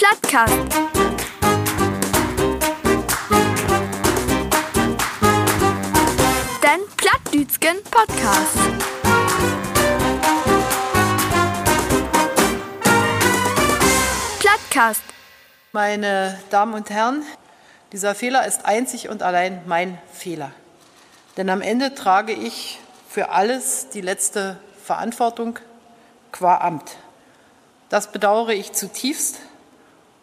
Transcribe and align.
Plattkast. 0.00 0.54
Den 6.62 6.80
Plattdütschen 6.96 7.84
Podcast. 7.90 8.56
Plattkast. 14.38 15.02
Meine 15.72 16.40
Damen 16.48 16.72
und 16.72 16.88
Herren, 16.88 17.22
dieser 17.92 18.14
Fehler 18.14 18.46
ist 18.46 18.64
einzig 18.64 19.10
und 19.10 19.22
allein 19.22 19.60
mein 19.66 19.98
Fehler. 20.14 20.52
Denn 21.36 21.50
am 21.50 21.60
Ende 21.60 21.94
trage 21.94 22.32
ich 22.32 22.80
für 23.06 23.28
alles 23.28 23.90
die 23.90 24.00
letzte 24.00 24.58
Verantwortung 24.82 25.58
qua 26.32 26.56
Amt. 26.56 26.96
Das 27.90 28.10
bedauere 28.10 28.54
ich 28.54 28.72
zutiefst 28.72 29.40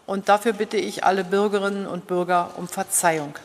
und 0.08 0.30
dafür 0.30 0.54
bitte 0.54 0.78
ich 0.78 1.04
alle 1.04 1.24
Bürgerinnen 1.24 1.86
und 1.86 2.08
Bürger 2.08 2.52
um 2.56 2.68
Verzeihung. 2.68 3.36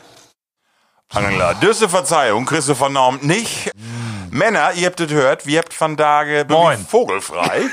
Angela, 1.09 1.53
diese 1.53 1.87
Verzeihung 1.87 2.47
von 2.47 2.93
Norm 2.93 3.19
nicht. 3.21 3.69
Männer, 4.31 4.73
ihr 4.73 4.87
habt 4.87 4.99
es 4.99 5.07
gehört, 5.07 5.45
wir 5.45 5.59
habt 5.59 5.75
von 5.75 5.95
Tage 5.95 6.43
Moin. 6.49 6.83
vogelfrei. 6.83 7.65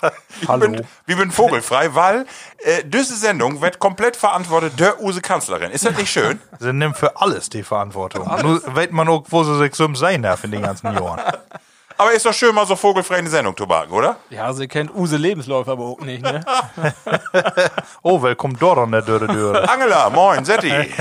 ich 0.40 0.48
Hallo. 0.48 0.70
Bin, 0.70 0.86
wir 1.04 1.16
bin 1.16 1.30
vogelfrei, 1.30 1.94
weil 1.94 2.24
äh, 2.60 2.82
diese 2.84 3.14
Sendung 3.16 3.60
wird 3.60 3.78
komplett 3.78 4.16
verantwortet 4.16 4.80
der 4.80 5.02
Use 5.02 5.20
Kanzlerin. 5.20 5.70
Ist 5.70 5.84
das 5.84 5.94
nicht 5.98 6.10
schön? 6.10 6.40
Sie 6.58 6.72
nimmt 6.72 6.96
für 6.96 7.20
alles 7.20 7.50
die 7.50 7.62
Verantwortung. 7.62 8.26
Nur 8.42 8.62
weiß 8.74 8.92
man 8.92 9.08
auch, 9.10 9.24
wo 9.28 9.44
sie 9.44 9.58
sich 9.58 9.74
so 9.74 9.92
sein 9.94 10.22
darf 10.22 10.42
in 10.44 10.52
den 10.52 10.62
ganzen 10.62 10.94
Jahren. 10.94 11.20
Aber 11.98 12.12
ist 12.12 12.26
doch 12.26 12.34
schön, 12.34 12.54
mal 12.54 12.66
so 12.66 12.76
vogelfrei 12.76 13.18
in 13.20 13.24
die 13.24 13.30
Sendung, 13.30 13.56
Tobaken, 13.56 13.90
oder? 13.92 14.16
Ja, 14.28 14.52
sie 14.52 14.68
kennt 14.68 14.94
Use 14.94 15.16
Lebensläufe 15.16 15.70
aber 15.70 15.84
auch 15.84 16.00
nicht, 16.00 16.22
ne? 16.22 16.44
Oh, 18.02 18.20
willkommen 18.20 18.56
dort 18.60 18.78
an 18.78 18.92
der 18.92 19.00
Dürre 19.00 19.26
Dürre. 19.26 19.66
Angela, 19.68 20.10
moin, 20.10 20.44
Setti. 20.44 20.70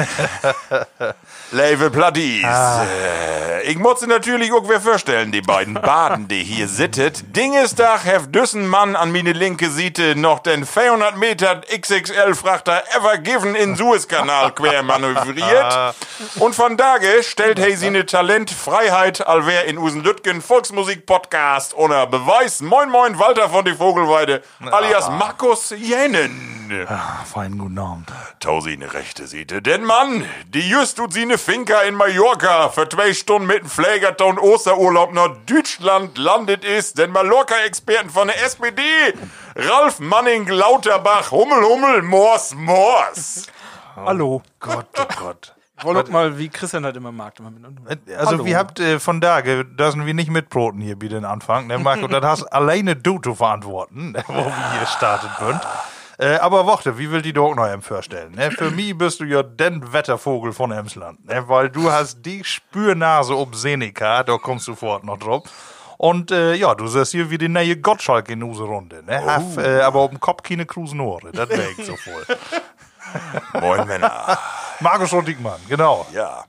Level 1.52 1.92
Platties. 1.92 2.46
Äh, 2.46 3.64
ich 3.64 3.78
muss 3.78 4.00
sie 4.00 4.08
natürlich 4.08 4.54
auch 4.54 4.64
wer 4.68 4.80
vorstellen, 4.80 5.32
die 5.32 5.42
beiden 5.42 5.74
Baden, 5.74 6.28
die 6.28 6.44
hier 6.44 6.68
sittet. 6.68 7.36
Dingestag 7.36 8.06
heft 8.06 8.34
düssen 8.34 8.68
Mann 8.68 8.96
an 8.96 9.12
meine 9.12 9.34
linke 9.34 9.70
Seite 9.70 10.16
noch 10.16 10.40
den 10.40 10.66
400 10.66 11.18
Meter 11.18 11.62
XXL-Frachter 11.62 12.84
Ever 12.96 13.18
Given 13.18 13.56
in 13.56 13.76
Suezkanal 13.76 14.52
quer 14.54 14.82
manövriert. 14.84 15.96
Und 16.36 16.56
von 16.56 16.78
Dage 16.78 17.22
stellt 17.24 17.60
hey 17.60 17.76
sie 17.76 17.90
ne 17.90 18.06
Talent 18.06 18.50
Freiheit 18.50 19.26
allwer 19.28 19.66
in 19.66 19.78
Usen 19.78 20.04
Lütgen 20.04 20.42
Volksmusik-Podcast 20.86 21.76
ohne 21.76 22.06
Beweis. 22.08 22.62
Moin, 22.62 22.90
moin, 22.90 23.18
Walter 23.18 23.50
von 23.50 23.66
die 23.66 23.74
Vogelweide, 23.74 24.42
alias 24.72 25.10
Markus 25.10 25.72
Jänen. 25.72 26.86
Ah, 26.88 27.24
feinen 27.26 27.58
guten 27.58 27.80
Abend. 27.80 28.12
Tausine 28.40 28.94
rechte 28.94 29.28
Seite. 29.28 29.62
Denn 29.62 29.84
Mann, 29.84 30.26
die 30.48 30.68
just 30.70 30.98
tut 30.98 31.14
sie 31.14 31.26
ne 31.26 31.38
Finca 31.38 31.82
in 31.82 31.96
Mallorca 31.96 32.70
für 32.70 32.88
zwei 32.88 33.14
Stunden 33.14 33.48
mit 33.48 33.62
dem 33.62 33.70
Pflegerton 33.70 34.38
Osterurlaub 34.38 35.14
nach 35.14 35.30
Deutschland 35.48 36.18
landet 36.18 36.64
ist. 36.64 36.98
Denn 36.98 37.12
Mallorca-Experten 37.12 38.10
von 38.10 38.28
der 38.28 38.44
SPD, 38.44 38.82
Ralf 39.56 40.00
Manning 40.00 40.48
Lauterbach, 40.48 41.32
Hummel, 41.32 41.64
Hummel, 41.64 42.02
Mors, 42.04 42.54
Mors. 42.56 43.48
Hallo. 43.96 44.42
Gott, 44.60 44.88
oh 45.00 45.06
Gott. 45.20 45.55
Auch 45.84 46.08
mal, 46.10 46.38
wie 46.38 46.50
Christian 46.50 46.86
halt 46.86 46.96
immer 46.96 47.12
mag. 47.12 47.38
Immer 47.40 47.52
mit- 47.52 48.18
Also, 48.18 48.32
Hallo. 48.32 48.46
wir 48.46 48.58
habt 48.58 48.80
äh, 48.80 49.00
von 49.00 49.20
da, 49.20 49.42
dürfen 49.42 50.06
wir 50.06 50.14
nicht 50.14 50.30
mit 50.30 50.50
Broten 50.50 50.80
hier 50.80 50.98
bei 50.98 51.08
den 51.08 51.26
Anfang. 51.26 51.68
Ne, 51.68 51.78
Marco, 51.78 52.08
das 52.08 52.24
hast 52.24 52.44
alleine 52.54 52.96
du 52.96 53.20
zu 53.20 53.36
verantworten, 53.36 54.12
ne, 54.14 54.24
wo 54.28 54.34
wir 54.34 54.72
hier 54.78 54.88
startet 54.88 55.32
sind. 55.40 55.60
Äh, 56.18 56.38
aber 56.38 56.66
warte, 56.66 56.98
wie 56.98 57.12
will 57.12 57.22
die 57.22 57.34
doch 57.34 57.54
noch 57.56 57.68
vorstellen? 57.84 58.32
Ne? 58.36 58.50
Für 58.52 58.72
mich 58.72 58.98
bist 58.98 59.20
du 59.20 59.26
ja 59.26 59.44
den 59.44 59.92
Wettervogel 59.92 60.54
von 60.54 60.72
Emsland, 60.72 61.26
ne? 61.26 61.44
weil 61.50 61.70
du 61.70 61.92
hast 61.92 62.26
die 62.26 62.42
Spürnase 62.46 63.36
ob 63.38 63.54
Seneca, 63.54 64.24
da 64.24 64.38
kommst 64.38 64.68
du 64.70 64.76
fort 64.76 65.04
noch 65.04 65.18
drauf. 65.20 65.44
Und 65.98 66.32
äh, 66.32 66.54
ja, 66.56 66.74
du 66.74 66.88
siehst 66.88 67.12
hier 67.12 67.30
wie 67.30 67.38
die 67.38 67.50
neue 67.50 67.76
Gottschalk 67.76 68.30
in 68.30 68.44
unsere 68.44 68.68
Runde. 68.68 69.04
Ne? 69.04 69.26
Haf, 69.26 69.58
äh, 69.58 69.82
aber 69.82 70.00
auf 70.00 70.10
dem 70.10 70.20
Kopf 70.22 70.42
keine 70.44 70.66
Krusenohre, 70.66 71.32
das 71.34 71.50
wäre 71.50 71.70
ich 71.78 71.86
so 71.86 71.96
voll. 71.98 72.38
Moin, 73.62 73.86
Männer. 73.86 74.38
Markus 74.80 75.14
und 75.14 75.28
Dickmann, 75.28 75.60
genau. 75.68 76.06
Ja. 76.14 76.46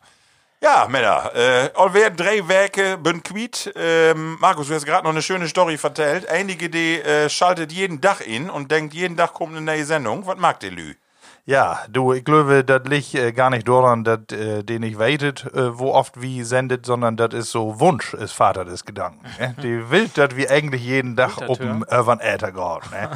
Ja, 0.63 0.87
Männer, 0.89 1.31
äh, 1.35 1.71
alweer 1.75 2.11
drei 2.11 2.49
Werke 2.49 2.97
bin 2.97 3.23
quiet. 3.23 3.73
Ähm, 3.77 4.39
Markus, 4.41 4.69
du 4.69 4.75
hast 4.75 4.87
gerade 4.87 5.05
noch 5.05 5.13
eine 5.13 5.23
schöne 5.23 5.47
Story 5.49 5.77
vertellt. 5.77 6.29
Einige, 6.29 6.71
die 6.71 7.01
äh, 7.01 7.29
schaltet 7.29 7.73
jeden 7.73 8.01
Tag 8.01 8.27
in 8.27 8.49
und 8.49 8.71
denkt, 8.71 8.95
jeden 8.95 9.17
Tag 9.17 9.35
kommt 9.35 9.53
eine 9.53 9.61
neue 9.61 9.85
Sendung. 9.85 10.27
Was 10.27 10.39
mag 10.39 10.59
der 10.61 10.71
Lü? 10.71 10.95
Ja, 11.45 11.81
du, 11.89 12.13
ich 12.13 12.25
glaube, 12.25 12.65
das 12.65 12.83
liegt 12.87 13.15
äh, 13.15 13.33
gar 13.33 13.51
nicht 13.51 13.69
daran, 13.69 14.03
dass 14.03 14.19
äh, 14.33 14.65
den 14.65 14.81
nicht 14.81 14.99
weitet, 14.99 15.45
äh, 15.55 15.79
wo 15.79 15.93
oft 15.93 16.21
wie 16.21 16.43
sendet, 16.43 16.87
sondern 16.87 17.17
das 17.17 17.35
ist 17.35 17.53
so 17.53 17.79
Wunsch, 17.79 18.15
ist 18.15 18.33
Vater 18.33 18.65
des 18.65 18.85
Gedanken. 18.85 19.25
Ne? 19.39 19.55
Die 19.63 19.91
will, 19.91 20.09
dass 20.09 20.35
wir 20.35 20.51
eigentlich 20.51 20.83
jeden 20.83 21.17
Tag 21.17 21.41
auf 21.43 21.59
dem 21.59 21.85
Urban 21.89 22.19
Äther 22.19 22.51
gehen. 22.51 22.91
Ne? 22.91 23.11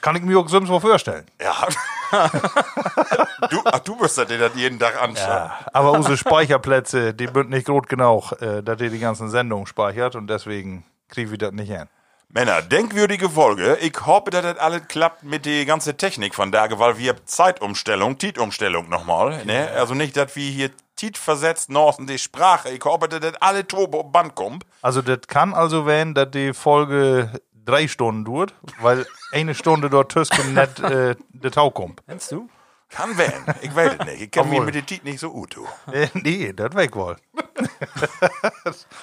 Kann 0.00 0.16
ich 0.16 0.22
mir 0.22 0.40
auch 0.40 0.48
sonst 0.48 0.70
mal 0.70 0.80
vorstellen. 0.80 1.26
Ja. 1.40 1.68
du, 3.50 3.60
ach, 3.64 3.80
du 3.80 3.96
müsstest 3.96 4.30
dir 4.30 4.38
das 4.38 4.52
jeden 4.54 4.78
Tag 4.78 5.00
anschauen. 5.00 5.28
Ja, 5.28 5.58
aber 5.72 5.92
unsere 5.92 6.16
Speicherplätze, 6.16 7.14
die 7.14 7.26
sind 7.26 7.50
nicht 7.50 7.66
gut 7.66 7.88
genug, 7.88 8.32
äh, 8.40 8.62
dass 8.62 8.80
ihr 8.80 8.90
die 8.90 8.98
ganzen 8.98 9.30
Sendungen 9.30 9.66
speichert 9.66 10.16
und 10.16 10.28
deswegen 10.28 10.84
kriegen 11.08 11.30
wir 11.30 11.38
das 11.38 11.52
nicht 11.52 11.70
hin. 11.70 11.88
Männer, 12.30 12.60
denkwürdige 12.60 13.30
Folge. 13.30 13.78
Ich 13.80 13.94
hoffe, 14.04 14.30
dass 14.30 14.42
das 14.42 14.58
alles 14.58 14.82
klappt 14.88 15.22
mit 15.22 15.46
der 15.46 15.64
ganzen 15.64 15.96
Technik 15.96 16.34
von 16.34 16.52
da, 16.52 16.66
weil 16.78 16.98
wir 16.98 17.24
Zeitumstellung, 17.24 18.18
Tietumstellung 18.18 18.90
nochmal. 18.90 19.46
Ne? 19.46 19.70
Also 19.74 19.94
nicht, 19.94 20.14
dass 20.14 20.36
wir 20.36 20.50
hier 20.50 20.70
Tiet 20.94 21.16
versetzt 21.16 21.70
noch 21.70 21.98
in 21.98 22.06
die 22.06 22.18
Sprache. 22.18 22.68
Ich 22.68 22.84
hoffe, 22.84 23.08
dass 23.08 23.20
das 23.20 23.34
alle 23.40 23.66
Turbo 23.66 24.02
Band 24.02 24.34
kommt. 24.34 24.66
Also 24.82 25.00
das 25.00 25.20
kann 25.26 25.54
also 25.54 25.86
werden, 25.86 26.12
dass 26.12 26.30
die 26.30 26.52
Folge 26.52 27.32
drei 27.64 27.88
Stunden 27.88 28.26
dauert, 28.26 28.52
weil 28.80 29.06
eine 29.32 29.54
Stunde 29.54 29.88
dort 29.88 30.12
Tüsken 30.12 30.54
nicht 30.54 30.80
äh, 30.80 31.16
der 31.30 31.50
Tau 31.50 31.70
kommt. 31.70 32.02
Kennst 32.06 32.32
du? 32.32 32.48
Kann 32.90 33.18
werden. 33.18 33.44
Ich 33.60 33.74
weiß 33.74 33.96
es 33.98 34.06
nicht. 34.06 34.22
Ich 34.22 34.30
kenne 34.30 34.48
mich 34.48 34.60
mit 34.60 34.74
der 34.74 34.86
Tiet 34.86 35.04
nicht 35.04 35.20
so 35.20 35.30
gut. 35.30 35.56
du. 35.56 35.66
Äh, 35.92 36.08
nee, 36.14 36.52
das 36.52 36.74
weg 36.74 36.94
wohl. 36.96 37.16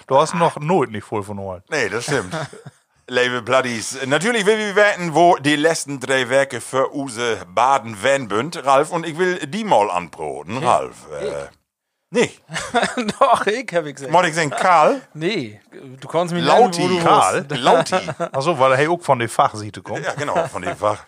du 0.07 0.17
hast 0.17 0.33
noch 0.35 0.59
Not 0.59 0.91
nicht 0.91 1.03
voll 1.05 1.23
von 1.23 1.39
holen. 1.39 1.63
Nee, 1.69 1.89
das 1.89 2.05
stimmt. 2.05 2.35
Label 3.07 3.43
Bloodies. 3.43 3.99
Natürlich 4.07 4.45
will 4.47 4.57
wir 4.57 4.75
wetten, 4.75 5.13
wo 5.13 5.35
die 5.37 5.55
letzten 5.55 5.99
drei 5.99 6.27
Werke 6.29 6.59
für 6.59 6.95
Use 6.95 7.37
Baden 7.53 7.97
bünd, 8.27 8.65
Ralf. 8.65 8.91
Und 8.91 9.05
ich 9.05 9.17
will 9.17 9.37
die 9.45 9.63
mal 9.63 9.91
anproten, 9.91 10.57
Ralf. 10.57 11.05
Äh, 11.11 11.49
nee. 12.09 12.31
Doch, 13.19 13.45
ich 13.45 13.71
hab 13.73 13.85
ich 13.85 13.95
gesagt. 13.95 14.11
Muss 14.11 14.27
ich 14.27 14.33
sagen, 14.33 14.49
Karl? 14.49 15.01
Nee, 15.13 15.61
du 15.99 16.07
kannst 16.07 16.33
mich 16.33 16.43
Lauti, 16.43 16.81
nennen, 16.81 16.95
wo 16.95 16.97
du 16.97 17.03
Karl? 17.03 17.45
Lauti. 17.49 17.95
Achso, 18.31 18.57
weil 18.57 18.73
er 18.73 18.89
auch 18.89 19.01
von 19.01 19.19
der 19.19 19.29
Fachseite 19.29 19.83
kommt. 19.83 20.03
Ja, 20.03 20.13
genau, 20.13 20.47
von 20.47 20.63
dem 20.63 20.75
Fach. 20.75 21.05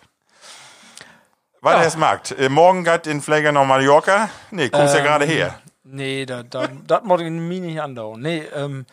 Weil 1.60 1.86
es 1.86 1.96
mag. 1.96 2.30
Äh, 2.38 2.48
morgen 2.48 2.84
geht 2.84 3.06
in 3.06 3.20
Pfleger 3.20 3.52
nach 3.52 3.66
Mallorca. 3.66 4.30
Nee, 4.50 4.68
kommst 4.68 4.94
ja 4.94 5.02
gerade 5.02 5.24
her. 5.24 5.60
Nee, 5.82 6.26
das 6.26 6.44
da, 6.50 6.68
das 6.86 7.02
muss 7.04 7.20
ich 7.20 7.30
mir 7.30 7.60
nicht 7.60 7.80
andauern. 7.80 8.20
Nee, 8.20 8.42
ähm, 8.54 8.86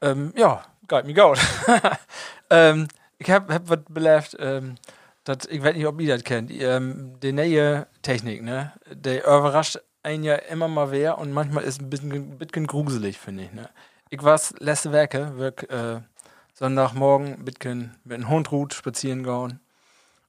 ähm, 0.00 0.32
ja, 0.36 0.62
geht 0.86 1.04
mir 1.04 1.14
gut. 1.14 1.38
ähm, 2.50 2.88
ich 3.18 3.30
hab, 3.30 3.52
hab 3.52 3.68
was 3.68 3.80
belebt, 3.88 4.36
ähm, 4.38 4.76
dat, 5.24 5.46
ich 5.50 5.62
weiß 5.62 5.74
nicht, 5.74 5.86
ob 5.86 6.00
ihr 6.00 6.14
das 6.14 6.24
kennt, 6.24 6.50
ähm, 6.50 7.18
die 7.20 7.32
neue 7.32 7.86
Technik, 8.02 8.42
ne, 8.42 8.72
der 8.90 9.24
überrascht 9.24 9.78
einen 10.02 10.24
ja 10.24 10.36
immer 10.36 10.68
mal 10.68 10.90
wer 10.90 11.18
und 11.18 11.32
manchmal 11.32 11.64
ist 11.64 11.82
ein 11.82 11.90
bisschen, 11.90 12.12
ein 12.12 12.38
bisschen 12.38 12.66
gruselig, 12.66 13.18
finde 13.18 13.44
ich, 13.44 13.52
ne. 13.52 13.68
Ich 14.10 14.22
war 14.22 14.40
letzte 14.60 14.92
Werke, 14.92 15.36
wirk, 15.36 15.70
äh, 15.70 16.00
Sonntagmorgen 16.54 17.44
bisschen 17.44 17.94
mit 18.04 18.16
einem 18.16 18.28
Hund 18.28 18.50
ruht, 18.50 18.74
spazieren 18.74 19.22
gehen. 19.22 19.60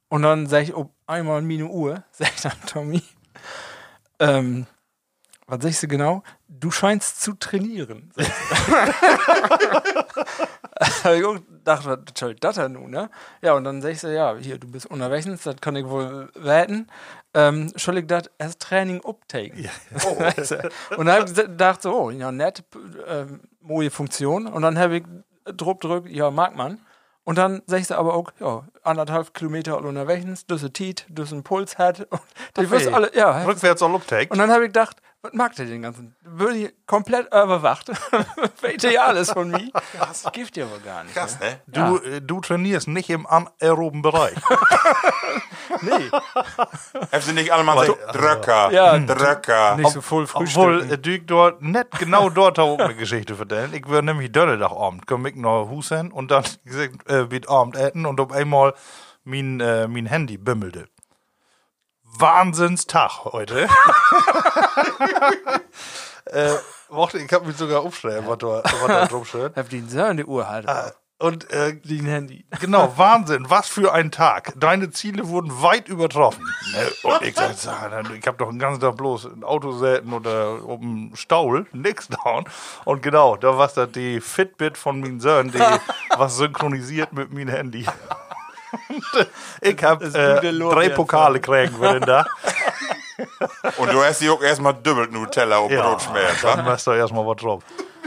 Und 0.09 0.23
dann 0.23 0.47
sag 0.47 0.63
ich, 0.63 0.75
ob 0.75 0.91
einmal 1.09 1.41
meine 1.41 1.65
Uhr, 1.65 2.03
sag 2.11 2.33
ich 2.35 2.41
dann 2.41 2.61
Tommy, 2.65 3.01
ähm, 4.19 4.67
was 5.47 5.63
sagst 5.63 5.83
du 5.83 5.87
genau? 5.87 6.23
Du 6.47 6.69
scheinst 6.69 7.21
zu 7.21 7.33
trainieren. 7.33 8.13
Ich 10.81 11.03
gedacht, 11.03 11.85
was 11.85 11.99
soll 12.17 12.35
das 12.35 12.55
denn 12.55 12.73
nun, 12.73 12.91
ne? 12.91 13.09
Ja, 13.41 13.53
und 13.53 13.63
dann 13.63 13.81
sagst 13.81 14.03
du, 14.03 14.13
ja, 14.13 14.35
hier, 14.37 14.57
du 14.57 14.67
bist 14.67 14.85
unterwegs, 14.85 15.25
das 15.43 15.55
kann 15.59 15.75
ich 15.75 15.85
wohl 15.85 16.29
wetten. 16.35 16.87
Ähm, 17.33 17.71
soll 17.75 17.97
ich 17.97 18.07
das 18.07 18.29
als 18.37 18.57
Training 18.57 19.01
uptaken? 19.03 19.69
Weißt 19.91 20.51
du? 20.51 20.69
und 20.97 21.07
dann 21.07 21.21
hab 21.21 21.29
ich 21.29 21.35
gedacht, 21.35 21.81
so, 21.81 21.93
oh, 21.93 22.09
ja, 22.11 22.31
nett, 22.31 22.63
ähm, 23.07 23.41
Funktion. 23.89 24.47
Und 24.47 24.61
dann 24.61 24.77
habe 24.77 24.97
ich 24.97 25.03
Druck 25.45 25.81
drückt, 25.81 26.09
ja, 26.09 26.31
mag 26.31 26.55
man. 26.55 26.79
Und 27.29 27.37
dann 27.37 27.61
sagst 27.67 27.91
du 27.91 27.95
aber 27.95 28.15
auch, 28.15 28.31
ja, 28.39 28.63
anderthalb 28.81 29.35
Kilometer 29.35 29.77
unterwegs, 29.77 30.47
du 30.47 30.67
Tiet, 30.73 31.05
du 31.09 31.21
einen 31.31 31.43
Puls 31.43 31.77
hat. 31.77 32.07
Und 32.57 32.71
wirst 32.71 32.87
Hey, 32.87 32.93
alle, 32.95 33.15
ja, 33.15 33.43
Rückwärts 33.43 33.83
all 33.83 33.93
uptake. 33.93 34.31
und 34.31 34.39
dann 34.39 34.49
habe 34.49 34.63
ich 34.63 34.69
gedacht, 34.69 34.97
Was 35.21 35.33
mag 35.33 35.53
der 35.55 35.65
den 35.65 35.81
ganzen? 35.81 36.15
Würde 36.21 36.57
ich 36.57 36.73
komplett 36.85 37.27
überwacht. 37.27 37.89
Weiß 37.89 38.81
ja 38.83 39.01
alles 39.07 39.31
von 39.31 39.49
mir. 39.51 39.69
Das 39.99 40.25
gibt 40.31 40.55
ja 40.55 40.69
wohl 40.69 40.79
gar 40.79 41.03
nicht. 41.03 41.13
Krass, 41.13 41.37
ne? 41.41 41.59
Du, 41.67 41.97
äh, 41.97 42.21
du 42.21 42.39
trainierst 42.39 42.87
nicht 42.87 43.09
im 43.09 43.27
anaeroben 43.27 44.01
Bereich. 44.01 44.35
Nee, 45.81 46.09
Haben 46.11 47.21
sie 47.21 47.31
nicht 47.33 47.53
alle 47.53 47.63
mal 47.63 47.85
so 47.85 47.95
Dröcker, 48.11 48.71
Ja, 48.71 48.97
Dröcker. 48.97 49.77
nicht 49.77 49.91
so 49.91 50.01
voll 50.01 50.25
Frühstück. 50.27 50.57
Obwohl, 50.57 50.91
äh, 50.91 50.97
du 50.97 51.11
ich 51.11 51.25
dort 51.25 51.61
nicht 51.61 51.91
genau 51.99 52.29
dort 52.29 52.59
auch 52.59 52.79
eine 52.79 52.95
Geschichte 52.95 53.35
vertellen. 53.35 53.73
Ich 53.73 53.87
würde 53.87 54.07
nämlich 54.07 54.31
Donnerstagabend, 54.31 55.05
komm 55.07 55.25
ich 55.27 55.35
nach 55.35 55.69
Hause 55.69 56.09
und 56.11 56.31
dann 56.31 56.43
gesagt, 56.65 56.95
äh, 57.07 57.25
mit 57.29 57.47
Abend 57.47 57.75
essen 57.77 58.05
und 58.05 58.19
auf 58.19 58.31
einmal 58.31 58.73
mein, 59.23 59.59
äh, 59.61 59.87
mein 59.87 60.07
Handy 60.07 60.37
bimmelte. 60.37 60.87
Wahnsinnstag 62.17 63.25
heute. 63.25 63.63
äh, 66.25 66.55
ich 67.13 67.33
hab 67.33 67.45
mich 67.45 67.55
sogar 67.57 67.81
aufschreiben, 67.81 68.27
was 68.27 68.37
da, 68.39 68.63
was 68.63 68.87
da 68.87 69.05
drauf 69.05 69.27
steht. 69.27 69.55
Hab 69.55 69.69
die 69.69 69.81
so 69.81 70.01
eine 70.01 70.25
Uhr 70.25 70.49
halt. 70.49 70.67
Und 71.21 71.51
äh, 71.51 71.75
Die 71.75 71.99
ein 71.99 72.05
Handy. 72.05 72.45
Genau, 72.61 72.93
Wahnsinn, 72.95 73.49
was 73.49 73.67
für 73.67 73.91
ein 73.91 74.09
Tag. 74.09 74.53
Deine 74.55 74.89
Ziele 74.89 75.27
wurden 75.27 75.61
weit 75.61 75.89
übertroffen. 75.89 76.45
Ne? 76.71 76.87
Und 77.03 77.21
ich 77.23 77.35
sag, 77.35 77.51
ich 78.17 78.25
habe 78.25 78.37
doch 78.37 78.49
den 78.49 78.57
ganzen 78.57 78.79
Tag 78.79 78.95
bloß 78.95 79.25
ein 79.25 79.43
Auto 79.43 79.73
selten 79.73 80.13
oder 80.13 80.63
um 80.63 81.11
Staul, 81.15 81.67
nix 81.73 82.07
down. 82.07 82.45
Und 82.85 83.03
genau, 83.03 83.35
da 83.35 83.57
war 83.57 83.67
das 83.67 83.91
die 83.91 84.21
Fitbit 84.21 84.77
von 84.77 85.01
meinem 85.01 85.19
Sohn, 85.19 85.51
die 85.51 85.59
was 86.17 86.37
synchronisiert 86.37 87.11
mit 87.11 87.33
meinem 87.33 87.49
Handy. 87.49 87.85
Und, 88.89 89.03
ich 89.61 89.83
habe 89.83 90.05
äh, 90.05 90.59
drei. 90.69 90.89
Pokale 90.89 91.39
kriegen 91.39 91.79
wir 91.81 91.93
denn 91.93 92.03
da. 92.03 92.25
Und 93.77 93.91
du 93.91 94.03
hast 94.03 94.21
die 94.21 94.29
auch 94.29 94.41
erstmal 94.41 94.73
dübbelt 94.73 95.11
Nutella 95.11 95.57
auf 95.57 95.71
Ja, 95.71 95.87
Brot 95.87 96.01
schmiert, 96.01 96.43
dann 96.43 96.65
machst 96.65 96.87
du 96.87 96.91
erstmal 96.91 97.25
was 97.25 97.37
drauf. 97.37 97.63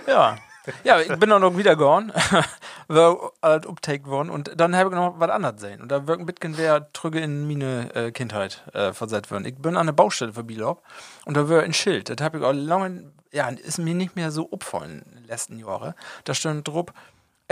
Ja. 0.06 0.36
Ja, 0.84 1.00
ich 1.00 1.16
bin 1.16 1.32
auch 1.32 1.40
noch 1.40 1.56
wieder 1.56 1.74
gegangen, 1.74 2.12
war 2.88 3.32
alt 3.40 3.66
uptake 3.66 4.06
worden 4.06 4.30
und 4.30 4.52
dann 4.54 4.76
habe 4.76 4.90
ich 4.90 4.94
noch 4.94 5.18
was 5.18 5.30
anderes 5.30 5.60
sehen. 5.60 5.82
Und 5.82 5.90
da 5.90 6.06
wirken 6.06 6.24
Bitcoin 6.24 6.56
wer 6.56 6.92
trüge 6.92 7.18
in 7.18 7.48
meine 7.48 7.92
äh, 7.96 8.12
Kindheit 8.12 8.62
äh, 8.72 8.92
versetzt 8.92 9.32
worden. 9.32 9.44
Ich 9.44 9.56
bin 9.56 9.76
an 9.76 9.86
der 9.86 9.92
Baustelle 9.92 10.32
vorbeilauf 10.32 10.78
und 11.24 11.36
da 11.36 11.48
war 11.48 11.62
ein 11.62 11.72
Schild. 11.72 12.10
Das 12.10 12.24
habe 12.24 12.38
ich 12.38 12.44
auch 12.44 12.52
lange, 12.52 13.10
ja, 13.32 13.48
ist 13.48 13.78
mir 13.78 13.94
nicht 13.94 14.14
mehr 14.14 14.30
so 14.30 14.52
opfallen 14.52 15.02
in 15.10 15.16
den 15.16 15.24
letzten 15.24 15.58
Jahren. 15.58 15.94
Da 16.22 16.32
stand 16.32 16.68
drauf, 16.68 16.86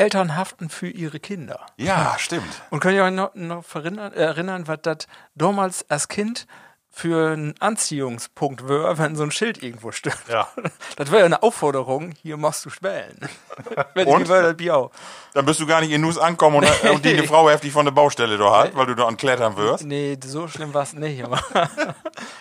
Eltern 0.00 0.34
haften 0.34 0.70
für 0.70 0.88
ihre 0.88 1.20
Kinder. 1.20 1.66
Ja, 1.76 2.16
stimmt. 2.18 2.62
Und 2.70 2.80
könnt 2.80 2.94
ihr 2.94 3.04
euch 3.04 3.12
noch, 3.12 3.34
noch 3.34 3.64
erinnern, 3.74 4.66
was 4.66 4.78
das 4.82 5.06
damals 5.34 5.88
als 5.90 6.08
Kind 6.08 6.46
für 6.92 7.32
ein 7.34 7.54
Anziehungspunkt 7.60 8.68
wäre, 8.68 8.98
wenn 8.98 9.16
so 9.16 9.22
ein 9.22 9.30
Schild 9.30 9.62
irgendwo 9.62 9.92
steht? 9.92 10.16
Ja. 10.28 10.48
Das 10.96 11.10
wäre 11.10 11.20
ja 11.20 11.26
eine 11.26 11.42
Aufforderung, 11.42 12.12
hier 12.20 12.36
machst 12.36 12.64
du 12.64 12.70
Spälen. 12.70 13.16
wenn 13.94 14.06
Und? 14.06 14.22
ich 14.22 14.28
das 14.28 14.70
auch. 14.70 14.90
Dann 15.32 15.46
bist 15.46 15.60
du 15.60 15.66
gar 15.66 15.80
nicht 15.80 15.92
in 15.92 16.00
Nuss 16.02 16.18
ankommen 16.18 16.56
und, 16.56 16.64
äh, 16.64 16.90
und 16.90 17.04
die 17.04 17.10
eine 17.10 17.22
Frau 17.26 17.48
heftig 17.48 17.72
von 17.72 17.86
der 17.86 17.92
Baustelle 17.92 18.36
da 18.36 18.58
hat, 18.58 18.76
weil 18.76 18.86
du 18.86 18.94
da 18.94 19.06
an 19.06 19.16
Klettern 19.16 19.56
wirst. 19.56 19.84
Nee, 19.84 20.18
so 20.22 20.46
schlimm 20.48 20.74
war 20.74 20.82
es 20.82 20.92
nicht. 20.92 21.24
Aber 21.24 21.40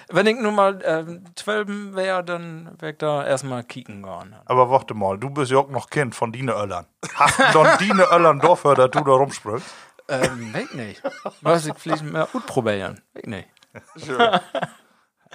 wenn 0.10 0.28
ich 0.28 0.38
nur 0.38 0.52
mal 0.52 0.82
ähm, 0.84 1.24
zwölf 1.36 1.68
wäre, 1.70 2.24
dann 2.24 2.72
wäre 2.80 2.92
ich 2.92 2.98
da 2.98 3.26
erstmal 3.26 3.64
kicken 3.64 4.02
gegangen. 4.02 4.36
Aber 4.46 4.70
warte 4.70 4.94
mal, 4.94 5.18
du 5.18 5.30
bist 5.30 5.52
ja 5.52 5.60
auch 5.60 5.70
noch 5.70 5.90
Kind 5.90 6.16
von 6.16 6.32
Dine 6.32 6.54
Öllern. 6.54 6.86
Hast 7.14 7.40
du 7.40 7.44
dann 7.54 7.78
Dine 7.78 8.04
Öllern 8.12 8.40
Dorfer, 8.40 8.76
dass 8.76 8.92
du 8.92 9.02
da 9.02 9.12
rumspringst? 9.12 9.66
Ähm, 10.10 10.54
weg 10.54 10.74
nicht. 10.74 11.02
Was 11.42 11.68
ich 11.68 11.74
vielleicht 11.78 12.04
mal 12.04 12.26
gut 12.26 12.46
probieren. 12.48 13.00
Weg 13.14 13.28
nicht. 13.28 13.48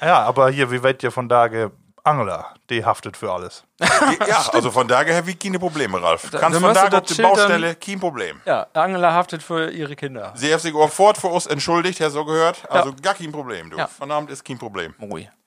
Ja, 0.01 0.23
aber 0.25 0.51
hier, 0.51 0.71
wie 0.73 0.83
weit 0.83 1.03
ihr 1.05 1.13
von 1.13 1.29
Tage 1.29 1.71
Angler, 2.03 2.53
die 2.69 2.85
haftet 2.85 3.17
für 3.17 3.33
alles. 3.33 3.65
Ja, 4.29 4.45
also 4.53 4.71
von 4.71 4.87
daher 4.89 5.17
habe 5.17 5.31
ich 5.31 5.39
keine 5.39 5.59
Probleme, 5.59 6.03
Ralf. 6.03 6.29
Da- 6.31 6.39
Kannst 6.39 6.57
da 6.57 6.61
von 6.61 6.69
musst 6.71 6.85
du 6.85 6.91
da 6.91 6.99
auf 6.99 7.05
das 7.07 7.17
die 7.17 7.23
Baustelle, 7.23 7.75
kein 7.77 8.01
Problem. 8.01 8.41
Ja, 8.45 8.67
Angela 8.75 9.13
haftet 9.13 9.43
für 9.43 9.71
ihre 9.71 9.95
Kinder. 9.97 10.33
Sie 10.35 10.53
haben 10.53 10.61
sich 10.61 10.75
auch 10.75 10.91
fort 10.91 11.17
für 11.17 11.29
uns 11.29 11.47
entschuldigt, 11.47 12.01
Herr 12.01 12.11
so 12.11 12.25
gehört. 12.25 12.69
Also 12.71 12.93
gar 13.01 13.15
kein 13.15 13.31
Problem, 13.33 13.71
du. 13.71 13.79
Ja. 13.79 13.87
Von 13.87 14.11
Abend 14.11 14.31
ist 14.31 14.45
kein 14.45 14.59
Problem. 14.59 14.95
Ui. 15.01 15.29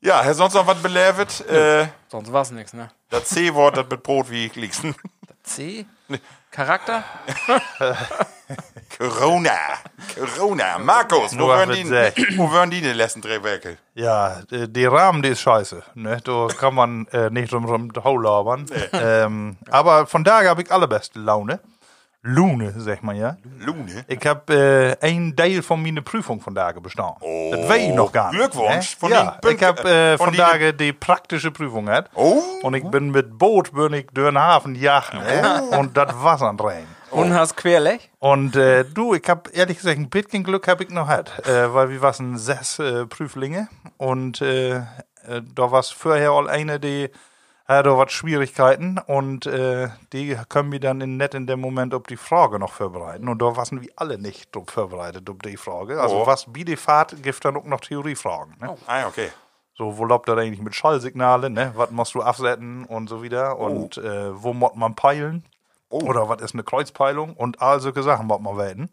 Ja, 0.00 0.20
Herr 0.22 0.34
sonst 0.34 0.52
noch 0.52 0.66
was 0.66 0.76
belevet? 0.82 1.40
Äh, 1.48 1.86
Sonst 2.08 2.30
war 2.30 2.42
es 2.42 2.50
nichts, 2.50 2.74
ne? 2.74 2.90
das 3.08 3.24
C-Wort, 3.24 3.78
das 3.78 3.86
mit 3.88 4.02
Brot 4.02 4.28
wie 4.30 4.48
liegsten. 4.54 4.94
C? 5.44 5.86
Charakter? 6.54 7.02
Corona. 8.96 9.50
Corona. 10.14 10.78
Markus, 10.78 11.32
wo 11.32 11.38
Nur 11.38 11.48
waren 11.48 11.68
mit 11.68 11.78
die, 11.78 11.88
wo 12.38 12.52
waren 12.52 12.70
die 12.70 12.80
den 12.80 12.96
letzten 12.96 13.20
drei 13.20 13.42
Werke? 13.42 13.76
Ja, 13.94 14.38
äh, 14.52 14.68
die 14.68 14.84
Rahmen, 14.84 15.20
die 15.20 15.30
ist 15.30 15.40
scheiße. 15.40 15.82
Ne? 15.94 16.18
Da 16.22 16.46
kann 16.56 16.76
man 16.76 17.08
äh, 17.08 17.28
nicht 17.30 17.52
drum 17.52 17.64
rum 17.64 17.90
Hau 18.04 18.16
labern. 18.16 18.66
Ähm, 18.92 19.56
aber 19.68 20.06
von 20.06 20.22
daher 20.22 20.50
habe 20.50 20.62
ich 20.62 20.70
allerbeste 20.70 21.18
Laune. 21.18 21.58
Lune, 22.26 22.72
sag 22.78 23.02
man 23.02 23.16
ja. 23.16 23.36
Lune. 23.58 24.02
Ich 24.08 24.26
habe 24.26 24.96
äh, 25.02 25.06
ein 25.06 25.36
Teil 25.36 25.62
von 25.62 25.82
meiner 25.82 26.00
Prüfung 26.00 26.40
von 26.40 26.54
Tage 26.54 26.80
bestanden. 26.80 27.20
das 27.50 27.68
weiß 27.68 27.82
ich 27.82 27.94
noch 27.94 28.10
gar 28.10 28.32
nicht. 28.32 28.40
Glückwunsch. 28.40 28.96
Von 28.96 29.10
ja, 29.12 29.38
ich 29.46 29.62
habe 29.62 29.82
äh, 29.86 30.16
von 30.16 30.32
Tage 30.32 30.72
die 30.72 30.94
praktische 30.94 31.50
Prüfung 31.50 31.84
gehabt. 31.84 32.10
Oh. 32.14 32.40
Und 32.62 32.72
ich 32.72 32.84
bin 32.84 33.10
mit 33.10 33.36
Boot 33.36 33.74
bin 33.74 33.92
ich 33.92 34.06
durch 34.14 34.30
den 34.30 34.38
Hafen 34.38 34.74
jagen. 34.74 35.18
Ne? 35.18 35.64
Und 35.78 35.98
das 35.98 36.14
Wasser 36.14 36.54
rein. 36.58 36.86
Und 37.10 37.34
hast 37.34 37.58
querlech? 37.58 38.10
Und 38.20 38.56
äh, 38.56 38.86
du, 38.86 39.12
ich 39.12 39.28
habe 39.28 39.50
ehrlich 39.50 39.76
gesagt 39.76 39.98
ein 39.98 40.08
bisschen 40.08 40.44
Glück 40.44 40.66
habe 40.66 40.84
ich 40.84 40.90
noch 40.90 41.08
gehabt, 41.08 41.46
äh, 41.46 41.74
weil 41.74 41.90
wir 41.90 42.00
waren 42.00 42.38
sechs 42.38 42.78
äh, 42.78 43.04
Prüflinge 43.04 43.68
und 43.98 44.40
da 44.40 45.70
war 45.70 45.82
vorher 45.82 46.30
all 46.30 46.50
eine, 46.50 46.78
die 46.78 47.08
hatte 47.66 47.96
was 47.96 48.12
Schwierigkeiten 48.12 48.98
und 49.06 49.46
äh, 49.46 49.88
die 50.12 50.36
können 50.48 50.70
wir 50.70 50.80
dann 50.80 51.00
in, 51.00 51.16
nicht 51.16 51.34
in 51.34 51.46
dem 51.46 51.60
Moment 51.60 51.94
auf 51.94 52.02
die 52.04 52.16
Frage 52.16 52.58
noch 52.58 52.72
vorbereiten 52.72 53.28
und 53.28 53.40
da 53.40 53.56
waren 53.56 53.80
wir 53.80 53.90
alle 53.96 54.18
nicht 54.18 54.50
vorbereitet 54.66 55.28
auf 55.30 55.38
die 55.38 55.56
Frage. 55.56 56.00
Also 56.00 56.22
Oh. 56.22 56.26
was 56.26 56.46
wie 56.54 56.64
die 56.64 56.76
Fahrt 56.76 57.22
gibt 57.22 57.44
dann 57.44 57.56
auch 57.56 57.64
noch 57.64 57.80
Theoriefragen. 57.80 58.54
Ne? 58.60 58.76
Ah, 58.86 59.06
okay. 59.06 59.30
So, 59.76 59.96
wo 59.98 60.04
läuft 60.04 60.28
das 60.28 60.38
eigentlich 60.38 60.60
mit 60.60 60.74
Schallsignalen, 60.74 61.52
ne? 61.54 61.72
Was 61.74 61.90
musst 61.90 62.14
du 62.14 62.22
absetzen 62.22 62.84
und 62.84 63.08
so 63.08 63.22
wieder 63.22 63.58
und 63.58 63.96
äh, 63.98 64.30
wo 64.42 64.52
muss 64.52 64.74
man 64.76 64.94
peilen? 64.94 65.44
Oder 65.88 66.28
was 66.28 66.42
ist 66.42 66.54
eine 66.54 66.62
Kreuzpeilung 66.64 67.34
und 67.34 67.60
all 67.62 67.80
solche 67.80 68.02
Sachen 68.02 68.26
muss 68.26 68.40
man 68.40 68.56
wählen. 68.58 68.90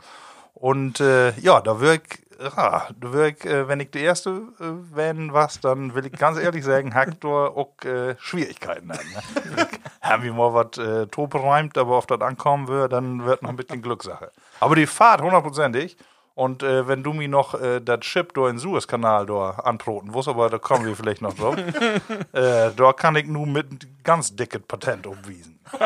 Und 0.53 0.99
äh, 0.99 1.31
ja, 1.39 1.59
da 1.61 1.79
ich, 1.81 2.01
ja, 2.41 2.87
ich 3.27 3.45
äh, 3.45 3.67
wenn 3.67 3.79
ich 3.79 3.91
der 3.91 4.01
Erste 4.01 4.41
äh, 4.59 4.95
werden 4.95 5.33
was, 5.33 5.59
dann 5.59 5.93
will 5.93 6.05
ich 6.05 6.13
ganz 6.13 6.37
ehrlich 6.37 6.63
sagen, 6.63 6.91
Hector 6.95 7.55
auch 7.55 7.83
äh, 7.85 8.15
Schwierigkeiten 8.19 8.91
haben. 8.91 9.09
Ne? 9.55 9.67
Haben 10.01 10.23
wir 10.23 10.33
mal 10.33 10.53
was 10.53 10.77
äh, 10.77 11.37
reimt, 11.37 11.77
aber 11.77 11.95
auf 11.95 12.07
das 12.07 12.21
ankommen 12.21 12.67
wird, 12.67 12.93
dann 12.93 13.25
wird 13.25 13.41
noch 13.43 13.49
ein 13.49 13.55
bisschen 13.55 13.81
Glückssache. 13.81 14.31
Aber 14.59 14.75
die 14.75 14.87
Fahrt 14.87 15.21
hundertprozentig. 15.21 15.97
Und 16.33 16.63
äh, 16.63 16.87
wenn 16.87 17.03
du 17.03 17.11
mir 17.13 17.27
noch 17.27 17.59
äh, 17.59 17.81
das 17.81 17.99
Chip 17.99 18.33
da 18.33 18.49
in 18.49 18.57
Suezkanal 18.57 19.29
anproten 19.29 20.13
wirst, 20.13 20.29
aber 20.29 20.49
da 20.49 20.57
kommen 20.57 20.85
wir 20.85 20.95
vielleicht 20.95 21.21
noch 21.21 21.33
drauf, 21.33 21.57
äh, 22.31 22.71
da 22.75 22.93
kann 22.93 23.15
ich 23.17 23.27
nur 23.27 23.45
mit 23.45 24.03
ganz 24.03 24.35
dicket 24.35 24.67
Patent 24.67 25.07
umwiesen. 25.07 25.59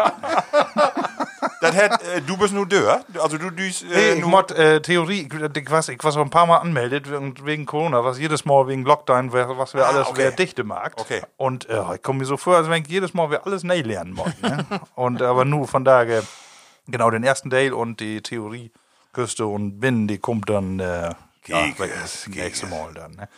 Das 1.72 1.76
hat, 1.76 2.04
äh, 2.04 2.22
du 2.22 2.38
bist 2.38 2.54
nur 2.54 2.66
Dörr. 2.68 3.04
Also 3.22 3.38
du 3.38 3.50
düst. 3.52 3.86
Nee, 3.88 3.94
Äh, 3.96 4.14
ich 4.16 4.22
nur- 4.22 4.30
mod, 4.30 4.52
äh, 4.52 4.82
Theorie, 4.82 5.28
ich, 5.32 5.34
ich, 5.58 5.72
weiß, 5.72 5.90
ich 5.90 6.04
war 6.04 6.12
so 6.12 6.22
ein 6.22 6.30
paar 6.30 6.46
Mal 6.46 6.58
anmeldet 6.58 7.08
wegen, 7.46 7.66
Corona, 7.66 8.04
was 8.04 8.20
jedes 8.20 8.46
Mal 8.46 8.68
wegen 8.68 8.84
Lockdown, 8.86 9.32
was 9.34 9.74
wir 9.74 9.86
Ah, 9.86 9.90
alles, 9.90 10.08
okay. 10.08 10.18
wer 10.18 10.32
dichte 10.32 10.64
mag. 10.64 10.94
Okay. 10.98 11.22
Und 11.38 11.70
äh, 11.70 11.96
ich 11.96 12.02
komme 12.02 12.20
mir 12.20 12.26
so 12.26 12.38
vor, 12.38 12.58
als 12.58 12.70
wenn 12.70 12.84
ich 12.84 12.90
jedes 12.90 13.14
Mal 13.14 13.30
wir 13.32 13.46
alles 13.46 13.64
neu 13.64 13.82
lernen 13.82 14.14
muss. 14.14 14.32
Ne? 14.42 14.66
und 14.96 15.22
aber 15.22 15.46
nur 15.46 15.68
von 15.68 15.84
daher, 15.86 16.24
genau, 16.88 17.10
den 17.10 17.24
ersten 17.24 17.50
Teil 17.50 17.74
und 17.74 18.00
die 18.00 18.22
Theorie 18.22 18.72
Küste 19.14 19.46
und 19.46 19.80
Binnen, 19.80 20.08
die 20.08 20.18
kommt 20.18 20.50
dann 20.50 20.80
äh, 20.80 21.12
ja, 21.48 21.66
das 21.78 22.28
nächste 22.28 22.68
Mal 22.68 22.94
dann. 22.94 23.12
Ne? 23.16 23.30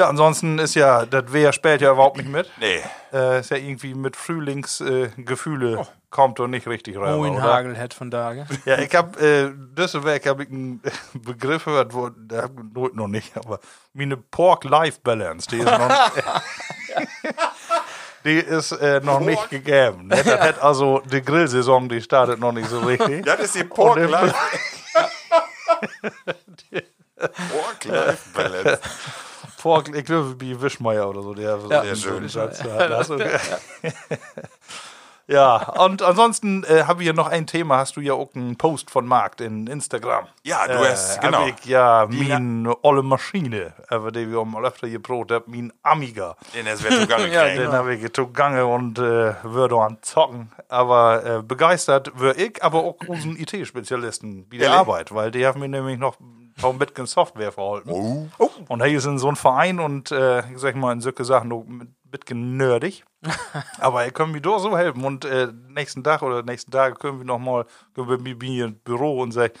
Ja, 0.00 0.08
ansonsten 0.08 0.58
ist 0.58 0.74
ja, 0.76 1.04
das 1.04 1.30
Wehr 1.30 1.52
spielt 1.52 1.82
ja 1.82 1.92
überhaupt 1.92 2.16
nicht 2.16 2.30
mit. 2.30 2.50
Nee. 2.58 2.80
Äh, 3.12 3.40
ist 3.40 3.50
ja 3.50 3.58
irgendwie 3.58 3.92
mit 3.92 4.16
Frühlingsgefühle 4.16 5.12
äh, 5.18 5.22
Gefühle 5.22 5.86
kommt 6.08 6.38
doch 6.38 6.46
nicht 6.46 6.66
richtig 6.66 6.96
rein. 6.96 7.18
Moin 7.18 7.34
oder? 7.34 7.42
Hagel 7.42 7.78
hat 7.78 7.92
von 7.92 8.10
Tage. 8.10 8.46
Ja, 8.64 8.78
ich 8.78 8.94
habe 8.94 9.20
äh, 9.20 9.50
Düsselberg 9.76 10.24
habe 10.26 10.44
ich 10.44 10.48
einen 10.48 10.80
Begriff 11.12 11.66
gehört, 11.66 11.92
wo 11.92 12.08
ich 12.08 12.94
noch- 12.94 13.08
nicht, 13.08 13.36
aber 13.36 13.60
meine 13.92 14.16
Pork-Life-Balance, 14.16 15.48
die 15.50 15.58
ist 15.58 15.66
noch, 15.66 15.90
die 18.24 18.38
ist 18.38 18.72
äh, 18.72 19.00
noch 19.00 19.20
nicht 19.20 19.50
gegeben. 19.50 20.06
Ne? 20.06 20.22
Das 20.24 20.40
hat 20.40 20.62
also 20.62 21.02
die 21.12 21.20
Grillsaison, 21.20 21.90
die 21.90 22.00
startet 22.00 22.40
noch 22.40 22.52
nicht 22.52 22.70
so 22.70 22.80
richtig. 22.80 23.22
Das 23.26 23.38
ist 23.40 23.54
die 23.54 23.64
Pork 23.64 23.98
Und 23.98 24.08
Pork, 29.60 29.94
ich 29.94 30.04
glaube, 30.04 30.36
wie 30.40 30.60
Wischmeier 30.60 31.08
oder 31.08 31.22
so, 31.22 31.34
der 31.34 31.58
so 31.60 31.70
Ja. 31.70 31.82
der 31.82 31.94
schön. 31.96 32.28
hat. 32.28 32.60
Das, 32.90 33.10
okay. 33.10 33.38
Ja, 35.26 35.68
und 35.84 36.02
ansonsten 36.02 36.64
äh, 36.64 36.82
habe 36.88 37.02
ich 37.02 37.06
ja 37.06 37.12
noch 37.12 37.28
ein 37.28 37.46
Thema. 37.46 37.76
Hast 37.76 37.94
du 37.94 38.00
ja 38.00 38.14
auch 38.14 38.34
einen 38.34 38.56
Post 38.56 38.90
von 38.90 39.06
Markt 39.06 39.40
in 39.40 39.68
Instagram. 39.68 40.26
Ja, 40.42 40.66
du 40.66 40.74
hast- 40.80 41.18
hab 41.18 41.24
genau. 41.24 41.46
Ich, 41.46 41.66
ja, 41.66 42.06
Die 42.06 42.24
meine 42.24 42.74
olle 42.82 43.04
Maschine, 43.04 43.72
über 43.92 44.10
die 44.10 44.28
wir 44.28 44.44
mal 44.44 44.64
öfter 44.64 44.88
geprobt 44.88 45.30
haben, 45.30 45.44
mein 45.46 45.72
Amiga. 45.84 46.34
Den 46.52 46.66
wird 46.66 46.80
sogar 47.02 47.20
Ja. 47.28 47.44
Den 47.44 47.70
habe 47.70 47.94
ich 47.94 48.12
zugange 48.12 48.66
und 48.66 48.98
äh, 48.98 49.34
würde 49.44 49.76
an 49.76 49.98
zocken. 50.02 50.50
Aber 50.68 51.24
äh, 51.24 51.42
begeistert 51.44 52.10
wäre 52.20 52.34
ich, 52.34 52.60
aber 52.64 52.78
auch 52.82 52.96
unseren 53.06 53.36
IT-Spezialisten 53.36 54.48
bei 54.48 54.56
der? 54.56 54.72
Arbeit, 54.72 55.14
weil 55.14 55.30
die 55.30 55.46
haben 55.46 55.60
mir 55.60 55.68
nämlich 55.68 55.96
noch 56.00 56.16
ein 56.68 56.78
bisschen 56.78 57.06
Software 57.06 57.52
verhalten. 57.52 58.30
Und 58.68 58.84
hier 58.84 58.98
ist 58.98 59.06
in 59.06 59.18
so 59.18 59.28
ein 59.28 59.36
Verein 59.36 59.80
und 59.80 60.10
äh, 60.10 60.40
ich 60.52 60.58
sag 60.58 60.76
mal 60.76 60.92
in 60.92 61.00
solche 61.00 61.24
Sachen 61.24 61.52
ein 61.52 61.94
bisschen 62.04 62.56
nerdig. 62.56 63.04
aber 63.78 64.04
er 64.04 64.10
können 64.10 64.32
mir 64.32 64.40
doch 64.40 64.58
so 64.58 64.76
helfen. 64.76 65.04
Und 65.04 65.24
äh, 65.24 65.48
nächsten 65.68 66.04
Tag 66.04 66.22
oder 66.22 66.42
nächsten 66.42 66.70
Tage 66.70 66.94
können 66.94 67.18
wir 67.18 67.26
noch 67.26 67.38
mal 67.38 67.66
können 67.94 68.08
wir 68.08 68.18
mit 68.18 68.40
mir 68.40 68.66
ins 68.66 68.78
Büro 68.80 69.20
und 69.20 69.32
sagen, 69.32 69.54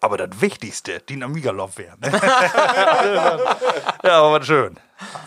aber 0.00 0.16
das 0.16 0.40
Wichtigste, 0.40 1.00
die 1.00 1.22
Amiga-Lauf 1.22 1.76
wäre. 1.76 1.98
Ne? 2.00 2.10
ja, 4.02 4.22
aber 4.22 4.42
schön. 4.42 4.76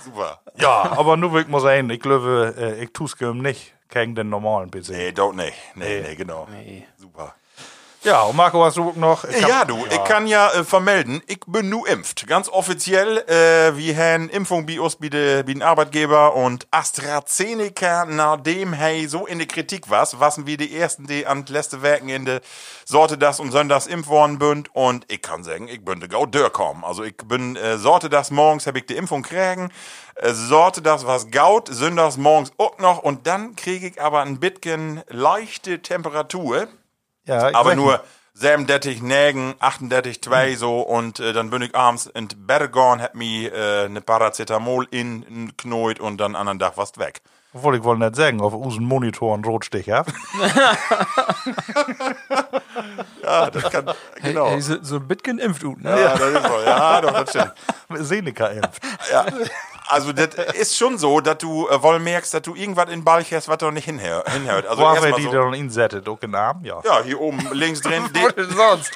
Super. 0.04 0.40
Ja, 0.56 0.92
aber 0.98 1.16
nur 1.16 1.34
will 1.34 1.44
ich 1.44 1.48
mal 1.48 1.62
sagen, 1.62 1.90
ich 1.90 2.00
glaube, 2.00 2.56
äh, 2.58 2.84
ich 2.84 2.92
tue 2.92 3.08
es 3.08 3.16
nicht 3.36 3.74
gegen 3.90 4.16
den 4.16 4.30
normalen 4.30 4.72
PC. 4.72 4.90
Nee, 4.90 5.12
doch 5.12 5.34
nicht. 5.34 5.54
Nee, 5.76 6.02
nee, 6.02 6.16
genau. 6.16 6.48
Super. 6.98 7.36
Ja, 8.04 8.24
und 8.24 8.36
Marco, 8.36 8.66
hast 8.66 8.76
du 8.76 8.92
noch? 8.98 9.24
Ich 9.24 9.42
hab- 9.42 9.50
Ja, 9.50 9.64
du, 9.66 9.86
ich 9.86 10.04
kann 10.04 10.28
ja 10.28 10.52
äh, 10.52 10.66
vermelden, 10.66 11.22
ich 11.26 11.40
bin 11.48 11.70
nu 11.70 11.86
impft. 11.86 12.28
Ganz 12.28 12.50
offiziell, 12.50 13.20
äh, 13.30 13.78
wir 13.78 13.96
haben 13.96 14.28
Impfung 14.30 14.66
bei 14.66 14.78
uns, 14.82 14.98
bei, 14.98 15.08
de, 15.08 15.38
bei 15.44 15.54
den 15.54 15.62
Arbeitgeber 15.62 16.36
und 16.36 16.68
AstraZeneca, 16.72 18.04
nachdem 18.06 18.74
hey 18.74 19.08
so 19.08 19.26
in 19.26 19.38
der 19.38 19.48
Kritik 19.48 19.90
war, 19.90 20.06
was 20.20 20.46
wir 20.46 20.58
die 20.58 20.78
ersten, 20.78 21.08
die 21.08 21.26
an 21.26 21.46
letzte 21.48 21.82
Werken 21.82 22.10
in 22.10 22.26
der 22.26 22.42
Sorte 22.84 23.18
das 23.18 23.40
und 23.40 23.52
Sonntags 23.52 23.88
impft 23.88 24.10
worden 24.10 24.38
bünd 24.38 24.70
und 24.76 25.06
ich 25.10 25.22
kann 25.22 25.46
sagen, 25.46 25.70
ich 25.70 25.84
bin 25.86 26.02
de 26.02 26.10
gau 26.10 26.28
kommen. 26.50 26.84
Also 26.84 27.04
ich 27.06 27.16
bin 27.16 27.56
äh, 27.56 27.78
Sorte 27.78 28.10
das 28.10 28.32
morgens 28.32 28.68
hab 28.68 28.76
ich 28.76 28.86
die 28.86 28.98
Impfung 28.98 29.24
kriegen, 29.24 29.72
äh, 30.16 30.34
Sorte 30.34 30.82
das 30.82 31.08
was 31.08 31.32
gaut, 31.32 31.70
Sonntags 31.70 32.18
morgens 32.18 32.52
auch 32.58 32.78
noch 32.80 32.98
und 33.00 33.28
dann 33.28 33.56
kriege 33.56 33.88
ich 33.88 34.02
aber 34.02 34.24
ein 34.24 34.42
bisschen 34.42 35.02
leichte 35.08 35.82
Temperatur 35.82 36.68
ja, 37.26 37.54
aber 37.54 37.76
nur 37.76 38.04
37 38.36 39.02
Nägen, 39.02 39.56
38 39.60 40.22
2 40.22 40.56
so 40.56 40.82
und 40.82 41.20
äh, 41.20 41.34
dann 41.34 41.50
bin 41.50 41.62
ich 41.62 41.76
abends 41.76 42.08
in 42.08 42.28
gegangen, 42.28 43.02
hab 43.02 43.16
mir 43.16 43.54
äh, 43.54 43.86
eine 43.86 44.02
Paracetamol 44.02 44.88
in, 44.92 45.24
in 45.24 45.58
knäut 45.58 46.00
und 46.00 46.18
dann 46.18 46.36
anderen 46.36 46.60
Tag 46.60 46.78
warst 46.78 46.98
weg. 46.98 47.22
Obwohl, 47.56 47.76
ich 47.76 47.84
wollte 47.84 48.04
nicht 48.04 48.16
sagen, 48.16 48.42
auf 48.42 48.54
unseren 48.54 48.86
Monitor 48.86 49.36
einen 49.36 49.46
Rotstich 49.46 49.90
hab. 49.90 50.12
Ja, 53.24 53.50
das 53.50 53.70
kann, 53.72 53.86
genau. 54.22 54.50
Hey, 54.50 54.62
so, 54.62 54.78
so 54.82 54.96
ein 54.98 55.08
bisschen 55.08 55.40
impft 55.40 55.64
ne? 55.64 55.90
ja, 55.90 56.18
das 56.18 56.30
ist 56.30 56.44
so. 56.46 56.62
Ja, 56.66 57.02
doch, 57.02 57.24
das 57.24 57.30
stimmt. 57.30 57.54
Seneca 58.06 58.48
impft. 58.48 58.82
Ja. 59.12 59.26
Also, 59.88 60.14
das 60.14 60.34
ist 60.54 60.78
schon 60.78 60.98
so, 60.98 61.20
dass 61.20 61.38
du 61.40 61.68
äh, 61.68 61.82
wohl 61.84 62.00
merkst, 62.00 62.34
dass 62.34 62.42
du 62.42 62.56
irgendwas 62.56 62.86
in 62.86 62.92
den 62.92 63.04
Ball 63.04 63.24
hast, 63.24 63.48
was 63.48 63.58
doch 63.58 63.72
nicht 63.72 63.86
hinhör, 63.86 64.24
hinhört. 64.32 64.66
Also, 64.66 64.82
Wo 64.82 64.88
haben 64.88 65.04
wir 65.04 65.14
die 65.14 65.24
so, 65.24 65.32
dann 65.32 65.54
insettet? 65.54 66.08
Den 66.22 66.36
Arm? 66.36 66.62
Ja. 66.64 66.82
ja, 66.84 67.02
hier 67.04 67.20
oben 67.20 67.40
links 67.52 67.82
drin, 67.82 68.04
die, 68.16 68.24
Was 68.24 68.36
denn 68.36 68.50
sonst? 68.50 68.92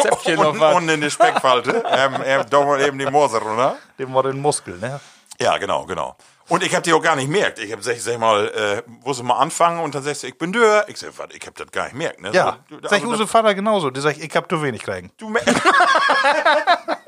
Zäpfchen 0.00 0.36
noch 0.40 0.52
und, 0.52 0.60
was. 0.60 0.74
und 0.76 0.88
in 0.88 1.00
der 1.00 1.10
Speckfalte, 1.10 1.84
ähm, 1.88 2.16
ähm, 2.24 2.44
doch 2.50 2.64
mal 2.64 2.80
eben 2.80 2.98
die 2.98 3.06
Moser, 3.06 3.44
oder? 3.44 3.76
Dem 3.98 4.12
war 4.14 4.22
den 4.24 4.40
Muskel, 4.40 4.78
ne? 4.78 5.00
Ja, 5.40 5.58
genau, 5.58 5.84
genau. 5.84 6.16
Und 6.48 6.62
ich 6.62 6.74
hab 6.74 6.82
die 6.82 6.92
auch 6.92 7.00
gar 7.02 7.16
nicht 7.16 7.26
gemerkt. 7.26 7.58
Ich 7.60 7.70
hab 7.72 7.78
gesagt, 7.78 8.00
sag 8.00 8.18
mal, 8.18 8.48
äh, 8.48 8.82
wo 9.02 9.12
sie 9.12 9.22
mal 9.22 9.38
anfangen 9.38 9.80
und 9.80 9.94
dann 9.94 10.02
sagst 10.02 10.22
du, 10.24 10.26
ich 10.26 10.36
bin 10.36 10.52
dör. 10.52 10.84
Ich 10.88 10.98
sag, 10.98 11.10
was, 11.16 11.28
ich 11.32 11.46
hab 11.46 11.54
das 11.54 11.70
gar 11.70 11.84
nicht 11.84 11.92
gemerkt. 11.92 12.20
Ne? 12.20 12.30
Ja. 12.32 12.58
So, 12.68 12.76
Sag 12.82 12.98
ich 13.02 13.08
also, 13.08 13.26
Vater 13.26 13.54
genauso. 13.54 13.90
Der 13.90 14.02
sagt, 14.02 14.18
ich 14.18 14.36
hab 14.36 14.48
zu 14.50 14.62
wenig 14.62 14.82
kriegen. 14.82 15.10
du, 15.18 15.28
mer- 15.30 15.42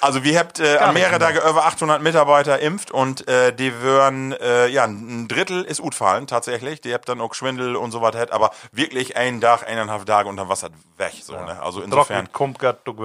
also 0.00 0.24
wir 0.24 0.38
habt 0.38 0.58
äh, 0.58 0.78
an 0.78 0.94
mehrere 0.94 1.18
Tage 1.18 1.40
über 1.40 1.66
800 1.66 2.02
Mitarbeiter 2.02 2.58
impft 2.60 2.90
und 2.90 3.28
äh, 3.28 3.52
die 3.52 3.80
würden, 3.80 4.32
äh, 4.32 4.68
ja, 4.68 4.84
ein 4.84 5.28
Drittel 5.28 5.64
ist 5.64 5.82
gut 5.82 5.94
fallen 5.94 6.26
tatsächlich. 6.26 6.80
Die 6.80 6.94
habt 6.94 7.08
dann 7.08 7.20
auch 7.20 7.34
Schwindel 7.34 7.76
und 7.76 7.92
so 7.92 8.00
was 8.00 8.16
hat, 8.16 8.32
aber 8.32 8.50
wirklich 8.72 9.16
einen 9.16 9.40
Tag, 9.40 9.68
eineinhalb 9.68 10.06
Tage 10.06 10.28
es 10.50 10.62
halt 10.62 10.72
weg. 10.96 11.12
So, 11.22 11.34
ne? 11.34 11.60
Also 11.62 11.82
insofern. 11.82 12.26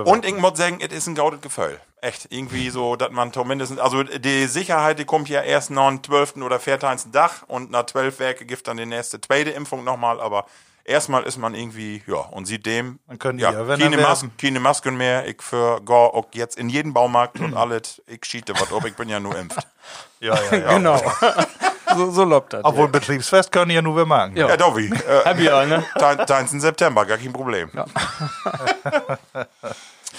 Und 0.05 0.25
ich 0.25 0.35
muss 0.35 0.57
sagen, 0.57 0.79
es 0.81 0.93
ist 0.93 1.07
ein 1.07 1.15
gaudet 1.15 1.41
Gefühl. 1.41 1.79
Echt, 1.99 2.27
irgendwie 2.29 2.69
so, 2.69 2.95
dass 2.95 3.11
man 3.11 3.33
zumindest, 3.33 3.79
also 3.79 4.03
die 4.03 4.45
Sicherheit, 4.45 4.99
die 4.99 5.05
kommt 5.05 5.29
ja 5.29 5.41
erst 5.41 5.71
nach 5.71 5.89
dem 5.89 6.03
12. 6.03 6.37
oder 6.37 6.59
14. 6.59 7.11
Dach 7.11 7.43
und 7.47 7.71
nach 7.71 7.87
12 7.87 8.19
Werke 8.19 8.45
gibt 8.45 8.67
dann 8.67 8.77
die 8.77 8.85
nächste 8.85 9.19
zweite 9.19 9.49
Impfung 9.49 9.83
nochmal, 9.83 10.21
aber 10.21 10.45
erstmal 10.87 11.23
ist 11.23 11.37
man 11.37 11.53
irgendwie, 11.53 12.01
ja, 12.07 12.15
und 12.15 12.45
sieht 12.45 12.65
dem, 12.65 12.99
Dann 13.07 13.19
können 13.19 13.39
ja, 13.39 13.51
ja, 13.51 13.67
wenn 13.67 13.79
keine, 13.79 13.97
Mas 13.97 14.23
werben. 14.23 14.37
keine 14.41 14.59
Masken 14.59 14.97
mehr, 14.97 15.27
ich 15.27 15.41
für 15.41 15.81
gar 15.81 16.13
auch 16.13 16.27
jetzt 16.33 16.57
in 16.57 16.69
jeden 16.69 16.93
Baumarkt 16.93 17.39
und 17.39 17.53
alles, 17.57 18.01
ich 18.07 18.25
schiete 18.25 18.53
was 18.53 18.71
ob, 18.71 18.85
ich 18.85 18.95
bin 18.95 19.09
ja 19.09 19.19
nur 19.19 19.37
impft. 19.37 19.59
Ja, 20.19 20.35
ja, 20.51 20.57
ja. 20.57 20.73
Genau. 20.73 20.99
so, 21.95 22.09
so 22.09 22.23
lobt 22.23 22.51
das. 22.51 22.65
Obwohl, 22.65 22.87
Betriebsfest 22.87 23.51
können 23.51 23.69
ja 23.69 23.83
nur 23.83 23.95
wir 23.95 24.05
machen. 24.07 24.35
Ja. 24.35 24.49
Ja, 24.49 24.57
Dovi, 24.57 24.87
äh, 24.87 25.23
Hab 25.23 25.37
ich 25.37 25.49
auch, 25.51 25.63
ne? 25.63 25.85
13. 25.95 26.59
September, 26.59 27.05
gar 27.05 27.19
kein 27.19 27.31
Problem. 27.31 27.69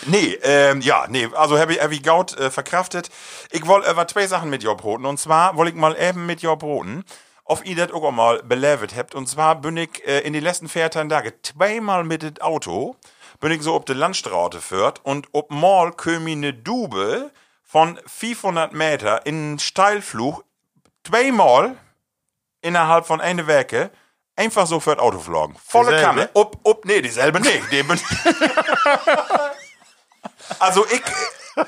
nee, 0.07 0.39
ähm, 0.43 0.81
ja, 0.83 1.07
nee, 1.09 1.29
also 1.35 1.59
habe 1.59 1.75
ich, 1.75 1.83
hab 1.83 1.91
ich 1.91 2.05
Gaut 2.05 2.39
äh, 2.39 2.53
verkraftet. 2.53 3.11
Ich 3.51 3.67
wollte 3.67 3.91
über 3.91 4.07
zwei 4.07 4.29
Sachen 4.29 4.51
mit 4.51 4.63
dir 4.63 4.77
broten. 4.77 5.05
Und 5.05 5.19
zwar 5.19 5.57
wollte 5.57 5.73
ich 5.73 5.77
mal 5.77 5.97
eben 6.01 6.27
mit 6.27 6.43
dir 6.43 6.55
broten, 6.55 7.05
ob 7.49 7.67
ihr 7.67 7.77
das 7.77 7.93
auch 7.93 8.11
mal 8.11 8.43
belevet 8.43 8.95
habt. 8.95 9.15
Und 9.15 9.27
zwar 9.27 9.61
bin 9.61 9.77
ich 9.77 10.07
äh, 10.07 10.21
in 10.21 10.33
die 10.33 10.41
letzten 10.41 10.69
14 10.69 11.09
Tage 11.09 11.35
zweimal 11.43 12.05
mit 12.05 12.23
dem 12.23 12.37
Auto, 12.41 12.95
bin 13.41 13.53
ich 13.53 13.63
so 13.63 13.75
ob 13.75 13.87
die 13.87 13.95
Landstraße 13.95 14.61
führt 14.61 15.05
und 15.05 15.29
ob 15.33 15.51
mal 15.51 15.93
kömi 15.93 16.33
eine 16.33 16.53
Dube 16.53 17.31
von 17.65 17.99
500 18.07 18.73
Meter 18.73 19.27
in 19.27 19.35
einen 19.35 19.59
Steilflug 19.59 20.45
zweimal 21.05 21.77
innerhalb 22.61 23.07
von 23.07 23.21
einer 23.21 23.47
Woche 23.47 23.91
einfach 24.37 24.67
so 24.67 24.81
für 24.81 24.95
das 24.95 25.05
Auto 25.05 25.19
flogen. 25.19 25.57
Volle 25.65 25.91
Dieselbe? 25.91 26.07
Kanne. 26.07 26.31
Ob, 26.35 26.59
ob, 26.65 26.85
nee, 26.85 27.01
dieselbe 27.01 27.41
nicht. 27.41 27.73
Die 27.73 27.83
bin 27.83 27.99
also 30.59 30.87
ich, 30.87 31.03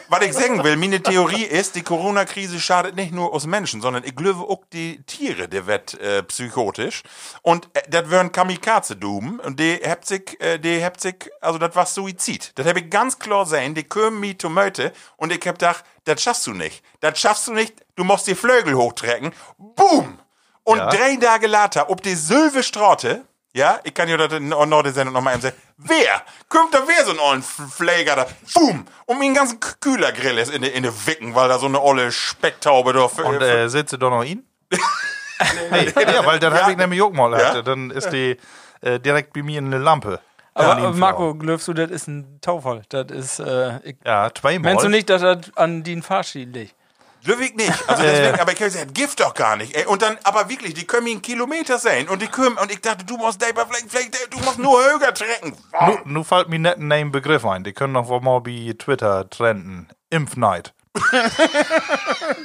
was 0.08 0.22
ich 0.24 0.32
sagen 0.32 0.62
will, 0.64 0.76
meine 0.76 1.02
Theorie 1.02 1.44
ist, 1.44 1.74
die 1.74 1.82
Corona-Krise 1.82 2.60
schadet 2.60 2.96
nicht 2.96 3.12
nur 3.12 3.32
uns 3.32 3.46
Menschen, 3.46 3.80
sondern 3.80 4.04
ich 4.04 4.14
glaube 4.14 4.40
auch 4.40 4.62
die 4.72 5.02
Tiere, 5.04 5.48
die 5.48 5.66
wird 5.66 5.94
äh, 6.00 6.22
psychotisch. 6.24 7.02
Und 7.42 7.68
äh, 7.74 7.82
das 7.88 8.10
wären 8.10 8.32
Kamikaze-Duben 8.32 9.40
und 9.40 9.58
die 9.60 9.80
habt 9.86 10.06
sich, 10.06 10.40
äh, 10.40 10.58
die 10.58 10.84
habt 10.84 11.00
sich, 11.00 11.14
also 11.40 11.58
das 11.58 11.74
war 11.76 11.86
Suizid. 11.86 12.52
Das 12.56 12.66
habe 12.66 12.80
ich 12.80 12.90
ganz 12.90 13.18
klar 13.18 13.46
sehen, 13.46 13.74
die 13.74 13.84
kommen 13.84 14.20
mir 14.20 14.36
Tomate 14.36 14.92
und 15.16 15.32
ich 15.32 15.46
hab 15.46 15.58
gedacht, 15.58 15.84
das 16.04 16.22
schaffst 16.22 16.46
du 16.46 16.52
nicht. 16.52 16.82
Das 17.00 17.18
schaffst 17.18 17.48
du 17.48 17.52
nicht, 17.52 17.74
du 17.96 18.04
musst 18.04 18.26
die 18.26 18.34
Flügel 18.34 18.74
hochtrecken. 18.74 19.32
Boom! 19.58 20.18
Und 20.64 20.78
Ja. 20.78 20.90
drei 20.90 21.16
Tage 21.16 21.46
later, 21.46 21.90
ob 21.90 22.02
die 22.02 22.14
Sylve 22.14 22.62
Straute, 22.62 23.24
ja, 23.52 23.80
ich 23.84 23.94
kann 23.94 24.08
ja 24.08 24.16
das 24.16 24.32
in 24.32 24.50
der 24.50 24.92
Sendung 24.92 25.14
noch 25.14 25.22
mal 25.22 25.32
eben 25.32 25.42
sagen, 25.42 25.56
wer? 25.84 26.22
Kommt 26.48 26.74
da 26.74 26.80
wer 26.86 27.04
so 27.04 27.12
ein 27.12 27.18
ollen 27.18 27.42
Pfleger 27.42 28.16
da, 28.16 28.26
boom, 28.54 28.84
und 29.06 29.18
mir 29.18 29.24
einen 29.26 29.34
ganzen 29.34 29.58
Kühlergrill 29.80 30.38
ist 30.38 30.52
in 30.52 30.62
der 30.62 30.72
in 30.74 30.82
de 30.82 30.92
Wicken, 31.06 31.34
weil 31.34 31.48
da 31.48 31.58
so 31.58 31.66
eine 31.66 31.80
olle 31.80 32.10
Specktaube 32.12 32.92
da 32.92 33.08
für, 33.08 33.24
Und 33.24 33.40
äh, 33.42 33.68
sitzt 33.68 33.92
du 33.92 33.96
doch 33.96 34.10
noch 34.10 34.24
ihn? 34.24 34.44
nee, 35.70 35.92
ja, 35.96 36.24
weil 36.26 36.38
dann 36.38 36.52
Ja. 36.54 36.60
habe 36.62 36.72
ich 36.72 36.76
nämlich 36.76 37.00
auch 37.02 37.12
mal. 37.12 37.32
Ja. 37.32 37.54
Ja. 37.56 37.62
Dann 37.62 37.90
ist 37.90 38.10
die 38.10 38.36
äh, 38.82 38.98
direkt 39.00 39.32
bei 39.32 39.42
mir 39.42 39.58
eine 39.58 39.78
Lampe. 39.78 40.20
Aber 40.54 40.76
aber 40.76 40.92
Marco, 40.92 41.34
glaubst 41.34 41.68
du, 41.68 41.72
das 41.74 41.90
ist 41.90 42.08
ein 42.08 42.40
Taufall? 42.40 42.82
Das 42.88 43.06
ist, 43.10 43.38
äh, 43.38 43.94
Ja, 44.04 44.30
zweimal. 44.34 44.72
meinst 44.72 44.84
du 44.84 44.88
nicht, 44.88 45.08
dass 45.08 45.22
das 45.22 45.38
an 45.56 45.82
den 45.84 46.02
Fahrstil 46.02 46.48
liegt? 46.48 46.74
Löwig 47.24 47.56
nicht. 47.56 47.72
Also 47.88 48.02
deswegen, 48.06 48.40
aber 48.40 48.52
ich 48.52 48.58
kann 48.58 48.70
sagen, 48.70 48.94
Gift 48.94 49.20
doch 49.20 49.34
gar 49.34 49.56
nicht. 49.56 49.76
Ey. 49.76 49.86
Und 49.86 50.02
dann, 50.02 50.18
aber 50.24 50.48
wirklich, 50.48 50.74
die 50.74 50.86
können 50.86 51.04
mir 51.04 51.12
einen 51.12 51.22
Kilometer 51.22 51.78
sein. 51.78 52.08
Und 52.08 52.22
die 52.22 52.28
können, 52.28 52.56
und 52.56 52.70
ich 52.70 52.80
dachte, 52.80 53.04
du 53.04 53.16
musst, 53.16 53.40
Dave, 53.42 53.66
vielleicht, 53.68 53.90
vielleicht, 53.90 54.32
du 54.32 54.38
musst 54.40 54.58
nur 54.58 54.82
höher 54.82 55.14
trecken. 55.14 55.56
Nu, 55.86 55.98
nu 56.04 56.24
fällt 56.24 56.48
mir 56.48 56.58
nicht 56.58 56.76
ein 56.76 56.88
Name 56.88 57.10
Begriff 57.10 57.44
ein. 57.44 57.64
Die 57.64 57.72
können 57.72 57.92
noch 57.92 58.08
mal 58.20 58.40
bei 58.40 58.74
Twitter 58.78 59.28
trenden. 59.28 59.88
Impfneid. 60.10 60.72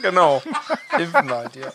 Genau. 0.01 0.41
Impfneid, 0.97 1.55
ja. 1.55 1.71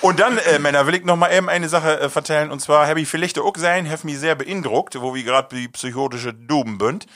Und 0.00 0.18
dann, 0.18 0.38
äh, 0.38 0.58
Männer, 0.58 0.86
will 0.86 0.94
ich 0.94 1.04
noch 1.04 1.16
mal 1.16 1.30
eben 1.30 1.48
eine 1.48 1.68
Sache 1.68 2.00
äh, 2.00 2.08
vertellen. 2.08 2.50
Und 2.50 2.60
zwar 2.60 2.86
habe 2.86 3.00
ich 3.00 3.08
vielleicht 3.08 3.38
auch 3.38 3.56
sein, 3.56 3.90
habe 3.90 4.00
mich 4.04 4.18
sehr 4.18 4.34
beeindruckt, 4.34 5.00
wo 5.00 5.14
wir 5.14 5.22
gerade 5.22 5.54
die 5.54 5.68
psychotische 5.68 6.32
Duben 6.32 6.78
bünd. 6.78 7.06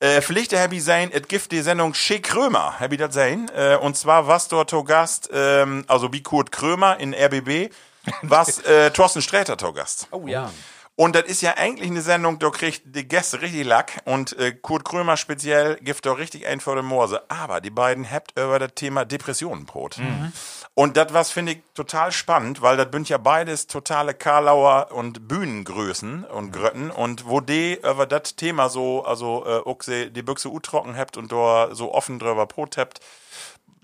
Äh, 0.00 0.20
vielleicht 0.20 0.56
habe 0.56 0.76
ich 0.76 0.84
sein, 0.84 1.10
es 1.12 1.26
gibt 1.26 1.50
die 1.50 1.60
Sendung 1.60 1.92
Schick 1.92 2.24
Krömer, 2.24 2.78
ich 2.94 3.00
das 3.00 3.14
sein. 3.14 3.50
Äh, 3.54 3.76
und 3.76 3.96
zwar 3.96 4.28
was 4.28 4.48
dort 4.48 4.70
to 4.70 4.84
Gast, 4.84 5.28
ähm, 5.32 5.84
also 5.88 6.12
wie 6.12 6.22
Kurt 6.22 6.52
Krömer 6.52 6.98
in 7.00 7.14
RBB, 7.14 7.72
was 8.22 8.60
äh, 8.60 8.90
Thorsten 8.90 9.22
Sträter 9.22 9.56
to 9.56 9.72
Gast. 9.72 10.06
Oh 10.12 10.26
ja. 10.26 10.50
Und 10.94 11.14
das 11.14 11.24
ist 11.26 11.42
ja 11.42 11.56
eigentlich 11.56 11.90
eine 11.90 12.02
Sendung, 12.02 12.40
da 12.40 12.50
kriegt 12.50 12.82
die 12.86 13.06
Gäste 13.06 13.40
richtig 13.40 13.64
Lack 13.64 14.02
und 14.04 14.36
äh, 14.36 14.52
Kurt 14.52 14.84
Krömer 14.84 15.16
speziell 15.16 15.76
gibt 15.76 16.04
doch 16.06 16.18
richtig 16.18 16.46
ein 16.46 16.58
vor 16.58 16.74
der 16.74 16.82
Morse. 16.82 17.22
Aber 17.28 17.60
die 17.60 17.70
beiden 17.70 18.10
habt 18.10 18.36
über 18.36 18.58
das 18.58 18.74
Thema 18.74 19.04
Depressionenbrot. 19.04 19.98
Mhm. 19.98 20.32
Und 20.78 20.96
das 20.96 21.12
was 21.12 21.32
finde 21.32 21.54
ich 21.54 21.62
total 21.74 22.12
spannend, 22.12 22.62
weil 22.62 22.76
das 22.76 22.86
sind 22.92 23.08
ja 23.08 23.18
beides 23.18 23.66
totale 23.66 24.14
Karlauer 24.14 24.92
und 24.92 25.26
Bühnengrößen 25.26 26.22
und 26.22 26.52
Grötten. 26.52 26.92
Und 26.92 27.26
wo 27.26 27.40
die 27.40 27.80
über 27.82 28.06
das 28.06 28.36
Thema 28.36 28.68
so, 28.68 29.04
also 29.04 29.44
äh, 29.44 29.74
sie 29.82 30.12
die 30.12 30.22
Büchse 30.22 30.48
u 30.48 30.60
trocken 30.60 30.96
habt 30.96 31.16
und 31.16 31.32
da 31.32 31.74
so 31.74 31.92
offen 31.92 32.20
drüber 32.20 32.46
Brot 32.46 32.76
habt, 32.76 33.00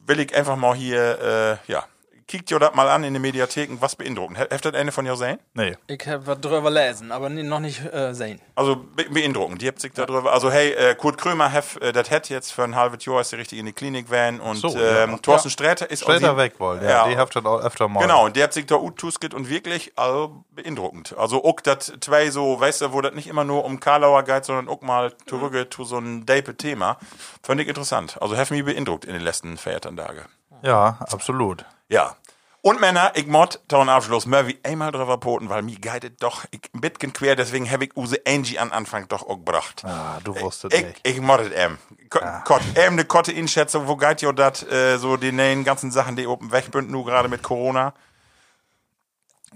will 0.07 0.21
ich 0.21 0.37
einfach 0.37 0.55
mal 0.55 0.77
hier, 0.77 1.59
äh, 1.67 1.73
ja, 1.73 1.85
kickt 2.27 2.51
ihr 2.51 2.59
das 2.59 2.75
mal 2.75 2.89
an 2.89 3.05
in 3.05 3.13
den 3.13 3.23
Mediatheken, 3.23 3.77
was 3.81 3.97
beeindruckend. 3.97 4.39
Habt 4.39 4.65
ihr 4.65 4.75
eine 4.75 4.93
von 4.93 5.05
ihr 5.07 5.17
sehen? 5.17 5.39
Nee. 5.55 5.77
Ich 5.87 6.07
habe 6.07 6.27
was 6.27 6.41
drüber 6.41 6.71
lesen, 6.71 7.13
aber 7.13 7.29
noch 7.29 7.61
nicht 7.61 7.85
äh, 7.93 8.13
sehen. 8.15 8.41
Also 8.55 8.77
be 8.77 9.05
beeindruckend, 9.11 9.61
die 9.63 9.69
habt 9.69 9.81
sich 9.81 9.93
da 9.93 10.07
drüber. 10.07 10.33
Also 10.33 10.51
hey, 10.51 10.73
äh, 10.73 10.95
Kurt 10.95 11.19
Krömer, 11.19 11.51
hef, 11.51 11.77
äh, 11.81 11.93
das 11.93 12.11
hat 12.11 12.29
jetzt 12.29 12.53
für 12.53 12.65
ein 12.65 12.77
halbes 12.77 13.05
Jahr 13.05 13.21
ist 13.21 13.33
der 13.33 13.39
richtig 13.39 13.59
in 13.59 13.67
die 13.67 13.73
Klinik 13.73 14.11
van 14.11 14.41
und 14.41 14.57
So, 14.57 14.69
ja. 14.69 15.05
ähm, 15.05 15.21
Thorsten 15.23 15.51
Sträter 15.51 15.91
ist 15.91 16.01
Später 16.03 16.31
sie- 16.33 16.37
weg 16.37 16.55
wollen. 16.59 16.83
Ja, 16.83 16.91
Ja. 16.91 17.09
die 17.09 17.17
habt 17.17 17.37
ihr 17.37 17.45
auch 17.45 17.61
öfter 17.63 17.89
mal. 17.89 18.01
Genau, 18.01 18.25
und 18.25 18.37
der 18.37 18.45
hat 18.45 18.53
sich 18.53 18.67
da 18.67 18.77
utusket 18.77 19.35
und 19.35 19.49
wirklich 19.49 19.93
also 19.97 20.45
beeindruckend. 20.53 21.15
Also 21.19 21.45
auch 21.45 21.61
das 21.61 21.93
zwei 22.01 22.31
so, 22.31 22.59
weißt 22.59 22.81
du, 22.83 22.93
wo 22.93 23.01
das 23.01 23.15
nicht 23.15 23.27
immer 23.27 23.45
nur 23.45 23.65
um 23.65 23.81
Karlauer 23.81 24.23
geht, 24.23 24.45
sondern 24.45 24.69
auch 24.69 24.81
mal 24.83 25.13
zurück 25.27 25.55
zu 25.73 25.85
so 25.85 25.99
ein 25.99 26.25
Dape-Thema. 26.27 26.99
Fand 27.43 27.61
ich 27.61 27.69
interessant. 27.69 28.17
Also 28.21 28.37
hef 28.37 28.51
mich 28.51 28.65
beeindruckt 28.65 29.05
in 29.05 29.13
den 29.13 29.23
letzten 29.23 29.57
Feiertage. 29.57 30.23
Ja, 30.65 30.99
absolut. 31.13 31.65
Ja. 31.89 32.17
Und 32.63 32.81
Männer, 32.81 33.13
ich 33.15 33.27
mod 33.27 33.61
taun 33.69 33.91
Abschluss 33.91 34.25
Murphy 34.25 34.59
einmal 34.63 34.91
drüber 34.91 35.19
poten, 35.19 35.51
weil 35.51 35.61
mir 35.61 35.79
geitet 35.79 36.23
doch 36.23 36.47
ich 36.51 36.63
ein 36.73 36.81
bisschen 36.81 37.13
quer, 37.13 37.37
deswegen 37.37 37.71
habe 37.71 37.85
ich 37.85 37.95
Use 37.95 38.17
Angie 38.27 38.59
an 38.59 38.73
Anfang 38.73 39.07
doch 39.09 39.23
auch 39.29 39.37
gebracht. 39.37 39.85
Ah, 39.85 40.19
du 40.25 40.35
wusstest 40.41 40.75
Ich, 40.75 40.83
nicht. 40.83 41.01
ich 41.07 41.21
moddet 41.21 41.53
em. 41.53 41.77
Gott, 42.09 42.63
em 42.75 42.95
ne 42.95 43.05
kotte 43.05 43.33
Inschätzung, 43.33 43.87
wo 43.87 43.97
geht 43.97 44.23
jo 44.23 44.33
dat, 44.33 44.63
äh, 44.73 44.97
so 44.97 45.19
die 45.19 45.33
neuen 45.33 45.65
ganzen 45.65 45.91
Sachen, 45.91 46.17
die 46.17 46.27
oben 46.27 46.51
wegbünden, 46.51 46.91
nu 46.91 47.05
gerade 47.05 47.29
mit 47.29 47.43
Corona? 47.43 47.93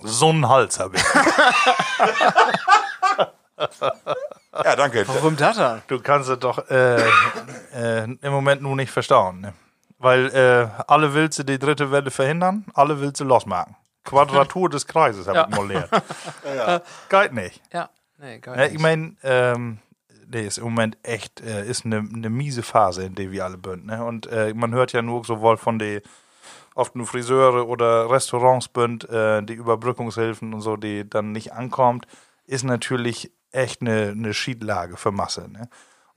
So 0.02 0.28
einen 0.28 0.46
Hals 0.46 0.78
habe 0.78 0.98
ich. 0.98 1.04
Ja, 4.64 4.76
danke. 4.76 5.06
Warum 5.08 5.36
das 5.36 5.56
dann? 5.56 5.82
Du 5.88 6.00
kannst 6.00 6.28
es 6.28 6.38
doch 6.38 6.68
äh, 6.70 7.02
äh, 7.74 8.04
im 8.04 8.32
Moment 8.32 8.60
nur 8.62 8.76
nicht 8.76 8.90
verstauen. 8.90 9.40
Ne? 9.40 9.54
Weil 9.98 10.26
äh, 10.34 10.82
alle 10.86 11.12
willst 11.14 11.38
du 11.40 11.42
die 11.42 11.58
dritte 11.58 11.90
Welle 11.90 12.10
verhindern, 12.10 12.64
alle 12.74 13.00
willst 13.00 13.20
du 13.20 13.24
losmachen. 13.24 13.74
Quadratur 14.04 14.68
des 14.70 14.86
Kreises 14.86 15.26
habe 15.26 15.38
Ja. 15.38 15.48
ich 15.50 15.56
mal 15.56 15.66
lernt. 15.66 15.90
Geht 17.08 17.32
nicht. 17.32 17.60
Ja, 17.72 17.90
nee, 18.18 18.40
Ja, 18.44 18.56
nicht. 18.56 18.74
ich 18.74 18.80
meine, 18.80 19.16
ähm, 19.22 19.78
nee, 20.26 20.46
ist 20.46 20.58
im 20.58 20.64
Moment 20.64 20.96
echt, 21.02 21.40
äh, 21.40 21.66
ist 21.66 21.84
eine 21.84 22.02
ne 22.02 22.30
miese 22.30 22.62
Phase, 22.62 23.04
in 23.04 23.14
der 23.16 23.30
wir 23.32 23.44
alle 23.44 23.58
sind. 23.64 23.86
Ne? 23.86 24.04
Und 24.04 24.26
äh, 24.28 24.54
man 24.54 24.72
hört 24.72 24.92
ja 24.92 25.02
nur 25.02 25.24
sowohl 25.24 25.56
von 25.56 25.78
den 25.78 26.00
oft 26.74 26.94
nur 26.94 27.06
Friseure 27.06 27.66
oder 27.66 28.08
Restaurants 28.08 28.68
bünd, 28.68 29.08
äh, 29.10 29.42
die 29.42 29.54
Überbrückungshilfen 29.54 30.54
und 30.54 30.60
so, 30.60 30.76
die 30.76 31.08
dann 31.10 31.32
nicht 31.32 31.52
ankommt, 31.52 32.06
ist 32.46 32.62
natürlich 32.64 33.32
echt 33.50 33.80
eine 33.80 34.14
ne 34.14 34.32
Schiedlage 34.32 34.96
für 34.96 35.10
Masse. 35.10 35.48
Ne? 35.50 35.68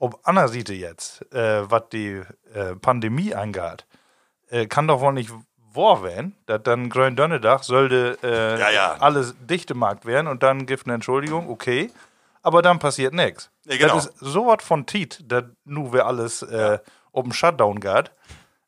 Ob 0.02 0.18
Anna 0.24 0.48
Seite 0.48 0.74
jetzt, 0.74 1.32
äh, 1.32 1.70
was 1.70 1.88
die 1.92 2.20
äh, 2.52 2.74
Pandemie 2.74 3.36
angeht, 3.36 3.86
äh, 4.50 4.66
kann 4.66 4.88
doch 4.88 5.00
wohl 5.00 5.12
nicht 5.12 5.30
wahr 5.74 6.02
werden, 6.02 6.34
dass 6.46 6.60
dann 6.64 6.90
Grün-Dönnedach 6.90 7.62
sollte 7.62 8.18
äh, 8.24 8.58
Ja, 8.58 8.70
ja. 8.70 8.96
alles 8.98 9.36
dichte 9.38 9.74
Markt 9.74 10.04
werden 10.04 10.26
und 10.26 10.42
dann 10.42 10.66
gibt 10.66 10.86
eine 10.86 10.94
Entschuldigung, 10.94 11.48
okay, 11.48 11.92
aber 12.42 12.62
dann 12.62 12.80
passiert 12.80 13.14
nichts. 13.14 13.52
Ja, 13.64 13.76
genau. 13.76 13.94
Das 13.94 14.06
ist 14.06 14.18
so 14.18 14.48
was 14.48 14.64
von 14.64 14.86
Tiet, 14.86 15.22
dass 15.24 15.44
nu 15.64 15.92
wir 15.92 16.04
alles 16.04 16.42
äh, 16.42 16.80
um 17.12 17.32
Shutdown 17.32 17.78
geht, 17.78 18.10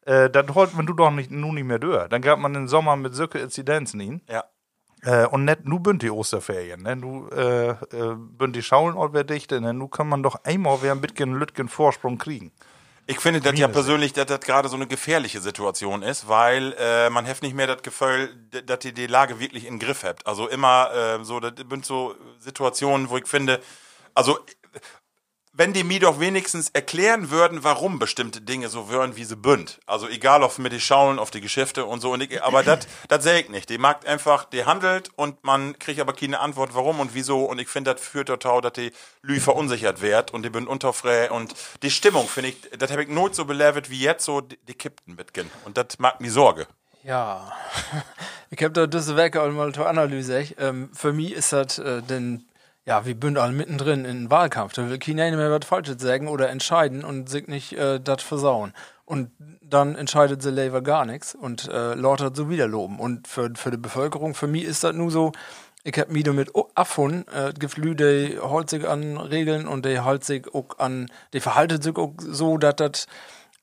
äh, 0.06 0.30
dann 0.30 0.54
holt 0.54 0.72
man 0.76 0.86
du 0.86 0.92
doch 0.92 1.10
nicht, 1.10 1.32
nu 1.32 1.52
nicht 1.52 1.64
mehr 1.64 1.80
durch. 1.80 2.06
Dann 2.10 2.22
gab 2.22 2.38
man 2.38 2.52
den 2.52 2.68
Sommer 2.68 2.94
mit 2.94 3.12
solche 3.16 3.40
Inzidenzen 3.40 3.98
ihn. 3.98 4.22
Ja. 4.30 4.44
Äh, 5.04 5.26
und 5.26 5.44
net 5.44 5.66
nu 5.66 5.78
bünd 5.78 6.02
die 6.02 6.10
Osterferien, 6.10 6.82
ne? 6.82 6.96
Nu 6.96 7.28
äh, 7.28 7.70
äh, 7.70 7.76
bünd 8.16 8.56
die 8.56 8.62
Schauen 8.62 8.94
und 8.94 9.12
wer 9.12 9.24
dichte, 9.24 9.60
ne? 9.60 9.74
Nu 9.74 9.88
kann 9.88 10.08
man 10.08 10.22
doch 10.22 10.44
einmal 10.44 10.78
wer 10.80 10.92
ein 10.92 11.00
bisschen 11.00 11.34
Lütgen 11.34 11.68
Vorsprung 11.68 12.18
kriegen. 12.18 12.52
Ich 13.06 13.20
finde 13.20 13.42
das 13.42 13.58
ja 13.58 13.68
persönlich, 13.68 14.14
dass 14.14 14.24
das 14.26 14.40
gerade 14.40 14.68
so 14.70 14.76
eine 14.76 14.86
gefährliche 14.86 15.40
Situation 15.40 16.02
ist, 16.02 16.26
weil 16.26 16.74
äh, 16.78 17.10
man 17.10 17.26
heft 17.26 17.42
nicht 17.42 17.54
mehr 17.54 17.66
das 17.66 17.82
Gefühl, 17.82 18.34
dass 18.64 18.82
ihr 18.86 18.92
die 18.92 19.06
Lage 19.06 19.40
wirklich 19.40 19.66
im 19.66 19.78
Griff 19.78 20.04
habt. 20.04 20.26
Also 20.26 20.48
immer 20.48 20.90
äh, 20.94 21.24
so, 21.24 21.38
das 21.38 21.52
sind 21.68 21.84
so 21.84 22.14
Situationen, 22.38 23.10
wo 23.10 23.18
ich 23.18 23.26
finde, 23.26 23.60
also 24.14 24.38
wenn 25.56 25.72
die 25.72 25.84
mir 25.84 26.00
doch 26.00 26.18
wenigstens 26.18 26.68
erklären 26.70 27.30
würden, 27.30 27.62
warum 27.62 28.00
bestimmte 28.00 28.40
Dinge 28.40 28.68
so 28.68 28.88
würden, 28.88 29.16
wie 29.16 29.24
sie 29.24 29.36
bünd. 29.36 29.78
Also 29.86 30.08
egal, 30.08 30.42
ob 30.42 30.58
mit 30.58 30.72
die 30.72 30.80
Schauen 30.80 31.20
auf 31.20 31.30
die 31.30 31.40
Geschäfte 31.40 31.84
und 31.84 32.00
so. 32.00 32.12
Und 32.12 32.22
ich, 32.22 32.42
aber 32.42 32.64
das 32.64 32.86
das 33.08 33.22
sehe 33.22 33.40
ich 33.40 33.48
nicht. 33.48 33.70
Die 33.70 33.78
mag 33.78 34.06
einfach, 34.06 34.44
die 34.44 34.64
handelt 34.64 35.10
und 35.14 35.44
man 35.44 35.78
kriegt 35.78 36.00
aber 36.00 36.12
keine 36.12 36.40
Antwort, 36.40 36.74
warum 36.74 36.98
und 36.98 37.14
wieso. 37.14 37.44
Und 37.44 37.60
ich 37.60 37.68
finde, 37.68 37.94
das 37.94 38.02
führt 38.02 38.28
dazu, 38.28 38.60
dass 38.60 38.72
die 38.72 38.90
Lü 39.22 39.38
verunsichert 39.38 40.02
wird 40.02 40.32
und 40.32 40.42
die 40.42 40.50
bin 40.50 40.66
unterfrei. 40.66 41.30
Und 41.30 41.54
die 41.82 41.90
Stimmung, 41.90 42.26
finde 42.26 42.50
ich, 42.50 42.56
das 42.76 42.90
habe 42.90 43.04
ich 43.04 43.08
not 43.08 43.36
so 43.36 43.44
belebt 43.44 43.90
wie 43.90 44.00
jetzt 44.00 44.24
so, 44.24 44.40
die, 44.40 44.58
die 44.66 44.74
kippt 44.74 45.06
ein 45.06 45.14
bisschen. 45.14 45.48
Und 45.64 45.76
das 45.76 45.98
mag 45.98 46.20
mir 46.20 46.32
Sorge. 46.32 46.66
Ja, 47.04 47.52
ich 48.50 48.62
habe 48.62 48.72
da 48.72 48.86
diese 48.86 49.14
Werke 49.14 49.42
auch 49.42 49.50
mal 49.50 49.72
zur 49.72 49.86
Analyse. 49.86 50.48
Ähm, 50.58 50.90
für 50.94 51.12
mich 51.12 51.32
ist 51.32 51.52
das 51.52 51.78
äh, 51.78 52.02
denn, 52.02 52.44
ja, 52.86 53.06
wir 53.06 53.16
sind 53.20 53.38
alle 53.38 53.52
mittendrin 53.52 54.04
in 54.04 54.30
Wahlkampf. 54.30 54.74
Da 54.74 54.88
will 54.88 54.98
keiner 54.98 55.36
mehr 55.36 55.50
was 55.50 55.66
Falsches 55.66 56.02
sagen 56.02 56.28
oder 56.28 56.50
entscheiden 56.50 57.04
und 57.04 57.28
sich 57.28 57.46
nicht 57.46 57.72
äh, 57.72 57.98
das 57.98 58.22
versauen. 58.22 58.72
Und 59.06 59.30
dann 59.62 59.94
entscheidet 59.94 60.42
sie 60.42 60.50
Labour 60.50 60.82
gar 60.82 61.06
nichts 61.06 61.34
und 61.34 61.68
äh, 61.68 61.94
lautet 61.94 62.36
so 62.36 62.50
wieder 62.50 62.66
loben. 62.66 62.98
Und 62.98 63.26
für, 63.26 63.50
für 63.54 63.70
die 63.70 63.78
Bevölkerung, 63.78 64.34
für 64.34 64.46
mich 64.46 64.64
ist 64.64 64.84
das 64.84 64.94
nur 64.94 65.10
so, 65.10 65.32
ich 65.82 65.98
hab 65.98 66.10
mich 66.10 66.24
damit 66.24 66.50
abgefunden. 66.54 67.26
Äh, 67.28 67.50
es 67.50 67.54
gibt 67.54 67.78
Leute, 67.78 68.28
die 68.28 68.38
halten 68.38 68.68
sich 68.68 68.88
an 68.88 69.16
Regeln 69.16 69.66
und 69.66 69.86
die 69.86 70.00
halten 70.00 70.24
sich 70.24 70.54
auch 70.54 70.78
an, 70.78 71.10
die 71.32 71.40
verhalten 71.40 71.80
sich 71.80 71.96
auch 71.96 72.14
so, 72.18 72.58
dass 72.58 72.76
das 72.76 73.06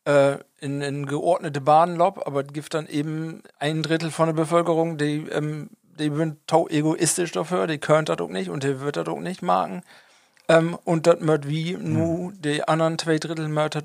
äh, 0.06 0.38
in, 0.60 0.82
in 0.82 1.06
geordnete 1.06 1.62
Bahnen 1.62 1.96
lob, 1.96 2.26
aber 2.26 2.42
es 2.42 2.54
gibt 2.54 2.74
dann 2.74 2.88
eben 2.88 3.44
ein 3.60 3.84
Drittel 3.84 4.12
von 4.12 4.28
der 4.28 4.34
Bevölkerung, 4.34 4.98
die, 4.98 5.28
ähm, 5.32 5.70
die 6.02 6.14
sind 6.16 6.46
tau 6.48 6.68
egoistisch 6.68 7.32
dafür, 7.32 7.68
die 7.68 7.78
können 7.78 8.06
das 8.06 8.20
auch 8.20 8.30
nicht 8.30 8.50
und 8.50 8.64
die 8.64 8.82
wird 8.82 8.98
das 8.98 9.08
auch 9.08 9.20
nicht 9.20 9.42
machen. 9.42 9.84
Ähm, 10.48 10.78
und 10.84 11.08
das 11.08 11.20
mört 11.22 11.48
wie 11.48 11.78
nu 11.80 12.34
die 12.36 12.68
anderen 12.68 12.98
zwei 12.98 13.18
Drittel 13.20 13.48
mört 13.48 13.76
das. 13.76 13.84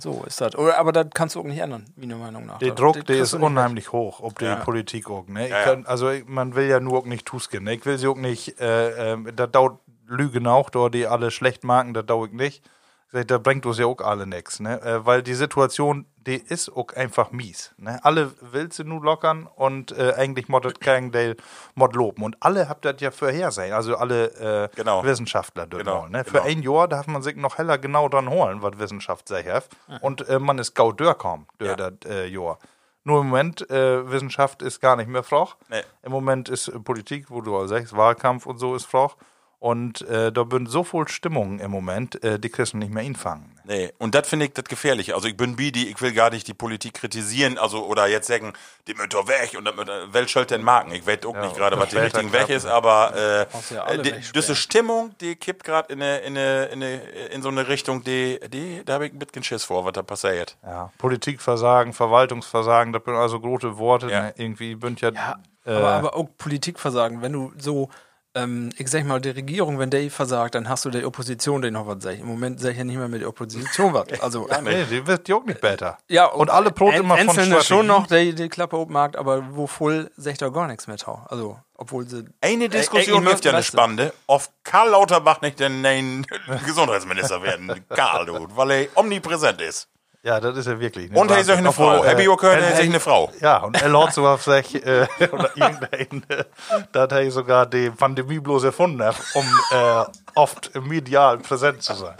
So 0.00 0.24
ist 0.26 0.40
das. 0.40 0.54
Aber 0.56 0.90
das 0.92 1.06
kannst 1.14 1.36
du 1.36 1.40
auch 1.40 1.44
nicht 1.44 1.58
ändern, 1.60 1.84
wie 1.94 2.06
meiner 2.06 2.16
Meinung 2.18 2.46
nach. 2.46 2.58
Der 2.58 2.72
Druck, 2.72 3.04
der 3.06 3.18
ist 3.22 3.34
unheimlich 3.34 3.92
hoch, 3.92 4.20
ob 4.20 4.38
die 4.38 4.46
Ja. 4.46 4.56
Politik 4.56 5.08
auch, 5.10 5.28
ne? 5.28 5.44
Ich 5.44 5.50
Ja, 5.52 5.62
kann, 5.62 5.86
also 5.86 6.10
ich- 6.10 6.26
man 6.26 6.54
will 6.56 6.66
ja 6.68 6.80
nur 6.80 6.98
auch 6.98 7.04
nicht 7.06 7.26
tusken, 7.26 7.64
ne? 7.64 7.74
Ich 7.74 7.84
will 7.86 7.98
sie 7.98 8.08
auch 8.08 8.16
nicht, 8.16 8.58
äh, 8.60 9.12
äh, 9.12 9.32
da 9.36 9.46
dauert 9.46 9.78
Lügen 10.08 10.46
auch, 10.48 10.70
da 10.70 10.88
die 10.88 11.06
alle 11.06 11.30
schlecht 11.30 11.62
machen, 11.62 11.94
da 11.94 12.02
dauert 12.02 12.30
ich 12.30 12.36
nicht. 12.36 12.64
Da 13.12 13.38
bringt 13.38 13.66
uns 13.66 13.78
ja 13.78 13.86
auch 13.86 14.00
alle 14.00 14.24
nix, 14.24 14.60
ne? 14.60 14.80
Äh, 14.82 15.04
weil 15.04 15.22
die 15.24 15.34
Situation, 15.34 16.06
die 16.26 16.36
ist 16.36 16.68
auch 16.70 16.92
einfach 16.94 17.32
mies, 17.32 17.74
ne? 17.76 17.98
Alle 18.04 18.30
will 18.40 18.70
sie 18.70 18.84
nur 18.84 19.02
lockern 19.02 19.48
und 19.56 19.90
äh, 19.90 20.12
eigentlich 20.16 20.48
moddet 20.48 20.80
kein 20.80 21.10
Dale 21.10 21.36
mod 21.74 21.96
loben. 21.96 22.22
Und 22.22 22.36
alle 22.38 22.68
habt 22.68 22.84
das 22.84 23.00
ja 23.00 23.10
vorhersehen, 23.10 23.72
also 23.72 23.96
alle 23.96 24.26
äh, 24.66 24.76
Genau. 24.76 25.02
Wissenschaftler 25.02 25.66
Genau, 25.66 26.02
wollen, 26.02 26.12
ne? 26.12 26.24
Für 26.24 26.34
genau. 26.38 26.44
ein 26.44 26.62
Jahr 26.62 26.86
darf 26.86 27.08
man 27.08 27.22
sich 27.22 27.34
noch 27.34 27.58
heller 27.58 27.78
genau 27.78 28.08
dran 28.08 28.30
holen, 28.30 28.62
was 28.62 28.78
Wissenschaft 28.78 29.26
sei 29.26 29.42
hat. 29.42 29.68
Und 30.02 30.28
äh, 30.28 30.38
man 30.38 30.58
ist 30.58 30.74
gau 30.76 30.92
durchkommen, 30.92 31.46
durch 31.58 31.70
Ja. 31.76 31.76
das 31.90 32.08
äh, 32.08 32.26
Jahr. 32.28 32.58
Nur 33.02 33.22
im 33.22 33.28
Moment, 33.28 33.68
äh, 33.70 34.08
Wissenschaft 34.08 34.62
ist 34.62 34.78
gar 34.80 34.94
nicht 34.94 35.08
mehr 35.08 35.22
froch. 35.24 35.56
Nee. 35.68 35.80
Im 36.02 36.12
Moment 36.12 36.48
ist 36.48 36.70
Politik, 36.84 37.30
wo 37.30 37.40
du 37.40 37.56
auch 37.56 37.66
sagst, 37.66 37.96
Wahlkampf 37.96 38.46
und 38.46 38.58
so 38.58 38.76
ist 38.76 38.84
froch. 38.84 39.16
Und 39.60 40.00
äh, 40.08 40.32
da 40.32 40.44
bin 40.44 40.64
so 40.64 40.84
voll 40.84 41.06
Stimmung 41.08 41.58
im 41.60 41.70
Moment, 41.70 42.24
äh, 42.24 42.38
die 42.38 42.48
kriegst 42.48 42.72
du 42.72 42.78
nicht 42.78 42.92
mehr 42.94 43.02
einfangen. 43.04 43.60
Nee, 43.64 43.92
und 43.98 44.14
das 44.14 44.26
finde 44.26 44.46
ich 44.46 44.54
das 44.54 44.64
Gefährliche. 44.64 45.14
Also 45.14 45.28
ich 45.28 45.36
bin 45.36 45.54
Bidi, 45.56 45.86
ich 45.86 46.00
will 46.00 46.12
gar 46.12 46.30
nicht 46.30 46.48
die 46.48 46.54
Politik 46.54 46.94
kritisieren, 46.94 47.58
also 47.58 47.84
oder 47.84 48.06
jetzt 48.08 48.26
sagen, 48.28 48.54
die 48.86 48.94
müssen 48.94 49.10
doch 49.10 49.28
weg 49.28 49.54
und 49.58 49.66
das 49.66 49.76
müssen- 49.76 50.12
wel 50.14 50.26
soll 50.28 50.46
denn 50.46 50.62
marken? 50.62 50.92
Ich 50.92 51.06
weiß 51.06 51.26
auch 51.26 51.36
nicht 51.36 51.54
gerade, 51.56 51.78
was 51.78 51.90
die 51.90 51.98
richtigen 51.98 52.32
weg 52.32 52.48
ist, 52.48 52.64
aber 52.64 53.14
äh, 53.14 53.74
ja 53.74 53.84
alle 53.84 54.02
die, 54.02 54.14
diese 54.34 54.56
Stimmung, 54.56 55.14
die 55.20 55.36
kippt 55.36 55.62
gerade 55.64 55.92
in, 55.92 56.00
eine, 56.02 56.18
in, 56.20 56.38
eine, 56.38 56.64
in, 56.64 56.82
eine, 56.82 56.94
in 57.30 57.42
so 57.42 57.50
eine 57.50 57.68
Richtung, 57.68 58.02
die, 58.02 58.40
die 58.48 58.82
da 58.86 58.94
habe 58.94 59.08
ich 59.08 59.12
ein 59.12 59.18
bisschen 59.18 59.44
Schiss 59.44 59.64
vor, 59.64 59.84
was 59.84 59.92
da 59.92 60.02
passiert. 60.02 60.56
Ja. 60.64 60.90
Politikversagen, 60.96 61.92
Verwaltungsversagen, 61.92 62.94
das 62.94 63.04
sind 63.04 63.14
also 63.14 63.38
große 63.38 63.76
Worte. 63.76 64.10
Ja. 64.10 64.22
Ne? 64.22 64.34
Irgendwie 64.38 64.74
bünd 64.74 65.02
ja, 65.02 65.10
Ja, 65.12 65.36
äh, 65.66 65.72
aber, 65.74 65.88
aber 65.90 66.16
auch 66.16 66.28
Politikversagen, 66.38 67.20
wenn 67.20 67.34
du 67.34 67.52
so 67.58 67.90
ähm, 68.34 68.70
ich 68.78 68.88
sag 68.88 69.04
mal, 69.04 69.20
die 69.20 69.30
Regierung, 69.30 69.78
wenn 69.78 69.90
der 69.90 70.08
versagt, 70.10 70.54
dann 70.54 70.68
hast 70.68 70.84
du 70.84 70.90
der 70.90 71.06
Opposition 71.06 71.62
den 71.62 71.74
noch 71.74 71.86
was 71.86 72.02
sagt. 72.02 72.20
Im 72.20 72.26
Moment 72.26 72.60
sag 72.60 72.72
ich 72.72 72.78
ja 72.78 72.84
nicht 72.84 72.96
mehr 72.96 73.08
mit 73.08 73.20
der 73.22 73.28
Opposition 73.28 73.92
was. 73.92 74.06
Also, 74.20 74.48
Nee, 74.62 74.84
die 74.84 75.06
wird 75.06 75.28
ja 75.28 75.36
auch 75.36 75.44
nicht 75.44 75.60
besser. 75.60 75.98
ja, 76.08 76.26
Und 76.26 76.50
alle 76.50 76.70
Brot 76.70 76.94
immer 76.94 77.16
von 77.16 77.28
Einzelne 77.28 77.62
schon 77.62 77.86
noch, 77.86 78.06
die, 78.06 78.34
die 78.34 78.48
Klappe 78.48 78.76
oben 78.76 78.92
mag, 78.92 79.18
aber 79.18 79.44
wo 79.56 79.66
voll 79.66 80.10
sagt 80.16 80.42
er 80.42 80.50
gar 80.50 80.66
nichts 80.68 80.86
mehr 80.86 80.96
tau. 80.96 81.24
Also, 81.28 81.58
obwohl 81.74 82.06
sie. 82.06 82.24
Eine 82.40 82.64
Äh, 82.64 82.68
Diskussion 82.68 83.26
äh, 83.26 83.30
gibt 83.30 83.44
ja 83.44 83.52
eine 83.52 83.62
spannende. 83.62 84.12
Auf 84.26 84.50
Karl 84.62 84.90
Lauterbach 84.90 85.40
nicht 85.40 85.58
den 85.58 85.82
neuen 85.82 86.26
Gesundheitsminister 86.66 87.42
werden. 87.42 87.84
Karl, 87.88 88.26
du, 88.26 88.46
weil 88.54 88.70
er 88.70 88.86
omnipräsent 88.94 89.60
ist. 89.60 89.88
Ja, 90.22 90.38
das 90.38 90.54
ist 90.58 90.66
ja 90.66 90.78
wirklich. 90.78 91.10
Und 91.14 91.30
er 91.30 91.38
ist 91.38 91.50
auch 91.50 91.56
eine 91.56 91.72
Frau. 91.72 92.04
äh, 92.04 92.08
Happy 92.08 92.24
er 92.26 92.42
er- 92.58 92.72
ist 92.74 92.80
eine 92.80 93.00
Frau. 93.00 93.32
Ja, 93.40 93.58
und 93.58 93.80
er 93.80 93.90
hat 93.90 94.12
so 94.14 94.28
auf 94.28 94.42
sich, 94.42 94.74
äh, 94.84 95.06
oder 95.32 95.50
irgendein, 95.56 96.22
äh, 96.28 96.44
da 96.92 97.02
hat 97.02 97.12
er 97.12 97.30
sogar 97.30 97.64
die 97.64 97.88
Pandemie 97.90 98.38
bloß 98.38 98.64
erfunden, 98.64 99.02
hat, 99.02 99.16
um 99.32 99.44
äh, 99.72 100.04
oft 100.34 100.74
medial 100.74 101.38
präsent 101.38 101.82
zu 101.82 101.94
sein. 101.94 102.14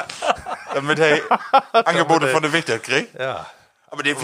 Damit 0.72 0.98
er 0.98 1.20
Angebote 1.86 2.28
von 2.28 2.42
der 2.42 2.52
Wichter 2.54 2.78
kriegt. 2.78 3.18
Ja. 3.20 3.44
Aber 3.90 4.02
der 4.02 4.14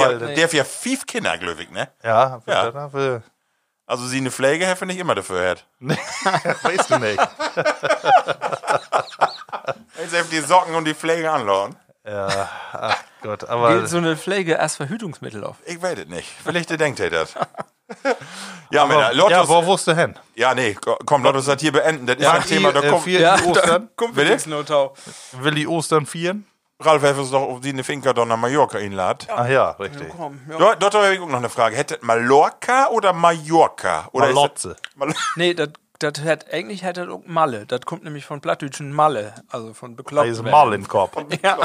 hat 0.45 0.53
ja, 0.55 0.65
fünf 0.65 1.05
Kinder, 1.07 1.37
glücklich, 1.37 1.71
ne? 1.71 1.89
Ja, 2.03 2.41
Ja. 2.47 2.69
äh, 2.95 3.21
Also 3.85 4.07
sie 4.07 4.19
eine 4.19 4.31
Pflege 4.31 4.65
hätte 4.67 4.87
nicht 4.87 4.99
immer 4.99 5.15
dafür 5.15 5.51
hat. 5.51 5.67
weißt 5.81 6.91
du 6.91 6.99
nicht. 6.99 7.19
Jetzt 9.99 10.15
einfach 10.15 10.31
die 10.31 10.41
Socken 10.41 10.75
und 10.75 10.85
die 10.87 10.95
Pflege 10.95 11.31
anladen. 11.31 11.77
Ja, 12.07 12.49
Gott, 13.27 13.45
aber 13.49 13.75
Gilt 13.75 13.89
so 13.89 13.99
eine 13.99 14.17
Pflege 14.17 14.59
als 14.61 14.77
Verhütungsmittel 14.77 15.45
auf. 15.45 15.57
Ich 15.67 15.81
weiß 15.83 15.99
es 15.99 16.07
nicht. 16.09 16.29
Vielleicht 16.45 16.71
denkt 16.81 17.01
er 17.01 17.11
das. 17.11 17.35
ja, 18.71 18.83
aber, 18.83 18.95
Männer, 18.95 19.13
Lottos, 19.15 19.31
ja, 19.31 19.43
ja, 19.43 19.49
wo 19.49 19.65
wusste 19.67 19.95
hin? 19.95 20.15
nee, 20.55 20.75
ko- 20.75 20.97
komm, 21.07 21.23
Lottos 21.23 21.49
hat 21.49 21.61
hier 21.61 21.73
beenden. 21.73 22.07
Das 22.07 22.17
ist 22.17 22.27
ein 22.27 22.43
Thema, 22.43 22.73
da 22.73 22.81
äh, 22.83 22.89
kommt 22.91 23.05
vier 23.05 23.21
Ja, 23.21 23.37
die 23.37 23.45
Ostern. 23.45 23.91
kommt 23.97 24.17
tau. 24.65 24.95
Will 25.41 25.55
die 25.55 25.67
Ostern 25.69 26.07
vieren? 26.07 26.47
Ralf 26.79 27.03
Heffers 27.03 27.31
doch 27.31 27.41
auf 27.41 27.61
die 27.61 27.71
eine 27.71 27.85
Finca 27.85 28.13
doch 28.13 28.27
nach 28.27 28.37
Mallorca 28.37 28.77
einladen. 28.79 29.27
Ach 29.35 29.49
ja, 29.49 29.71
richtig. 29.71 30.09
Komm, 30.15 30.41
ja. 30.51 30.59
Dort, 30.59 30.83
dort 30.83 30.95
habe 30.95 31.15
ich 31.15 31.21
auch 31.21 31.27
noch 31.27 31.39
eine 31.39 31.49
Frage. 31.49 31.75
Hätte 31.75 31.99
Mallorca 32.03 32.89
oder 32.89 33.13
Mallorca? 33.15 34.09
Oder 34.13 34.29
ist 34.29 34.35
Malotze. 34.35 34.77
das- 34.83 34.97
Mal 34.97 35.15
Nee, 35.37 35.55
das 35.55 35.71
das 35.99 36.21
hat 36.23 36.53
eigentlich 36.53 36.85
hat 36.85 36.99
das 36.99 37.09
auch 37.09 37.23
Malle. 37.25 37.65
Das 37.65 37.81
kommt 37.87 38.05
nämlich 38.05 38.27
von 38.27 38.43
Plattdütschen 38.43 38.93
Malle, 38.93 39.33
also 39.49 39.73
von 39.73 39.97
bekloppt. 39.97 40.27
Da 40.27 40.31
ist 40.31 40.45
werden. 40.45 40.51
Mal 40.51 40.73
im 40.75 40.87
Kopf. 40.87 41.17
Ja. 41.43 41.57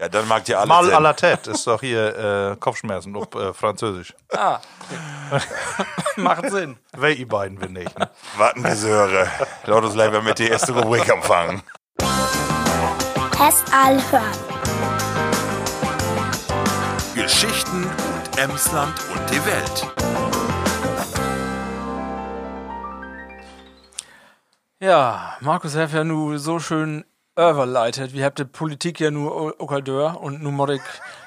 Ja, 0.00 0.08
dann 0.08 0.28
mag 0.28 0.48
ihr 0.48 0.58
alles. 0.58 0.68
Mal 0.68 0.94
à 0.94 1.00
la 1.00 1.12
tête 1.12 1.48
ist 1.48 1.66
doch 1.66 1.80
hier 1.80 2.52
äh, 2.52 2.56
Kopfschmerzen 2.56 3.16
auf 3.16 3.34
äh, 3.34 3.52
Französisch. 3.52 4.14
Ah. 4.32 4.60
Macht 6.16 6.50
Sinn. 6.50 6.78
Wer 6.96 7.16
ihr 7.16 7.26
beiden 7.26 7.60
will 7.60 7.70
nicht. 7.70 7.98
Ne? 7.98 8.08
Warten 8.36 8.62
wir 8.62 8.76
höre. 8.76 9.26
Lottos 9.66 9.96
leider 9.96 10.22
mit 10.22 10.38
der 10.38 10.52
ersten 10.52 10.78
Rubrik 10.78 11.08
empfangen. 11.08 11.62
Test 13.32 13.72
hören. 13.72 14.22
Geschichten 17.14 17.84
und 17.84 18.38
Emsland 18.38 18.94
und 19.12 19.30
die 19.30 19.44
Welt. 19.44 19.86
Ja, 24.80 25.36
Markus 25.40 25.74
hat 25.74 25.92
ja 25.92 26.04
nur 26.04 26.38
so 26.38 26.60
schön 26.60 27.04
überleitet. 27.38 28.12
Wir 28.12 28.24
habt 28.24 28.38
die 28.38 28.44
Politik 28.44 29.00
ja 29.00 29.10
nur 29.10 29.60
Okaldeur 29.60 30.20
und 30.20 30.42
nun 30.42 30.54
muss 30.54 30.70
ich 30.70 30.80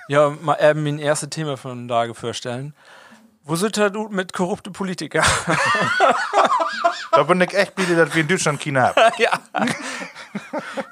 ja 0.07 0.29
mal 0.41 0.57
eben 0.61 0.83
mein 0.83 0.99
erstes 0.99 1.29
Thema 1.29 1.55
von 1.57 1.87
da 1.87 2.13
vorstellen. 2.13 2.73
Wo 3.43 3.55
sind 3.55 3.75
da 3.77 3.89
du 3.89 4.07
mit 4.09 4.33
korrupte 4.33 4.71
Politiker? 4.71 5.23
Da 7.13 7.23
bin 7.23 7.41
ich 7.41 7.53
echt 7.53 7.77
müde, 7.77 7.97
dass 7.97 8.15
wir 8.15 8.21
in 8.21 8.27
Deutschland 8.29 8.61
China 8.61 8.93
haben. 8.95 9.11
ja. 9.17 9.31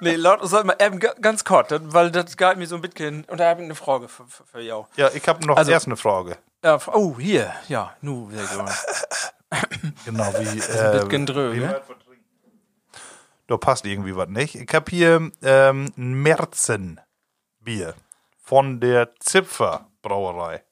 nee, 0.01 0.15
laut 0.15 0.39
soll 0.43 0.65
mal 0.65 0.75
eben 0.77 0.99
ga- 0.99 1.13
ganz 1.21 1.45
kurz, 1.45 1.69
weil 1.71 2.11
das 2.11 2.35
geht 2.35 2.57
mir 2.57 2.67
so 2.67 2.75
ein 2.75 2.81
bisschen. 2.81 3.23
Und 3.25 3.39
da 3.39 3.47
habe 3.49 3.61
ich 3.61 3.65
eine 3.65 3.75
Frage 3.75 4.09
für, 4.09 4.25
für, 4.27 4.43
für 4.43 4.59
jou. 4.61 4.85
Ja, 4.97 5.09
ich 5.13 5.25
habe 5.29 5.45
noch 5.47 5.55
Also- 5.55 5.71
erst 5.71 5.85
eine 5.85 5.95
Frage. 5.95 6.37
Ja, 6.61 6.77
oh, 6.87 7.15
hier, 7.17 7.53
ja, 7.69 7.93
nu, 8.01 8.29
sehr 8.31 8.43
gut. 8.57 8.69
Genau, 10.03 10.25
wie. 10.39 10.47
Ein 10.49 10.57
Äh, 10.57 10.99
bisschen 11.05 11.25
drö, 11.25 11.55
ne? 11.55 11.81
Da 13.49 13.57
passt 13.57 13.85
irgendwie 13.85 14.15
was 14.15 14.29
nicht. 14.29 14.55
Ich 14.55 14.73
habe 14.73 14.89
hier 14.89 15.31
ähm, 15.41 15.93
ein 15.97 16.13
Märzenbier 16.21 17.95
von 18.41 18.79
der 18.79 19.15
Zipfer 19.19 19.87
Brauerei. 20.01 20.63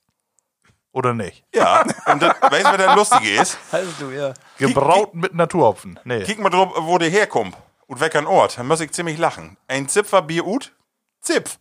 Oder 0.92 1.13
nicht? 1.13 1.44
Ja, 1.54 1.84
und 2.08 2.22
das, 2.22 2.36
weißt 2.42 2.66
du, 2.66 2.72
was 2.72 2.78
das 2.78 2.96
Lustige 2.96 3.42
ist? 3.42 3.58
Also 3.72 3.92
du, 4.00 4.12
ja. 4.12 4.34
Gebraut 4.58 5.13
mit 5.13 5.34
Naturhopfen. 5.36 6.00
Nee. 6.06 6.24
Kick 6.24 6.40
mal 6.40 6.50
drauf, 6.50 6.74
wo 6.78 6.98
der 6.98 7.10
herkommt. 7.10 7.56
Und 7.86 8.00
weg 8.00 8.16
an 8.16 8.26
Ort. 8.26 8.58
Dann 8.58 8.68
muss 8.68 8.80
ich 8.80 8.92
ziemlich 8.92 9.18
lachen. 9.18 9.58
Ein 9.68 9.88
Zipferbier 9.88 10.46
ut? 10.46 10.74
Zipf. 11.22 11.60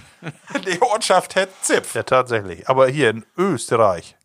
die 0.66 0.80
Ortschaft 0.80 1.34
hat 1.36 1.48
Zipf. 1.62 1.94
Ja, 1.94 2.02
tatsächlich. 2.02 2.68
Aber 2.68 2.88
hier 2.88 3.10
in 3.10 3.26
Österreich. 3.36 4.16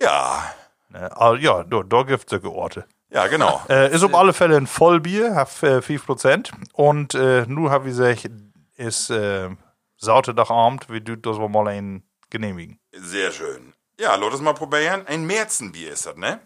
Ja, 0.00 0.50
Ne, 0.90 1.08
ah, 1.16 1.34
ja, 1.36 1.62
da, 1.62 1.82
da 1.82 2.02
gibt 2.02 2.24
es 2.24 2.30
solche 2.30 2.52
Orte. 2.52 2.84
Ja, 3.10 3.26
genau. 3.26 3.60
Äh, 3.68 3.94
ist 3.94 4.02
auf 4.02 4.14
alle 4.14 4.32
Fälle 4.32 4.56
ein 4.56 4.66
Vollbier, 4.66 5.34
hat 5.34 5.48
äh, 5.62 5.78
5%. 5.78 6.50
Und 6.72 7.14
äh, 7.14 7.44
nun 7.46 7.70
habe 7.70 7.88
ich 7.88 7.96
gesagt, 7.96 8.30
ist 8.76 9.10
äh, 9.10 9.48
Sauterdagabend, 9.96 10.88
wie 10.88 11.00
du 11.00 11.16
das 11.16 11.38
mal 11.38 11.68
ein 11.68 12.02
genehmigen. 12.30 12.78
Sehr 12.92 13.32
schön. 13.32 13.74
Ja, 13.98 14.14
lass 14.14 14.34
es 14.34 14.40
mal 14.40 14.54
probieren. 14.54 15.06
Ein 15.06 15.26
Märzenbier 15.26 15.92
ist 15.92 16.06
das, 16.06 16.16
ne? 16.16 16.40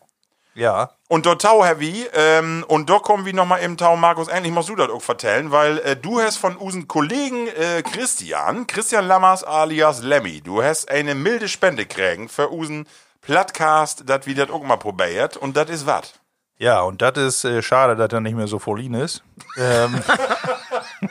Ja. 0.55 0.91
Und 1.09 1.27
dort 1.27 1.43
Tau 1.43 1.65
Heavy, 1.65 2.07
ähm, 2.15 2.65
und 2.69 2.89
dort 2.89 3.03
kommen 3.03 3.27
wir 3.27 3.35
nochmal 3.35 3.61
im 3.61 3.77
Tau, 3.77 3.97
Markus, 3.97 4.29
endlich 4.29 4.53
musst 4.53 4.69
du 4.69 4.77
das 4.77 4.89
auch 4.89 5.03
vertellen, 5.03 5.51
weil 5.51 5.79
äh, 5.79 5.97
du 5.97 6.21
hast 6.21 6.37
von 6.37 6.57
unseren 6.57 6.87
Kollegen 6.87 7.49
äh, 7.49 7.83
Christian, 7.83 8.67
Christian 8.67 9.07
Lammers 9.07 9.43
alias 9.43 10.03
Lemmy, 10.03 10.41
du 10.41 10.63
hast 10.63 10.89
eine 10.89 11.17
milde 11.17 11.49
Spende 11.49 11.87
kriegen 11.87 12.29
für 12.29 12.49
unseren 12.49 12.87
Plattcast, 13.21 14.05
das 14.07 14.27
wir 14.27 14.35
das 14.37 14.51
auch 14.51 14.63
mal 14.63 14.77
probiert, 14.77 15.37
und 15.37 15.57
das 15.57 15.71
ist 15.71 15.87
was? 15.87 16.15
Ja, 16.59 16.83
und 16.83 17.03
das 17.03 17.17
ist 17.17 17.45
äh, 17.45 17.63
schade, 17.63 17.97
dass 17.97 18.13
er 18.13 18.21
nicht 18.21 18.37
mehr 18.37 18.47
so 18.47 18.59
vollin 18.59 18.95
ist. 18.95 19.25
ähm, 19.59 20.01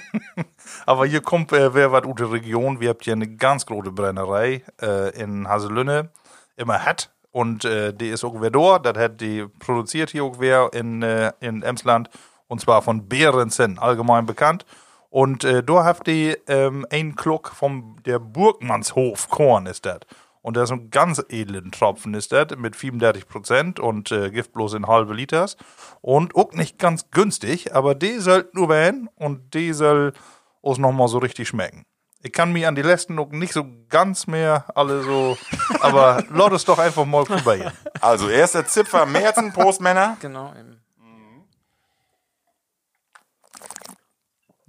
aber 0.86 1.06
hier 1.06 1.22
kommt 1.22 1.52
äh, 1.52 1.74
wer 1.74 1.92
was 1.92 2.04
gute 2.04 2.32
Region. 2.32 2.80
Wir 2.80 2.90
habt 2.90 3.04
hier 3.04 3.14
eine 3.14 3.28
ganz 3.28 3.66
große 3.66 3.92
Brennerei 3.92 4.64
äh, 4.82 5.10
in 5.20 5.48
Haselünne, 5.48 6.10
immer 6.56 6.86
hat. 6.86 7.10
Und 7.32 7.66
äh, 7.66 7.94
die 7.94 8.10
ist 8.10 8.24
auch 8.24 8.36
wer 8.40 8.52
dort, 8.52 8.86
das 8.86 8.98
hat 8.98 9.20
die 9.20 9.46
produziert 9.60 10.12
hier 10.12 10.24
auch 10.24 10.36
wer 10.38 10.72
in, 10.72 11.02
äh, 11.02 11.34
in 11.40 11.62
Emsland. 11.62 12.10
Und 12.48 12.62
zwar 12.62 12.82
von 12.82 13.10
Behrensen, 13.10 13.80
allgemein 13.80 14.26
bekannt. 14.26 14.66
Und 15.10 15.44
äh, 15.44 15.62
da 15.62 15.84
habt 15.84 16.08
ihr 16.08 16.38
ähm, 16.48 16.86
ein 16.90 17.16
Kluck 17.16 17.52
vom 17.54 17.98
der 18.06 18.20
Burgmannshof 18.20 19.30
Korn 19.30 19.66
ist 19.66 19.86
das. 19.86 20.00
Und 20.44 20.58
das 20.58 20.70
ist 20.70 20.74
ein 20.74 20.90
ganz 20.92 21.24
edlen 21.30 21.72
Tropfen 21.72 22.14
ist 22.14 22.34
das, 22.34 22.50
mit 22.58 22.76
34 22.76 23.28
Prozent 23.30 23.80
und 23.80 24.12
äh, 24.12 24.30
Gift 24.30 24.52
bloß 24.52 24.74
in 24.74 24.88
halbe 24.88 25.14
Liters. 25.14 25.56
Und 26.02 26.36
auch 26.36 26.52
nicht 26.52 26.78
ganz 26.78 27.10
günstig, 27.12 27.74
aber 27.74 27.96
die 27.96 28.20
soll 28.20 28.50
nur 28.52 28.68
werden 28.68 29.10
und 29.16 29.54
die 29.54 29.72
soll 29.72 30.12
uns 30.60 30.80
nochmal 30.80 31.08
so 31.08 31.20
richtig 31.20 31.48
schmecken. 31.48 31.86
Ich 32.22 32.34
kann 32.34 32.52
mich 32.52 32.68
an 32.68 32.76
die 32.76 32.82
letzten 32.82 33.16
noch 33.16 33.30
nicht 33.32 33.54
so 33.54 33.66
ganz 33.88 34.28
mehr 34.28 34.66
alle 34.76 35.04
so, 35.04 35.38
aber 35.80 36.26
lass 36.30 36.52
es 36.52 36.66
doch 36.66 36.78
einfach 36.78 37.06
mal 37.06 37.24
probieren. 37.24 37.72
Also, 38.02 38.28
erster 38.28 38.68
Zipfer 38.68 39.06
Märzen, 39.06 39.54
Postmänner. 39.54 40.18
Genau. 40.20 40.54
Eben. 40.60 40.82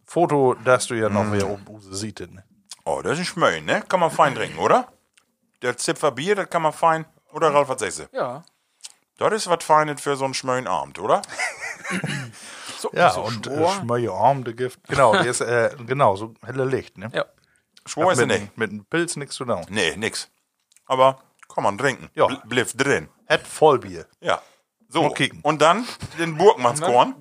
Foto, 0.05 0.55
das 0.65 0.87
du 0.87 0.95
ja 0.95 1.09
noch 1.09 1.25
mehr 1.25 1.51
um 1.51 1.61
Use 1.69 1.93
sieht. 1.93 2.21
Ne? 2.21 2.45
Oh, 2.85 3.01
das 3.03 3.15
ist 3.15 3.19
ein 3.19 3.25
Schmöin, 3.25 3.65
ne? 3.65 3.83
Kann 3.89 3.99
man 3.99 4.13
fein 4.13 4.37
trinken, 4.37 4.61
oder? 4.61 4.94
Der 5.65 5.79
Zipfer 5.79 6.11
Bier, 6.11 6.35
das 6.37 6.51
kann 6.51 6.61
man 6.61 6.75
fein. 6.75 7.07
Oder 7.33 7.53
Ralf, 7.55 7.69
was 7.71 7.81
sagst 7.81 8.01
du? 8.01 8.05
Ja. 8.13 8.45
Das 9.17 9.33
ist 9.33 9.49
was 9.49 9.65
Feines 9.65 10.01
für 10.01 10.15
so 10.15 10.27
einen 10.27 10.35
schmöin 10.35 10.67
Abend, 10.69 10.99
oder? 10.99 11.23
So, 12.79 12.91
Ja, 12.93 13.11
so 13.13 13.23
und 13.23 13.47
äh, 13.47 14.09
Arm, 14.09 14.45
der 14.45 14.53
Gift. 14.53 14.79
Genau, 14.89 15.13
der 15.13 15.25
ist, 15.25 15.41
äh, 15.41 15.75
genau, 15.87 16.17
so 16.17 16.35
helle 16.45 16.67
Licht. 16.67 16.99
Ne? 16.99 17.09
Ja. 17.15 17.25
Schwor 17.87 18.13
ist 18.13 18.19
er 18.19 18.27
mit, 18.27 18.41
nicht. 18.41 18.59
mit 18.59 18.71
einem 18.73 18.85
Pilz 18.85 19.17
nichts 19.17 19.37
zu 19.37 19.47
tun. 19.47 19.65
Nee, 19.71 19.97
nix. 19.97 20.29
Aber 20.85 21.23
kann 21.55 21.65
man 21.65 21.79
trinken. 21.79 22.11
Ja. 22.15 22.27
Bl 22.27 22.37
bliff 22.45 22.77
drin. 22.77 23.09
Hat 23.27 23.47
Vollbier. 23.47 24.07
Ja. 24.21 24.43
So. 24.89 25.09
Kicken. 25.11 25.41
Und 25.41 25.63
dann 25.63 25.87
den 26.19 26.37
Burgmannskorn. 26.37 27.15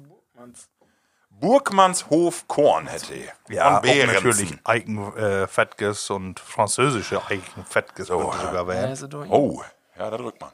Burgmannshof 1.44 2.48
Korn 2.48 2.88
hätte. 2.88 3.16
Ja, 3.50 3.80
auch 3.80 3.84
natürlich 3.84 4.58
Eigenfettges 4.64 6.10
und 6.10 6.40
französische 6.40 7.22
Eigenfettges 7.28 8.08
So. 8.08 8.18
könnte 8.18 8.46
sogar 8.46 8.66
werden. 8.68 8.90
Also 8.90 9.08
du, 9.08 9.24
Oh, 9.26 9.62
ja, 9.98 10.10
da 10.10 10.18
drückt 10.18 10.40
man. 10.40 10.52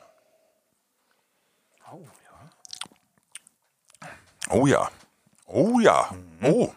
Oh 4.49 4.65
ja. 4.65 4.89
Oh 5.45 5.79
ja. 5.79 6.09
Oh. 6.41 6.73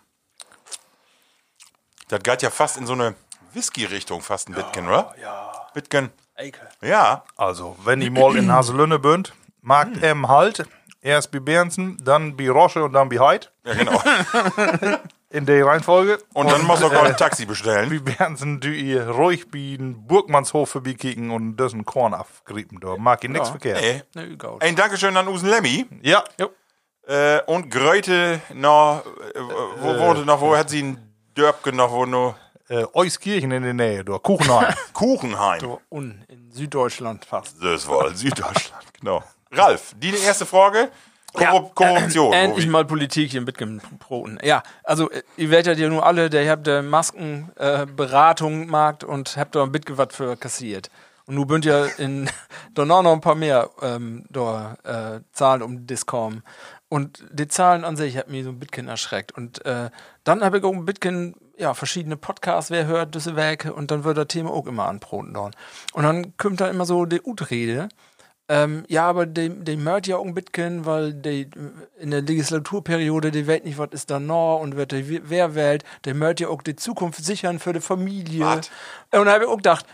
Das 2.08 2.22
geht 2.22 2.42
ja 2.42 2.50
fast 2.50 2.76
in 2.76 2.86
so 2.86 2.92
eine 2.92 3.14
Whisky-Richtung, 3.54 4.20
fast 4.20 4.48
ein 4.50 4.54
Bitken, 4.54 4.88
oder? 4.88 5.14
Ja. 5.20 5.52
Bitken. 5.72 6.10
Eike. 6.34 6.68
Ja. 6.82 7.24
Also, 7.36 7.76
wenn 7.84 8.02
ihr 8.02 8.10
mal 8.10 8.36
in 8.36 8.52
Haselünne 8.52 8.98
bünd, 8.98 9.32
mag 9.62 9.88
Hm. 9.88 10.02
em 10.04 10.28
halt 10.28 10.66
Erst 11.04 11.32
bei 11.32 11.40
Bernsen, 11.40 11.98
dann 12.02 12.36
bei 12.36 12.48
Rosche 12.48 12.84
und 12.84 12.92
dann 12.92 13.08
bei 13.08 13.18
Heid. 13.18 13.52
Ja, 13.66 13.74
genau. 13.74 14.00
In 15.30 15.46
der 15.46 15.64
Reihenfolge. 15.66 16.18
Und 16.34 16.50
dann 16.50 16.62
musst 16.64 16.82
du 16.82 16.86
auch 16.86 16.92
ein 17.04 17.16
Taxi 17.16 17.44
bestellen. 17.46 17.90
Wie 17.90 17.98
Bernsen, 17.98 18.60
du 18.60 18.68
ihr 18.68 19.08
ruhig 19.08 19.50
bei 19.50 19.76
den 19.78 20.06
Burgmannshof 20.06 20.70
vorbeikicken 20.70 21.30
und 21.30 21.56
das 21.56 21.72
ein 21.72 21.84
Korn 21.84 22.14
abgrieben. 22.14 22.78
Da 22.80 22.96
mag 22.98 23.24
ich 23.24 23.30
nichts 23.30 23.48
verkehrt. 23.48 23.80
Nee. 23.80 24.02
Nee, 24.14 24.36
gut. 24.36 24.62
Ein 24.62 24.76
Dankeschön 24.76 25.16
an 25.16 25.26
Usen 25.28 25.48
Lemmy. 25.48 25.86
Ja, 26.02 26.22
Äh, 27.08 27.40
und 27.46 27.68
Gröte 27.68 28.40
noch, 28.54 29.02
äh, 29.34 29.40
wo 29.80 29.98
wohnte 29.98 30.24
noch, 30.24 30.40
wo 30.40 30.56
hat 30.56 30.70
sie 30.70 30.82
ein 30.84 31.14
Dörbke 31.36 31.72
noch, 31.72 31.90
wo 31.90 32.06
nur 32.06 32.36
äh, 32.68 32.84
Euskirchen 32.94 33.50
in 33.50 33.64
der 33.64 33.74
Nähe, 33.74 34.04
da 34.04 34.18
Kuchenheim. 34.18 34.72
Kuchenheim. 34.92 35.58
So 35.60 35.80
un 35.90 36.24
in 36.28 36.52
Süddeutschland 36.52 37.24
fast. 37.24 37.56
Das 37.60 37.88
war 37.88 38.14
Süddeutschland, 38.14 38.84
genau. 39.00 39.24
Ralf, 39.52 39.94
die 39.98 40.14
erste 40.14 40.46
Frage. 40.46 40.88
Korrup 41.34 41.74
Korruption. 41.74 42.32
Endlich 42.32 42.64
Robi. 42.64 42.72
mal 42.72 42.84
Politik 42.84 43.30
hier 43.30 43.40
mit 43.40 43.56
Broten. 43.98 44.38
Ja, 44.42 44.62
also 44.84 45.10
äh, 45.10 45.22
ihr 45.36 45.50
werdet 45.50 45.78
ja 45.78 45.88
nur 45.88 46.04
alle, 46.04 46.28
der 46.28 46.48
habt 46.50 46.66
der 46.66 46.82
Maskenberatung 46.82 48.62
äh, 48.62 48.66
Markt 48.66 49.02
und 49.04 49.36
habt 49.36 49.54
da 49.54 49.62
ein 49.62 49.72
bisschen 49.72 49.96
was 49.96 50.08
für 50.10 50.36
kassiert. 50.36 50.90
Und 51.24 51.36
nun 51.36 51.46
bünd 51.46 51.64
ja 51.64 51.86
in 51.86 52.28
da 52.74 52.84
noch 52.84 53.04
ein 53.04 53.20
paar 53.20 53.34
mehr 53.34 53.70
ähm, 53.80 54.24
da 54.28 54.76
äh, 54.84 55.20
Zahlen 55.32 55.62
um 55.62 55.86
Discom. 55.86 56.42
Und 56.88 57.24
die 57.32 57.48
Zahlen 57.48 57.84
an 57.84 57.96
sich 57.96 58.18
hat 58.18 58.28
mich 58.28 58.44
so 58.44 58.50
ein 58.50 58.58
bisschen 58.58 58.88
erschreckt. 58.88 59.32
Und 59.32 59.64
äh, 59.64 59.88
dann 60.24 60.44
habe 60.44 60.58
ich 60.58 60.64
auch 60.64 60.74
ein 60.74 60.84
bisschen 60.84 61.34
ja, 61.56 61.74
verschiedene 61.74 62.16
Podcasts, 62.16 62.70
wer 62.70 62.86
hört 62.86 63.14
diese 63.14 63.36
Werke 63.36 63.72
und 63.72 63.90
dann 63.90 64.04
wird 64.04 64.18
das 64.18 64.26
Thema 64.26 64.50
auch 64.50 64.66
immer 64.66 64.88
anbroten 64.88 65.32
dort. 65.32 65.54
Und 65.92 66.02
dann 66.02 66.36
kommt 66.36 66.60
da 66.60 66.68
immer 66.68 66.84
so 66.84 67.04
die 67.04 67.22
Utrede. 67.22 67.88
Ähm, 68.48 68.84
ja, 68.88 69.08
aber 69.08 69.26
die, 69.26 69.50
die 69.50 69.76
mört 69.76 70.06
ja 70.06 70.16
auch 70.16 70.24
ein 70.24 70.34
bisschen, 70.34 70.84
weil 70.84 71.14
die 71.14 71.48
in 71.98 72.10
der 72.10 72.22
Legislaturperiode, 72.22 73.30
die 73.30 73.46
weiß 73.46 73.62
nicht, 73.62 73.78
was 73.78 73.90
ist 73.92 74.10
da 74.10 74.18
noch 74.18 74.58
und 74.60 74.76
wird 74.76 74.92
die, 74.92 75.22
wer 75.30 75.54
wählt, 75.54 75.84
der 76.04 76.14
mört 76.14 76.40
ja 76.40 76.48
auch 76.48 76.62
die 76.62 76.76
Zukunft 76.76 77.24
sichern 77.24 77.58
für 77.58 77.72
die 77.72 77.80
Familie. 77.80 78.44
Wat? 78.44 78.70
Und 79.12 79.26
da 79.26 79.32
habe 79.32 79.44
ich 79.44 79.50
auch 79.50 79.56
gedacht, 79.56 79.86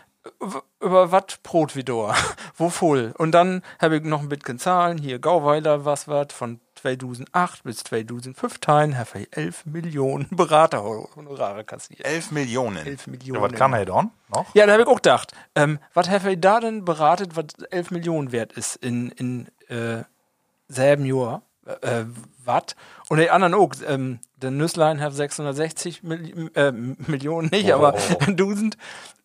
über 0.81 1.13
was 1.13 1.39
Brot 1.43 1.77
wie 1.77 1.85
da? 1.85 2.15
Wo 2.57 2.69
voll? 2.69 3.15
Und 3.19 3.33
dann 3.33 3.63
habe 3.81 3.97
ich 3.97 4.03
noch 4.03 4.21
ein 4.21 4.29
bisschen 4.29 4.59
Zahlen, 4.59 4.99
hier 4.99 5.19
Gauweiler, 5.19 5.85
was 5.85 6.09
wat 6.09 6.33
von 6.33 6.61
2008 6.81 7.63
bis 7.65 7.79
2015 7.85 8.97
habe 8.99 9.21
ich 9.21 9.37
11 9.37 9.67
Millionen 9.67 10.29
Beraterhonorare 10.31 11.65
kassiert. 11.65 12.05
11 12.05 12.31
Millionen. 12.33 12.77
11 12.79 13.07
Ja, 13.07 13.11
Millionen. 13.11 13.43
was 13.43 13.53
kann 13.53 13.73
er 13.73 13.85
dann 13.87 14.11
noch? 14.29 14.55
Ja, 14.55 14.67
da 14.67 14.73
habe 14.73 14.83
ich 14.83 14.89
auch 14.89 14.97
gedacht, 14.97 15.33
ähm, 15.55 15.79
was 15.95 16.09
habe 16.09 16.33
ich 16.33 16.41
da 16.41 16.61
denn 16.61 16.85
beratet, 16.85 17.37
was 17.37 17.47
11 17.71 17.91
Millionen 17.91 18.33
wert 18.33 18.53
ist 18.53 18.77
in, 18.77 19.11
in 19.13 19.49
äh, 19.69 20.03
selben 20.69 21.05
Jahr? 21.05 21.43
Äh, 21.83 22.05
was? 22.45 22.77
Und 23.09 23.19
die 23.19 23.31
anderen 23.31 23.55
auch. 23.55 23.73
Ähm, 23.87 24.21
der 24.37 24.51
Nüsslein 24.53 25.01
hat 25.01 25.13
660 25.15 26.03
Milli 26.05 26.49
äh, 26.55 26.71
Millionen, 26.73 27.49
nicht, 27.51 27.73
aber 27.75 27.95
1000 28.21 28.77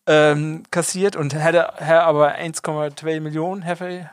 ähm, 0.06 0.64
kassiert 0.70 1.16
und 1.16 1.34
hätte 1.34 1.80
aber 2.04 2.34
1,2 2.34 3.20
Millionen 3.20 3.62
Heffe 3.62 4.10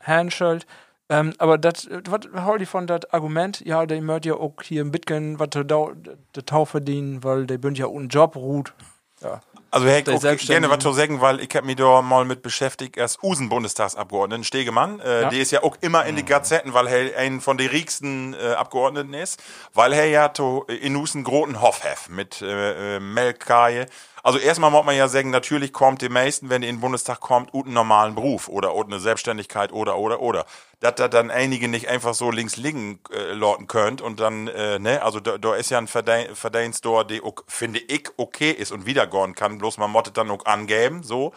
Handschuld. 0.00 0.66
Ähm, 1.08 1.34
aber 1.38 1.58
das, 1.58 1.88
was 2.08 2.20
hol 2.44 2.62
ich 2.62 2.68
von 2.68 2.86
das 2.86 3.04
Argument? 3.12 3.60
Ja, 3.66 3.84
der 3.86 4.00
möchte 4.00 4.30
ja 4.30 4.34
auch 4.36 4.54
hier 4.62 4.82
ein 4.84 4.92
bisschen 4.92 5.38
was 5.38 5.50
der 5.50 5.66
Tau 5.66 5.92
der 6.34 6.46
Tau 6.46 6.64
verdienen, 6.64 7.22
weil 7.22 7.46
der 7.46 7.58
bünd 7.58 7.78
ja 7.78 7.86
ohne 7.86 8.06
Job 8.06 8.36
ruht. 8.36 8.72
Ja. 9.20 9.40
Also 9.70 9.86
okay, 9.86 10.02
Selbstständigen. 10.04 10.46
gerne 10.46 10.70
was 10.70 10.82
zu 10.82 10.92
sagen, 10.92 11.22
weil 11.22 11.40
ich 11.40 11.48
habe 11.56 11.64
mich 11.64 11.76
da 11.76 12.02
mal 12.02 12.26
mit 12.26 12.42
beschäftigt, 12.42 12.98
als 12.98 13.18
Usen-Bundestagsabgeordneten 13.22 14.44
Stegemann. 14.44 15.00
Äh, 15.00 15.22
Ja. 15.22 15.30
Der 15.30 15.38
ist 15.40 15.50
ja 15.50 15.62
auch 15.62 15.76
immer 15.80 16.04
in 16.04 16.16
die 16.16 16.26
Gazetten, 16.26 16.74
weil 16.74 16.86
er 16.88 17.18
ein 17.18 17.40
von 17.40 17.56
den 17.56 17.70
riechsten 17.70 18.34
äh, 18.34 18.52
Abgeordneten 18.52 19.14
ist, 19.14 19.42
weil 19.72 19.94
er 19.94 20.06
ja 20.06 20.28
to, 20.28 20.64
in 20.64 20.94
Usen 20.94 21.24
großen 21.24 21.62
Hof 21.62 21.82
hat 21.84 22.10
mit 22.10 22.42
äh, 22.42 22.96
äh, 22.96 23.00
Melkkaje. 23.00 23.86
Also 24.24 24.38
erstmal 24.38 24.70
muss 24.70 24.84
man 24.84 24.96
ja 24.96 25.08
sagen, 25.08 25.30
natürlich 25.30 25.72
kommt 25.72 26.00
die 26.00 26.08
meisten, 26.08 26.48
wenn 26.48 26.62
die 26.62 26.68
in 26.68 26.76
den 26.76 26.80
Bundestag 26.80 27.20
kommt, 27.20 27.52
einen 27.52 27.72
normalen 27.72 28.14
Beruf 28.14 28.48
oder 28.48 28.76
ut 28.76 28.86
eine 28.86 29.00
Selbstständigkeit 29.00 29.72
oder, 29.72 29.98
oder, 29.98 30.20
oder. 30.20 30.46
Dass 30.78 30.94
da 30.96 31.08
dann 31.08 31.30
einige 31.30 31.68
nicht 31.68 31.88
einfach 31.88 32.14
so 32.14 32.30
links 32.30 32.56
liegen 32.56 33.00
äh, 33.12 33.32
lorten 33.32 33.66
könnt 33.66 34.00
und 34.00 34.20
dann, 34.20 34.48
äh, 34.48 34.78
ne, 34.78 35.02
also 35.02 35.20
da, 35.20 35.38
da 35.38 35.54
ist 35.54 35.70
ja 35.70 35.78
ein 35.78 35.86
Verdein- 35.86 36.34
Verdienst 36.34 36.84
da, 36.84 37.04
der 37.04 37.20
finde 37.46 37.78
ich, 37.80 38.10
okay 38.16 38.50
ist 38.50 38.72
und 38.72 38.86
wiedergehen 38.86 39.34
kann, 39.34 39.58
bloß 39.58 39.78
man 39.78 39.90
mottet 39.90 40.16
dann 40.16 40.30
auch 40.30 40.44
angeben, 40.44 41.02
so. 41.02 41.32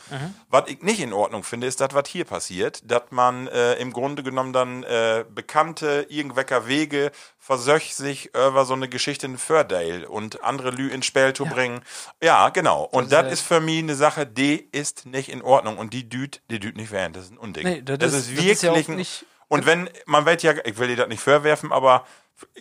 Was 0.50 0.64
ich 0.68 0.82
nicht 0.82 1.00
in 1.00 1.14
Ordnung 1.14 1.44
finde, 1.44 1.68
ist 1.68 1.82
das, 1.82 1.90
was 1.94 2.08
hier 2.08 2.26
passiert, 2.26 2.90
dass 2.90 3.04
man 3.12 3.48
äh, 3.48 3.74
im 3.76 3.94
Grunde 3.94 4.24
genommen 4.24 4.54
dann 4.54 4.84
äh, 4.84 5.26
bekannte 5.34 6.06
irgendwelcher 6.10 6.68
Wege 6.68 7.12
versöch 7.46 7.94
sich 7.94 8.34
über 8.34 8.66
so 8.66 8.74
eine 8.74 8.90
Geschichte 8.90 9.28
in 9.28 9.38
Fördale 9.38 10.10
und 10.10 10.44
andere 10.44 10.72
Lü 10.72 10.90
ins 10.90 11.06
Spiel 11.06 11.32
zu 11.34 11.46
bringen. 11.46 11.82
Ja, 12.24 12.50
genau. 12.50 12.86
Und 12.86 13.12
das 13.12 13.32
ist 13.34 13.42
für 13.42 13.60
mich 13.60 13.80
eine 13.80 13.94
Sache, 13.96 14.26
die 14.26 14.68
ist 14.72 15.06
nicht 15.06 15.30
in 15.30 15.44
Ordnung 15.44 15.78
und 15.78 15.94
die 15.94 16.10
düht, 16.10 16.42
die 16.50 16.60
düht 16.60 16.76
nicht 16.76 16.92
während. 16.92 17.16
Das 17.16 17.26
ist 17.26 17.32
ein 17.34 17.38
Unding. 17.38 17.64
Nee, 17.68 17.82
das 17.84 18.00
das, 18.00 18.14
ist- 18.14 18.30
ist, 18.32 18.38
das 18.40 18.46
ist 18.46 18.62
ja 18.64 18.70
wirklich 18.72 18.90
ein, 18.90 18.96
nicht- 18.96 19.26
und 19.48 19.68
wenn, 19.68 19.88
man 20.08 20.26
wird 20.26 20.42
ja, 20.42 20.54
ich 20.66 20.78
will 20.80 20.88
dir 20.88 20.96
das 20.96 21.08
nicht 21.08 21.22
vorwerfen, 21.22 21.72
aber 21.72 22.06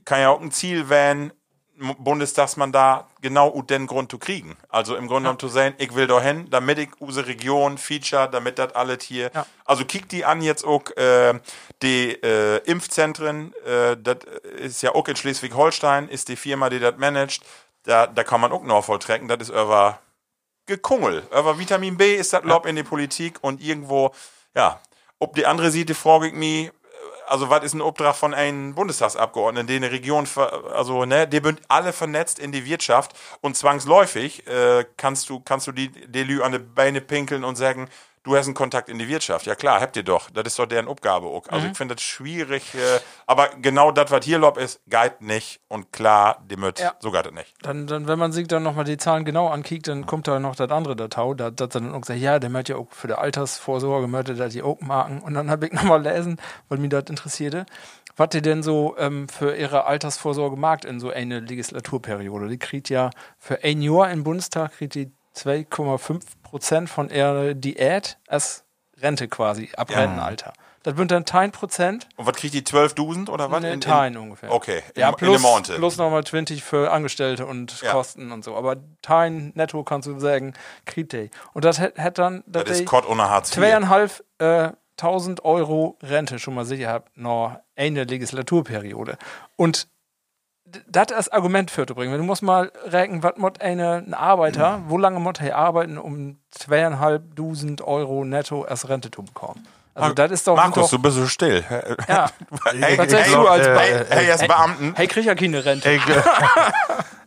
kann 0.04 0.20
ja 0.20 0.28
auch 0.28 0.40
ein 0.42 0.52
Ziel 0.52 0.84
M- 0.90 1.32
Bundestagsmandat 1.76 3.06
genau 3.20 3.48
aus 3.48 3.66
den 3.66 3.86
Grund 3.86 4.10
zu 4.10 4.18
kriegen. 4.18 4.56
Also 4.68 4.94
im 4.96 5.06
Grunde 5.06 5.22
genommen 5.22 5.38
zu 5.38 5.48
sagen, 5.48 5.74
ich 5.78 5.94
will 5.94 6.06
da 6.06 6.20
hin, 6.20 6.46
damit 6.50 6.78
ich 6.78 6.88
unsere 6.98 7.26
Region 7.26 7.78
feature, 7.78 8.28
damit 8.30 8.58
das 8.58 8.74
alles 8.74 9.02
hier. 9.02 9.30
Ja. 9.34 9.46
Also 9.64 9.84
kick 9.84 10.08
die 10.08 10.24
an 10.24 10.40
jetzt 10.40 10.64
auch 10.64 10.84
äh, 10.96 11.34
die 11.82 12.12
äh, 12.22 12.58
Impfzentren, 12.64 13.52
äh, 13.64 13.96
das 13.96 14.18
ist 14.58 14.82
ja 14.82 14.94
auch 14.94 15.08
in 15.08 15.16
Schleswig-Holstein, 15.16 16.08
ist 16.08 16.28
die 16.28 16.36
Firma, 16.36 16.70
die 16.70 16.78
das 16.78 16.96
managt. 16.96 17.44
Da, 17.82 18.06
da 18.06 18.24
kann 18.24 18.40
man 18.40 18.52
auch 18.52 18.62
noch 18.62 18.84
volltrecken, 18.84 19.28
das 19.28 19.40
ist 19.40 19.50
über 19.50 19.98
Gekungel. 20.66 21.24
Aber 21.30 21.58
Vitamin 21.58 21.96
B 21.96 22.14
ist 22.14 22.32
das 22.32 22.44
Lob 22.44 22.66
in 22.66 22.76
die 22.76 22.82
Politik 22.82 23.38
und 23.42 23.60
irgendwo, 23.60 24.14
ja, 24.54 24.80
ob 25.18 25.34
die 25.34 25.44
andere 25.44 25.70
Seite 25.70 25.94
frage 25.94 26.28
ich 26.28 26.34
mich, 26.34 26.70
also 27.26 27.50
was 27.50 27.64
ist 27.64 27.74
ein 27.74 27.80
Obdrach 27.80 28.14
von 28.16 28.34
einem 28.34 28.74
Bundestagsabgeordneten, 28.74 29.66
den 29.66 29.84
eine 29.84 29.92
Region, 29.92 30.26
ver, 30.26 30.64
also 30.74 31.04
ne, 31.04 31.26
die 31.26 31.40
sind 31.42 31.60
alle 31.68 31.92
vernetzt 31.92 32.38
in 32.38 32.52
die 32.52 32.64
Wirtschaft 32.64 33.12
und 33.40 33.56
zwangsläufig 33.56 34.46
äh, 34.46 34.84
kannst 34.96 35.28
du 35.28 35.40
kannst 35.40 35.66
du 35.66 35.72
die 35.72 35.90
Delü 35.90 36.42
an 36.42 36.52
die 36.52 36.58
Beine 36.58 37.00
pinkeln 37.00 37.44
und 37.44 37.56
sagen, 37.56 37.88
du 38.24 38.36
hast 38.36 38.46
einen 38.46 38.54
Kontakt 38.54 38.88
in 38.88 38.98
die 38.98 39.06
Wirtschaft. 39.06 39.46
Ja 39.46 39.54
klar, 39.54 39.80
habt 39.80 39.96
ihr 39.96 40.02
doch. 40.02 40.30
Das 40.30 40.44
ist 40.46 40.58
doch 40.58 40.66
deren 40.66 40.88
Aufgabe 40.88 41.26
auch. 41.26 41.46
Also 41.48 41.66
ich 41.68 41.76
finde 41.76 41.94
das 41.94 42.02
schwierig, 42.02 42.74
äh, 42.74 42.78
aber 43.26 43.50
genau 43.60 43.92
das, 43.92 44.10
was 44.10 44.24
hier 44.24 44.38
Lob 44.38 44.58
ist, 44.58 44.80
geht 44.86 45.20
nicht 45.20 45.60
und 45.68 45.92
klar, 45.92 46.42
die 46.50 46.56
mit, 46.56 46.80
Ja. 46.80 46.94
so 47.00 47.10
geht 47.12 47.26
es 47.26 47.32
nicht. 47.32 47.54
Dann, 47.62 47.86
dann, 47.86 48.08
wenn 48.08 48.18
man 48.18 48.32
sich 48.32 48.48
dann 48.48 48.62
nochmal 48.62 48.84
die 48.84 48.96
Zahlen 48.96 49.24
genau 49.24 49.48
ankickt, 49.48 49.86
dann 49.88 50.06
kommt 50.06 50.26
da 50.26 50.40
noch 50.40 50.56
das 50.56 50.70
andere 50.70 50.96
Datau, 50.96 51.34
da 51.34 51.50
das 51.50 51.68
dann 51.68 51.94
auch 51.94 52.04
sagt, 52.04 52.18
ja, 52.18 52.38
der 52.38 52.50
möchte 52.50 52.72
ja 52.72 52.78
auch 52.78 52.90
für 52.90 53.06
die 53.06 53.14
Altersvorsorge, 53.14 54.08
möchte 54.08 54.34
da 54.34 54.48
die 54.48 54.62
auch 54.62 54.80
marken. 54.80 55.20
Und 55.20 55.34
dann 55.34 55.50
habe 55.50 55.66
ich 55.66 55.72
nochmal 55.72 56.02
lesen, 56.02 56.40
weil 56.68 56.78
mich 56.78 56.90
das 56.90 57.04
interessierte, 57.08 57.66
was 58.16 58.28
die 58.30 58.42
denn 58.42 58.62
so 58.62 58.94
ähm, 58.98 59.28
für 59.28 59.54
ihre 59.56 59.84
Altersvorsorge 59.84 60.56
markt 60.56 60.84
in 60.84 60.98
so 61.00 61.10
eine 61.10 61.40
Legislaturperiode. 61.40 62.48
Die 62.48 62.58
kriegt 62.58 62.88
ja 62.88 63.10
für 63.38 63.62
ein 63.62 63.82
Jahr 63.82 64.10
im 64.10 64.24
Bundestag 64.24 64.72
kriegt 64.72 64.94
die 64.94 65.12
2,5 65.36 66.20
Prozent 66.42 66.88
von 66.90 67.10
ihrer 67.10 67.54
Diät 67.54 68.18
als 68.28 68.64
Rente 68.98 69.28
quasi, 69.28 69.70
ab 69.76 69.90
Rentenalter. 69.90 70.52
Das 70.84 70.96
sind 70.96 71.10
dann 71.10 71.24
10 71.26 71.50
Prozent. 71.50 72.08
Und 72.16 72.26
was 72.26 72.36
kriegt 72.36 72.52
die 72.52 72.60
12.000 72.62 73.30
oder 73.30 73.50
was? 73.50 73.64
In- 73.64 73.70
in- 73.70 73.80
Teilen 73.80 74.16
ungefähr. 74.18 74.52
Okay, 74.52 74.82
Ja, 74.94 75.08
in, 75.08 75.14
plus, 75.16 75.36
in 75.36 75.42
der 75.42 75.50
Monte. 75.50 75.74
plus 75.76 75.96
nochmal 75.96 76.24
20 76.24 76.62
für 76.62 76.92
Angestellte 76.92 77.46
und 77.46 77.80
Ja. 77.80 77.92
Kosten 77.92 78.30
und 78.32 78.44
so. 78.44 78.54
Aber 78.54 78.76
Teilen 79.00 79.52
netto 79.54 79.82
kannst 79.82 80.06
du 80.08 80.18
sagen, 80.20 80.52
kriegt 80.84 81.12
die. 81.14 81.30
Und 81.54 81.64
das 81.64 81.80
hätte 81.80 82.02
hätt 82.02 82.18
dann, 82.18 82.44
Das 82.46 82.64
ist 82.68 82.84
Kott 82.84 83.08
ohne 83.08 83.30
Hartz 83.30 83.48
IV. 83.48 83.54
zweieinhalb 83.56 84.22
äh, 84.38 84.72
Euro 85.42 85.98
Rente 86.02 86.38
schon 86.38 86.54
mal 86.54 86.64
sicher 86.66 86.88
habt, 86.90 87.16
noch 87.16 87.58
eine 87.76 88.04
Legislaturperiode. 88.04 89.16
Und 89.56 89.88
das 90.88 91.12
als 91.12 91.28
Argument 91.30 91.70
für 91.70 91.86
zu 91.86 91.94
bringen. 91.94 92.16
Du 92.16 92.24
musst 92.24 92.42
mal 92.42 92.72
rechnen, 92.86 93.22
was 93.22 93.36
muss 93.36 93.52
eine, 93.60 94.02
ein 94.06 94.14
Arbeiter, 94.14 94.82
wo 94.88 94.98
lange 94.98 95.20
muss 95.20 95.34
er 95.40 95.56
arbeiten, 95.56 95.98
um 95.98 96.38
zweieinhalbtausend 96.50 97.82
Euro 97.82 98.24
netto 98.24 98.62
als 98.62 98.88
Rente 98.88 99.10
zu 99.10 99.22
bekommen? 99.22 99.66
Also, 99.96 100.12
das 100.14 100.32
ist 100.32 100.46
doch. 100.48 100.56
Markus, 100.56 100.84
doch, 100.84 100.90
du 100.90 100.98
bist 100.98 101.16
so 101.16 101.26
still. 101.26 101.62
ja. 102.08 102.26
Hey, 102.80 102.98
Was 102.98 103.10
sagst 103.12 103.26
hey, 103.26 103.34
du 103.34 103.46
als 103.46 103.68
hey, 103.68 104.04
hey, 104.08 104.30
als 104.32 104.44
Beamten. 104.46 104.92
Hey, 104.96 105.06
krieg 105.06 105.24
ja 105.24 105.36
keine 105.36 105.64
Rente. 105.64 105.88
Ich, 105.88 106.04
äh, 106.08 106.20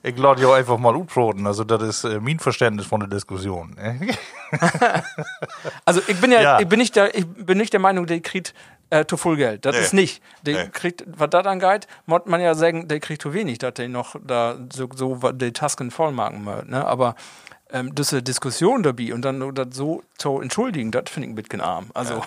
ich 0.03 0.17
lade 0.17 0.41
ja 0.41 0.53
einfach 0.53 0.77
mal 0.77 0.93
uproten. 0.93 1.47
Also, 1.47 1.63
das 1.63 1.81
ist 1.81 2.03
äh, 2.03 2.19
mein 2.19 2.39
Verständnis 2.39 2.85
von 2.85 2.99
der 2.99 3.09
Diskussion. 3.09 3.77
Also 5.85 6.01
ich 6.07 6.19
bin 6.21 6.31
ja, 6.31 6.41
Ja. 6.41 6.59
ich 6.59 6.67
bin 6.67 6.79
nicht 6.79 6.95
der, 6.95 7.13
ich 7.15 7.25
bin 7.27 7.57
nicht 7.57 7.73
der 7.73 7.79
Meinung, 7.81 8.05
der 8.05 8.21
kriegt 8.21 8.53
äh, 8.89 9.05
zu 9.05 9.17
viel 9.17 9.35
Geld. 9.35 9.65
Das 9.65 9.75
Nee. 9.75 9.81
ist 9.81 9.93
nicht. 9.93 10.23
Der 10.43 10.65
Nee. 10.65 10.69
kriegt, 10.71 11.03
was 11.07 11.29
das 11.29 11.45
angeht, 11.45 11.87
muss 12.05 12.21
man 12.25 12.41
ja 12.41 12.55
sagen, 12.55 12.87
der 12.87 12.99
kriegt 12.99 13.21
zu 13.21 13.33
wenig, 13.33 13.57
dass 13.59 13.73
der 13.75 13.89
noch 13.89 14.15
da 14.23 14.57
so, 14.73 14.89
so 14.95 15.15
die 15.31 15.51
Tasken 15.53 15.91
voll 15.91 16.11
machen 16.11 16.43
möchte. 16.43 16.69
Ne? 16.71 16.85
Aber 16.85 17.15
ähm, 17.71 17.93
diese 17.93 18.23
Diskussion 18.23 18.83
dabei 18.83 19.13
und 19.13 19.23
dann 19.23 19.39
nur 19.39 19.53
das 19.53 19.67
so 19.71 20.03
zu 20.17 20.39
entschuldigen, 20.39 20.91
das 20.91 21.09
finde 21.09 21.27
ich 21.27 21.33
ein 21.33 21.35
bisschen 21.35 21.61
arm. 21.61 21.87
Also 21.93 22.21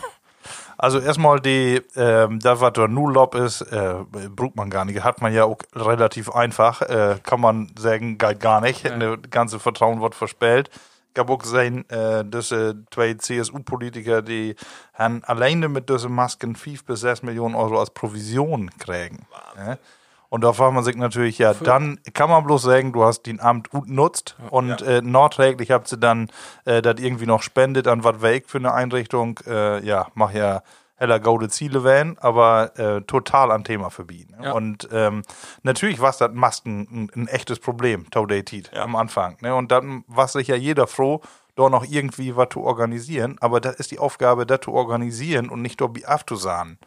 Also 0.79 0.99
erstmal 0.99 1.41
die, 1.41 1.83
ähm, 1.95 2.41
das, 2.41 2.61
was 2.63 2.73
da 2.73 2.89
Nullop 2.89 3.35
ist, 3.35 3.61
äh, 3.61 3.97
braucht 4.35 4.57
man 4.57 4.71
gar 4.71 4.87
nicht. 4.87 5.05
Hat 5.05 5.21
man 5.21 5.35
ja 5.35 5.45
auch 5.45 5.59
relativ 5.75 6.31
einfach. 6.35 6.81
Äh, 6.81 7.17
kann 7.23 7.39
man 7.43 7.71
sagen, 7.79 8.17
geht 8.17 8.41
gar 8.41 8.63
nicht. 8.63 8.85
Ja. 8.85 8.97
Das 8.97 9.19
ganze 9.31 9.59
Vertrauen 9.61 10.01
wird 10.01 10.15
verspielt. 10.15 10.71
Ich 11.13 11.19
habe 11.19 11.33
auch 11.33 11.39
gesehen, 11.39 11.89
äh, 11.91 12.25
diese 12.25 12.85
zwei 12.93 13.15
CSU-Politiker, 13.15 14.23
die 14.23 14.55
haben 14.95 15.23
alleine 15.25 15.69
mit 15.69 15.89
diesen 15.89 16.13
Masken 16.13 16.55
5 16.55 16.85
bis 16.85 17.01
6 17.01 17.23
Millionen 17.23 17.55
Euro 17.55 17.81
als 17.81 17.91
Provision 17.91 18.71
kriegen. 18.79 19.27
Ja? 19.57 19.77
Und 20.31 20.43
da 20.43 20.53
fragt 20.53 20.75
man 20.75 20.85
sich 20.85 20.95
natürlich, 20.95 21.39
ja, 21.39 21.55
dann 21.55 21.99
kann 22.15 22.31
man 22.31 22.45
bloß 22.45 22.63
sagen, 22.63 22.93
du 22.93 23.03
hast 23.03 23.23
den 23.23 23.41
Amt 23.41 23.71
gut 23.71 23.89
nutzt 23.89 24.37
und 24.51 24.81
ja. 24.81 24.87
äh, 24.87 25.03
nachträglich 25.03 25.73
habt 25.73 25.89
sie 25.89 25.99
dann 25.99 26.31
äh, 26.65 26.81
das 26.81 27.01
irgendwie 27.01 27.27
noch 27.27 27.43
spendet 27.43 27.89
an 27.89 28.05
was 28.05 28.23
weg 28.23 28.45
für 28.49 28.59
eine 28.59 28.73
Einrichtung. 28.73 29.41
Äh, 29.45 29.85
ja, 29.85 30.07
mach 30.15 30.33
ja 30.33 30.63
heller 31.01 31.19
gaude 31.19 31.49
Ziele 31.49 31.83
wählen, 31.83 32.17
aber 32.21 32.79
äh, 32.79 33.01
total 33.03 33.51
an 33.51 33.65
Thema 33.65 33.91
verbieten. 33.91 34.35
Ne? 34.39 34.47
Ja. 34.47 34.53
Und 34.53 34.89
ähm, 34.93 35.23
natürlich 35.63 35.99
war 35.99 36.15
das 36.17 36.31
Masken 36.33 36.87
ein, 36.93 37.11
ein, 37.23 37.27
echtes 37.27 37.59
Problem, 37.59 38.09
Taudated, 38.11 38.71
ja. 38.75 38.83
am 38.83 38.95
Anfang. 38.95 39.39
Ne? 39.41 39.55
Und 39.55 39.73
dann 39.73 40.05
war 40.07 40.29
sich 40.29 40.49
ja 40.49 40.57
jeder 40.57 40.87
froh, 40.87 41.23
dort 41.57 41.73
noch 41.73 41.87
irgendwie 41.89 42.37
was 42.37 42.51
zu 42.51 42.61
organisieren. 42.61 43.39
Aber 43.41 43.61
das 43.61 43.77
ist 43.77 43.91
die 43.91 43.99
Aufgabe, 43.99 44.45
das 44.45 44.61
zu 44.61 44.73
organisieren 44.73 45.49
und 45.49 45.63
nicht 45.63 45.81
dort 45.81 46.05
abzusahen. 46.05 46.79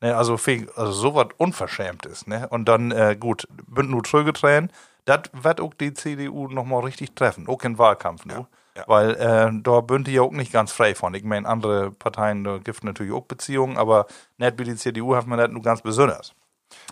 Ne, 0.00 0.16
also, 0.16 0.38
also 0.76 0.92
so 0.92 1.14
was 1.16 1.26
Unverschämtes. 1.36 2.28
Ne? 2.28 2.48
Und 2.48 2.66
dann, 2.66 2.92
äh, 2.92 3.16
gut, 3.18 3.48
bünd 3.66 3.90
nur 3.90 4.04
zurückgetreten. 4.04 4.70
Das 5.04 5.22
wird 5.32 5.60
auch 5.60 5.74
die 5.74 5.94
CDU 5.94 6.46
nochmal 6.46 6.84
richtig 6.84 7.16
treffen, 7.16 7.48
auch 7.48 7.62
im 7.64 7.76
Wahlkampf. 7.78 8.24
Ja. 8.30 8.46
Ja. 8.78 8.84
Weil 8.86 9.14
äh, 9.16 9.50
da 9.62 9.80
bünd 9.80 10.06
die 10.06 10.12
ja 10.12 10.22
auch 10.22 10.30
nicht 10.30 10.52
ganz 10.52 10.70
frei 10.70 10.94
von. 10.94 11.12
Ich 11.14 11.24
meine, 11.24 11.48
andere 11.48 11.90
Parteien, 11.90 12.44
da 12.44 12.58
gibt 12.58 12.84
natürlich 12.84 13.12
auch 13.12 13.24
Beziehungen, 13.24 13.76
aber 13.76 14.06
nicht 14.36 14.58
wie 14.58 14.64
die 14.64 14.76
CDU 14.76 15.16
hat 15.16 15.26
man 15.26 15.38
das 15.38 15.50
nur 15.50 15.62
ganz 15.62 15.82
besonders. 15.82 16.32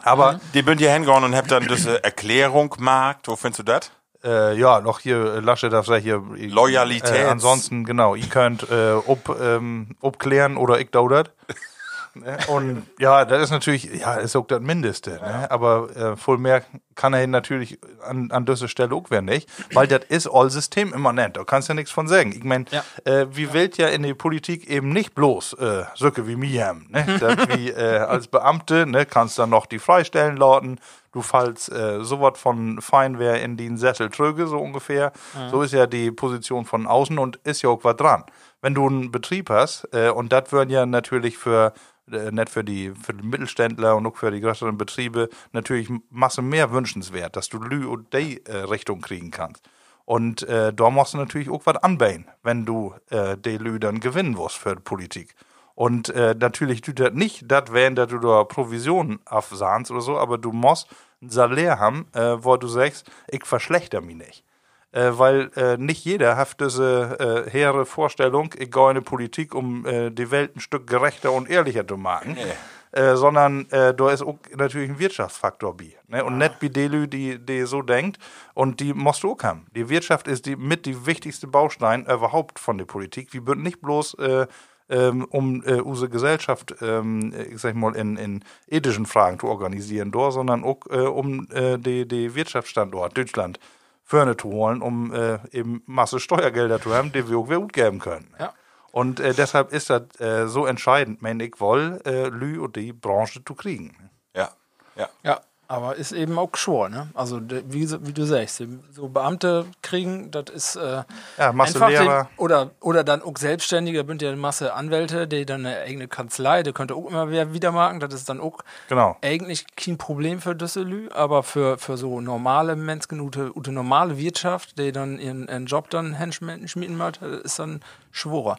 Aber. 0.03 0.35
Mhm. 0.35 0.40
Die 0.55 0.62
bünd 0.62 0.81
hier 0.81 0.92
hingehauen 0.92 1.22
und 1.22 1.37
habt 1.37 1.51
dann 1.51 1.66
diese 1.68 2.03
Erklärung 2.03 2.70
gemacht. 2.70 3.20
Wo 3.27 3.37
findest 3.37 3.61
du 3.61 3.62
das? 3.62 3.92
Äh, 4.25 4.59
ja, 4.59 4.81
noch 4.81 4.99
hier, 4.99 5.35
äh, 5.35 5.40
Lasche 5.40 5.68
darf 5.68 5.87
sagen, 5.87 6.03
hier. 6.03 6.22
Loyalität. 6.49 7.27
Äh, 7.27 7.27
ansonsten, 7.27 7.85
genau, 7.85 8.16
ihr 8.16 8.29
könnt 8.29 8.68
äh, 8.68 8.94
ob, 8.94 9.29
ähm, 9.40 9.94
obklären 10.01 10.57
oder 10.57 10.81
ich 10.81 10.90
daudert. 10.90 11.33
Ne? 12.20 12.38
Und 12.48 12.87
ja, 12.98 13.24
das 13.24 13.44
ist 13.44 13.50
natürlich, 13.50 13.85
ja, 13.85 14.14
ist 14.14 14.37
auch 14.37 14.46
das 14.46 14.61
Mindeste. 14.61 15.12
Ne? 15.12 15.50
Aber 15.50 15.94
äh, 15.96 16.16
voll 16.16 16.38
mehr 16.38 16.62
kann 16.94 17.12
er 17.12 17.26
natürlich 17.26 17.79
an, 18.02 18.31
an 18.33 18.46
dieser 18.46 18.68
Stelle 18.68 18.94
auch 18.94 19.11
werden 19.11 19.26
nicht, 19.26 19.48
weil 19.72 19.87
das 19.87 20.00
ist 20.09 20.26
all 20.26 20.50
System 20.50 20.92
immanent. 20.92 21.37
Da 21.37 21.44
kannst 21.44 21.68
du 21.68 21.72
ja 21.72 21.74
nichts 21.74 21.90
von 21.90 22.09
sagen. 22.09 22.33
Ich 22.33 22.44
meine, 22.44 22.64
ja. 22.70 22.83
äh, 23.05 23.26
wie 23.31 23.52
wählt 23.52 23.76
ja 23.79 23.88
in 23.88 24.02
der 24.02 24.14
Politik 24.14 24.68
eben 24.68 24.90
nicht 24.90 25.14
bloß 25.14 25.55
äh, 25.55 25.85
Söcke 25.94 26.26
wie 26.26 26.37
mir 26.37 26.66
haben. 26.66 26.88
Ne? 26.90 27.07
wie 27.55 27.70
äh, 27.70 27.98
als 27.98 28.29
Beamte 28.29 28.87
ne, 28.87 29.07
kannst 29.07 29.38
dann 29.38 29.50
noch 29.50 29.66
die 29.66 29.79
freistellen 29.79 30.37
lauten. 30.37 30.81
Du 31.12 31.22
fallst 31.22 31.72
äh, 31.72 32.02
sowas 32.05 32.38
von 32.38 32.81
Feinwehr 32.81 33.42
in 33.42 33.57
den 33.57 33.79
Sessel 33.79 34.11
tröge, 34.11 34.46
so 34.46 34.59
ungefähr. 34.59 35.12
Mhm. 35.35 35.50
So 35.50 35.62
ist 35.62 35.72
ja 35.72 35.87
die 35.87 36.11
Position 36.11 36.64
von 36.64 36.87
außen 36.87 37.18
und 37.18 37.37
ist 37.44 37.62
ja 37.62 37.70
auch 37.70 37.85
was 37.85 37.96
dran. 37.96 38.24
Wenn 38.61 38.74
du 38.74 38.87
einen 38.87 39.11
Betrieb 39.11 39.48
hast, 39.48 39.88
äh, 39.92 40.11
und 40.11 40.33
das 40.33 40.52
würden 40.52 40.70
ja 40.70 40.85
natürlich 40.87 41.38
für 41.38 41.72
nicht 42.06 42.50
für 42.50 42.64
die, 42.64 42.90
für 42.90 43.14
die 43.14 43.26
Mittelständler 43.26 43.96
und 43.96 44.06
auch 44.06 44.16
für 44.16 44.30
die 44.30 44.40
größeren 44.40 44.78
Betriebe 44.78 45.28
natürlich 45.52 45.90
Masse 46.10 46.42
mehr 46.42 46.72
wünschenswert, 46.72 47.36
dass 47.36 47.48
du 47.48 47.58
Lü 47.58 47.86
und 47.86 48.12
die 48.12 48.44
äh, 48.46 48.56
Richtung 48.56 49.00
kriegen 49.00 49.30
kannst. 49.30 49.68
Und 50.04 50.44
äh, 50.44 50.72
da 50.72 50.90
musst 50.90 51.14
du 51.14 51.18
natürlich 51.18 51.50
auch 51.50 51.62
was 51.64 51.76
anbauen, 51.76 52.26
wenn 52.42 52.64
du 52.64 52.94
äh, 53.10 53.36
die 53.36 53.58
Lü 53.58 53.80
dann 53.80 54.00
gewinnen 54.00 54.38
wirst 54.38 54.56
für 54.56 54.76
die 54.76 54.82
Politik. 54.82 55.34
Und 55.74 56.08
äh, 56.10 56.34
natürlich 56.38 56.80
tut 56.80 57.00
das 57.00 57.12
nicht 57.12 57.50
das 57.50 57.72
wären, 57.72 57.96
dass 57.96 58.08
du 58.08 58.18
da 58.18 58.44
Provisionen 58.44 59.18
aufsahnst 59.26 59.90
oder 59.90 60.00
so, 60.00 60.16
aber 60.16 60.38
du 60.38 60.52
musst 60.52 60.88
ein 61.20 61.28
Salär 61.28 61.78
haben, 61.78 62.06
äh, 62.14 62.42
wo 62.42 62.56
du 62.56 62.68
sagst, 62.68 63.10
ich 63.28 63.44
verschlechter 63.44 64.00
mich 64.00 64.16
nicht 64.16 64.45
äh, 64.92 65.11
weil 65.12 65.51
äh, 65.57 65.77
nicht 65.77 66.05
jeder 66.05 66.37
hat 66.37 66.61
diese 66.61 67.44
äh, 67.46 67.51
hehre 67.51 67.87
Vorstellung, 67.87 68.55
ich 68.59 68.70
gehe 68.70 68.90
in 68.90 68.96
die 68.96 69.01
Politik, 69.01 69.55
um 69.55 69.85
äh, 69.87 70.11
die 70.11 70.31
Welt 70.31 70.57
ein 70.57 70.61
Stück 70.61 70.87
gerechter 70.87 71.33
und 71.33 71.51
ehrlicher 71.51 71.87
zu 71.87 71.96
machen. 71.96 72.35
Nee. 72.35 72.53
Äh, 72.92 73.16
sondern 73.16 73.68
äh, 73.72 73.92
da 73.92 74.11
ist 74.11 74.22
auch 74.22 74.38
natürlich 74.57 74.88
ein 74.88 74.99
Wirtschaftsfaktor 74.99 75.77
bei. 75.77 75.96
Ne? 76.09 76.25
Und 76.25 76.38
nicht 76.38 76.55
wie 76.61 76.70
Delü, 76.70 77.07
die, 77.07 77.38
die 77.38 77.66
so 77.66 77.83
denkt. 77.83 78.18
Und 78.55 78.81
die 78.81 78.94
musst 78.94 79.22
du 79.22 79.33
auch 79.33 79.42
haben. 79.42 79.66
Die 79.75 79.90
Wirtschaft 79.90 80.27
ist 80.29 80.46
die, 80.46 80.57
mit 80.57 80.87
die 80.87 81.05
wichtigste 81.05 81.46
Baustein 81.46 82.07
überhaupt 82.07 82.59
von 82.59 82.79
der 82.79 82.87
Politik. 82.87 83.35
Wir 83.35 83.46
würden 83.46 83.62
nicht 83.62 83.83
bloß 83.83 84.14
äh, 84.14 84.46
ähm, 84.88 85.27
um 85.29 85.62
äh, 85.64 85.81
unsere 85.81 86.09
Gesellschaft, 86.09 86.77
ähm, 86.81 87.35
ich 87.51 87.61
sag 87.61 87.75
mal, 87.75 87.94
in, 87.96 88.16
in 88.16 88.44
ethischen 88.66 89.05
Fragen 89.05 89.38
zu 89.38 89.49
organisieren, 89.49 90.11
dort, 90.11 90.33
sondern 90.33 90.64
auch 90.64 90.79
äh, 90.88 91.01
um 91.01 91.49
äh, 91.51 91.77
die 91.77 92.35
Wirtschaftsstandort 92.35 93.18
Deutschland 93.18 93.59
Förne 94.06 94.36
zu 94.36 94.48
holen, 94.50 94.82
um 94.82 95.12
äh, 95.12 95.38
eben 95.50 95.82
Masse 95.84 96.20
Steuergelder 96.20 96.80
zu 96.80 96.94
haben, 96.94 97.10
die 97.10 97.28
wir 97.28 97.38
auch 97.38 97.48
gut 97.48 97.72
geben 97.72 97.98
können. 97.98 98.32
Ja. 98.38 98.54
Und 98.92 99.18
äh, 99.18 99.34
deshalb 99.34 99.72
ist 99.72 99.90
das 99.90 100.02
äh, 100.20 100.46
so 100.46 100.64
entscheidend, 100.64 101.22
wenn 101.22 101.40
ich 101.40 101.60
will, 101.60 102.00
äh, 102.06 102.28
Lü 102.28 102.60
und 102.60 102.76
die 102.76 102.92
Branche 102.92 103.44
zu 103.44 103.54
kriegen. 103.54 104.10
Ja, 104.34 104.50
ja. 104.94 105.08
Ja, 105.24 105.40
aber 105.68 105.96
ist 105.96 106.12
eben 106.12 106.38
auch 106.38 106.50
schwor, 106.55 106.88
ne? 106.88 107.09
Also 107.14 107.40
wie, 107.40 107.90
wie 107.90 108.12
du 108.12 108.24
sagst, 108.24 108.62
so 108.92 109.09
Beamte 109.09 109.66
kriegen, 109.83 110.31
das 110.31 110.44
ist 110.52 110.76
äh, 110.76 111.02
ja, 111.38 111.52
Masse 111.52 111.74
einfach 111.74 111.88
Lehrer. 111.88 112.24
Den, 112.24 112.38
oder 112.38 112.70
oder 112.81 113.05
dann 113.05 113.22
auch 113.22 113.37
Selbstständige, 113.37 114.05
bünd 114.05 114.22
ja 114.22 114.35
Masse 114.37 114.74
Anwälte, 114.74 115.26
die 115.26 115.44
dann 115.46 115.66
eine 115.66 115.79
eigene 115.81 116.09
Kanzlei, 116.09 116.62
der 116.62 116.72
könnte 116.72 116.94
auch 116.94 117.07
immer 117.07 117.31
wieder 117.31 117.72
machen, 117.72 118.00
das 118.00 118.14
ist 118.14 118.29
dann 118.29 118.40
auch 118.40 118.59
genau. 118.88 119.16
eigentlich 119.22 119.66
kein 119.76 119.98
Problem 119.98 120.40
für 120.40 120.55
Düsselü, 120.55 121.09
aber 121.11 121.42
für, 121.42 121.79
für 121.79 121.96
so 121.96 122.20
normale 122.20 122.76
Menschen, 122.76 123.20
ute, 123.20 123.57
ute 123.57 123.72
normale 123.72 124.18
Wirtschaft, 124.18 124.79
die 124.79 124.92
dann 124.92 125.18
ihren, 125.18 125.48
ihren 125.48 125.66
Job 125.66 125.90
dann 125.90 126.16
schmieden 126.33 126.96
möchte, 126.96 127.26
ist 127.26 127.59
dann 127.59 127.81
schworer 128.12 128.57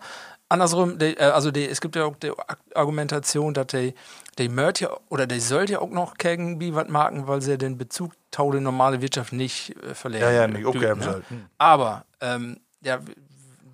andersrum, 0.50 0.98
die, 0.98 1.18
äh, 1.18 1.24
also 1.24 1.52
die, 1.52 1.66
es 1.66 1.82
gibt 1.82 1.96
ja 1.96 2.06
auch 2.06 2.16
die 2.16 2.32
Argumentation, 2.74 3.54
dass 3.54 3.68
die, 3.68 3.94
die 4.38 4.50
möcht 4.50 4.82
ja, 4.82 4.90
oder 5.10 5.28
die 5.28 5.40
sollte 5.40 5.74
ja 5.74 5.80
auch 5.80 5.90
noch 5.90 6.16
gegen 6.16 6.60
wie 6.60 6.76
was 6.76 6.88
machen, 6.90 7.28
weil 7.28 7.42
sie 7.42 7.58
den 7.58 7.78
Bezug 7.78 8.14
zu 8.32 8.52
der 8.52 8.62
normale 8.62 9.02
Wirtschaft 9.02 9.34
nicht 9.34 9.76
äh, 9.84 9.94
verlieren. 9.94 10.24
Ja, 10.24 10.32
ja, 10.32 10.48
nicht 10.48 10.66
aufgeben 10.66 11.00
ne? 11.00 11.06
sollten. 11.06 11.50
Aber, 11.58 12.06
ähm, 12.22 12.58
ja, 12.82 13.00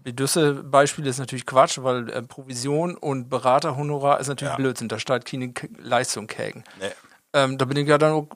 Düsse 0.05 0.55
Beispiel 0.55 1.07
ist 1.07 1.19
natürlich 1.19 1.45
Quatsch, 1.45 1.79
weil 1.81 2.09
äh, 2.09 2.21
Provision 2.21 2.95
und 2.95 3.29
Beraterhonorar 3.29 4.19
ist 4.19 4.27
natürlich 4.27 4.51
ja. 4.51 4.57
Blödsinn. 4.57 4.89
Da 4.89 4.99
steht 4.99 5.25
keine 5.25 5.53
Leistung 5.77 6.27
gegen. 6.27 6.63
Nee. 6.79 6.91
Ähm, 7.35 7.57
da 7.57 7.65
bin 7.65 7.77
ich 7.77 7.87
ja 7.87 7.97
dann 7.97 8.11
auch, 8.11 8.27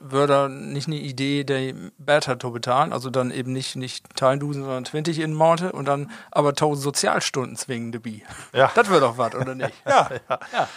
würde 0.00 0.48
nicht 0.48 0.86
eine 0.86 0.96
Idee, 0.96 1.44
der 1.44 1.74
besser 1.98 2.38
zu 2.38 2.52
bezahlen, 2.52 2.92
also 2.92 3.10
dann 3.10 3.30
eben 3.30 3.52
nicht, 3.52 3.76
nicht 3.76 4.16
Teilendusen, 4.16 4.62
sondern 4.62 4.86
20 4.86 5.18
in 5.18 5.34
Monate 5.34 5.72
und 5.72 5.84
dann 5.84 6.10
aber 6.30 6.50
1000 6.50 6.82
Sozialstunden 6.82 7.56
zwingen, 7.56 7.92
dabei. 7.92 8.22
Ja. 8.54 8.70
Das 8.74 8.88
wäre 8.88 9.00
doch 9.00 9.18
was, 9.18 9.34
oder 9.34 9.54
nicht? 9.54 9.74
ja. 9.86 10.08
ja. 10.28 10.38
ja. 10.54 10.68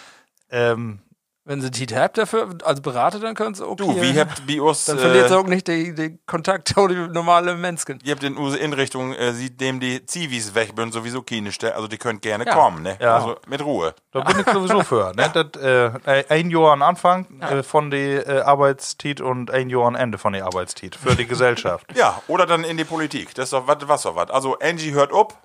Ähm, 0.49 1.01
wenn 1.49 1.61
sie 1.61 1.71
Tiet 1.71 1.95
habt 1.95 2.15
dafür, 2.19 2.49
als 2.63 2.79
Berater, 2.79 3.19
dann 3.19 3.33
können 3.33 3.55
sie 3.55 3.65
auch 3.65 3.75
Du, 3.75 3.99
wie 3.99 4.19
habt 4.19 4.45
bei 4.45 4.61
uns... 4.61 4.85
Dann 4.85 4.99
verliert 4.99 5.29
sie 5.29 5.33
äh, 5.33 5.37
auch 5.37 5.47
nicht 5.47 5.67
den 5.67 5.95
die 5.95 6.19
Kontakt 6.27 6.67
zu 6.75 6.87
den 6.87 7.11
normalen 7.11 7.59
Menschen. 7.59 7.97
Ihr 8.03 8.11
habt 8.11 8.23
in 8.23 8.37
unsere 8.37 8.63
Einrichtung, 8.63 9.15
äh, 9.15 9.33
sieht 9.33 9.59
dem 9.59 9.79
die 9.79 10.05
Zivis 10.05 10.53
weg 10.53 10.73
sind, 10.75 10.93
sowieso 10.93 11.23
keine 11.23 11.51
Stelle, 11.51 11.73
also 11.73 11.87
die 11.87 11.97
könnt 11.97 12.21
gerne 12.21 12.45
ja. 12.45 12.53
kommen, 12.53 12.83
ne? 12.83 12.97
Ja. 13.01 13.15
Also 13.15 13.37
mit 13.47 13.65
Ruhe. 13.65 13.95
Da 14.11 14.21
bin 14.21 14.39
ich 14.39 14.45
sowieso 14.45 14.83
für, 14.83 15.11
ne? 15.15 15.31
Das, 15.33 15.59
äh, 15.59 16.23
ein 16.29 16.51
Jahr 16.51 16.73
am 16.73 16.83
Anfang 16.83 17.25
äh, 17.41 17.63
von 17.63 17.89
der 17.89 18.27
äh, 18.27 18.41
Arbeitstiet 18.41 19.19
und 19.19 19.49
ein 19.49 19.71
Jahr 19.71 19.87
am 19.87 19.95
Ende 19.95 20.19
von 20.19 20.33
der 20.33 20.45
Arbeitstiet 20.45 20.95
für 20.97 21.15
die 21.15 21.25
Gesellschaft. 21.27 21.87
Ja, 21.95 22.21
oder 22.27 22.45
dann 22.45 22.63
in 22.63 22.77
die 22.77 22.83
Politik. 22.83 23.33
Das 23.33 23.45
ist 23.45 23.53
doch 23.53 23.65
was, 23.65 23.77
was 23.87 24.03
doch 24.03 24.15
was. 24.15 24.29
Also 24.29 24.59
Angie 24.59 24.91
hört 24.91 25.11
ob. 25.11 25.35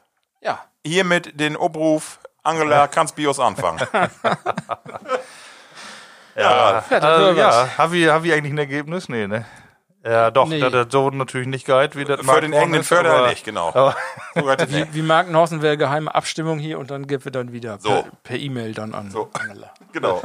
Ja. 0.43 0.61
Hiermit 0.85 1.40
den 1.40 1.57
Obruf, 1.57 2.19
Angela, 2.44 2.87
kannst 2.87 3.16
Bios 3.16 3.40
anfangen. 3.40 3.80
Ja, 6.37 6.83
ja, 6.90 6.98
also, 6.98 7.38
ja. 7.38 7.78
Habe 7.78 7.96
ich, 7.96 8.09
hab 8.09 8.24
ich 8.24 8.33
eigentlich 8.33 8.52
ein 8.52 8.59
Ergebnis? 8.59 9.09
Nee, 9.09 9.26
ne? 9.26 9.44
Ja, 10.04 10.30
doch, 10.30 10.48
nee. 10.48 10.61
das 10.61 10.72
hat 10.72 10.92
so 10.92 11.09
natürlich 11.11 11.46
nicht 11.46 11.64
gehalten, 11.64 11.98
wie 11.98 12.04
das 12.04 12.20
Für 12.20 12.40
den 12.40 12.52
eigenen 12.52 12.85
Förder 12.85 13.26
nicht, 13.28 13.44
genau. 13.44 13.94
wie, 14.35 14.87
wie 14.92 15.02
Markenhausen 15.02 15.62
wäre 15.62 15.78
geheime 15.78 16.14
Abstimmung 16.14 16.59
hier 16.59 16.78
und 16.78 16.90
dann 16.90 17.07
gibt 17.07 17.24
wir 17.24 17.33
dann 17.33 17.52
wieder 17.52 17.78
so. 17.78 18.04
per 18.22 18.37
E-Mail 18.37 18.74
dann 18.74 18.94
an 18.94 19.11
so. 19.11 19.30
Angela. 19.33 19.72
Genau. 19.92 20.20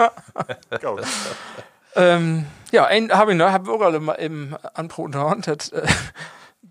ähm, 1.95 2.47
ja, 2.71 2.86
ein 2.86 3.12
habe 3.12 3.32
ich 3.32 3.38
noch, 3.38 3.51
habe 3.51 3.69
ich 3.69 3.75
auch 3.75 3.82
alle 3.82 3.99
mal 3.99 4.13
im 4.13 4.58
Anproton, 4.73 5.43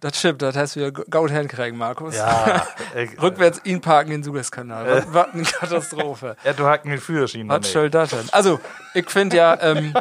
das, 0.01 0.11
äh, 0.11 0.11
das 0.11 0.19
stimmt, 0.19 0.43
das 0.43 0.57
heißt 0.57 0.77
wir 0.77 0.93
Gold 0.93 1.33
hinkriegen, 1.33 1.79
Markus. 1.79 2.17
Ja. 2.17 2.67
Rückwärts 3.23 3.61
ihn 3.65 3.81
parken 3.81 4.13
in 4.13 4.23
Suezkanal. 4.23 4.87
Äh. 4.87 5.05
Was 5.11 5.29
eine 5.33 5.43
Katastrophe. 5.43 6.37
ja, 6.45 6.53
du 6.53 6.67
hacken 6.67 6.91
den 6.91 7.01
Führerschein. 7.01 7.49
Was 7.49 7.71
soll 7.71 7.91
das 7.91 8.11
denn? 8.11 8.29
Also, 8.33 8.61
ich 8.95 9.09
finde 9.11 9.37
ja, 9.37 9.59
ähm, 9.61 9.95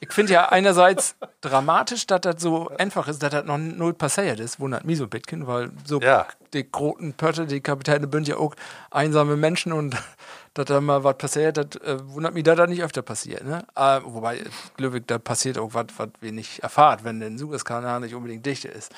ich 0.00 0.12
finde 0.12 0.32
ja 0.32 0.48
einerseits 0.48 1.16
dramatisch, 1.40 2.06
dass 2.06 2.20
das 2.20 2.40
so 2.40 2.68
einfach 2.78 3.08
ist, 3.08 3.22
dass 3.22 3.30
das 3.30 3.44
noch 3.44 3.58
null 3.58 3.94
passiert 3.94 4.38
ist, 4.40 4.60
wundert 4.60 4.84
mich 4.84 4.98
so 4.98 5.04
ein 5.04 5.10
bisschen, 5.10 5.46
weil 5.46 5.70
so 5.84 6.00
ja. 6.00 6.26
die 6.52 6.70
großen 6.70 7.14
Pötte, 7.14 7.46
die 7.46 7.60
Kapitäne 7.60 8.08
sind 8.10 8.28
ja 8.28 8.36
auch 8.36 8.54
einsame 8.90 9.36
Menschen 9.36 9.72
und 9.72 9.96
dass 10.54 10.66
da 10.66 10.80
mal 10.80 11.02
was 11.02 11.16
passiert, 11.16 11.56
das 11.56 11.76
äh, 11.82 11.98
wundert 12.08 12.34
mich, 12.34 12.44
dass 12.44 12.56
das 12.56 12.68
nicht 12.68 12.82
öfter 12.82 13.02
passiert. 13.02 13.44
Ne? 13.44 13.64
Äh, 13.74 14.00
wobei, 14.04 14.44
Glückwig, 14.76 15.06
da 15.06 15.18
passiert 15.18 15.58
auch 15.58 15.72
was, 15.72 15.86
was 15.96 16.08
wir 16.20 16.32
nicht 16.32 16.60
erfahren, 16.60 17.00
wenn 17.02 17.20
der 17.20 17.36
Suezkanal 17.36 18.00
nicht 18.00 18.14
unbedingt 18.14 18.44
dicht 18.44 18.64
ist. 18.66 18.92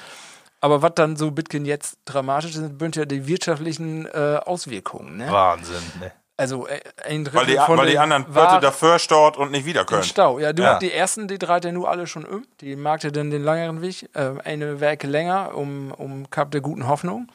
Aber 0.65 0.81
was 0.81 0.93
dann 0.95 1.15
so 1.17 1.31
Bitcoin 1.31 1.67
jetzt 1.67 1.99
dramatisch 2.07 2.53
ist, 2.57 2.79
sind 2.79 2.97
ja 2.97 3.05
die 3.05 3.27
wirtschaftlichen 3.27 4.07
äh, 4.07 4.41
Auswirkungen. 4.47 5.19
Ne? 5.19 5.31
Wahnsinn, 5.31 5.83
ne? 6.01 6.11
Also 6.39 6.67
äh, 6.67 6.81
ein 7.05 7.23
Drittel 7.25 7.41
Weil 7.41 7.47
die, 7.49 7.57
von 7.59 7.77
weil 7.77 7.91
die 7.91 7.99
anderen 7.99 8.25
Pötte 8.25 8.61
dafür 8.61 8.99
stort 8.99 9.37
und 9.37 9.51
nicht 9.51 9.67
wieder 9.67 9.85
können. 9.85 10.05
Stau. 10.05 10.39
Ja, 10.39 10.55
du, 10.55 10.63
Ja. 10.63 10.79
die 10.79 10.91
ersten, 10.91 11.29
die 11.29 11.39
dreht 11.39 11.67
ja 11.67 11.71
nur 11.71 11.91
alle 11.91 12.07
schon 12.07 12.25
um. 12.25 12.47
Die 12.63 12.77
mag 12.77 13.05
ja 13.05 13.11
dann 13.11 13.31
den 13.31 13.45
längeren 13.45 13.83
Weg, 13.83 14.09
äh, 14.15 14.31
eine 14.43 14.81
Werke 14.81 15.07
länger, 15.07 15.55
um, 15.55 15.91
um 15.93 16.31
Kap 16.31 16.51
der 16.51 16.63
guten 16.63 16.89
Hoffnung. 16.89 17.29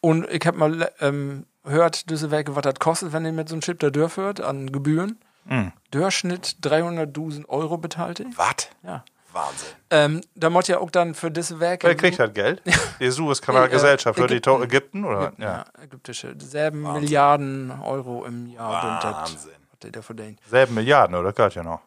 Und 0.00 0.28
ich 0.28 0.44
habe 0.44 0.58
mal 0.58 0.90
ähm, 1.00 1.46
gehört, 1.62 2.10
diese 2.10 2.32
Werke, 2.32 2.56
was 2.56 2.62
das 2.62 2.80
kostet, 2.80 3.12
wenn 3.12 3.24
ihr 3.24 3.30
mit 3.30 3.48
so 3.48 3.54
einem 3.54 3.62
Chip 3.62 3.78
da 3.78 3.90
durchführt, 3.90 4.40
an 4.40 4.72
Gebühren. 4.72 5.20
Durchschnitt 5.92 6.56
300.000 6.62 7.48
Euro 7.48 7.76
bezahlte. 7.78 8.26
Was? 8.36 8.68
Ja. 8.82 9.04
Wahnsinn. 9.32 9.68
Ähm, 9.90 10.20
da 10.34 10.50
muss 10.50 10.68
ja 10.68 10.78
auch 10.78 10.90
dann 10.90 11.14
für 11.14 11.30
diese 11.30 11.58
Werke. 11.60 11.86
Wer 11.86 11.94
kriegt 11.96 12.18
halt 12.18 12.34
Geld? 12.34 12.62
Die 13.00 13.10
Suezkanalgesellschaft 13.10 14.18
für 14.18 14.26
die 14.26 14.34
Ägypten. 14.34 14.50
To- 14.58 14.62
Ägypten, 14.62 15.04
oder? 15.04 15.32
Ja, 15.38 15.44
Ja. 15.46 15.64
ägyptische. 15.82 16.34
Selben 16.38 16.82
Milliarden 16.82 17.70
Euro 17.82 18.24
im 18.24 18.46
Jahr. 18.46 19.00
das, 19.02 19.14
Wahnsinn. 19.14 19.52
Was 19.70 19.78
der 19.80 19.90
da 19.92 20.02
verdient. 20.02 20.38
Selben 20.48 20.74
Milliarden, 20.74 21.16
oder? 21.16 21.32
Gehört 21.32 21.54
ja 21.54 21.62
noch. 21.62 21.80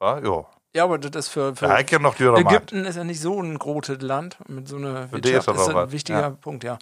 Ja, 0.00 0.18
jo. 0.22 0.46
Ja, 0.76 0.84
aber 0.84 0.98
das 0.98 1.26
ist 1.26 1.28
für, 1.32 1.56
für 1.56 1.68
hat 1.68 1.90
ja 1.90 1.98
noch 1.98 2.14
dürrer 2.14 2.40
Markt. 2.40 2.50
Ägypten 2.72 2.84
ist 2.84 2.96
ja 2.96 3.02
nicht 3.04 3.20
so 3.20 3.40
ein 3.40 3.58
großes 3.58 4.02
Land 4.02 4.36
mit 4.48 4.68
so 4.68 4.76
einer 4.76 5.08
Für 5.08 5.20
die 5.20 5.32
Wirtschaft. 5.32 5.48
ist 5.48 5.54
das 5.56 5.56
ist 5.56 5.62
auch 5.62 5.68
ein 5.80 5.86
was, 5.86 5.92
wichtiger 5.92 6.20
ja. 6.20 6.30
Punkt, 6.30 6.62
ja. 6.62 6.78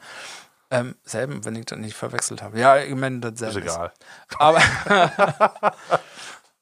Ähm, 0.68 0.96
selben, 1.04 1.44
wenn 1.44 1.54
ich 1.54 1.66
das 1.66 1.78
nicht 1.78 1.94
verwechselt 1.94 2.42
habe. 2.42 2.58
Ja, 2.58 2.76
ich 2.78 2.94
meine, 2.96 3.20
das 3.20 3.34
Ist 3.34 3.38
selbe 3.38 3.60
egal. 3.60 3.92
Aber, 4.38 4.60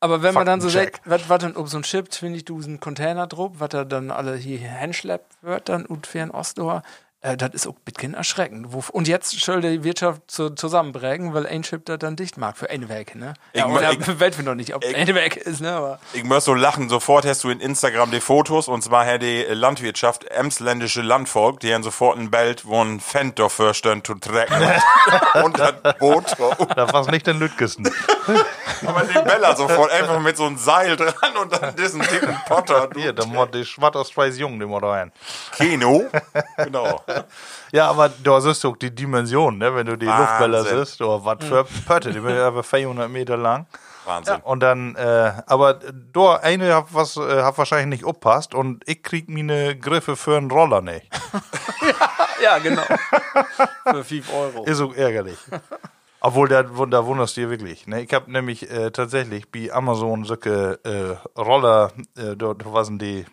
aber 0.05 0.23
wenn 0.23 0.35
man 0.35 0.45
dann 0.45 0.61
so 0.61 0.69
sagt, 0.69 1.01
was, 1.07 1.27
dann 1.41 1.57
ob 1.57 1.67
so 1.67 1.79
ein 1.79 1.83
Chip, 1.83 2.09
20.000 2.09 2.79
Container 2.79 3.27
drauf, 3.27 3.53
was 3.55 3.71
da 3.71 3.85
dann 3.85 4.11
alle 4.11 4.37
hier 4.37 4.59
hinschleppt 4.59 5.43
wird, 5.43 5.71
dann 5.71 5.87
und 5.87 6.07
für 6.07 6.21
ein 6.21 6.31
Ostdor, 6.31 6.83
äh, 7.25 7.37
das 7.37 7.51
ist 7.55 7.66
auch 7.66 7.72
ein 7.75 7.83
bisschen 7.85 8.14
erschreckend. 8.14 8.68
Und 8.93 9.09
jetzt 9.09 9.31
soll 9.41 9.61
die 9.62 9.83
Wirtschaft 9.83 10.22
zu, 10.29 10.51
zusammenbringen, 10.51 11.33
weil 11.35 11.47
ein 11.47 11.62
Chip 11.62 11.85
da 11.87 11.97
dann 11.97 12.16
dicht 12.16 12.37
mag 12.37 12.57
für 12.57 12.68
eine 12.70 12.89
Werke, 12.89 13.18
ne? 13.18 13.35
Ja, 13.55 13.66
Ich- 13.66 13.72
oder 13.72 13.93
ich- 13.93 13.99
noch 14.45 14.55
nicht, 14.55 14.75
ob 14.75 14.85
ich- 14.85 14.95
eine 14.95 15.14
Werke 15.14 15.41
ist, 15.41 15.61
ne? 15.61 15.72
Aber 15.72 15.99
Ich 16.12 16.22
muss 16.25 16.45
so 16.45 16.55
lachen, 16.55 16.89
sofort 16.89 17.25
hast 17.25 17.43
du 17.45 17.51
in 17.51 17.61
Instagram 17.61 18.11
die 18.11 18.20
Fotos 18.20 18.68
und 18.68 18.83
zwar 18.83 19.07
hat 19.07 19.22
die 19.22 19.43
Landwirtschaft, 19.49 20.25
emsländische 20.25 21.01
Landvolk, 21.03 21.61
die 21.61 21.72
haben 21.75 21.83
sofort 21.83 22.18
ein 22.18 22.31
Bild, 22.31 22.66
wo 22.66 22.83
ein 22.83 23.01
Fendt 23.01 23.39
dafür 23.39 23.75
stehen 23.75 24.05
zu 24.05 24.14
trecken 24.16 24.55
und 25.45 25.59
das 25.59 25.72
Boot. 25.99 26.37
Da 26.77 26.93
war 26.93 27.01
es 27.01 27.09
nicht 27.09 27.27
den 27.27 27.39
Lütgesten. 27.39 27.91
Aber 28.87 29.03
den 29.03 29.25
Bella 29.25 29.57
sofort 29.57 29.91
einfach 29.91 30.20
mit 30.20 30.37
so 30.37 30.45
einem 30.45 30.59
Seil 30.59 30.97
dran 30.97 31.37
und 31.41 31.53
dann 31.53 31.75
diesen 31.77 32.01
dicken 32.03 32.37
Potter. 32.47 32.91
Hier, 32.95 33.12
da 33.12 33.25
muss 33.25 33.49
die 33.53 33.64
zwei 33.64 34.29
Jungen, 34.29 34.61
die 34.61 34.66
muss 34.66 34.83
rein. 34.83 35.11
Keno. 35.57 36.05
Genau. 36.59 37.03
Ja, 37.73 37.91
aber 37.91 38.09
da 38.09 38.41
siehst 38.41 38.62
du 38.65 38.71
auch 38.71 38.77
die 38.77 38.95
Dimension, 38.95 39.59
ne? 39.59 39.75
Wenn 39.75 39.87
du 39.87 39.97
die 39.97 40.07
Wahnsinn. 40.07 40.51
Luftbälle 40.53 40.85
siehst, 40.85 41.01
oder 41.01 41.25
was 41.25 41.45
für 41.45 41.65
Pötte, 41.87 42.12
die 42.12 42.21
sind 42.21 42.39
aber 42.39 42.62
400 42.62 43.11
Meter 43.11 43.37
lang. 43.37 43.67
Wahnsinn. 44.05 44.37
Und 44.43 44.61
dann, 44.61 44.95
äh, 44.97 45.33
aber 45.47 45.75
da 46.12 46.37
eine 46.37 46.75
hat 46.75 46.87
was, 46.93 47.17
äh, 47.17 47.43
hat 47.43 47.59
wahrscheinlich 47.59 48.01
nicht 48.01 48.05
uppasst 48.05 48.55
und 48.55 48.83
ich 48.87 49.03
krieg 49.03 49.29
meine 49.29 49.77
Griffe 49.77 50.17
für 50.17 50.37
einen 50.37 50.51
Roller 50.51 50.81
nicht. 50.81 51.09
ja, 52.43 52.59
genau. 52.59 52.83
für 53.91 54.05
5 54.05 54.33
Euro. 54.33 54.65
Ist 54.65 54.79
so 54.79 54.93
ärgerlich. 54.93 55.39
Obwohl, 56.21 56.49
da, 56.49 56.62
da 56.62 57.05
wunderst 57.05 57.37
du 57.37 57.43
dir 57.43 57.51
wirklich. 57.51 57.87
Ne? 57.87 58.03
Ich 58.03 58.15
habe 58.15 58.33
nämlich 58.33 58.71
äh, 58.71 58.91
tatsächlich 58.91 59.51
bei 59.51 59.71
Amazon 59.73 60.25
solche 60.25 60.81
äh, 60.83 61.39
Roller, 61.39 61.93
äh, 62.17 62.35
dort 62.35 62.65
waren 62.65 62.99
die, 62.99 63.27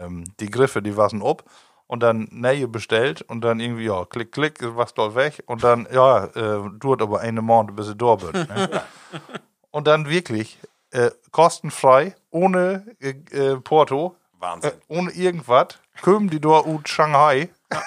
ähm, 0.00 0.24
die 0.40 0.50
Griffe, 0.50 0.82
die 0.82 0.96
waren 0.96 1.22
ob 1.22 1.44
und 1.86 2.02
dann 2.02 2.28
Nähe 2.30 2.68
bestellt 2.68 3.22
und 3.22 3.42
dann 3.42 3.60
irgendwie, 3.60 3.84
ja, 3.86 4.04
klick, 4.04 4.32
klick, 4.32 4.58
was 4.60 4.94
dort 4.94 5.14
weg 5.14 5.42
und 5.46 5.64
dann, 5.64 5.86
ja, 5.92 6.24
äh, 6.24 6.70
dauert 6.78 7.02
aber 7.02 7.20
eine 7.20 7.42
Monat, 7.42 7.76
bis 7.76 7.86
sie 7.86 7.96
da 7.96 8.14
bin. 8.16 8.32
Ne? 8.32 8.82
und 9.70 9.86
dann 9.86 10.08
wirklich 10.08 10.58
äh, 10.90 11.10
kostenfrei, 11.30 12.14
ohne 12.30 12.86
äh, 13.00 13.10
äh, 13.32 13.56
Porto, 13.60 14.16
Wahnsinn. 14.38 14.70
äh, 14.70 14.74
ohne 14.88 15.10
irgendwas, 15.10 15.78
kommen 16.02 16.30
die 16.30 16.40
da 16.40 16.48
aus 16.48 16.80
Shanghai. 16.84 17.50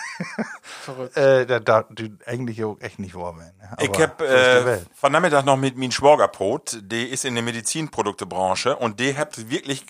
Verrückt. 0.81 1.15
Äh, 1.17 1.45
da, 1.45 1.59
da, 1.59 1.85
die 1.89 2.13
eigentlich 2.25 2.63
auch 2.63 2.77
echt 2.79 2.99
nicht 2.99 3.15
wahr 3.15 3.37
werden. 3.37 3.53
ne? 3.57 3.77
Ich 3.79 4.01
hab 4.01 4.21
äh, 4.21 4.79
von 4.93 5.11
Nachmittag 5.11 5.45
noch 5.45 5.57
mit 5.57 5.77
meinem 5.77 5.91
Schwagerbrot, 5.91 6.79
die 6.81 7.05
ist 7.07 7.25
in 7.25 7.35
der 7.35 7.43
Medizinproduktebranche 7.43 8.75
und 8.75 8.99
die 8.99 9.17
hat 9.17 9.49
wirklich 9.49 9.85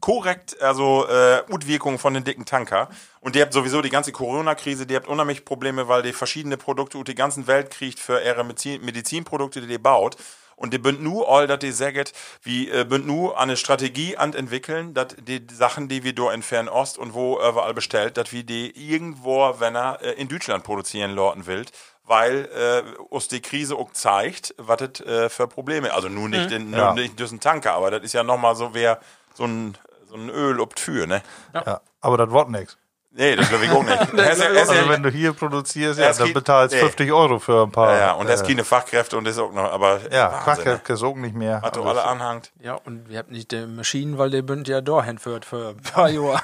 korrekt, 0.00 0.60
also 0.62 1.06
äh, 1.08 1.42
Utwirkungen 1.50 1.98
von 1.98 2.14
den 2.14 2.24
dicken 2.24 2.44
Tanker. 2.44 2.88
Und 3.20 3.34
die 3.34 3.42
habt 3.42 3.52
sowieso 3.52 3.82
die 3.82 3.90
ganze 3.90 4.12
Corona-Krise, 4.12 4.86
die 4.86 4.96
habt 4.96 5.08
unheimlich 5.08 5.44
Probleme, 5.44 5.88
weil 5.88 6.02
die 6.02 6.12
verschiedene 6.12 6.56
Produkte 6.56 6.98
ut 6.98 7.08
die 7.08 7.14
ganzen 7.14 7.46
Welt 7.46 7.70
kriegt 7.70 7.98
für 7.98 8.20
ihre 8.20 8.44
Medizin 8.44 8.84
Medizinprodukte, 8.84 9.60
die 9.60 9.66
die 9.66 9.78
baut. 9.78 10.16
Und 10.56 10.72
die 10.74 10.78
bünd 10.78 11.00
nu 11.02 11.22
all, 11.22 11.46
dat 11.46 11.62
die 11.62 11.70
sagt, 11.70 12.12
wie 12.42 12.68
äh, 12.68 12.84
bünd 12.84 13.06
nu 13.06 13.30
eine 13.32 13.56
Strategie 13.56 14.16
an 14.16 14.34
entwickeln, 14.34 14.92
dass 14.92 15.14
die 15.16 15.46
Sachen, 15.52 15.88
die 15.88 16.02
wir 16.02 16.12
do 16.14 16.30
in 16.30 16.42
Fernost 16.42 16.98
und 16.98 17.14
wo 17.14 17.36
überall 17.36 17.74
bestellt, 17.74 18.16
dass 18.16 18.32
wir 18.32 18.42
die 18.42 18.72
irgendwo, 18.92 19.54
wenn 19.60 19.76
er 19.76 20.02
äh, 20.02 20.12
in 20.14 20.26
Deutschland 20.26 20.64
produzieren 20.64 21.12
lorten 21.12 21.46
will, 21.46 21.64
weil 22.04 22.46
äh, 22.46 22.98
uns 23.02 23.28
die 23.28 23.40
Krise 23.40 23.76
auch 23.76 23.92
zeigt, 23.92 24.52
was 24.58 24.78
das 24.78 25.06
äh, 25.06 25.28
für 25.28 25.46
Probleme, 25.46 25.92
also 25.92 26.08
nur 26.08 26.28
nicht, 26.28 26.50
in, 26.50 26.70
nur 26.72 26.80
Ja. 26.80 26.92
nicht 26.92 27.20
durch 27.20 27.30
einen 27.30 27.38
Tanker, 27.40 27.74
aber 27.74 27.92
das 27.92 28.02
ist 28.02 28.14
ja 28.14 28.24
nochmal 28.24 28.56
so, 28.56 28.70
wer 28.72 28.98
so 29.34 29.44
ein, 29.44 29.78
so 30.08 30.16
ein 30.16 30.28
Öl 30.30 30.60
ob 30.60 30.76
Tür, 30.76 31.06
ne? 31.06 31.22
Ja, 31.54 31.80
aber 32.00 32.16
das 32.16 32.30
wird 32.30 32.50
nichts. 32.50 32.76
Nee, 33.10 33.34
das 33.34 33.48
glaube 33.48 33.64
ich 33.64 33.70
auch 33.72 33.82
nicht. 33.82 33.98
Also 34.18 34.88
wenn 34.88 35.02
du 35.02 35.08
hier 35.10 35.32
produzierst, 35.32 35.98
ja, 35.98 36.12
dann 36.12 36.32
bezahlst 36.32 36.74
nee. 36.74 36.80
50 36.80 37.10
Euro 37.10 37.38
für 37.40 37.64
ein 37.64 37.72
paar. 37.72 37.92
ja, 37.92 37.98
ja, 37.98 38.12
und 38.12 38.28
das 38.28 38.42
äh, 38.42 38.46
keine 38.46 38.62
Fachkräfte 38.64 39.16
und 39.16 39.24
das 39.24 39.38
auch 39.38 39.52
noch, 39.52 39.72
aber 39.72 39.98
Ja, 40.12 40.30
Wahnsinn, 40.30 40.42
Fachkräfte 40.44 40.92
ist 40.92 41.02
auch 41.02 41.16
nicht 41.16 41.34
mehr. 41.34 41.56
ne? 41.56 41.62
Hat 41.62 41.76
doch 41.76 41.86
alle 41.86 42.04
anhangt. 42.04 42.52
Ja, 42.60 42.74
und 42.74 43.08
wir 43.08 43.18
haben 43.18 43.32
nicht 43.32 43.50
die 43.50 43.66
Maschinen, 43.66 44.18
weil 44.18 44.30
der 44.30 44.42
bünd 44.42 44.68
ja 44.68 44.82
da 44.82 45.02
hinführt 45.02 45.44
für 45.46 45.70
ein 45.70 45.78
paar 45.78 46.10
Jahre. 46.10 46.38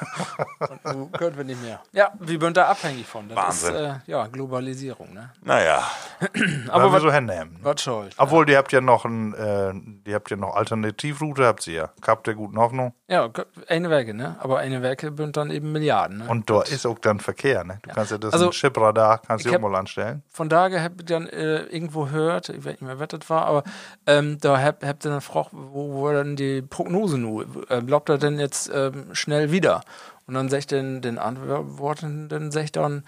und 0.58 0.84
nun 0.96 1.12
können 1.12 1.36
wir 1.36 1.44
nicht 1.44 1.62
mehr. 1.62 1.80
Ja, 1.92 2.12
wir 2.18 2.40
sind 2.40 2.56
da 2.56 2.66
abhängig 2.66 3.06
von. 3.06 3.28
Das 3.28 3.36
Wahnsinn. 3.36 3.74
ist 3.74 3.80
äh, 3.80 3.94
ja 4.06 4.26
Globalisierung, 4.26 5.12
ne? 5.12 5.30
Naja, 5.42 5.84
aber 6.70 6.86
wir 6.86 6.92
was 6.92 7.02
so 7.02 7.12
hinnehmen. 7.12 7.58
was 7.62 7.82
schuld. 7.82 8.14
Obwohl, 8.16 8.46
die 8.46 8.56
habt 8.56 8.72
ja 8.72 8.80
noch 8.80 9.04
ein, 9.04 9.32
äh, 9.34 9.72
die 10.06 10.14
habt 10.14 10.28
ja 10.30 10.36
noch 10.36 10.56
Alternativroute, 10.56 11.46
habt 11.46 11.66
ihr 11.68 11.74
ja. 11.74 11.90
Habt 12.04 12.26
der 12.26 12.34
guten 12.34 12.58
Hoffnung. 12.58 12.94
Ja, 13.14 13.30
eine 13.68 13.90
Werke, 13.90 14.12
ne? 14.12 14.34
Aber 14.40 14.58
eine 14.58 14.82
Werke 14.82 15.12
sind 15.16 15.36
dann 15.36 15.52
eben 15.52 15.70
Milliarden, 15.70 16.18
ne? 16.18 16.28
Und 16.28 16.50
da 16.50 16.62
ist 16.62 16.84
auch 16.84 16.98
dann 16.98 17.20
Verkehr, 17.20 17.62
ne? 17.62 17.78
Du 17.82 17.90
kannst 17.94 18.10
ja 18.10 18.18
das 18.18 18.32
Also, 18.32 18.50
Chipradar, 18.50 19.18
kannst 19.18 19.44
du 19.44 19.50
ich 19.50 19.56
auch 19.56 19.60
mal 19.60 19.72
anstellen. 19.76 20.24
von 20.30 20.48
daher 20.48 20.82
habe 20.82 20.96
ich 20.98 21.04
dann 21.04 21.28
äh, 21.28 21.58
irgendwo 21.66 22.06
gehört, 22.06 22.48
ich 22.48 22.64
weiß 22.64 22.72
nicht 22.72 22.82
mehr, 22.82 22.98
wer 22.98 23.06
das 23.06 23.30
war, 23.30 23.46
aber 23.46 23.62
ähm, 24.06 24.38
da 24.40 24.60
habt 24.60 24.84
hab 24.84 24.96
ihr 25.04 25.10
dann 25.10 25.18
gefragt, 25.20 25.50
wo, 25.52 25.92
wo 25.94 26.10
dann 26.10 26.34
die 26.34 26.60
Prognose 26.60 27.16
nur, 27.16 27.46
äh, 27.68 27.82
glaubt 27.82 28.08
er 28.08 28.18
denn 28.18 28.40
jetzt 28.40 28.68
ähm, 28.74 29.14
schnell 29.14 29.52
wieder? 29.52 29.82
Und 30.26 30.34
dann 30.34 30.48
sagt 30.48 30.72
den, 30.72 31.00
den 31.00 31.18
Antworten, 31.18 32.28
dann 32.28 32.50
sagt 32.50 32.74
dann, 32.76 33.04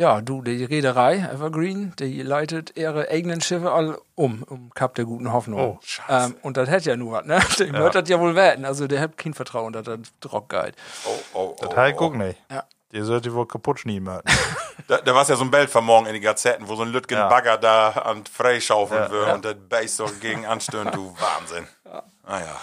ja, 0.00 0.22
du, 0.22 0.40
die 0.40 0.64
Reederei 0.64 1.18
Evergreen, 1.30 1.92
die 1.98 2.22
leitet 2.22 2.74
ihre 2.78 3.10
eigenen 3.10 3.42
Schiffe 3.42 3.70
all 3.70 3.98
um, 4.14 4.42
um 4.44 4.70
Kap 4.72 4.94
der 4.94 5.04
guten 5.04 5.30
Hoffnung. 5.30 5.60
Oh, 5.60 5.78
ähm, 6.08 6.36
und 6.40 6.56
das 6.56 6.70
hätte 6.70 6.88
ja 6.88 6.96
nur 6.96 7.12
was, 7.12 7.26
ne? 7.26 7.38
Dem 7.58 7.74
wird 7.74 7.94
das 7.94 8.08
ja 8.08 8.18
wohl 8.18 8.34
werden. 8.34 8.64
Also 8.64 8.86
der 8.86 9.02
hat 9.02 9.18
kein 9.18 9.34
Vertrauen, 9.34 9.74
dass 9.74 9.84
das 9.84 9.98
Druck 10.20 10.48
geht. 10.48 10.74
oh, 11.04 11.10
oh, 11.34 11.38
oh, 11.60 11.66
Das 11.66 11.76
halt 11.76 11.96
oh. 11.96 11.98
guck 11.98 12.16
nicht. 12.16 12.40
Ja. 12.50 12.64
Die 12.92 13.02
sollte 13.02 13.34
wohl 13.34 13.46
kaputt 13.46 13.80
schneiden. 13.80 14.08
Da, 14.88 14.96
da 14.96 15.14
war 15.14 15.28
ja 15.28 15.36
so 15.36 15.44
ein 15.44 15.50
Bild 15.52 15.70
von 15.70 15.84
morgen 15.84 16.06
in 16.06 16.14
die 16.14 16.20
Gazetten, 16.20 16.66
wo 16.66 16.74
so 16.74 16.82
ein 16.82 16.88
Lütgen 16.88 17.16
Ja. 17.16 17.28
Bagger 17.28 17.58
da 17.58 17.90
an 17.90 18.24
freischaufeln 18.24 19.02
Ja, 19.04 19.10
will 19.12 19.22
ja. 19.24 19.34
und 19.34 19.44
das 19.44 19.54
Base 19.68 19.94
so 19.94 20.06
gegen 20.20 20.46
anstören, 20.46 20.90
du 20.90 21.14
Wahnsinn. 21.20 21.68
Naja. 22.26 22.56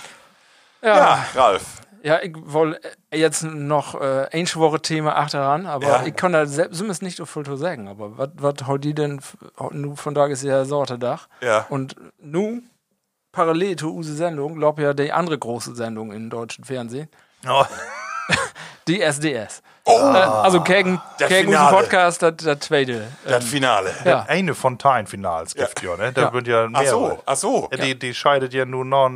Ja, 0.81 0.97
Ja, 0.97 1.25
Ralf. 1.35 1.63
Ja, 2.07 2.21
ich 2.21 2.33
wollte 2.37 2.79
jetzt 3.13 3.43
noch 3.43 3.99
äh, 3.99 4.27
ein 4.31 4.47
Woche 4.55 4.81
Thema 4.81 5.17
achteran, 5.17 5.65
aber 5.65 5.87
Ja. 5.87 6.03
ich 6.05 6.15
kann 6.15 6.31
da 6.31 6.45
selbst 6.45 6.77
zumindest 6.77 7.01
nicht 7.01 7.17
so 7.17 7.25
viel 7.25 7.43
zu 7.43 7.57
sagen. 7.57 7.87
Aber 7.89 8.17
was 8.17 8.29
was 8.37 8.65
heute 8.67 8.93
denn, 8.93 9.19
nu 9.71 9.95
von 9.97 10.13
da 10.13 10.25
ist 10.27 10.41
ja 10.43 10.63
Sortedach. 10.63 11.27
Ja. 11.41 11.65
Und 11.69 11.95
nu, 12.19 12.61
parallel 13.33 13.75
zu 13.75 13.93
unsere 13.93 14.15
Sendung, 14.15 14.55
glaub 14.55 14.79
ja 14.79 14.93
die 14.93 15.11
andere 15.11 15.37
große 15.37 15.75
Sendung 15.75 16.13
im 16.13 16.29
deutschen 16.29 16.63
Fernsehen, 16.63 17.09
Oh, 17.47 17.65
die 18.87 19.01
SDS. 19.01 19.61
äh, 19.85 19.91
also 19.91 20.61
gegen, 20.61 21.01
der 21.19 21.27
gegen 21.27 21.49
unseren. 21.49 21.69
Podcast, 21.75 22.21
das, 22.21 22.35
das 22.37 22.59
zweite. 22.61 23.07
Das 23.25 23.43
Finale. 23.43 23.91
Ja. 24.05 24.25
eine 24.29 24.55
Fontaine-Finals 24.55 25.55
gibt 25.55 25.81
ja, 25.83 25.97
ne? 25.97 26.13
Da 26.13 26.21
Ja. 26.21 26.33
wird 26.33 26.47
ja 26.47 26.67
Ach 26.71 26.79
mehr. 26.81 26.89
so, 26.89 27.19
ach 27.25 27.35
so. 27.35 27.67
Ja, 27.71 27.77
die, 27.77 27.99
die 27.99 28.13
scheidet 28.13 28.53
ja 28.53 28.65
nur 28.65 28.85
noch 28.85 29.09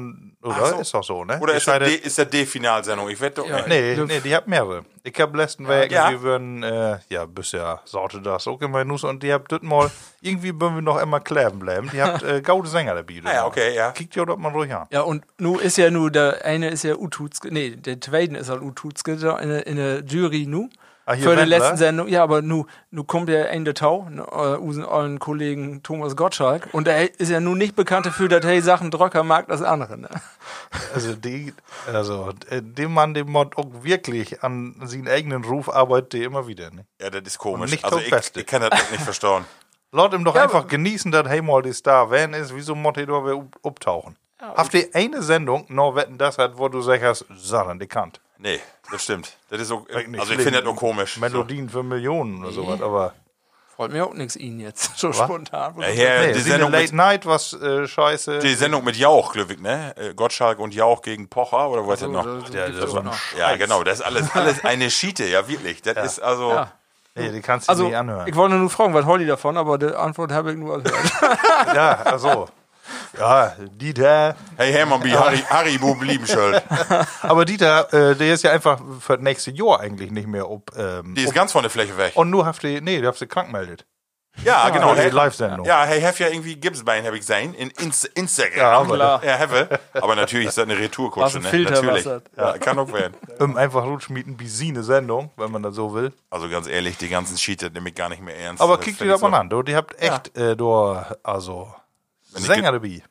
Oder? 0.44 0.66
So. 0.66 0.80
Ist 0.80 0.94
doch 0.94 1.04
so, 1.04 1.24
ne? 1.24 1.40
Oder 1.40 1.54
Ich 1.54 1.58
ist 1.60 1.68
das, 1.68 1.74
scheide- 1.76 1.86
D, 1.86 1.96
ist 1.96 2.18
das 2.18 2.30
D-Finalsendung? 2.30 3.10
Ich 3.10 3.22
wette 3.22 3.42
doch 3.42 3.48
Ja. 3.48 3.58
nicht. 3.58 3.68
Nee, 3.68 3.96
nee, 4.08 4.20
die 4.22 4.36
habt 4.36 4.48
mehrere. 4.48 4.84
Ich 5.04 5.20
hab 5.20 5.36
letzten 5.36 5.68
Weg, 5.68 5.92
Ja. 5.92 6.10
wir 6.10 6.22
würden, 6.22 6.64
äh, 6.64 6.98
ja, 7.10 7.26
bisher 7.26 7.80
sorte 7.86 8.22
das 8.22 8.48
auch 8.48 8.60
immer 8.62 8.84
Nuss 8.84 9.04
und 9.04 9.22
die 9.24 9.32
habt 9.34 9.52
das 9.52 9.62
mal, 9.62 9.90
irgendwie 10.22 10.50
würden 10.60 10.76
wir 10.76 10.82
noch 10.82 11.00
immer 11.02 11.20
kleben 11.20 11.60
bleiben. 11.60 11.90
Die 11.94 12.02
habt 12.02 12.24
äh, 12.24 12.42
gaude 12.42 12.68
Sänger 12.68 12.96
dabei. 12.96 13.22
Ah 13.24 13.34
ja, 13.34 13.46
okay, 13.46 13.76
ja. 13.76 13.92
Kickt 13.92 14.16
ja 14.16 14.26
dort 14.26 14.40
mal 14.40 14.52
ruhig 14.52 14.74
an. 14.74 14.88
Ja, 14.92 15.02
und 15.02 15.24
nu 15.38 15.58
ist 15.60 15.78
ja 15.78 15.90
nu, 15.92 16.10
der 16.10 16.44
eine 16.46 16.70
ist 16.70 16.84
ja 16.84 16.96
Ututske, 16.96 17.50
nee, 17.52 17.76
der 17.76 18.00
zweite 18.02 18.38
ist 18.38 18.50
halt 18.50 18.62
Ututske 18.62 19.18
der 19.18 19.40
in 19.68 19.76
der 19.78 20.04
Jury 20.04 20.46
nu. 20.48 20.70
Hier 21.14 21.24
Für 21.24 21.36
die 21.36 21.46
letzten 21.46 21.78
Sendung, 21.78 22.08
ja, 22.08 22.24
aber 22.24 22.42
nu, 22.42 22.66
nu 22.90 23.04
kommt 23.04 23.30
ja 23.30 23.42
Ende 23.44 23.74
Tau, 23.74 24.08
äh, 24.10 24.58
unseren 24.58 24.86
allen 24.86 25.20
Kollegen 25.20 25.84
Thomas 25.84 26.16
Gottschalk, 26.16 26.70
und 26.72 26.88
er 26.88 27.20
ist 27.20 27.30
ja 27.30 27.40
nun 27.40 27.58
nicht 27.58 27.76
bekannt 27.76 28.06
dafür, 28.06 28.28
dass 28.28 28.46
er 28.46 28.62
Sachen 28.62 28.92
dröcker 28.92 29.24
mag 29.24 29.50
als 29.50 29.62
andere, 29.62 29.98
ne? 29.98 30.10
Also, 30.94 31.16
die, 31.16 31.54
also, 31.92 32.32
äh, 32.50 32.62
dem 32.62 32.94
Mann, 32.94 33.14
dem 33.14 33.30
Mod 33.30 33.58
auch 33.58 33.84
wirklich 33.84 34.44
an 34.44 34.76
seinen 34.84 35.08
eigenen 35.08 35.44
Ruf 35.44 35.70
arbeitet, 35.70 36.14
der 36.14 36.24
immer 36.24 36.48
wieder, 36.48 36.72
ne? 36.72 36.86
Ja, 37.02 37.10
das 37.10 37.24
ist 37.24 37.38
komisch. 37.38 37.72
nicht 37.72 37.86
also 37.86 38.00
das 38.10 38.30
ich, 38.30 38.38
ich 38.38 38.46
kann 38.46 38.62
das 38.62 38.92
nicht 38.92 39.04
verstehen. 39.04 39.46
Laut 39.92 40.14
ihm 40.16 40.24
doch 40.24 40.36
Ja, 40.36 40.44
einfach 40.44 40.68
genießen, 40.68 41.12
dass 41.12 41.28
hey 41.28 41.42
mal 41.42 41.62
die 41.62 41.74
Star 41.74 42.10
wenn 42.10 42.34
ist, 42.34 42.56
wieso 42.56 42.76
Mod 42.76 42.98
da 42.98 43.02
wieder 43.02 43.46
abtauchen? 43.64 44.16
Habt 44.42 44.74
ihr 44.74 44.90
eine 44.94 45.22
Sendung, 45.22 45.66
noch 45.70 45.96
wetten 45.96 46.18
das 46.18 46.40
hat, 46.40 46.58
wo 46.58 46.68
du 46.68 46.82
sagst, 46.82 47.26
Sachen, 47.36 47.80
die 47.80 47.88
kannt. 47.88 48.20
Nee, 48.42 48.60
das 48.92 49.04
stimmt. 49.04 49.38
Das 49.50 49.62
ist 49.62 49.72
auch, 49.72 49.88
Nicht 49.88 50.20
also 50.20 50.34
ich 50.34 50.42
finde 50.42 50.62
das 50.64 50.68
auch 50.72 50.76
komisch. 50.76 51.18
Melodien 51.18 51.70
für 51.70 51.84
Millionen 51.84 52.42
oder 52.44 52.52
sowas, 52.52 52.82
aber. 52.82 53.14
Freut 53.76 53.92
mir 53.94 54.06
auch 54.06 54.14
nix 54.14 54.36
ihn 54.36 54.60
jetzt, 54.60 54.92
so 54.98 55.14
spontan. 55.14 55.76
So. 55.76 55.82
Ja, 55.82 55.88
hier, 55.88 56.20
Nee, 56.28 56.34
die, 56.34 56.40
Sendung 56.42 56.72
Late 56.72 56.84
mit, 56.86 56.94
Night, 56.94 57.26
was 57.26 57.54
äh, 57.54 57.88
scheiße. 57.88 58.40
die 58.40 58.54
Sendung 58.56 58.84
mit 58.84 58.96
Jauch, 58.98 59.32
Glückwig, 59.34 59.62
ne? 59.62 59.96
Äh, 59.96 60.14
Gottschalk 60.14 60.60
und 60.60 60.74
Jauch 60.74 61.02
gegen 61.02 61.30
Pocher 61.30 61.70
oder 61.70 61.88
was 61.88 62.00
denn 62.00 62.12
noch? 62.12 62.26
ja, 62.52 62.68
das 62.68 62.86
ist 62.86 62.92
so 62.92 63.00
ein 63.00 63.10
Ja, 63.38 63.56
genau, 63.56 63.84
das 63.84 64.00
ist 64.00 64.06
alles, 64.06 64.26
alles 64.36 64.66
eine 64.66 64.90
Schiete, 64.92 65.26
ja, 65.26 65.48
wirklich. 65.48 65.82
Das 65.84 65.98
ist 66.14 66.20
also. 66.20 66.50
Ja. 66.50 66.72
Nee, 67.14 67.30
die 67.32 67.42
kannst 67.42 67.68
du 67.68 67.72
Also, 67.72 67.84
nicht 67.86 67.96
anhören. 67.96 68.28
ich 68.28 68.36
wollte 68.36 68.56
nur 68.56 68.70
fragen, 68.70 68.94
was 68.94 69.06
Holly 69.06 69.26
davon, 69.26 69.58
aber 69.58 69.78
die 69.78 69.94
Antwort 69.94 70.32
habe 70.32 70.52
ich 70.52 70.58
nur 70.58 70.82
gehört. 70.82 71.12
ja, 71.76 71.92
also. 72.04 72.48
Ja, 73.20 73.56
Dieter. 73.72 74.36
Hey 74.58 74.72
Hermann, 74.72 75.04
wie 75.04 75.16
Harry, 75.16 75.38
Haribo 75.50 75.96
blieben 75.96 76.26
schuld. 76.28 76.62
Aber 77.22 77.46
Dieter, 77.46 77.94
äh, 77.94 78.16
der 78.16 78.34
ist 78.34 78.44
ja 78.44 78.52
einfach 78.52 78.80
für 79.00 79.16
das 79.18 79.24
nächste 79.24 79.52
Jahr 79.52 79.80
eigentlich 79.80 80.12
nicht 80.12 80.28
mehr 80.28 80.50
ob. 80.50 80.72
Ähm, 80.78 81.16
Die 81.16 81.24
ist 81.24 81.34
ganz 81.34 81.52
von 81.52 81.64
der 81.64 81.70
Fläche 81.72 81.98
weg. 81.98 82.14
und 82.16 82.30
nur 82.30 82.46
habt 82.46 82.64
ihr, 82.64 82.82
nee, 82.82 83.02
du 83.02 83.08
hast 83.08 83.20
sie 83.20 83.28
krank 83.28 83.52
meldet. 83.52 83.86
Ja, 84.46 84.70
genau. 84.70 84.94
die 84.96 85.02
Hey, 85.02 85.10
Live-Sendung. 85.10 85.66
ja, 85.66 85.84
hey, 85.84 86.00
hef 86.00 86.18
ja 86.22 86.30
irgendwie 86.30 86.56
Gipsbein, 86.56 87.06
habe 87.06 87.16
ich 87.18 87.20
gesehen, 87.28 87.54
in 87.54 87.70
Inst 87.82 88.06
Instagram. 88.06 88.58
Ja, 88.58 88.72
aber 88.80 88.96
Klar. 88.96 89.24
Ja, 89.26 89.38
have. 89.38 89.80
Aber 89.94 90.16
natürlich 90.16 90.48
ist 90.48 90.58
das 90.58 90.64
eine 90.64 90.80
Retourkutsche, 90.80 91.42
ne? 91.42 91.50
Filter, 91.50 91.82
natürlich. 91.82 92.06
was 92.06 92.22
Ja, 92.38 92.58
kann 92.58 92.80
auch 92.80 92.94
werden. 92.94 93.14
Um 93.40 93.58
einfach 93.58 93.84
rutschmieten 93.84 94.40
wie 94.40 94.48
sie 94.48 94.70
eine 94.70 94.84
Sendung, 94.84 95.32
wenn 95.36 95.52
man 95.52 95.62
das 95.64 95.76
so 95.76 95.94
will. 95.94 96.14
Also 96.30 96.48
ganz 96.48 96.68
ehrlich, 96.68 96.98
die 96.98 97.10
ganzen 97.10 97.36
Cheater 97.36 97.70
nehme 97.72 97.90
ich 97.90 97.96
gar 97.96 98.08
nicht 98.08 98.22
mehr 98.24 98.38
ernst. 98.40 98.62
Aber 98.64 98.78
kickt 98.78 99.02
ich 99.02 99.10
das 99.10 99.20
mal 99.20 99.34
an, 99.34 99.50
du, 99.50 99.64
die 99.64 99.76
habt 99.76 100.02
echt, 100.02 100.36
äh, 100.38 100.56
du, 100.56 100.96
also, 101.24 101.68
Wenn 102.32 102.42
ich 102.42 102.48
Sänger 102.48 102.72
ge- 102.80 103.00
dabei. 103.00 103.04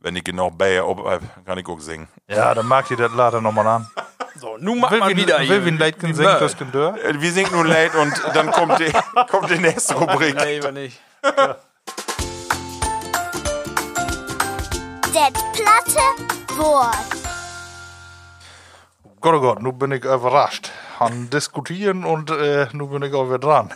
Wenn 0.00 0.14
ich 0.16 0.24
genau 0.24 0.50
bei 0.50 0.80
ob, 0.82 1.04
äh, 1.06 1.18
kann 1.44 1.58
ich 1.58 1.66
auch 1.66 1.80
singen. 1.80 2.08
Ja, 2.28 2.54
dann 2.54 2.66
mag 2.66 2.88
ihr 2.90 2.96
das 2.96 3.12
later 3.12 3.40
nochmal 3.40 3.66
an. 3.66 3.90
so, 4.36 4.56
nun 4.58 4.78
man 4.78 4.92
wie, 5.10 5.16
wieder 5.16 5.38
will 5.40 5.64
wie 5.64 5.68
ein 5.70 5.78
Leitgen 5.78 6.14
singen, 6.14 6.36
das 6.38 6.56
kann 6.56 6.70
dör. 6.70 6.96
Äh, 7.04 7.20
Wir 7.20 7.32
singen 7.32 7.50
nun 7.52 7.66
late 7.66 7.98
und 7.98 8.12
dann 8.34 8.50
kommt 8.52 8.78
die, 8.78 8.92
kommt 9.30 9.50
die 9.50 9.58
nächste 9.58 9.94
Rubrik. 9.94 10.36
Nee, 10.36 10.56
lieber 10.56 10.72
nicht. 10.72 11.00
Det 15.12 15.34
platte 15.52 16.58
Wort. 16.58 16.96
Gott, 19.20 19.34
oh 19.34 19.40
Gott, 19.40 19.62
nun 19.62 19.78
bin 19.78 19.90
ich 19.92 20.04
überrascht. 20.04 20.70
An 21.00 21.28
diskutieren 21.30 22.04
und 22.04 22.30
äh, 22.30 22.68
nun 22.72 22.90
bin 22.90 23.02
ich 23.02 23.14
auch 23.14 23.26
wieder 23.26 23.38
dran. 23.38 23.72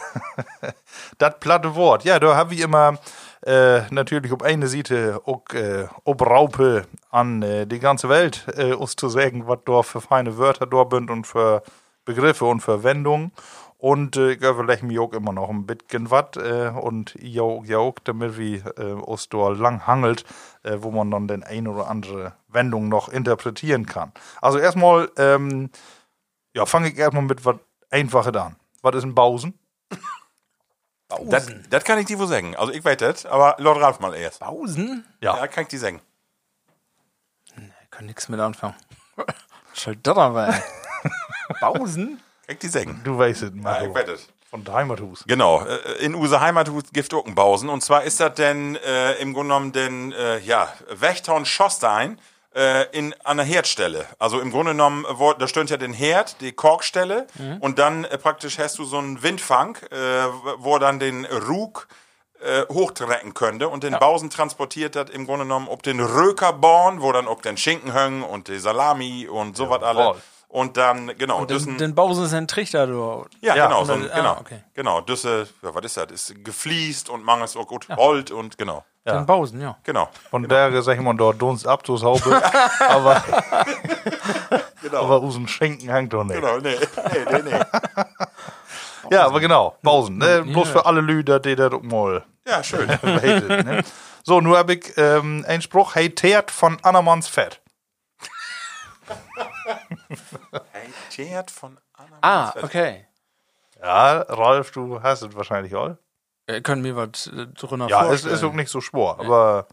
das 1.19 1.35
platte 1.41 1.75
Wort. 1.75 2.05
Ja, 2.05 2.19
da 2.21 2.37
habe 2.37 2.55
ich 2.55 2.61
immer 2.61 2.99
äh, 3.45 3.83
natürlich 3.91 4.33
auf 4.33 4.43
eine 4.43 4.69
Seite 4.69 5.21
auch 5.25 5.43
äh, 5.53 5.87
Obraupe 6.05 6.87
an 7.11 7.43
äh, 7.43 7.67
die 7.67 7.79
ganze 7.81 8.09
Welt, 8.09 8.47
äh, 8.57 8.73
uns 8.73 8.97
zu 8.97 9.09
sagen, 9.09 9.47
was 9.47 9.59
da 9.65 9.83
für 9.83 10.01
feine 10.01 10.39
Wörter 10.39 10.67
da 10.67 10.87
sind 10.91 11.11
und 11.11 11.27
für 11.27 11.63
Begriffe 12.05 12.45
und 12.45 12.61
Verwendungen. 12.61 13.33
Und 13.79 14.17
äh, 14.17 14.33
ich 14.33 14.43
überlege 14.43 14.87
mir 14.87 15.03
auch 15.03 15.13
immer 15.13 15.33
noch 15.33 15.51
ein 15.51 15.67
bisschen 15.67 16.09
was 16.11 16.37
und 16.81 17.17
ja, 17.21 17.43
auch- 17.43 17.95
damit 18.05 18.39
wir 18.39 19.09
uns 19.09 19.29
da 19.29 19.49
lang 19.49 19.87
hangelt, 19.89 20.25
wo 20.77 20.93
man 20.93 21.11
dann 21.11 21.27
den 21.27 21.43
ein 21.43 21.67
oder 21.67 21.89
andere 21.89 22.35
Wendung 22.47 22.89
noch 22.89 23.09
interpretieren 23.09 23.87
kann. 23.87 24.13
Also 24.41 24.59
erstmal, 24.59 25.11
ähm, 25.17 25.71
ja, 26.55 26.65
fange 26.65 26.91
ich 26.91 26.97
erstmal 26.99 27.25
mit 27.25 27.45
was 27.45 27.57
Einfaches 27.91 28.37
an. 28.37 28.55
Was 28.83 28.95
ist 28.97 29.05
ein 29.05 29.15
Bausen? 29.17 29.59
Das, 31.25 31.47
das 31.71 31.85
kann 31.85 31.99
ich 31.99 32.07
dir 32.07 32.19
wohl 32.19 32.27
sagen. 32.29 32.57
Also 32.57 32.73
ich 32.73 32.85
weiß 32.85 32.97
das, 32.99 33.27
aber 33.27 33.57
Lord 33.59 33.81
Ralf 33.81 34.01
mal 34.01 34.15
erst. 34.15 34.41
Pausen? 34.41 35.05
Ja, 35.21 35.47
kann 35.47 35.63
ich 35.63 35.69
dir 35.69 35.79
sagen. 35.79 36.01
Ich 37.57 37.91
kann 37.91 38.07
nichts 38.07 38.29
mit 38.29 38.41
anfangen. 38.41 38.75
Was 39.17 39.27
soll 39.83 39.97
das 39.97 40.17
aber? 40.17 40.49
ey? 40.49 40.61
Pausen? 41.61 42.21
Kann 42.47 42.55
ich 42.55 42.59
dir 42.59 42.71
sagen. 42.71 43.01
Du 43.05 43.19
weißt 43.19 43.43
es, 43.43 43.51
Ja, 43.51 43.57
Marco. 43.61 43.87
ich 43.87 43.95
weiß 43.95 44.09
es. 44.09 44.29
Von 44.51 44.65
der 44.65 44.75
Heimathus. 44.75 45.25
Genau, 45.27 45.65
äh, 45.65 45.77
in 46.05 46.15
unser 46.15 46.41
Heimathus 46.43 46.85
gibt 46.93 47.13
Ockenbausen. 47.15 47.71
Und 47.71 47.83
zwar 47.83 48.03
ist 48.05 48.21
das 48.21 48.35
denn 48.35 48.77
äh, 48.77 49.13
im 49.15 49.33
Grunde 49.33 49.49
genommen 49.55 49.73
den, 49.73 50.13
äh, 50.13 50.39
ja, 50.41 50.71
Wächtern 50.91 51.47
Schostein 51.47 52.19
äh, 52.55 52.87
in, 52.97 53.15
an 53.25 53.39
der 53.39 53.47
Herdstelle. 53.47 54.07
Also 54.19 54.41
im 54.41 54.51
Grunde 54.51 54.73
genommen, 54.73 55.05
äh, 55.05 55.19
wo, 55.19 55.33
da 55.33 55.47
stöhnt 55.49 55.71
ja 55.71 55.77
den 55.77 55.93
Herd, 55.93 56.41
die 56.41 56.53
Korkstelle. 56.53 57.27
Und 57.61 57.79
dann 57.79 58.05
äh, 58.05 58.19
praktisch 58.19 58.59
hast 58.59 58.79
du 58.79 58.85
so 58.85 58.99
einen 58.99 59.23
Windfang, 59.23 59.77
äh, 59.91 59.97
wo 60.59 60.79
dann 60.79 60.99
den 60.99 61.25
Rug 61.25 61.89
äh, 62.43 62.63
hochtrecken 62.73 63.35
könnte. 63.35 63.69
Und 63.69 63.85
den 63.85 63.93
Bausen 64.01 64.29
transportiert 64.31 64.97
das 64.97 65.11
im 65.11 65.27
Grunde 65.27 65.45
genommen 65.45 65.69
ob 65.69 65.83
den 65.83 66.01
Rökerborn, 66.01 67.01
wo 67.01 67.13
dann 67.13 67.29
auch 67.29 67.41
den 67.41 67.57
Schinken 67.57 67.93
hängen 67.93 68.23
und 68.23 68.49
die 68.49 68.59
Salami 68.59 69.29
und 69.29 69.57
sowas 69.57 69.83
alle. 69.83 70.17
Und 70.53 70.77
dann, 70.77 71.17
genau, 71.17 71.39
Und 71.39 71.51
den, 71.51 71.67
ein- 71.67 71.79
den 71.79 71.95
Pausen 71.95 72.27
ist 72.27 72.35
ein 72.35 72.47
Trichter, 72.47 72.87
du. 72.87 73.25
ja, 73.41 73.57
Ja, 73.57 73.67
genau, 73.69 73.85
so 73.85 73.95
ein, 73.95 74.11
ah, 74.11 74.15
genau, 74.17 74.37
okay. 74.39 74.63
genau. 74.75 75.01
Düsse, 75.01 75.49
ja, 75.63 75.75
was 75.75 75.83
ist 75.87 75.97
das? 75.97 76.11
Ist 76.13 76.45
gefliest 76.45 77.09
und 77.09 77.25
mangels 77.25 77.57
auch 77.57 77.67
gut 77.67 77.89
Holt 77.97 78.31
und 78.31 78.59
genau, 78.59 78.85
Den 79.07 79.25
Pausen, 79.25 79.63
ja. 79.63 79.79
genau. 79.83 80.11
Von 80.31 80.47
der, 80.47 80.83
sag 80.83 80.97
ich 80.97 81.03
mal, 81.03 81.15
dort 81.15 81.41
Dunst 81.41 81.67
Abzugshaube. 81.67 82.43
aber, 82.89 83.25
aber 84.93 85.23
aus 85.23 85.35
dem 85.35 85.49
Schenken 85.49 85.89
hängt 85.91 86.13
doch 86.13 86.23
nicht. 86.25 86.39
Genau, 86.39 86.59
nee, 86.59 86.77
nee, 87.13 87.25
nee, 87.43 87.51
nee. 87.51 87.61
Ja, 89.11 89.25
aber 89.25 89.41
genau, 89.41 89.77
Bausen. 89.83 90.19
Ne? 90.19 90.43
Bloß 90.43 90.69
für 90.69 90.85
alle 90.85 91.01
Lüder, 91.01 91.41
die 91.41 91.57
das 91.57 91.73
mal 91.81 92.25
Ja, 92.47 92.63
schön. 92.63 92.89
weitet, 93.03 93.65
ne? 93.65 93.83
So, 94.23 94.43
nur 94.43 94.59
habe 94.59 94.75
ich 94.75 94.93
ähm, 94.99 95.47
einen 95.49 95.63
Spruch, 95.63 95.95
hey, 95.95 96.15
teert 96.15 96.51
von 96.51 96.77
Annermanns 96.83 97.27
Fett. 97.27 97.63
Tjert 101.11 101.51
von 101.51 101.79
Anna. 101.95 102.19
Ah, 102.21 102.55
okay. 102.63 103.07
Ja, 103.81 104.21
Ralf, 104.23 104.71
du 104.71 105.03
hast 105.03 105.23
es 105.23 105.35
wahrscheinlich 105.35 105.75
auch. 105.75 105.97
Äh, 106.47 106.61
können 106.61 106.83
mir 106.83 106.97
was 106.97 107.27
äh, 107.29 107.47
drunter 107.49 107.89
Ja, 107.89 108.13
es 108.13 108.25
ist 108.25 108.43
auch 108.45 108.53
nicht 108.53 108.71
so 108.71 108.81
schwer, 108.81 109.17
aber 109.19 109.67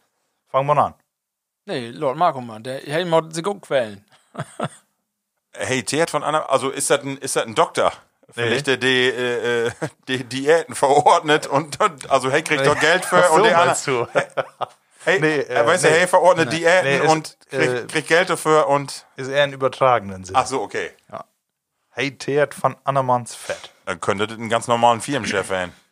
fangen 0.48 0.68
wir 0.68 0.78
an. 0.78 0.94
Nee, 1.66 1.90
Lord 1.90 2.18
Marco, 2.18 2.42
Mann, 2.42 2.64
der 2.64 2.80
hey, 2.80 3.06
mod 3.06 3.34
sich 3.34 3.46
auch 3.46 3.60
quälen. 3.62 4.04
Hey, 5.52 5.84
Tjert 5.84 6.12
von 6.12 6.24
Anna, 6.24 6.46
also 6.46 6.70
ist 6.70 6.90
das 6.92 7.02
ein, 7.02 7.18
ist 7.18 7.36
das 7.36 7.44
ein 7.46 7.56
Doktor? 7.56 7.92
Vielleicht 8.30 8.68
der 8.68 8.78
die, 8.78 9.08
äh, 9.10 9.66
äh, 9.68 9.72
die 10.08 10.24
Diäten 10.24 10.76
verordnet 10.76 11.48
und 11.48 11.82
und- 11.82 12.10
also 12.10 12.30
hey 12.32 12.44
kriegt 12.44 12.66
doch 12.68 12.80
Geld 12.80 13.04
für 13.04 13.30
und 13.32 13.44
der 13.44 13.60
andere? 13.60 14.08
Hey, 15.06 15.20
Nee, 15.20 15.40
äh, 15.40 15.54
äh, 15.62 15.66
weißt 15.66 15.84
du, 15.84 15.88
nee. 15.90 15.94
hey 16.00 16.08
verordnet 16.08 16.52
Diäten 16.54 16.84
Nee, 17.04 17.08
und 17.08 17.38
kriegt, 17.50 17.64
äh, 17.74 17.86
kriegt 17.88 18.08
Geld 18.08 18.30
dafür 18.30 18.68
und 18.68 19.06
Ist 19.16 19.28
eher 19.30 19.44
im 19.46 19.54
übertragenen 19.54 20.24
Sinn. 20.24 20.36
ach 20.36 20.46
so, 20.48 20.62
okay. 20.62 20.92
Hey, 21.92 22.18
teert 22.18 22.54
von 22.54 22.78
Annermanns 22.86 23.36
Fett. 23.36 23.72
Dann 23.86 24.00
könnte 24.00 24.28
das 24.28 24.38
einen 24.38 24.48
ganz 24.48 24.68
normalen 24.68 25.02
Firmenchef 25.02 25.48
sein. 25.48 25.74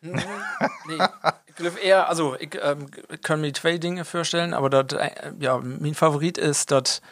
Nee, 0.86 0.98
ich 1.46 1.54
glaube 1.56 1.78
eher, 1.80 2.08
also 2.08 2.36
ich 2.38 2.56
ähm, 2.62 2.88
kann 3.22 3.40
mir 3.40 3.52
zwei 3.52 3.76
Dinge 3.78 4.04
vorstellen, 4.04 4.54
aber 4.54 4.70
dat, 4.70 4.92
äh, 4.92 5.32
ja, 5.40 5.58
mein 5.58 5.94
Favorit 5.94 6.38
ist, 6.38 6.70
dass 6.70 7.02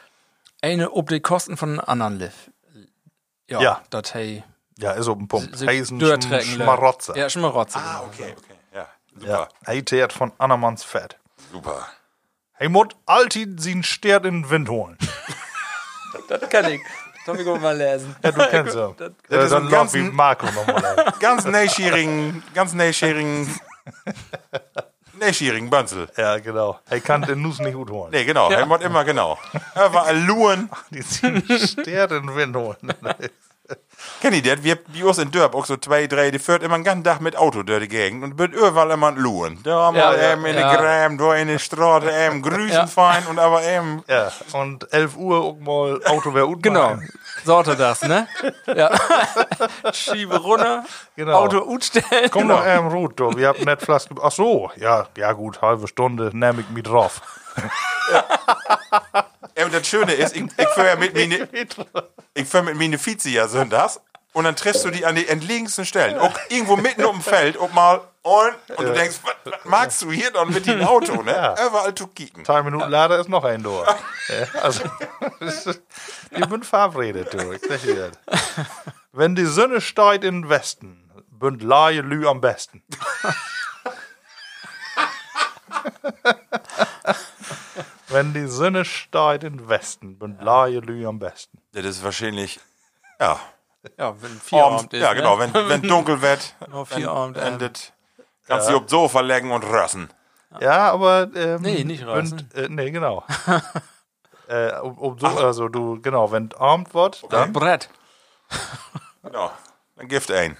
eine 0.63 0.93
ob 0.93 1.09
die 1.11 1.21
Kosten 1.21 1.57
von 1.57 1.79
anderen 1.81 2.19
lief. 2.21 2.51
Ja, 3.49 3.61
Ja. 3.61 3.83
dat 3.91 4.15
hey, 4.15 4.45
Ja, 4.79 4.93
ist 4.93 5.09
auf 5.09 5.19
dem 5.19 5.29
Punkt. 5.29 5.51
Hey, 5.61 5.79
ist 5.81 5.91
ein 5.91 6.01
Schm-. 6.01 6.41
Schmarotzer. 6.43 7.17
Ja, 7.17 7.29
Schmarotzer. 7.29 7.81
Ah, 7.81 8.03
okay, 8.07 8.35
okay. 8.39 8.55
Ja, 8.73 8.87
super, 9.13 9.27
Ja. 9.29 9.49
Hey, 9.65 9.83
teert 9.83 10.13
von 10.13 10.33
Annermanns 10.39 10.85
Fett. 10.85 11.19
Super. 11.57 11.87
Hey, 12.53 12.69
Mut, 12.69 12.97
Alti, 13.07 13.47
sie 13.57 13.73
einen 13.73 13.83
Stern 13.83 14.25
in 14.25 14.43
den 14.43 14.51
Wind 14.51 14.69
holen. 14.69 14.99
Das 16.29 16.49
kann 16.49 16.73
ich. 16.73 16.81
Das 17.27 17.39
ich 17.39 17.47
auch 17.47 17.61
mal 17.61 17.77
lesen. 17.77 18.17
Ja, 18.25 18.33
du 18.33 18.47
kennst 18.49 18.75
ja. 18.75 18.95
Das 18.97 19.13
Ja, 19.29 19.43
ist 19.43 19.53
ein 19.53 19.69
lauf 19.69 19.93
wie 19.93 20.01
Marco 20.03 20.47
nochmal. 20.47 21.13
ganz 21.21 21.45
neischierigen, 21.45 22.43
ganz 22.55 22.73
neischierigen 22.73 23.61
neschjährigen 25.21 25.69
Bönzel. 25.69 26.09
Ja, 26.17 26.39
genau. 26.39 26.81
Er 26.89 27.01
kann 27.01 27.23
den 27.23 27.43
Nuss 27.43 27.59
nicht 27.59 27.75
gut 27.75 27.91
holen. 27.91 28.13
Nee, 28.13 28.25
genau. 28.25 28.51
Er 28.51 28.65
muss 28.65 28.81
immer 28.81 29.05
genau. 29.05 29.39
Er 29.75 29.93
war 29.93 30.07
ein 30.07 30.27
Luren. 30.27 30.71
Die 30.91 31.01
ziehen 31.01 31.45
Sternenwind 31.47 32.57
holen. 32.57 32.79
Kennt 34.21 34.35
ihr 34.35 34.43
das? 34.57 34.65
Wir, 34.65 34.77
die 34.77 35.03
uns 35.05 35.19
in 35.19 35.31
Dörp 35.31 35.55
auch 35.55 35.67
so 35.67 35.77
zwei, 35.77 36.07
drei, 36.07 36.31
die 36.31 36.39
führt 36.39 36.63
immer 36.63 36.75
einen 36.77 36.85
ganzen 36.85 37.05
Tag 37.05 37.21
mit 37.21 37.37
Auto 37.37 37.63
durch 37.63 37.81
die 37.83 37.89
Gegend 37.89 38.25
und 38.25 38.39
wird 38.39 38.55
überall 38.55 38.91
immer 38.91 39.09
ein 39.09 39.17
Luren. 39.17 39.59
Da 39.63 39.75
haben 39.83 39.97
Ja, 39.97 40.11
wir 40.13 40.19
ja, 40.23 40.33
eben 40.33 40.45
in 40.47 40.57
ja. 40.59 40.73
der 40.73 40.81
Gräm, 40.81 41.19
da 41.19 41.35
in 41.35 41.49
der 41.49 41.59
Straße, 41.59 42.11
eben 42.11 42.43
grüßen 42.49 42.89
fein 42.89 43.27
und 43.27 43.39
aber 43.39 43.63
eben. 43.63 44.03
Ja, 44.09 44.33
und 44.53 44.93
11 44.93 45.17
Uhr 45.17 45.41
auch 45.45 45.59
mal 45.59 46.01
Auto 46.07 46.33
wäre 46.35 46.47
unten. 46.47 46.63
Genau. 46.63 46.97
Sorte 47.45 47.77
das, 47.77 48.03
ne? 48.03 48.27
Ja. 48.75 48.91
Schiebe 49.93 50.37
runter, 50.39 50.85
Genau. 51.15 51.35
Auto 51.45 51.59
utstellen. 51.59 52.31
Komm 52.31 52.49
doch 52.49 52.65
ähm, 52.67 52.89
Ruth, 52.89 53.19
du. 53.21 53.37
Wir 53.37 53.49
haben 53.49 53.63
nicht 53.63 53.83
Flaske. 53.83 54.15
Ach 54.23 54.33
so, 54.33 54.71
ja, 54.77 55.07
ja 55.17 55.33
gut, 55.33 55.61
halbe 55.63 55.87
Stunde 55.87 56.31
nehme 56.33 56.63
ich 56.63 56.69
mich 56.71 56.83
drauf. 56.83 57.21
Ja, 59.57 59.65
und 59.65 59.73
das 59.73 59.87
Schöne 59.87 60.13
ist, 60.13 60.37
ich, 60.37 60.43
ich 60.45 60.69
fahre 60.75 60.89
ja 60.89 60.97
mit 60.97 61.15
meine, 61.15 61.49
ich 62.35 62.47
fahr 62.47 62.63
mit 62.63 62.77
meine 62.77 62.99
Vize 62.99 63.31
ja 63.31 63.49
sonntags 63.49 63.99
und 64.37 64.45
dann 64.45 64.55
triffst 64.55 64.85
du 64.85 64.91
die 64.91 65.07
an 65.07 65.15
die 65.15 65.27
entlegensten 65.27 65.87
Stellen. 65.87 66.19
Auch 66.19 66.39
irgendwo 66.51 66.77
mitten 66.77 67.07
um 67.07 67.17
dem 67.17 67.23
Feld, 67.23 67.57
ob 67.57 67.73
mal 67.73 68.03
und, 68.21 68.55
und 68.77 68.87
du 68.87 68.93
denkst, 68.93 69.21
was, 69.23 69.35
was 69.45 69.65
magst 69.65 70.03
du 70.03 70.13
hier 70.13 70.31
dann 70.31 70.53
mit 70.53 70.67
dem 70.67 70.83
Auto, 70.85 71.23
ne? 71.23 71.55
Überall 71.67 71.95
zu 71.95 72.07
kicken. 72.09 72.45
Zwei 72.45 72.63
Minuten 72.63 72.91
later 72.91 73.19
ist 73.19 73.31
noch 73.31 73.45
ein 73.45 73.63
Door. 73.63 73.87
Ja, 74.29 74.61
also, 74.61 74.83
ihr 76.33 76.47
bünd 76.47 76.67
verabredet, 76.67 77.33
du. 77.33 77.51
Ich 77.53 77.63
sag. 77.63 77.81
Wenn 79.13 79.37
die 79.37 79.47
Sonne 79.47 79.81
steigt 79.81 80.23
in 80.23 80.43
den 80.43 80.51
Westen, 80.51 81.11
bünd 81.31 81.63
Laie 81.63 82.03
Lü 82.03 82.29
am 82.29 82.43
besten. 82.43 82.83
Wenn 88.09 88.35
die 88.35 88.49
Sonne 88.49 88.85
steigt 88.85 89.45
in 89.45 89.57
den 89.57 89.69
Westen, 89.71 90.19
bünd 90.19 90.43
Laie 90.43 90.81
Lü 90.81 91.07
am 91.07 91.19
besten. 91.19 91.59
Das 91.73 91.87
ist 91.87 92.05
wahrscheinlich, 92.05 92.61
ja, 93.19 93.41
Ja, 93.99 94.15
wenn 94.21 94.41
Feierabend 94.41 94.79
Abend, 94.81 94.95
ist. 94.95 95.01
ja 95.01 95.13
genau, 95.15 95.37
ne? 95.37 95.51
wenn, 95.55 95.69
wenn 95.69 95.83
dunkel 95.89 96.21
wird, 96.23 96.55
wenn 96.61 97.35
ähm. 97.35 97.59
das, 97.59 97.93
kannst 98.47 98.69
du 98.71 98.77
auf 98.77 98.89
Sofa 98.89 99.21
legen 99.21 99.53
und 99.53 99.63
rössen. 99.65 100.11
Ja, 100.61 100.91
aber. 100.93 101.29
Ähm, 101.35 101.61
Nee, 101.63 101.85
nicht 101.85 102.05
bünd- 102.05 102.09
reißen. 102.09 102.51
Äh, 102.55 102.69
nee, 102.69 102.91
genau. 102.91 103.25
äh, 104.49 104.73
um, 104.81 104.97
um 104.99 105.19
so, 105.19 105.27
also 105.27 105.69
du, 105.69 106.01
genau, 106.01 106.31
wenn 106.33 106.53
Abend 106.55 106.95
wird, 106.95 107.25
dann. 107.31 107.53
Brett. 107.53 107.89
Genau, 109.23 109.51
dann 109.97 110.09
Gift 110.09 110.31
ein. 110.31 110.57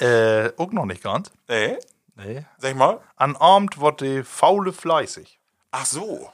Äh, 0.00 0.50
auch 0.56 0.70
noch 0.72 0.84
nicht 0.84 1.02
ganz. 1.02 1.30
Nee, 1.48 1.78
Nee. 2.16 2.44
sag 2.58 2.76
mal. 2.76 3.00
An 3.16 3.36
Abend 3.36 3.80
wird 3.80 4.00
die 4.00 4.22
Faule 4.24 4.72
fleißig. 4.72 5.38
Ach 5.70 5.86
so, 5.86 6.30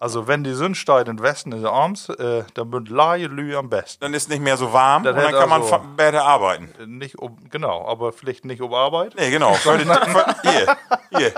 Also 0.00 0.26
wenn 0.26 0.44
die 0.44 0.52
Sonne 0.52 0.74
steigt 0.74 1.08
in 1.08 1.16
den 1.16 1.22
Westen 1.22 1.52
ist 1.52 1.64
abends, 1.64 2.08
äh, 2.10 2.44
dann 2.54 2.70
bünd 2.70 2.88
Laie 2.90 3.26
Lü 3.26 3.56
am 3.56 3.70
besten. 3.70 4.00
dann 4.04 4.12
ist 4.12 4.28
nicht 4.28 4.40
mehr 4.42 4.56
so 4.56 4.72
warm 4.72 5.02
Das 5.04 5.14
und 5.16 5.22
dann 5.22 5.32
kann 5.32 5.48
man 5.48 5.62
also- 5.62 5.70
fa- 5.72 5.84
besser 5.96 6.24
arbeiten. 6.24 6.98
Nicht 6.98 7.16
um, 7.18 7.38
genau, 7.48 7.86
aber 7.88 8.12
vielleicht 8.12 8.44
nicht 8.44 8.60
um 8.60 8.74
Arbeit. 8.74 9.14
Nee, 9.16 9.30
genau. 9.30 9.54
Für 9.54 9.78
die, 9.78 9.84
für, 9.84 10.36
hier, 10.42 10.76
hier, 11.16 11.32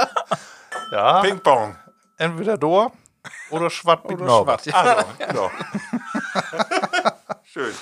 Ja, 0.91 1.21
Ping-Pong. 1.21 1.77
entweder 2.17 2.57
da 2.59 2.91
oder 3.51 3.71
Schwatt 3.71 4.09
mit 4.09 4.21
Norbert. 4.21 4.63
Also, 4.75 5.05
genau. 5.19 5.51
Schön. 7.45 7.75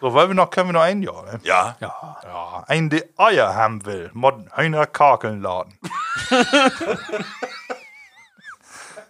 So, 0.00 0.12
weil 0.12 0.28
wir 0.28 0.34
noch, 0.34 0.50
können 0.50 0.68
wir 0.68 0.72
noch 0.74 0.82
ein 0.82 1.02
Jahr, 1.02 1.22
ne? 1.24 1.40
Ja. 1.44 1.76
Ja, 1.80 2.64
ein, 2.68 2.90
der 2.90 3.04
Eier 3.16 3.54
haben 3.54 3.84
will, 3.86 4.10
mod 4.12 4.34
einer 4.52 4.86
Kakeln 4.86 5.40
laden. 5.40 5.78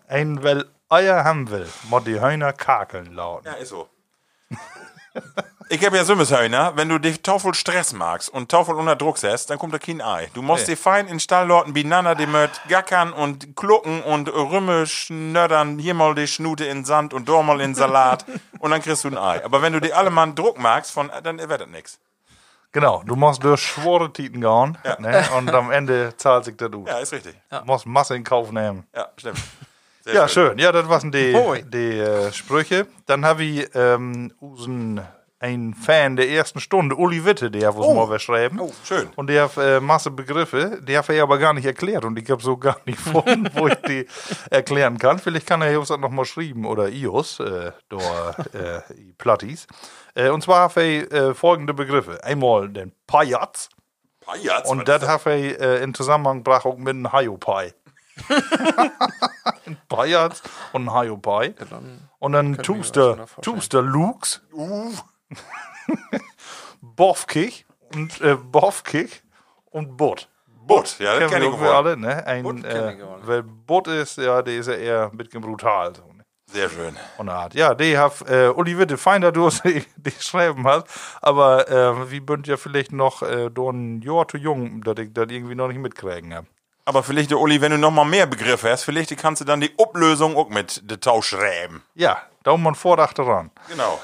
ein, 0.09 0.43
weil 0.43 0.67
Eier 0.89 1.25
haben 1.25 1.51
will, 1.51 1.69
mod 1.85 2.07
die 2.07 2.21
Hühner 2.21 2.53
kakeln 2.53 3.13
laden. 3.15 3.45
Ja, 3.47 3.53
ist 3.55 3.71
so. 3.71 3.89
Ich 5.71 5.85
habe 5.85 5.97
ja 5.97 6.05
Sümmeshöhner, 6.05 6.77
wenn 6.77 6.89
du 6.91 6.99
dich 6.99 7.23
Taufel 7.23 7.55
Stress 7.55 7.93
magst 7.95 8.29
und 8.29 8.51
Taufel 8.51 8.75
unter 8.75 8.97
Druck 8.97 9.17
setzt, 9.17 9.49
dann 9.49 9.59
kommt 9.59 9.73
da 9.73 9.79
kein 9.79 10.03
Ei. 10.03 10.29
Du 10.35 10.43
musst 10.43 10.67
Nee. 10.69 10.75
dir 10.75 10.77
fein 10.77 11.07
in 11.07 11.21
Stalllorten 11.21 11.73
beieinander, 11.73 12.15
die 12.15 12.27
möt 12.27 12.51
gackern 12.69 13.13
und 13.13 13.57
klucken 13.57 14.03
und 14.03 14.29
Rümme 14.29 14.87
schnödern, 14.87 15.79
hier 15.79 15.95
mal 15.95 16.15
die 16.15 16.27
Schnute 16.27 16.67
in 16.67 16.85
Sand 16.85 17.15
und 17.15 17.29
dort 17.29 17.47
mal 17.47 17.61
in 17.61 17.75
Salat 17.75 18.27
und 18.59 18.73
dann 18.73 18.83
kriegst 18.83 19.05
du 19.05 19.09
ein 19.09 19.17
Ei. 19.17 19.43
Aber 19.45 19.63
wenn 19.63 19.73
du 19.73 19.81
dir 19.81 19.97
alle 19.97 20.11
mal 20.11 20.25
einen 20.25 20.35
Druck 20.35 20.59
magst, 20.59 20.91
von, 20.93 21.11
dann 21.23 21.39
wird 21.39 21.61
das 21.61 21.69
nix. 21.69 21.99
Genau, 22.73 23.03
du 23.07 23.15
musst 23.17 23.43
durch 23.43 23.63
schwore 23.63 24.13
Titen 24.13 24.41
gehen 24.41 24.77
ne? 24.99 25.25
und 25.39 25.49
am 25.55 25.71
Ende 25.71 26.15
zahlt 26.17 26.45
sich 26.45 26.57
das 26.57 26.71
gut. 26.73 26.89
Ja, 26.89 26.99
ist 26.99 27.13
richtig. 27.13 27.37
Du 27.51 27.65
musst 27.65 27.87
Masse 27.87 28.17
in 28.17 28.25
Kauf 28.25 28.51
nehmen. 28.53 28.87
Ja, 28.95 29.09
stimmt. 29.17 29.39
Sehr 30.05 30.15
Ja, 30.15 30.29
schön. 30.29 30.59
Ja, 30.59 30.71
das 30.71 30.87
waren 30.87 31.11
die, 31.11 31.35
Hoi. 31.35 31.63
die 31.63 31.99
äh, 31.99 32.31
Sprüche. 32.31 32.87
Dann 33.07 33.25
habe 33.25 33.43
ich 33.43 33.71
ähm, 33.75 34.35
usen 34.39 35.01
ein 35.39 35.73
Fan 35.73 36.17
der 36.17 36.29
ersten 36.29 36.61
Stunde, 36.61 36.95
Uli 36.95 37.25
Witte, 37.25 37.51
der 37.51 37.69
hat 37.69 37.79
was 37.79 37.87
mal 37.89 38.07
verschrieben. 38.07 38.61
Oh, 38.61 38.71
schön. 38.85 39.09
Und 39.17 39.29
der 39.29 39.45
hat 39.45 39.57
äh, 39.57 39.81
Masse 39.81 40.11
Begriffe, 40.11 40.79
die 40.87 40.97
hat 40.97 41.09
er 41.09 41.23
aber 41.23 41.39
gar 41.39 41.55
nicht 41.55 41.65
erklärt 41.65 42.05
und 42.05 42.19
ich 42.19 42.31
habe 42.31 42.43
so 42.43 42.59
gar 42.59 42.77
nicht 42.85 42.97
gefunden, 43.05 43.49
wo 43.55 43.67
ich 43.67 43.75
die 43.87 44.07
erklären 44.51 44.99
kann. 44.99 45.19
Vielleicht 45.19 45.47
kann 45.47 45.63
er 45.63 45.79
uns 45.79 45.89
das 45.89 45.99
noch 45.99 46.11
mal 46.11 46.27
schreiben 46.27 46.67
oder 46.67 46.89
ios, 46.91 47.41
äh, 47.41 47.73
da, 47.89 48.37
äh, 48.53 48.93
i 48.95 49.15
Plattis. 49.17 49.67
Äh, 50.15 50.29
und 50.29 50.43
zwar 50.43 50.69
hat 50.69 50.77
er 50.77 51.13
äh, 51.13 51.35
folgende 51.35 51.73
Begriffe. 51.73 52.23
Einmal 52.23 52.69
den 52.69 52.93
Pajatz 53.07 53.71
Pajatz, 54.21 54.69
und 54.71 54.87
das 54.87 55.07
hat 55.07 55.27
er 55.27 55.61
äh, 55.61 55.83
in 55.83 55.95
Zusammenhang 55.95 56.39
gebracht 56.39 56.67
mit 56.79 56.89
einem 56.89 57.11
Haiopai. 57.11 57.73
Ein 59.67 59.77
Pajatz 59.89 60.43
und 60.73 60.87
ein 60.87 60.93
Haiopai. 60.93 61.55
Und 62.19 62.33
dann 62.33 62.57
tust 62.59 62.97
du, 62.97 63.25
tust 63.43 63.73
du 63.73 63.81
Lux, 63.81 64.43
Bofkich 66.81 67.67
und 67.95 68.21
äh, 68.21 68.37
Bofkich 68.37 69.23
und 69.71 69.97
Butt. 69.97 70.29
Butt, 70.67 70.99
ja, 70.99 71.19
das 71.19 71.31
Kennen 71.31 71.51
kenne 71.51 71.61
wir 71.61 71.75
alle, 71.75 71.97
ne? 71.97 72.27
Ein, 72.27 72.63
kenn 72.63 72.65
äh, 72.65 72.97
weil 73.23 73.43
Butt 73.43 73.87
ist, 73.89 74.17
ja, 74.17 74.41
der 74.41 74.57
ist 74.57 74.67
ja 74.67 74.75
eher 74.75 75.11
ein 75.11 75.17
bisschen 75.17 75.43
brutal. 75.43 75.95
So, 75.95 76.03
ne? 76.13 76.25
Sehr 76.51 76.71
schön. 76.71 76.97
Der 77.19 77.35
Art. 77.35 77.55
Ja, 77.55 77.75
die 77.75 77.99
hat 77.99 78.29
äh, 78.29 78.49
Uli 78.49 78.79
Witte 78.79 78.97
fein, 78.97 79.21
dass 79.21 79.33
du 79.33 79.51
die 79.69 79.85
geschrieben 80.03 80.67
hast. 80.67 80.87
Aber 81.21 81.69
äh, 81.69 82.11
wie 82.11 82.21
bünd 82.21 82.47
ja 82.47 82.57
vielleicht 82.57 82.93
noch 82.93 83.23
äh, 83.23 83.51
do 83.51 83.71
ein 83.71 84.01
Jahr 84.01 84.27
zu 84.29 84.39
jung, 84.39 84.83
dass 84.83 84.99
ich 84.99 85.13
das 85.13 85.27
irgendwie 85.31 85.55
noch 85.55 85.69
nicht 85.69 85.81
mitkriegen 85.81 86.33
habe. 86.35 86.47
Aber 86.87 87.03
vielleicht, 87.03 87.31
der 87.31 87.39
Uli, 87.39 87.61
wenn 87.61 87.73
du 87.73 87.79
noch 87.79 87.91
mal 87.91 88.05
mehr 88.05 88.27
Begriffe 88.27 88.71
hast, 88.71 88.85
vielleicht 88.85 89.17
kannst 89.17 89.41
du 89.41 89.45
dann 89.47 89.61
die 89.61 89.75
Ablösung 89.79 90.37
auch 90.37 90.49
mit 90.51 90.89
der 90.91 91.01
Tausch 91.01 91.29
schreiben. 91.29 91.83
Ja, 91.95 92.19
da 92.43 92.57
man 92.57 92.75
Vordacht 92.75 93.19
daran. 93.19 93.51
Genau. 93.69 93.99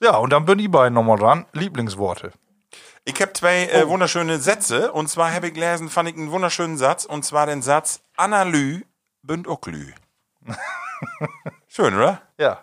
Ja, 0.00 0.16
und 0.16 0.30
dann 0.30 0.44
bin 0.46 0.58
ich 0.58 0.70
bei 0.70 0.88
nochmal 0.90 1.18
dran. 1.18 1.46
Lieblingsworte. 1.52 2.32
Ich 3.04 3.20
habe 3.20 3.32
zwei 3.34 3.68
Oh. 3.72 3.76
äh, 3.76 3.88
wunderschöne 3.88 4.38
Sätze. 4.38 4.92
Und 4.92 5.08
zwar 5.08 5.32
habe 5.32 5.48
ich 5.48 5.54
gelesen, 5.54 5.90
fand 5.90 6.08
ich 6.08 6.16
einen 6.16 6.30
wunderschönen 6.30 6.78
Satz. 6.78 7.04
Und 7.04 7.24
zwar 7.24 7.46
den 7.46 7.60
Satz, 7.60 8.00
Analy 8.16 8.84
bünd 9.22 9.46
auch 9.46 9.60
Lü. 9.66 9.92
Schön, 11.68 11.94
oder? 11.94 12.22
Ja. 12.38 12.62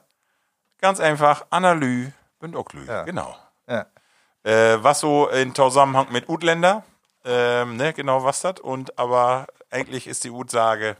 Ganz 0.81 0.99
einfach, 0.99 1.45
Analy 1.49 2.11
bünd 2.39 2.55
auch 2.55 2.71
Lü. 2.73 2.85
Ja. 2.85 3.03
Genau. 3.03 3.35
Ja. 3.67 3.85
Äh, 4.43 4.81
was 4.83 5.01
so 5.01 5.27
in 5.29 5.53
Zusammenhang 5.53 6.07
mit 6.11 6.27
Utländer, 6.29 6.83
ähm, 7.25 7.75
ne, 7.77 7.93
genau 7.93 8.23
was 8.23 8.41
das. 8.41 8.59
Und 8.61 8.97
aber 8.97 9.47
eigentlich 9.71 10.07
ist 10.07 10.23
die 10.23 10.31
Utsage, 10.31 10.97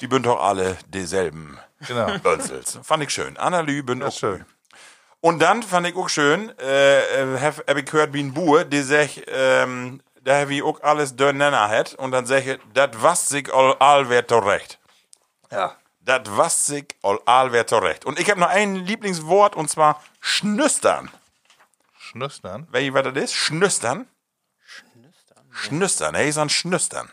die 0.00 0.06
bünd 0.06 0.26
doch 0.26 0.40
alle 0.42 0.76
dieselben 0.88 1.58
Genau. 1.86 2.18
Bönzels. 2.18 2.78
Fand 2.82 3.02
ich 3.04 3.10
schön. 3.10 3.36
Analy 3.36 3.82
bünd 3.82 4.02
auch 4.02 4.12
schön. 4.12 4.44
Und 5.20 5.40
dann 5.40 5.62
fand 5.62 5.86
ich 5.86 5.96
auch 5.96 6.08
schön, 6.08 6.56
äh, 6.58 7.38
hab, 7.40 7.58
hab 7.68 7.76
ich 7.76 7.86
gehört 7.86 8.12
wie 8.12 8.22
ein 8.22 8.34
Buhr, 8.34 8.64
die 8.64 8.82
sagt, 8.82 9.22
ähm, 9.26 10.00
da 10.22 10.40
hab 10.40 10.50
ich 10.50 10.62
auch 10.62 10.80
alles 10.82 11.16
durcheinander 11.16 11.68
hat. 11.68 11.94
Und 11.94 12.12
dann 12.12 12.26
sag 12.26 12.46
ich, 12.46 12.58
dat 12.74 13.02
was 13.02 13.28
sich 13.28 13.52
all, 13.52 13.74
all 13.78 14.08
wär 14.08 14.26
zurecht. 14.26 14.78
Ja. 15.50 15.76
Dat 16.00 16.36
was 16.36 16.66
sich 16.66 16.86
all, 17.02 17.18
all 17.26 17.52
wär 17.52 17.66
zurecht. 17.66 18.04
Und 18.04 18.18
ich 18.18 18.30
habe 18.30 18.40
noch 18.40 18.48
ein 18.48 18.76
Lieblingswort 18.76 19.56
und 19.56 19.68
zwar 19.68 20.02
schnüstern. 20.20 21.10
Schnüstern. 21.98 22.66
Weißt 22.70 22.88
du, 22.88 22.94
was 22.94 23.02
das 23.02 23.24
ist? 23.24 23.34
Schnüstern? 23.34 24.06
Schnüstern. 25.50 26.14
Hey, 26.14 26.28
ist 26.28 26.38
an 26.38 26.48
Schnüstern. 26.48 27.10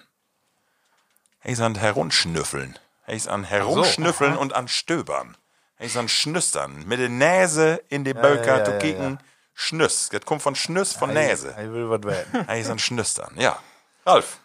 Hey, 1.45 1.53
ist 1.53 1.61
an 1.61 1.75
Herunschnüffeln. 1.75 2.79
Hey, 3.03 3.15
ist 3.15 3.27
an 3.27 3.43
Herunschnüffeln 3.43 4.35
und 4.35 4.53
an 4.53 4.67
Stöbern. 4.67 5.37
Hey, 5.75 5.85
ist 5.85 5.95
an 5.95 6.09
Schnüstern. 6.09 6.87
Mit 6.87 6.99
der 6.99 7.09
Nase 7.09 7.83
in 7.87 8.03
die 8.03 8.15
Böker 8.15 8.57
ja, 8.57 8.65
zu 8.65 8.71
ja, 8.71 8.79
kicken. 8.79 9.19
Schnüss. 9.53 10.09
Das 10.11 10.25
kommt 10.25 10.41
von 10.41 10.55
Schnüss, 10.55 10.93
von 10.93 11.13
Nase. 11.13 11.51
Ich 11.51 11.71
will 11.71 11.87
was 11.87 12.01
werden. 12.01 12.45
Hey, 12.47 12.61
ist 12.61 12.71
an 12.71 12.79
Schnüstern. 12.79 13.35
Ja. 13.37 13.59
Ralf. 14.07 14.39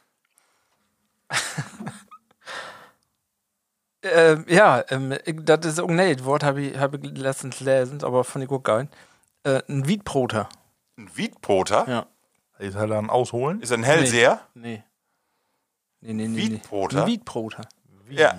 Ähm, 4.03 4.47
ja, 4.49 4.83
ähm, 4.89 5.15
ich, 5.27 5.37
das 5.43 5.67
ist 5.67 5.79
auch 5.79 5.87
nicht 5.87 6.25
Wort, 6.25 6.43
habe 6.43 6.63
ich, 6.63 6.79
hab 6.79 6.95
ich 6.95 7.03
letztens 7.19 7.59
gelesen, 7.59 8.03
aber 8.03 8.25
fand 8.25 8.47
ich 8.47 8.51
auch 8.51 8.63
geil. 8.63 8.89
Äh, 9.43 9.61
ein 9.69 9.87
Wiedbroter. 9.89 10.49
Ein 10.97 11.15
Wiedpoter. 11.15 11.85
Ja. 11.87 12.07
Ich 12.59 12.73
soll 12.73 12.89
dann 12.89 13.11
ausholen. 13.11 13.61
Ist 13.61 13.73
ein 13.73 13.83
Hellseher. 13.83 14.41
Nee. 14.55 14.77
Nee, 14.77 14.85
nee, 16.01 16.13
nee. 16.13 16.29
nee. 16.29 16.37
Wiedbroter? 16.37 17.03
Ein 17.03 17.07
Wiedbroter. 17.07 17.63
Ja. 18.09 18.35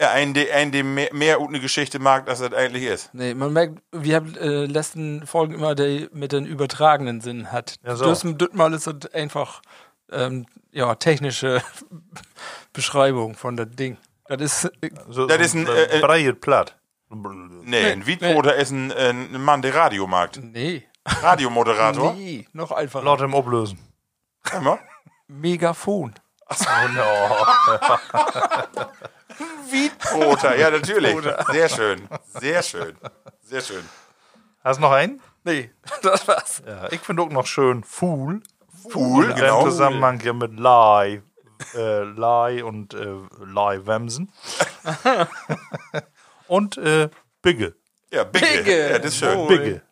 Ja, 0.00 0.12
ein, 0.12 0.32
der 0.32 0.54
ein, 0.54 0.70
der 0.70 0.84
mehr, 0.84 1.12
mehr 1.12 1.40
eine 1.40 1.58
Geschichte 1.58 1.98
mag, 1.98 2.28
als 2.28 2.38
das 2.38 2.52
eigentlich 2.52 2.84
ist. 2.84 3.12
Nee, 3.14 3.34
man 3.34 3.52
merkt, 3.52 3.82
wir 3.90 4.14
haben 4.14 4.36
äh, 4.36 4.66
letzten 4.66 5.26
Folgen 5.26 5.54
immer 5.54 5.74
die 5.74 6.08
mit 6.12 6.30
den 6.30 6.46
übertragenen 6.46 7.20
Sinn 7.20 7.50
hat. 7.50 7.74
Ja, 7.84 7.96
so. 7.96 8.04
Das, 8.04 8.22
das 8.22 8.52
mal 8.52 8.72
ist 8.74 8.86
das 8.86 9.12
einfach 9.12 9.60
ähm, 10.12 10.46
ja, 10.70 10.94
technische 10.94 11.62
Beschreibung 12.72 13.34
von 13.34 13.56
das 13.56 13.70
Ding. 13.70 13.96
Das 14.26 14.40
ist 14.40 14.64
äh, 14.82 14.90
So, 15.08 15.26
Das 15.26 15.36
so 15.36 15.42
ist 15.42 15.54
ein, 15.54 15.66
äh, 15.66 15.98
äh, 15.98 16.00
breies 16.00 16.34
Platt. 16.40 16.76
Nee, 17.64 17.86
ein 17.90 18.06
Wiedbroter 18.06 18.54
ist 18.54 18.70
ein, 18.70 18.92
äh, 18.92 19.10
ein 19.10 19.42
Mann, 19.42 19.62
der 19.62 19.74
Radio 19.74 20.06
mag. 20.06 20.38
nee. 20.40 20.84
Radiomoderator. 21.22 22.12
Nee, 22.18 22.46
noch 22.52 22.70
einfacher. 22.70 23.04
Laut 23.04 23.20
dem 23.20 23.34
Ablösen. 23.34 23.78
Immer. 24.54 24.78
Megafon. 25.26 26.14
Wiedbroter, 29.70 30.56
ja, 30.56 30.70
natürlich. 30.70 31.16
Sehr 31.52 31.68
schön. 31.68 32.08
Sehr 32.40 32.62
schön. 32.62 32.96
Sehr 33.42 33.60
schön. 33.60 33.86
Hast 34.64 34.78
du 34.78 34.82
noch 34.82 34.92
einen? 34.92 35.20
Nee, 35.44 35.70
das 36.02 36.26
war's. 36.26 36.62
Ja, 36.66 36.90
ich 36.90 37.00
finde 37.00 37.22
auch 37.22 37.30
noch 37.30 37.46
schön 37.46 37.84
Fool. 37.84 38.40
Cool, 38.94 39.30
Im 39.30 39.36
genau. 39.36 39.64
Zusammenhang 39.64 40.20
ja 40.20 40.32
mit 40.32 40.58
Lie, 40.58 41.22
äh, 41.74 42.04
Lie 42.04 42.62
und 42.62 42.94
äh, 42.94 43.14
Lie 43.44 43.86
Wemsen. 43.86 44.32
und 46.48 46.78
äh, 46.78 47.10
Bigge. 47.42 47.74
Ja, 48.10 48.24
Bigge. 48.24 48.46
Bigge. 48.46 48.90
Ja, 48.90 48.98
das 48.98 49.12
ist 49.12 49.18
schön. 49.18 49.46
Bigge. 49.48 49.82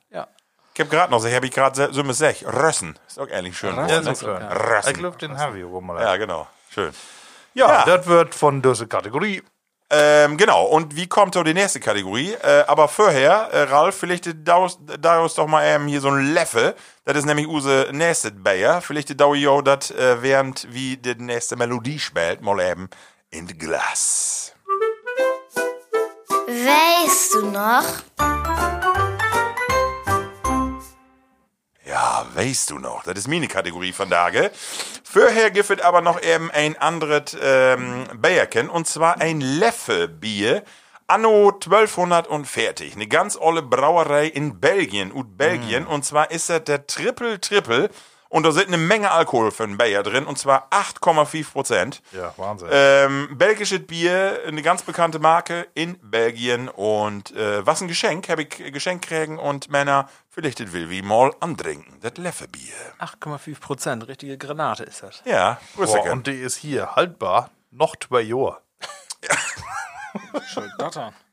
Ja. 0.79 0.85
Ich 0.85 0.91
hab 0.91 0.91
gerade 0.91 1.11
noch, 1.11 1.25
ich 1.25 1.35
habe 1.35 1.47
ich 1.47 1.53
gerade 1.53 1.93
so 1.93 2.05
mit 2.05 2.17
sech. 2.17 2.45
Rössen. 2.47 2.99
Ist 3.07 3.19
auch 3.19 3.29
ehrlich 3.29 3.57
schön. 3.57 3.75
Rössen. 3.75 3.91
Wort, 3.91 4.05
ne? 4.05 4.13
ist 4.13 4.25
auch 4.25 4.27
geil. 4.39 4.49
Ich 4.51 4.59
Rössen. 4.71 4.93
glaube, 4.95 5.17
den 5.19 5.39
haben 5.39 5.55
wir 5.55 5.81
mal. 5.81 6.03
Ja, 6.03 6.17
genau. 6.17 6.47
Schön. 6.71 6.93
Ja, 7.55 7.85
Ja. 7.87 7.97
das 7.97 8.07
wird 8.07 8.35
von 8.35 8.61
dieser 8.61 8.87
Kategorie. 8.87 9.43
Ähm, 9.89 10.37
genau, 10.37 10.65
und 10.65 10.97
wie 10.97 11.07
kommt 11.07 11.35
so 11.35 11.45
die 11.45 11.55
nächste 11.55 11.79
Kategorie? 11.79 12.33
Äh, 12.43 12.65
aber 12.67 12.89
vorher, 12.89 13.49
äh, 13.53 13.63
Ralf, 13.63 13.97
vielleicht 13.97 14.29
daraus, 14.47 14.79
daraus 15.01 15.35
doch 15.37 15.47
mal 15.47 15.63
ähm, 15.65 15.87
hier 15.87 16.01
so 16.01 16.09
ein 16.09 16.35
Leffe. 16.35 16.75
Das 17.05 17.17
ist 17.17 17.25
nämlich 17.25 17.47
unsere 17.47 17.93
nächste 17.93 18.33
Bayer. 18.33 18.81
Vielleicht 18.83 19.19
dauert 19.21 19.39
ja 19.39 19.63
das, 19.63 19.93
äh, 19.93 20.21
während 20.23 20.67
wie 20.73 20.97
die 20.97 21.15
nächste 21.15 21.55
Melodie 21.57 22.01
spielt, 22.01 22.41
mal 22.43 22.59
eben 22.61 22.91
in 23.31 23.47
das 23.47 23.57
Glas. 23.59 24.53
Weißt 26.49 27.35
du 27.35 27.47
noch? 27.47 28.86
Ja, 31.87 32.27
weißt 32.35 32.71
du 32.71 32.79
noch, 32.81 33.05
das 33.05 33.17
ist 33.17 33.29
meine 33.29 33.47
Kategorie 33.47 33.93
von 33.93 34.11
Tage. 34.11 34.51
Vorher 35.05 35.53
gibt 35.53 35.71
es 35.71 35.81
aber 35.81 36.01
noch 36.01 36.21
eben 36.21 36.51
ein 36.51 36.77
anderes 36.77 37.37
ähm, 37.41 38.07
Bayerken, 38.17 38.69
und 38.69 38.89
zwar 38.89 39.21
ein 39.21 39.41
Leffe-Bier. 39.41 40.65
Anno 41.07 41.51
1200 41.51 42.27
und 42.27 42.47
fertig. 42.47 42.97
Eine 42.97 43.07
ganz 43.07 43.37
olle 43.37 43.63
Brauerei 43.63 44.27
in 44.27 44.59
Belgien, 44.59 45.13
ut 45.13 45.39
Belgien. 45.39 45.87
Und 45.87 46.05
zwar 46.05 46.33
ist 46.33 46.51
das 46.51 46.65
der 46.65 46.89
Triple 46.89 47.41
Triple. 47.41 47.91
Und 48.29 48.43
da 48.45 48.53
sind 48.53 48.69
eine 48.69 48.79
Menge 48.79 49.11
Alkohol 49.11 49.51
für 49.51 49.65
einen 49.65 49.77
Bayer 49.77 50.03
drin. 50.03 50.25
Und 50.27 50.39
zwar 50.39 50.69
8,5 50.71 51.53
Prozent. 51.53 52.03
Ja, 52.13 52.33
Wahnsinn. 52.37 52.69
Ähm, 52.71 53.29
belgisches 53.39 53.87
Bier, 53.87 54.41
eine 54.47 54.63
ganz 54.63 54.83
bekannte 54.83 55.19
Marke 55.19 55.67
in 55.75 55.99
Belgien. 56.03 56.69
Und 56.69 57.35
äh, 57.37 57.65
was 57.65 57.81
ein 57.81 57.89
Geschenk, 57.89 58.29
habe 58.29 58.43
ich 58.43 58.73
geschenkt 58.73 59.07
kriegen 59.07 59.39
und 59.39 59.71
Männer, 59.71 60.09
vielleicht 60.29 60.61
das 60.61 60.73
will 60.73 60.91
wie 60.91 61.03
mal 61.03 61.33
antrinken. 61.41 61.99
Das 62.01 62.17
Leffe-Bier. 62.17 62.75
8,5 63.01 63.61
Prozent. 63.61 64.09
Richtige 64.09 64.39
Granate 64.39 64.85
ist 64.85 65.03
das. 65.03 65.23
Ja, 65.25 65.59
Boah, 65.77 66.11
und 66.11 66.27
die 66.27 66.33
ist 66.33 66.57
hier 66.57 66.97
haltbar. 66.97 67.51
Noch 67.71 67.97
zwei 67.97 68.23
Jahre. 68.23 68.61
Dattern. 69.21 69.77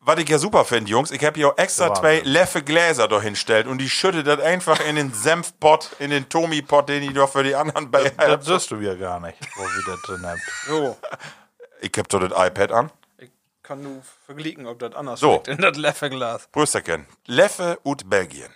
Was 0.01 0.19
ich 0.19 0.27
ja 0.29 0.37
super 0.37 0.65
finde, 0.65 0.89
Jungs, 0.91 1.11
ich 1.11 1.23
habe 1.23 1.35
hier 1.35 1.49
auch 1.49 1.57
extra 1.57 1.87
Wahnsinn. 1.89 2.01
zwei 2.01 2.19
Leffe 2.21 2.61
Gläser 2.63 3.07
da 3.07 3.21
hinstellt 3.21 3.67
und 3.67 3.77
die 3.77 3.89
schüttet 3.89 4.27
das 4.27 4.39
einfach 4.41 4.79
in 4.81 4.95
den 4.97 5.13
Senfpott, 5.13 5.91
in 5.99 6.09
den 6.09 6.27
Tomi-Pott, 6.29 6.89
den 6.89 7.03
ich 7.03 7.13
doch 7.13 7.29
für 7.31 7.43
die 7.43 7.55
anderen 7.55 7.89
bei 7.89 8.09
Das 8.09 8.45
siehst 8.45 8.71
du 8.71 8.77
ja 8.77 8.95
gar 8.95 9.19
nicht, 9.19 9.37
wo 9.55 9.63
wir 9.63 9.83
das 9.93 10.01
drin 10.03 10.25
haben. 10.25 10.41
So, 10.67 10.97
Ich 11.81 11.91
hab 11.97 12.07
doch 12.09 12.19
das 12.27 12.31
iPad 12.47 12.71
an. 12.71 12.91
ich 13.17 13.29
kann 13.61 13.81
nur 13.83 14.01
vergleichen, 14.25 14.67
ob 14.67 14.79
das 14.79 14.93
anders 14.95 15.19
So. 15.19 15.31
schmeckt 15.33 15.47
in 15.49 15.57
das 15.57 15.77
Leffeglas. 15.77 16.47
Brüsterken. 16.47 17.07
Leffe 17.25 17.79
ut 17.83 18.09
Belgien. 18.09 18.53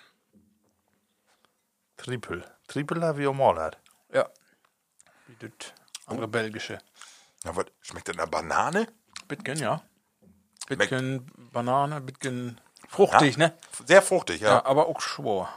Triple. 1.98 2.44
Triple 2.68 3.02
habe 3.06 3.22
ich 3.22 3.28
auch 3.28 3.34
mal. 3.34 3.58
Hat. 3.60 3.78
Ja. 4.14 4.28
Wie 5.28 5.36
das 5.48 5.74
andere 6.06 6.28
belgische. 6.28 6.78
Na, 7.44 7.56
was, 7.56 7.66
schmeckt 7.82 8.08
das 8.10 8.16
nach 8.16 8.28
Banane? 8.28 8.88
Bitgen, 9.28 9.58
ja. 9.60 9.82
Bitgen 10.68 11.32
Banane, 11.54 12.02
Bitgen 12.02 12.60
fruchtig, 12.90 13.38
ne? 13.38 13.54
Sehr 13.86 14.02
fruchtig, 14.02 14.42
ja. 14.42 14.50
Ja, 14.50 14.66
aber 14.66 14.88
auch 14.88 15.02
schwor. 15.02 15.50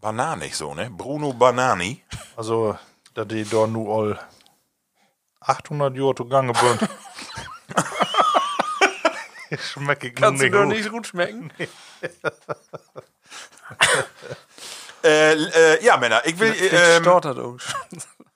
Bananig 0.00 0.56
so, 0.56 0.74
ne? 0.74 0.90
Bruno 0.90 1.32
Banani. 1.32 2.02
Also, 2.36 2.76
da 3.14 3.24
die 3.24 3.44
da 3.44 3.66
nur 3.66 3.94
all 3.94 4.18
800 5.40 5.96
Jahre 5.96 6.14
zugange 6.14 6.52
sind. 6.54 6.88
Schmecke 9.60 10.08
ich 10.08 10.14
Kannst 10.14 10.40
du 10.42 10.44
nicht 10.46 10.54
doch 10.54 10.64
gut. 10.64 10.72
nicht 10.74 10.90
gut 10.90 11.06
schmecken? 11.08 11.52
Äh, 15.02 15.32
äh, 15.32 15.84
ja, 15.84 15.96
Männer, 15.96 16.22
ich 16.26 16.38
will, 16.38 16.52
Ich 16.52 16.72
ähm, 16.72 17.02
stottert 17.02 17.38
auch. 17.38 17.56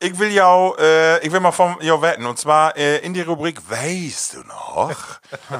Ich 0.04 0.18
will 0.18 0.30
ja, 0.30 0.46
auch, 0.46 0.76
äh, 0.78 1.18
ich 1.24 1.32
will 1.32 1.40
mal 1.40 1.52
von 1.52 1.76
ja 1.80 2.00
wetten. 2.02 2.26
Und 2.26 2.38
zwar 2.38 2.76
äh, 2.76 2.98
in 2.98 3.14
die 3.14 3.22
Rubrik 3.22 3.58
Weißt 3.70 4.34
du 4.34 4.40
noch? 4.40 4.92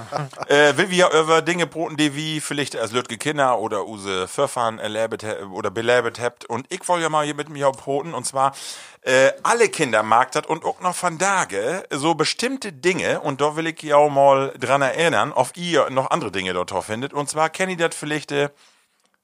äh, 0.49 0.77
will 0.77 0.91
wir 0.91 0.97
ja 0.97 1.21
über 1.21 1.41
Dinge 1.41 1.67
broten, 1.67 1.97
die 1.97 2.15
wie 2.15 2.41
vielleicht 2.41 2.77
als 2.77 2.93
Lütge 2.93 3.17
Kinder 3.17 3.59
oder 3.59 3.87
use 3.87 4.29
Verfahren 4.29 4.79
erlebt 4.79 5.25
oder 5.51 5.71
belebt 5.71 6.21
habt. 6.21 6.45
Und 6.45 6.67
ich 6.69 6.87
wollte 6.89 7.05
ja 7.05 7.09
mal 7.09 7.25
hier 7.25 7.35
mit 7.35 7.49
mir 7.49 7.71
broten. 7.71 8.13
Und 8.13 8.27
zwar 8.27 8.55
äh, 9.01 9.33
alle 9.43 9.71
Kinder 9.71 10.03
mag 10.03 10.33
das 10.33 10.47
und 10.47 10.65
auch 10.65 10.81
noch 10.81 10.95
von 10.95 11.19
Tage 11.19 11.85
so 11.91 12.15
bestimmte 12.15 12.71
Dinge. 12.71 13.21
Und 13.21 13.41
da 13.41 13.57
will 13.57 13.67
ich 13.67 13.81
ja 13.83 13.97
auch 13.97 14.11
mal 14.11 14.53
dran 14.59 14.83
erinnern, 14.83 15.33
auf 15.33 15.57
ihr 15.57 15.89
noch 15.89 16.11
andere 16.11 16.31
Dinge 16.31 16.53
dort 16.53 16.73
findet. 16.85 17.15
Und 17.15 17.31
zwar 17.31 17.49
kennt 17.49 17.71
ihr 17.71 17.89
das 17.89 17.97
vielleicht 17.97 18.31
äh, 18.31 18.51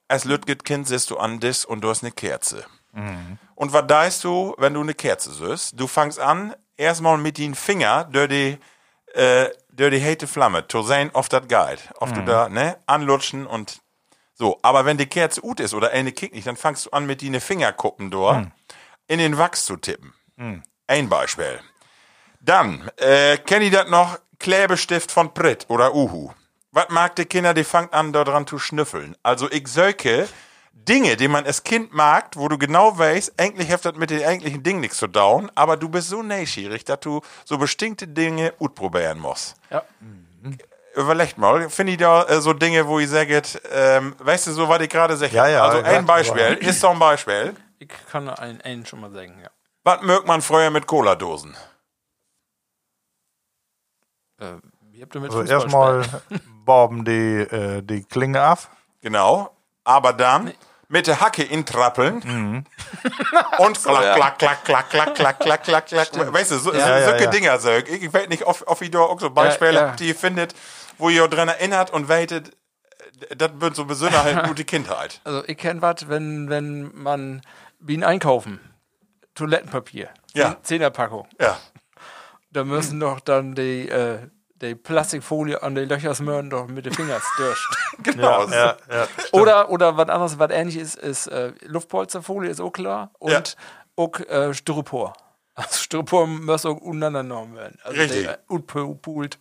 als 0.09 0.25
Lütget 0.25 0.65
Kind 0.65 0.89
siehst 0.89 1.11
du 1.11 1.19
an 1.19 1.41
dis 1.41 1.65
und 1.67 1.83
du 1.83 1.91
hast 1.91 2.03
eine 2.03 2.11
Kerze. 2.11 2.65
Und 3.55 3.73
was 3.73 3.87
deist 3.87 4.25
du, 4.25 4.55
wenn 4.59 4.75
du 4.75 4.81
eine 4.81 4.95
Kerze 4.95 5.33
siehst? 5.33 5.79
Du 5.79 5.87
fangst 5.87 6.19
an, 6.19 6.55
erstmal 6.77 7.19
mit 7.19 7.39
den 7.39 7.55
Finger 7.55 8.05
durch 8.05 8.29
die, 8.29 8.59
äh, 9.15 9.49
durch 9.71 9.93
die 9.93 10.01
hete 10.01 10.27
Flamme 10.27 10.67
zu 10.67 10.83
sehen, 10.83 11.11
auf 11.15 11.29
das 11.29 11.47
geht. 11.47 11.91
Auf 11.99 12.13
du 12.13 12.25
da, 12.25 12.49
ne, 12.49 12.79
anlutschen 12.87 13.47
und 13.47 13.81
so. 14.35 14.59
Aber 14.63 14.85
wenn 14.85 14.97
die 14.97 15.07
Kerze 15.07 15.41
gut 15.41 15.61
ist 15.61 15.75
oder 15.75 15.91
eine 15.91 16.13
kickt 16.13 16.35
nicht, 16.35 16.47
dann 16.47 16.57
fangst 16.57 16.87
du 16.87 16.91
an, 16.91 17.07
mit 17.07 17.23
den 17.23 17.41
Fingerkuppen 17.41 18.11
dort 18.11 18.47
in 19.07 19.19
den 19.19 19.37
Wachs 19.39 19.65
zu 19.67 19.77
tippen. 19.77 20.15
Ein 20.87 21.09
Beispiel. 21.09 21.61
Dann, 22.41 22.91
äh, 22.97 23.37
kennt 23.39 23.65
ihr 23.65 23.71
das 23.71 23.89
noch? 23.89 24.19
Klebestift 24.39 25.13
von 25.13 25.35
Pritt 25.35 25.67
oder 25.69 25.95
Uhu. 25.95 26.31
Was 26.73 26.89
mag 26.89 27.15
die 27.17 27.27
Kinder, 27.27 27.53
die 27.53 27.65
fangen 27.65 27.93
an, 27.93 28.13
da 28.13 28.25
dran 28.25 28.47
zu 28.47 28.59
schnüffeln? 28.59 29.17
Also 29.23 29.51
ich 29.51 29.69
söke 29.69 30.27
Dinge, 30.89 31.17
die 31.17 31.29
man 31.29 31.45
als 31.45 31.63
Kind 31.63 31.93
mag, 31.93 32.31
wo 32.35 32.49
du 32.49 32.59
genau 32.59 32.97
weißt, 32.97 33.35
eigentlich 33.39 33.71
hat 33.71 33.85
das 33.85 33.95
mit 33.97 34.11
den 34.11 34.25
eigentlichen 34.25 34.63
Dingen 34.63 34.81
nichts 34.81 34.99
zu 34.99 35.07
dauern, 35.07 35.51
aber 35.55 35.77
du 35.77 35.89
bist 35.89 36.09
so 36.09 36.23
neugierig, 36.23 36.85
dass 36.85 37.01
du 37.01 37.21
so 37.45 37.59
bestimmte 37.59 38.09
Dinge 38.09 38.55
utprobieren 38.59 39.19
musst. 39.19 39.57
Ja. 39.71 39.83
Überlegt 40.95 41.39
mal, 41.39 41.71
finde 41.71 41.93
ich 41.93 41.99
da 41.99 42.25
äh, 42.25 42.41
so 42.41 42.53
Dinge, 42.53 42.87
wo 42.87 42.99
ich 42.99 43.09
sage, 43.09 43.43
ähm, 43.73 44.15
weißt 44.19 44.49
du, 44.49 44.53
so 44.53 44.69
was 44.69 44.81
ich 44.81 44.89
gerade 44.89 45.17
sage? 45.17 45.35
Ja, 45.35 45.47
ja, 45.47 45.65
Also 45.65 45.79
ja, 45.79 45.85
ein 45.85 46.07
Beispiel, 46.07 46.59
ist 46.61 46.81
so 46.81 46.89
ein 46.89 46.99
Beispiel. 46.99 47.55
Ich 47.79 47.89
kann 48.11 48.29
einen, 48.29 48.61
einen 48.61 48.85
schon 48.85 49.01
mal 49.01 49.11
sagen, 49.13 49.39
ja. 49.43 49.51
Was 49.85 50.03
mögt 50.03 50.27
man 50.27 50.43
früher 50.43 50.71
mit 50.71 50.87
Cola-Dosen? 50.87 51.57
Äh, 54.39 54.55
wie 54.91 55.03
habt 55.03 55.15
ihr 55.15 55.21
mit 55.21 55.31
Also 55.31 55.43
erstmal 55.51 56.05
boben 56.65 57.05
die, 57.05 57.41
äh, 57.41 57.83
die 57.83 58.03
Klinge 58.03 58.41
ab. 58.43 58.69
Genau. 59.01 59.57
Aber 59.85 60.13
dann 60.13 60.53
mit 60.91 61.07
der 61.07 61.21
Hacke 61.21 61.45
intrappeln 61.45 62.67
und 63.59 63.79
klack, 63.83 64.39
klack, 64.39 64.39
klack, 64.39 64.65
klack, 64.65 64.91
klack, 64.91 65.15
klack, 65.15 65.39
klack, 65.39 65.87
klack, 65.87 65.87
klack. 65.87 66.33
Weißt 66.33 66.51
du, 66.51 66.59
so, 66.59 66.75
Ja, 66.75 66.99
so, 66.99 67.05
solche 67.11 67.25
ja. 67.25 67.31
Dinger, 67.31 67.59
so. 67.61 67.71
Ich, 67.71 68.03
ich 68.03 68.13
weiß 68.13 68.29
nicht, 68.29 68.45
ob, 68.45 68.63
ob 68.67 68.83
ihr 68.83 68.91
da 68.91 68.99
auch 68.99 69.21
so 69.21 69.31
Beispiele 69.31 69.75
Ja, 69.75 69.87
ja. 69.87 69.97
die 69.97 70.15
findet, 70.15 70.55
wo 70.99 71.09
ihr 71.09 71.29
dran 71.29 71.49
erinnert 71.49 71.93
und 71.93 72.09
weitet, 72.09 72.57
das 73.37 73.51
wird 73.55 73.77
so 73.77 73.85
besonders 73.85 74.25
halt 74.25 74.45
gute 74.49 74.65
Kindheit. 74.65 75.21
Also 75.23 75.45
ich 75.47 75.57
kenne 75.57 75.81
was, 75.81 76.09
wenn, 76.09 76.51
wenn 76.51 76.91
man 76.95 77.43
Bienen 77.79 78.03
einkaufen. 78.03 78.59
Toilettenpapier. 79.37 80.09
Ja. 80.35 80.57
Zehnerpackung. 80.63 81.29
Ja. 81.41 81.57
Da 82.51 82.65
müssen 82.65 82.99
doch 82.99 83.21
dann 83.21 83.55
die, 83.55 83.89
äh, 83.89 84.19
die 84.63 84.75
Plastikfolie 84.75 85.63
an 85.63 85.75
die 85.75 85.85
Löcher 85.85 86.15
smören 86.15 86.49
doch 86.51 86.67
mit 86.69 86.87
den 86.87 86.95
Fingern 86.95 87.21
durch. 87.37 87.69
Genau. 88.03 88.49
Ja, 88.49 88.77
ja. 88.91 89.07
Oder, 89.33 89.69
oder 89.69 89.95
was 89.99 90.09
anderes, 90.09 90.39
was 90.39 90.51
ähnlich 90.51 90.79
ist, 90.79 90.95
ist 90.97 91.27
äh, 91.27 91.53
Luftpolsterfolie, 91.67 92.49
ist 92.51 92.61
auch 92.61 92.71
klar. 92.73 93.11
Und 93.19 93.31
Ja. 93.31 93.43
auch 93.97 94.19
äh, 94.21 94.55
Styropor. 94.55 95.13
Also 95.55 95.77
Styropor 95.79 96.27
muss 96.27 96.65
auch 96.65 96.79
untereinander 96.79 97.23
genommen 97.23 97.57
werden. 97.57 97.79
Also 97.85 98.01
Richtig. 98.01 98.23
der 98.25 98.39
Utpult. 98.49 99.39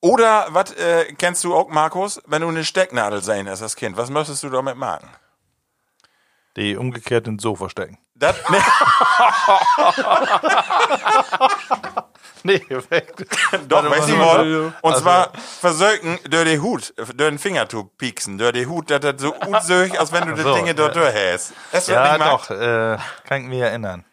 Oder, 0.00 0.48
was 0.50 0.72
äh, 0.72 1.12
kennst 1.14 1.44
du 1.44 1.54
auch, 1.54 1.68
Markus, 1.68 2.20
wenn 2.26 2.42
du 2.42 2.48
eine 2.48 2.64
Stecknadel 2.64 3.22
sehen 3.22 3.48
hast 3.48 3.62
als 3.62 3.76
Kind, 3.76 3.96
was 3.96 4.10
möchtest 4.10 4.42
du 4.42 4.50
damit 4.50 4.76
machen? 4.76 5.08
Die 6.56 6.76
umgekehrt 6.76 7.28
ins 7.28 7.44
Sofa 7.44 7.68
stecken. 7.68 7.98
Das, 8.16 8.34
ne, 8.50 8.58
Nee, 12.44 12.60
weg. 12.88 13.14
doch, 13.68 13.82
Warte 13.82 13.90
weiß 13.90 14.08
ich 14.08 14.16
mal. 14.16 14.38
wohl. 14.38 14.72
Und 14.82 14.96
zwar 14.96 15.32
versöken 15.60 16.18
durch 16.28 16.44
den 16.44 16.62
Hut, 16.62 16.94
durch 16.96 17.14
den 17.16 17.38
Finger 17.38 17.68
zu 17.68 17.84
pieksen, 17.84 18.38
durch 18.38 18.52
den 18.52 18.68
Hut, 18.68 18.90
das 18.90 19.20
so 19.20 19.34
unsöch, 19.34 19.98
als 19.98 20.12
wenn 20.12 20.28
du 20.28 20.34
die 20.34 20.42
so, 20.42 20.54
Dinge 20.54 20.74
dort 20.74 20.96
hast. 20.96 21.50
Du 21.50 21.54
das 21.72 21.86
Ja, 21.86 22.16
nicht 22.16 22.26
doch, 22.26 22.50
äh, 22.50 22.98
kann 23.24 23.42
ich 23.42 23.48
mich 23.48 23.60
erinnern. 23.60 24.04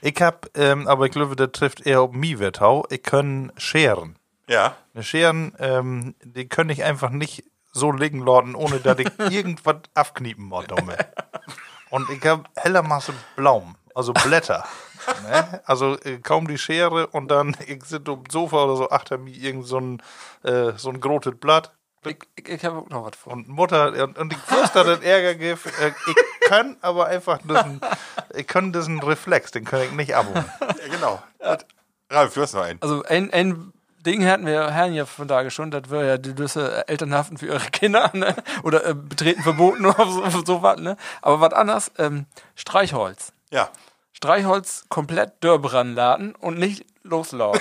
Ich 0.00 0.20
hab, 0.20 0.46
ähm, 0.54 0.86
aber 0.86 1.06
ich 1.06 1.12
glaube, 1.12 1.34
das 1.36 1.52
trifft 1.52 1.86
eher 1.86 2.02
auf 2.02 2.12
mich, 2.12 2.38
Wettau. 2.38 2.86
Ich 2.90 3.02
kann 3.02 3.52
scheren. 3.56 4.16
Ja. 4.48 4.76
Eine 4.94 5.02
Scheren, 5.02 5.54
ähm, 5.58 6.14
die 6.22 6.48
können 6.48 6.70
ich 6.70 6.84
einfach 6.84 7.10
nicht 7.10 7.44
so 7.72 7.90
liegen 7.90 8.24
lassen, 8.24 8.54
ohne 8.54 8.80
dass 8.80 8.98
ich 8.98 9.08
irgendwas 9.30 9.76
abkniepen 9.94 10.44
muss. 10.44 10.66
Und 11.90 12.10
ich 12.10 12.24
habe 12.26 12.44
heller 12.56 12.82
Masse 12.82 13.14
Blaum, 13.36 13.76
also 13.94 14.12
Blätter. 14.12 14.64
Ne? 15.22 15.60
Also 15.64 15.98
äh, 16.00 16.18
kaum 16.18 16.48
die 16.48 16.58
Schere 16.58 17.08
und 17.08 17.28
dann, 17.28 17.56
ich 17.66 17.84
sitze 17.84 18.10
auf 18.10 18.22
dem 18.22 18.30
Sofa 18.30 18.64
oder 18.64 18.76
so, 18.76 18.90
achter 18.90 19.18
mir 19.18 19.34
irgend 19.34 19.66
so 19.66 19.78
ein, 19.78 20.02
äh, 20.42 20.72
so 20.76 20.90
ein 20.90 21.00
grotes 21.00 21.34
Blatt. 21.38 21.72
Ich, 22.06 22.18
ich, 22.36 22.48
ich 22.48 22.64
habe 22.64 22.78
auch 22.78 22.88
noch 22.90 23.06
was 23.06 23.16
vor. 23.16 23.32
Und 23.32 23.48
Mutter, 23.48 23.92
und, 24.04 24.18
und 24.18 24.32
ich 24.32 24.50
wusste, 24.50 24.84
dass 24.84 24.98
das 24.98 25.00
Ärger 25.00 25.34
gibt. 25.34 25.66
Äh, 25.66 25.92
ich 26.06 26.48
kann 26.48 26.76
aber 26.82 27.06
einfach 27.06 27.38
diesen, 27.38 27.80
ich 28.34 28.46
kann 28.46 28.72
diesen 28.72 29.00
Reflex, 29.00 29.52
den 29.52 29.64
kann 29.64 29.82
ich 29.82 29.92
nicht 29.92 30.14
abholen. 30.14 30.44
ja, 30.60 30.88
genau. 30.90 31.22
Ralf, 32.10 32.34
du 32.34 32.42
hast 32.42 32.54
noch 32.54 32.62
einen. 32.62 32.80
Also 32.82 33.02
ein, 33.04 33.32
ein 33.32 33.72
Ding 34.04 34.26
hatten 34.26 34.46
wir 34.46 34.70
Herren 34.70 34.94
ja 34.94 35.06
von 35.06 35.28
da 35.28 35.48
schon, 35.50 35.70
das 35.70 35.88
wäre 35.88 36.06
ja 36.06 36.18
die 36.18 36.34
Düsse 36.34 36.86
Elternhaften 36.88 37.38
für 37.38 37.46
ihre 37.46 37.70
Kinder, 37.70 38.10
ne? 38.14 38.34
Oder 38.62 38.86
äh, 38.86 38.94
betreten 38.94 39.42
verboten 39.42 39.86
oder 39.86 40.30
so, 40.30 40.44
so 40.44 40.62
was, 40.62 40.78
ne? 40.78 40.96
Aber 41.22 41.40
was 41.40 41.52
anderes, 41.52 41.90
ähm, 41.98 42.26
Streichholz. 42.54 43.32
Ja. 43.50 43.70
Streichholz 44.24 44.86
komplett 44.88 45.44
dörrbran 45.44 45.94
laden 45.94 46.34
und 46.34 46.58
nicht 46.58 46.86
loslauten. 47.02 47.60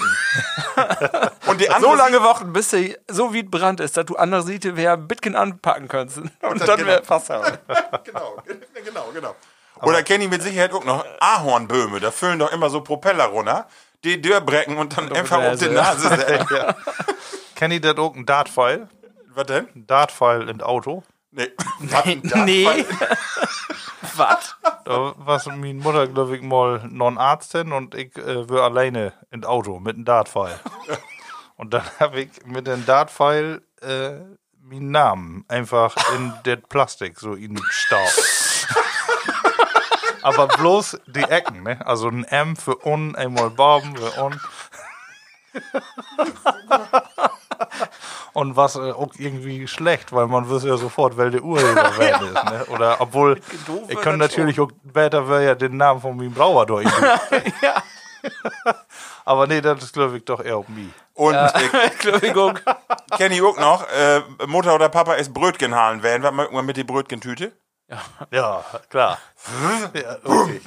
Und 1.47 1.59
die 1.59 1.68
so 1.82 1.93
lange 1.93 2.24
Wochen, 2.24 2.53
bis 2.53 2.70
sie 2.70 2.95
so 3.11 3.34
wie 3.34 3.43
Brand 3.43 3.82
ist, 3.82 3.97
dass 3.97 4.05
du 4.05 4.16
andere 4.16 4.43
Siete 4.43 4.78
wer 4.78 4.95
Bitcoin 4.95 5.36
anpacken 5.36 5.89
könntest. 5.89 6.20
Und 6.20 6.32
dann 6.41 6.78
genau. 6.78 6.88
wäre 6.88 7.03
aber. 7.05 7.59
genau, 8.05 8.38
genau, 8.86 9.11
genau. 9.14 9.36
Oder 9.82 10.03
kenne 10.03 10.24
ich 10.24 10.30
mit 10.30 10.41
Sicherheit 10.41 10.72
auch 10.72 10.86
noch 10.86 11.05
Ahornböhme, 11.20 11.99
da 11.99 12.11
füllen 12.11 12.39
doch 12.39 12.53
immer 12.53 12.70
so 12.70 12.80
Propeller 12.80 13.26
runter, 13.26 13.68
die 14.05 14.22
Dörrbrecken 14.22 14.78
und 14.78 14.97
dann 14.97 15.11
einfach 15.11 15.43
auf 15.43 15.59
die 15.59 15.68
Nase. 15.68 16.47
Ja. 16.49 16.76
Kennt 17.55 17.74
ihr 17.74 17.82
das 17.82 17.97
auch, 17.97 18.16
ein 18.16 18.26
Dartpfeil? 18.26 18.88
Was 19.34 19.47
denn? 19.47 19.68
Ein 19.76 19.86
Dartpfeil 19.86 20.47
in 20.47 20.61
Auto? 20.61 21.03
Nee. 21.32 21.51
Nee. 22.45 22.86
was? 24.18 24.55
Da 24.86 25.14
war 25.18 25.41
meine 25.55 25.74
Mutter, 25.76 26.07
glaube 26.07 26.36
ich, 26.36 26.41
mal 26.41 26.88
non 26.89 27.18
Arzt 27.18 27.51
hin 27.53 27.72
und 27.72 27.95
ich 27.95 28.16
äh, 28.18 28.49
war 28.49 28.64
alleine 28.64 29.14
in 29.32 29.45
Auto 29.45 29.80
mit 29.80 29.95
einem 29.95 30.05
Dartpfeil. 30.05 30.59
und 31.55 31.74
dann 31.74 31.84
habe 31.99 32.22
ich 32.22 32.45
mit 32.45 32.68
dem 32.68 32.86
Dartpfeil 32.86 33.61
äh, 33.82 34.20
meinen 34.61 34.91
Namen 34.91 35.45
einfach 35.47 35.95
in 36.16 36.34
das 36.43 36.59
Plastik 36.70 37.20
so 37.20 37.34
in 37.34 37.55
den 37.55 37.64
Staub. 37.70 38.11
Aber 40.22 40.47
bloß 40.47 40.99
die 41.07 41.24
Ecken, 41.24 41.64
ne? 41.64 41.86
Also 41.86 42.07
ein 42.07 42.24
M 42.24 42.55
für 42.55 42.86
un, 42.86 43.16
einmal 43.16 43.49
Baum 43.49 43.95
für 43.95 44.24
un. 44.24 44.39
Und 48.34 48.55
was 48.55 48.75
äh, 48.75 48.91
auch 48.91 49.11
irgendwie 49.17 49.67
schlecht, 49.67 50.11
weil 50.11 50.27
man 50.27 50.49
wüsste 50.49 50.69
ja 50.69 50.77
sofort, 50.77 51.17
wer 51.17 51.29
der 51.29 51.43
Urheber 51.43 51.91
wer 51.97 52.21
ist. 52.21 52.34
Ne? 52.34 52.65
Oder 52.69 52.99
obwohl, 52.99 53.39
ich 53.88 53.99
das 53.99 54.17
natürlich 54.17 54.59
auch 54.59 54.71
später 54.89 55.27
wäre 55.29 55.45
ja 55.45 55.55
den 55.55 55.77
Namen 55.77 56.01
von 56.01 56.17
meinem 56.17 56.34
Brauer 56.34 56.65
durch. 56.65 56.88
ja. 57.61 57.84
Aber 59.25 59.47
nee, 59.47 59.61
das 59.61 59.84
ist 59.84 59.93
glaube 59.93 60.17
ich 60.17 60.25
doch 60.25 60.43
eher 60.43 60.57
auf 60.57 60.67
mich. 60.67 60.89
Und 61.13 61.36
ich 61.36 61.73
Entschuldigung. 61.73 62.59
kenne 63.17 63.36
ich 63.36 63.41
auch 63.41 63.57
noch, 63.57 63.88
äh, 63.89 64.21
Mutter 64.47 64.73
oder 64.73 64.89
Papa 64.89 65.13
ist 65.13 65.34
Brötchen 65.34 65.75
halen 65.75 66.01
werden. 66.01 66.23
Was 66.23 66.34
macht 66.34 66.51
man 66.51 66.65
mit 66.65 66.77
die 66.77 66.84
Brötchentüte? 66.84 67.51
Ja, 68.31 68.63
klar. 68.89 69.19
ja, 69.93 70.17
okay. 70.23 70.61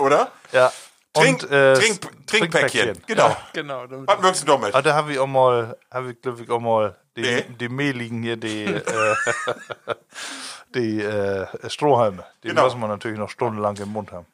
Oder? 0.00 0.30
ja. 0.52 0.72
Trink, 1.20 1.42
Und, 1.42 1.50
äh, 1.52 1.74
Trink, 1.74 2.26
Trinkpäckchen. 2.26 2.98
Genau. 3.06 3.36
Genau. 3.52 3.86
damit- 3.86 4.08
Was 4.08 4.20
möchtest 4.20 4.42
du 4.48 4.52
damit? 4.52 4.74
Ah, 4.74 4.82
da 4.82 4.94
habe 4.94 5.12
ich 5.12 5.18
auch 5.18 5.26
mal, 5.26 5.76
habe 5.90 6.12
ich 6.12 6.20
glaube 6.20 6.42
ich 6.42 6.50
auch 6.50 6.60
mal 6.60 6.96
die, 7.16 7.22
Nee. 7.22 7.44
die 7.60 7.68
mehligen 7.68 8.22
hier, 8.22 8.36
die, 8.36 8.64
äh, 8.64 8.80
die 10.74 11.00
äh, 11.02 11.46
Strohhalme. 11.70 12.24
Die 12.42 12.48
Genau. 12.48 12.64
muss 12.64 12.76
man 12.76 12.90
natürlich 12.90 13.18
noch 13.18 13.30
stundenlang 13.30 13.76
im 13.78 13.88
Mund 13.90 14.12
haben. 14.12 14.26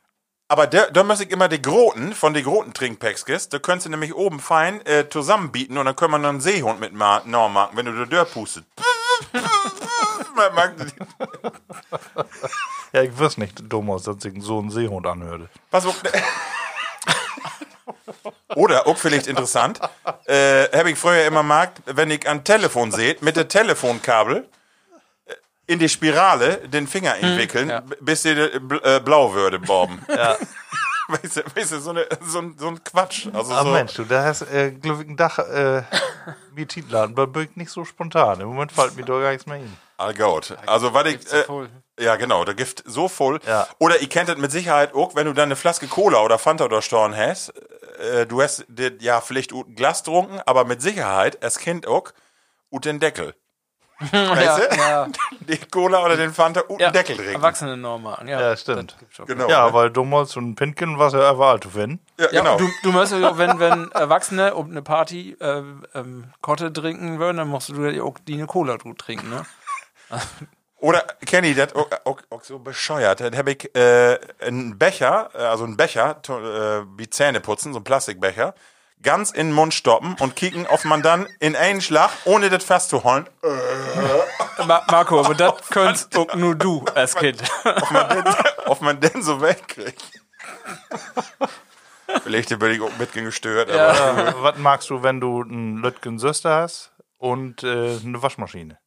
Aber 0.48 0.66
da, 0.66 0.90
da 0.90 1.02
muss 1.02 1.20
ich 1.20 1.30
immer 1.30 1.48
die 1.48 1.62
Groten 1.62 2.12
von 2.12 2.34
den 2.34 2.44
Groten 2.44 2.74
Trinkpacks. 2.74 3.24
Da 3.48 3.58
könntest 3.58 3.86
du 3.86 3.90
nämlich 3.90 4.14
oben 4.14 4.38
fein 4.38 4.84
äh, 4.84 5.08
zusammenbieten 5.08 5.78
und 5.78 5.86
dann 5.86 5.96
können 5.96 6.10
wir 6.12 6.18
noch 6.18 6.28
einen 6.28 6.42
Seehund 6.42 6.78
mit 6.78 6.92
ma- 6.92 7.22
noch 7.24 7.48
machen, 7.48 7.74
wenn 7.76 7.86
du 7.86 7.92
da 7.92 8.04
Dörr 8.04 8.24
pustet. 8.26 8.64
Ja, 12.92 13.02
ich 13.02 13.18
weiß 13.18 13.38
nicht, 13.38 13.68
Thomas, 13.70 14.02
dass 14.02 14.24
ich 14.24 14.42
so 14.42 14.58
einen 14.58 14.70
Seehund 14.70 15.06
anhörte. 15.06 15.48
Was 15.70 15.86
auch, 15.86 15.94
Oder 18.54 18.86
auch 18.86 18.96
vielleicht 18.96 19.26
interessant, 19.26 19.80
äh, 20.26 20.68
habe 20.76 20.90
ich 20.90 20.98
früher 20.98 21.26
immer 21.26 21.42
mag, 21.42 21.72
wenn 21.86 22.10
ich 22.10 22.28
ein 22.28 22.44
Telefon 22.44 22.92
seht, 22.92 23.22
mit 23.22 23.36
dem 23.36 23.48
Telefonkabel 23.48 24.48
äh, 25.26 25.34
in 25.66 25.78
die 25.78 25.88
Spirale 25.88 26.68
den 26.68 26.86
Finger 26.86 27.16
entwickeln, 27.16 27.70
ja. 27.70 27.82
bis 28.00 28.22
die 28.22 28.30
äh, 28.30 28.56
äh, 28.56 29.00
blau 29.00 29.32
würde, 29.34 29.58
Borben. 29.58 30.04
Ja. 30.08 30.36
weißt, 31.08 31.36
du, 31.38 31.42
weißt 31.56 31.72
du, 31.72 31.80
so, 31.80 31.90
eine, 31.90 32.06
so, 32.24 32.38
ein, 32.38 32.56
so 32.58 32.68
ein 32.68 32.82
Quatsch. 32.82 33.28
Also 33.32 33.52
Ah, 33.52 33.64
so, 33.64 33.70
Mensch, 33.70 33.94
du, 33.94 34.04
da 34.04 34.24
hast, 34.24 34.42
äh, 34.42 34.70
glaube 34.70 35.02
ich, 35.02 35.08
ein 35.08 35.16
Dach, 35.16 35.38
äh, 35.38 35.82
wie 36.54 36.66
Titladen, 36.66 37.18
aber 37.18 37.46
nicht 37.54 37.70
so 37.70 37.84
spontan. 37.84 38.40
Im 38.40 38.48
Moment 38.48 38.72
fällt 38.72 38.96
mir 38.96 39.04
doch 39.04 39.20
gar 39.20 39.30
nichts 39.30 39.46
mehr 39.46 39.56
hin. 39.56 39.76
All 39.96 40.14
gut. 40.14 40.56
Also, 40.66 40.94
was 40.94 41.06
ich. 41.06 41.32
Äh. 41.32 41.44
Ja, 42.00 42.16
genau, 42.16 42.44
der 42.44 42.54
Gift 42.54 42.82
so 42.86 43.08
voll. 43.08 43.38
Ja. 43.46 43.66
Oder 43.78 44.00
ihr 44.00 44.08
kennt 44.08 44.28
das 44.28 44.38
mit 44.38 44.50
Sicherheit 44.50 44.94
auch, 44.94 45.14
wenn 45.14 45.26
du 45.26 45.32
dann 45.32 45.48
eine 45.48 45.56
Flaske 45.56 45.88
Cola 45.88 46.22
oder 46.22 46.38
Fanta 46.38 46.64
oder 46.64 46.80
Storn 46.80 47.16
hast. 47.16 47.52
Äh, 47.98 48.26
du 48.26 48.42
hast 48.42 48.64
dir, 48.68 48.92
ja 49.00 49.20
vielleicht 49.20 49.52
ein 49.52 49.74
Glas 49.74 50.02
trunken, 50.02 50.40
aber 50.46 50.64
mit 50.64 50.80
Sicherheit, 50.80 51.42
als 51.42 51.58
Kind 51.58 51.86
auch, 51.86 52.12
und 52.70 52.86
den 52.86 52.98
Deckel. 52.98 53.34
Weißt 54.10 54.58
du? 54.58 54.76
ja. 54.76 55.06
Die 55.40 55.58
Cola 55.58 56.04
oder 56.04 56.16
den 56.16 56.32
Fanta 56.32 56.62
und 56.62 56.80
ja. 56.80 56.88
den 56.88 56.94
Deckel 56.94 57.16
trinken. 57.16 57.34
Erwachsene 57.34 57.76
normal. 57.76 58.26
Ja, 58.26 58.40
Ja, 58.40 58.56
stimmt. 58.56 58.96
Genau. 59.26 59.48
Ja, 59.48 59.66
ne? 59.66 59.74
weil 59.74 59.90
damals 59.90 60.32
so 60.32 60.40
ein 60.40 60.54
Pinken 60.54 60.98
was 60.98 61.12
ja 61.12 61.30
überall 61.30 61.60
zu 61.60 61.70
finden. 61.70 62.00
ja, 62.18 62.24
Ja, 62.24 62.40
genau. 62.40 62.56
du, 62.56 62.68
du 62.82 62.90
musst 62.90 63.12
ja, 63.12 63.38
wenn, 63.38 63.60
wenn 63.60 63.92
Erwachsene 63.92 64.54
um 64.54 64.70
eine 64.70 64.82
Party 64.82 65.36
äh, 65.38 65.62
ähm, 65.94 66.32
Kotte 66.40 66.72
trinken 66.72 67.18
würden, 67.18 67.36
dann 67.36 67.48
musst 67.48 67.68
du 67.68 67.84
ja 67.84 68.02
auch 68.02 68.18
die 68.26 68.34
eine 68.34 68.46
Cola 68.46 68.76
trinken, 68.78 69.30
ne? 69.30 69.44
Oder 70.82 71.04
Kenny, 71.24 71.54
das 71.54 71.76
auch, 71.76 71.86
auch, 72.04 72.18
auch 72.30 72.42
so 72.42 72.58
bescheuert. 72.58 73.20
Dann 73.20 73.36
habe 73.36 73.52
ich 73.52 73.72
äh, 73.76 74.18
einen 74.40 74.76
Becher, 74.78 75.30
äh, 75.32 75.38
also 75.38 75.62
einen 75.62 75.76
Becher, 75.76 76.20
to- 76.22 76.40
äh, 76.40 76.82
wie 76.96 77.08
Zähne 77.08 77.40
putzen, 77.40 77.72
so 77.72 77.78
ein 77.78 77.84
Plastikbecher, 77.84 78.52
ganz 79.00 79.30
in 79.30 79.46
den 79.48 79.54
Mund 79.54 79.74
stoppen 79.74 80.16
und 80.18 80.34
kicken, 80.34 80.66
ob 80.66 80.84
man 80.84 81.00
dann 81.00 81.28
in 81.38 81.54
einen 81.54 81.80
Schlag, 81.82 82.10
ohne 82.24 82.50
das 82.50 82.64
festzuholen, 82.64 83.28
Ma 84.66 84.82
Marco, 84.90 85.20
aber 85.20 85.34
das 85.36 85.54
könntest 85.70 86.16
auch 86.18 86.34
nur 86.34 86.56
du 86.56 86.84
als 86.96 87.14
Kind. 87.14 87.40
ob 87.64 87.90
man 87.92 88.08
den, 88.08 88.34
ob 88.66 88.80
man 88.80 89.00
den 89.00 89.22
so 89.22 89.40
wegkriegt. 89.40 90.02
Vielleicht 92.24 92.58
bin 92.58 92.72
ich 92.72 92.80
auch 92.80 92.96
mitgestört, 92.98 93.70
aber 93.70 94.28
Äh, 94.28 94.34
was 94.42 94.58
magst 94.58 94.90
du, 94.90 95.02
wenn 95.04 95.20
du 95.20 95.42
einen 95.42 95.76
Lütgen 95.76 96.18
Söster 96.18 96.56
hast 96.56 96.90
und 97.18 97.62
äh, 97.62 97.98
eine 98.04 98.20
Waschmaschine? 98.20 98.78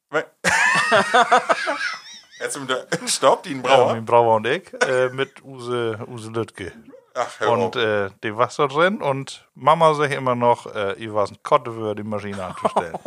Jetzt 2.40 2.58
mit 2.58 2.70
der 2.70 2.86
Stopp, 3.06 3.42
die 3.42 3.50
einen 3.50 3.64
Ja, 3.64 3.76
Brauer. 3.76 3.92
mein 3.92 4.04
Brauer 4.04 4.36
und 4.36 4.46
ich 4.46 4.72
äh, 4.82 5.08
mit 5.10 5.42
Use, 5.44 5.98
Use 6.06 6.30
Lütke. 6.30 6.72
Ach, 7.14 7.40
hör 7.40 7.50
Und 7.52 7.76
äh, 7.76 8.10
die 8.22 8.36
Wasser 8.36 8.68
drin 8.68 9.00
und 9.00 9.46
Mama 9.54 9.94
sagt 9.94 10.12
immer 10.12 10.34
noch, 10.34 10.66
äh, 10.74 10.92
ich 10.94 11.12
war 11.12 11.26
ein 11.26 11.38
Kotte 11.42 11.72
für 11.72 11.94
die 11.94 12.02
Maschine 12.02 12.44
anzustellen. 12.44 12.92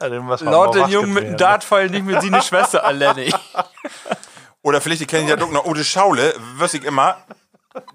ja, 0.00 0.08
den 0.08 0.26
Laut 0.26 0.74
den 0.74 0.88
Jungen 0.88 1.12
mit 1.12 1.24
dem. 1.24 1.36
Dartpfeil 1.36 1.90
nicht 1.90 2.04
mit 2.04 2.20
seine 2.22 2.40
Schwester 2.42 2.84
alleine. 2.86 3.28
Oder 4.62 4.80
vielleicht, 4.80 5.02
die 5.02 5.06
kennen 5.06 5.28
ja 5.28 5.36
doch 5.36 5.50
noch, 5.50 5.66
Ute 5.66 5.84
Schaule, 5.84 6.34
wüsste 6.56 6.78
ich 6.78 6.84
immer, 6.84 7.18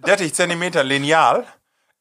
30 0.03 0.33
Zentimeter 0.33 0.83
Lineal, 0.83 1.45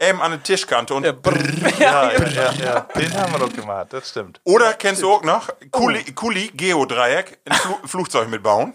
eben 0.01 0.21
an 0.21 0.33
der 0.33 0.43
Tischkante 0.43 0.95
und 0.95 1.05
Ja, 1.79 2.11
ja, 2.13 2.29
ja, 2.29 2.53
ja. 2.53 2.81
Den 2.97 3.15
haben 3.15 3.33
wir 3.33 3.39
doch 3.39 3.53
gemacht, 3.53 3.89
das 3.93 4.09
stimmt. 4.09 4.41
Oder 4.45 4.73
kennst 4.75 5.03
du 5.03 5.11
auch 5.13 5.23
noch 5.23 5.49
Kuli, 5.71 6.03
Kuli 6.15 6.51
Geodreieck, 6.55 7.39
ein 7.45 7.55
Flu 7.55 7.75
Flugzeug 7.85 8.29
mitbauen? 8.29 8.73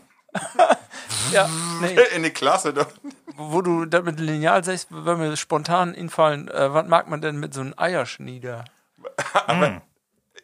ja, 1.31 1.49
nee. 1.81 1.97
In 2.15 2.23
die 2.23 2.29
Klasse 2.29 2.73
doch. 2.73 2.87
Wo 3.35 3.61
du 3.61 3.85
da 3.85 4.01
mit 4.01 4.19
Lineal 4.19 4.63
sagst, 4.63 4.87
wenn 4.91 5.17
mir 5.17 5.35
spontan 5.35 5.93
infallen, 5.93 6.47
äh, 6.49 6.73
was 6.73 6.87
mag 6.87 7.09
man 7.09 7.21
denn 7.21 7.37
mit 7.37 7.53
so 7.53 7.61
einem 7.61 7.73
Eierschnieder? 7.77 8.65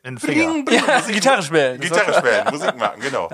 In 0.04 0.16
den 0.16 0.18
Finger. 0.18 0.64
Ja, 0.72 0.86
also 0.86 1.12
Gitarre 1.12 1.44
spielen. 1.44 1.80
Gitarre 1.80 2.14
spielen, 2.14 2.48
Musik 2.52 2.76
machen, 2.78 3.02
genau. 3.02 3.30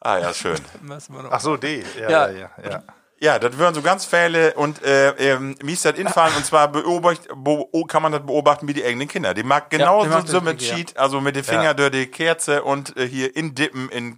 Ah 0.00 0.18
ja, 0.18 0.32
schön. 0.32 0.58
wir. 0.80 1.28
Ach 1.30 1.40
so, 1.40 1.56
die. 1.56 1.84
Ja, 1.98 2.10
Ja. 2.10 2.28
ja, 2.30 2.50
ja. 2.62 2.82
Ja. 3.20 3.34
Ja, 3.34 3.38
das 3.38 3.58
wären 3.58 3.74
so 3.74 3.82
ganz 3.82 4.06
Fälle 4.06 4.54
und 4.54 4.82
äh, 4.82 5.10
ähm, 5.32 5.54
mir 5.62 5.72
ist 5.72 5.84
das 5.84 5.98
infallen 5.98 6.34
und 6.36 6.46
zwar 6.46 6.68
beobacht, 6.68 7.28
bo, 7.34 7.66
kann 7.86 8.02
man 8.02 8.12
das 8.12 8.24
beobachten 8.24 8.66
wie 8.66 8.72
die 8.72 8.82
eigenen 8.82 9.08
Kinder. 9.08 9.34
Die 9.34 9.42
mag 9.42 9.68
genauso 9.68 10.08
mag 10.08 10.26
so 10.26 10.40
mit 10.40 10.62
ja. 10.62 10.74
Cheat, 10.74 10.96
also 10.96 11.20
mit 11.20 11.36
den 11.36 11.44
Finger 11.44 11.74
durch 11.74 11.90
die 11.90 12.06
Kerze 12.06 12.62
und 12.62 12.96
äh, 12.96 13.06
hier 13.06 13.36
indippen 13.36 13.90
in, 13.90 14.16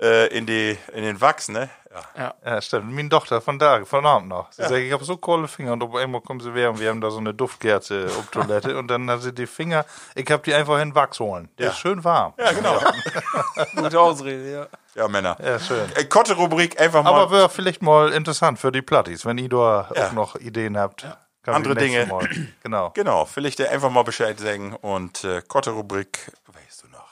äh, 0.00 0.28
in, 0.28 0.46
die, 0.46 0.78
in 0.94 1.02
den 1.02 1.20
Wachs, 1.20 1.50
ne? 1.50 1.68
Ja. 2.16 2.34
Ja, 2.44 2.62
stimmt. 2.62 2.90
Meine 2.94 3.10
Tochter 3.10 3.42
von 3.42 3.58
da, 3.58 3.84
von 3.84 4.06
Abend 4.06 4.28
noch. 4.28 4.50
Sie 4.52 4.62
sagt, 4.62 4.72
ich 4.74 4.92
habe 4.92 5.04
so 5.04 5.18
coole 5.18 5.46
Finger 5.46 5.74
und 5.74 5.94
einmal 5.94 6.22
kommen 6.22 6.40
sie 6.40 6.54
wieder 6.54 6.70
und 6.70 6.80
wir 6.80 6.88
haben 6.88 7.02
da 7.02 7.10
so 7.10 7.18
eine 7.18 7.34
Duftkerze 7.34 8.06
auf 8.06 8.30
Toilette 8.30 8.78
und 8.78 8.88
dann 8.88 9.10
hat 9.10 9.20
sie 9.20 9.34
die 9.34 9.46
Finger, 9.46 9.84
ich 10.14 10.30
habe 10.30 10.42
die 10.42 10.54
einfach 10.54 10.80
in 10.80 10.94
Wachs 10.94 11.20
holen. 11.20 11.50
Der 11.58 11.70
ist 11.70 11.78
schön 11.78 12.02
warm. 12.04 12.32
ja, 12.38 12.52
genau. 12.52 12.80
Gute 13.76 14.00
Ausrede, 14.00 14.50
ja. 14.50 14.66
Ja, 14.94 15.08
Männer. 15.08 15.36
Ja, 15.44 15.58
schön. 15.60 15.88
Äh, 15.94 16.04
Kotte-Rubrik 16.04 16.80
einfach 16.80 17.02
mal. 17.04 17.10
Aber 17.10 17.30
wäre 17.30 17.48
vielleicht 17.48 17.80
mal 17.82 18.12
interessant 18.12 18.58
für 18.58 18.72
die 18.72 18.82
Plattis, 18.82 19.24
wenn 19.24 19.38
ihr 19.38 19.48
da 19.48 19.88
Ja. 19.94 20.08
auch 20.08 20.12
noch 20.12 20.34
Ideen 20.36 20.76
habt. 20.76 21.02
kann 21.42 21.54
Andere 21.54 21.74
Dinge. 21.74 22.06
Mal. 22.06 22.28
Genau. 22.62 22.90
Genau, 22.94 23.24
vielleicht 23.24 23.60
einfach 23.60 23.90
mal 23.90 24.02
Bescheid 24.04 24.38
sagen 24.38 24.74
und 24.74 25.24
äh, 25.24 25.42
Kotte-Rubrik, 25.46 26.30
weißt 26.46 26.82
du 26.84 26.88
noch. 26.88 27.08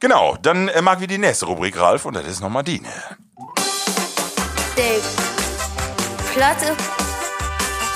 Genau, 0.00 0.36
dann 0.42 0.68
äh, 0.68 0.80
mag 0.82 1.00
wir 1.00 1.06
die 1.06 1.18
nächste 1.18 1.46
Rubrik, 1.46 1.78
Ralf, 1.78 2.04
und 2.06 2.14
das 2.16 2.26
ist 2.26 2.40
nochmal 2.40 2.64
die. 2.64 2.80
Ne? 2.80 2.88
Die 4.76 5.00
platte 6.34 6.74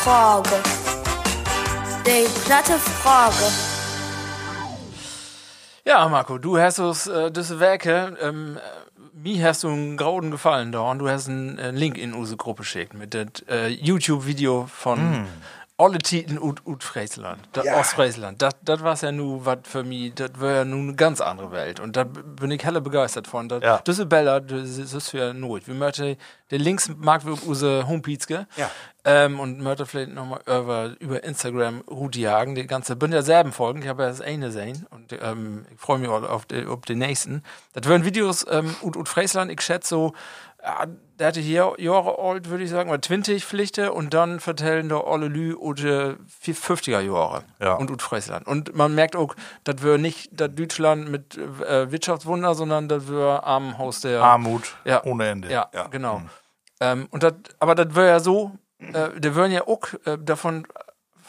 Frage. 0.02 0.62
Die 2.06 2.26
platte 2.46 2.78
Frage. 2.78 3.52
Ja, 5.84 6.08
Marco, 6.08 6.38
du 6.38 6.58
hast 6.58 6.78
uns 6.78 7.06
äh, 7.06 7.30
diese 7.30 7.58
Werke, 7.58 8.16
ähm, 8.20 8.56
äh, 8.56 8.60
mir 9.22 9.46
hast 9.46 9.64
du 9.64 9.68
einen 9.68 9.96
grauen 9.96 10.30
Gefallen 10.30 10.72
da 10.72 10.80
und 10.80 10.98
du 10.98 11.08
hast 11.08 11.28
einen 11.28 11.58
äh, 11.58 11.70
Link 11.70 11.98
in 11.98 12.14
unsere 12.14 12.36
Gruppe 12.36 12.62
geschickt 12.62 12.94
mit 12.94 13.14
dem 13.14 13.28
äh, 13.48 13.68
YouTube-Video 13.68 14.66
von 14.66 15.26
alle 15.80 15.98
Titeln 15.98 16.38
ut, 16.38 16.66
ut 16.66 16.84
Friesland, 16.84 17.40
das 17.52 17.66
Ostfriesland. 17.66 18.42
Das, 18.42 18.54
das 18.62 18.82
war 18.82 18.96
ja 19.00 19.12
nu 19.12 19.40
was 19.44 19.58
für 19.64 19.82
mich, 19.82 20.14
das 20.14 20.30
war 20.34 20.52
ja 20.52 20.64
nun 20.64 20.88
eine 20.88 20.94
ganz 20.96 21.20
andere 21.20 21.50
Welt 21.52 21.80
und 21.80 21.96
da 21.96 22.04
bin 22.04 22.50
ich 22.50 22.64
helle 22.64 22.80
begeistert 22.80 23.26
von. 23.26 23.48
Das, 23.48 23.62
Ja. 23.62 23.80
das 23.84 23.98
ist 23.98 24.08
Bella, 24.08 24.40
das 24.40 24.76
ist 24.78 25.10
für 25.10 25.32
Not. 25.32 25.66
Wir 25.66 25.74
möchten 25.74 26.16
den 26.50 26.60
Links 26.60 26.90
mag 26.96 27.24
wir 27.24 27.36
unsere 27.46 27.86
gehen. 28.26 28.46
Ja. 28.56 28.70
Ähm, 29.04 29.40
und 29.40 29.60
möchte 29.60 29.86
vielleicht 29.86 30.12
nochmal 30.12 30.40
über, 30.46 30.94
über 30.98 31.24
Instagram 31.24 31.80
Route 31.88 32.20
jagen. 32.20 32.54
Die 32.54 32.66
ganze, 32.66 32.96
bin 32.96 33.12
ja 33.12 33.22
selben 33.22 33.52
Folgen. 33.52 33.80
Ich 33.80 33.88
habe 33.88 34.02
ja 34.02 34.08
das 34.10 34.20
eine 34.20 34.46
gesehen 34.46 34.86
und 34.90 35.16
ähm, 35.22 35.64
ich 35.72 35.80
freue 35.80 35.98
mich 35.98 36.08
auch 36.10 36.22
auf, 36.28 36.44
die, 36.44 36.66
auf 36.66 36.82
den 36.82 36.98
nächsten. 36.98 37.42
Das 37.72 37.88
wären 37.88 38.04
Videos 38.04 38.44
ähm, 38.50 38.74
ut, 38.82 38.96
ut 38.96 39.08
Friesland. 39.08 39.50
Ich 39.50 39.62
schätze 39.62 39.88
so, 39.88 40.12
ja, 40.12 40.49
der 41.18 41.26
hatte 41.28 41.40
hier 41.40 41.74
Jahre 41.78 42.18
alt, 42.18 42.48
würde 42.50 42.64
ich 42.64 42.70
sagen, 42.70 42.90
oder 42.90 43.00
20 43.00 43.44
Pflichte 43.44 43.92
und 43.92 44.12
dann 44.14 44.40
vertellen 44.40 44.88
da 44.88 45.00
alle 45.00 45.28
Lü 45.28 45.54
oder 45.54 46.16
50er 46.42 47.00
Jahre 47.00 47.42
Ja. 47.60 47.74
und 47.74 47.90
ut 47.90 48.02
Friesland. 48.02 48.46
Und 48.46 48.74
man 48.74 48.94
merkt 48.94 49.16
auch, 49.16 49.34
dass 49.64 49.82
wir 49.82 49.98
nicht 49.98 50.30
das 50.32 50.50
Deutschland 50.54 51.10
mit 51.10 51.36
äh, 51.38 51.90
Wirtschaftswunder, 51.90 52.54
sondern 52.54 52.88
dass 52.88 53.08
wir 53.08 53.42
am 53.46 53.78
Haus 53.78 54.00
der 54.00 54.22
Armut 54.22 54.76
Ja. 54.84 55.02
ohne 55.04 55.28
Ende. 55.28 55.50
ja, 55.50 55.68
genau. 55.90 56.22
Ähm, 56.80 57.08
und 57.10 57.22
dat, 57.22 57.34
aber 57.58 57.74
das 57.74 57.94
wäre 57.94 58.08
ja 58.08 58.20
so, 58.20 58.52
äh, 58.78 59.18
der 59.20 59.34
würden 59.34 59.52
ja 59.52 59.66
auch 59.66 59.82
äh, 60.06 60.16
davon 60.18 60.66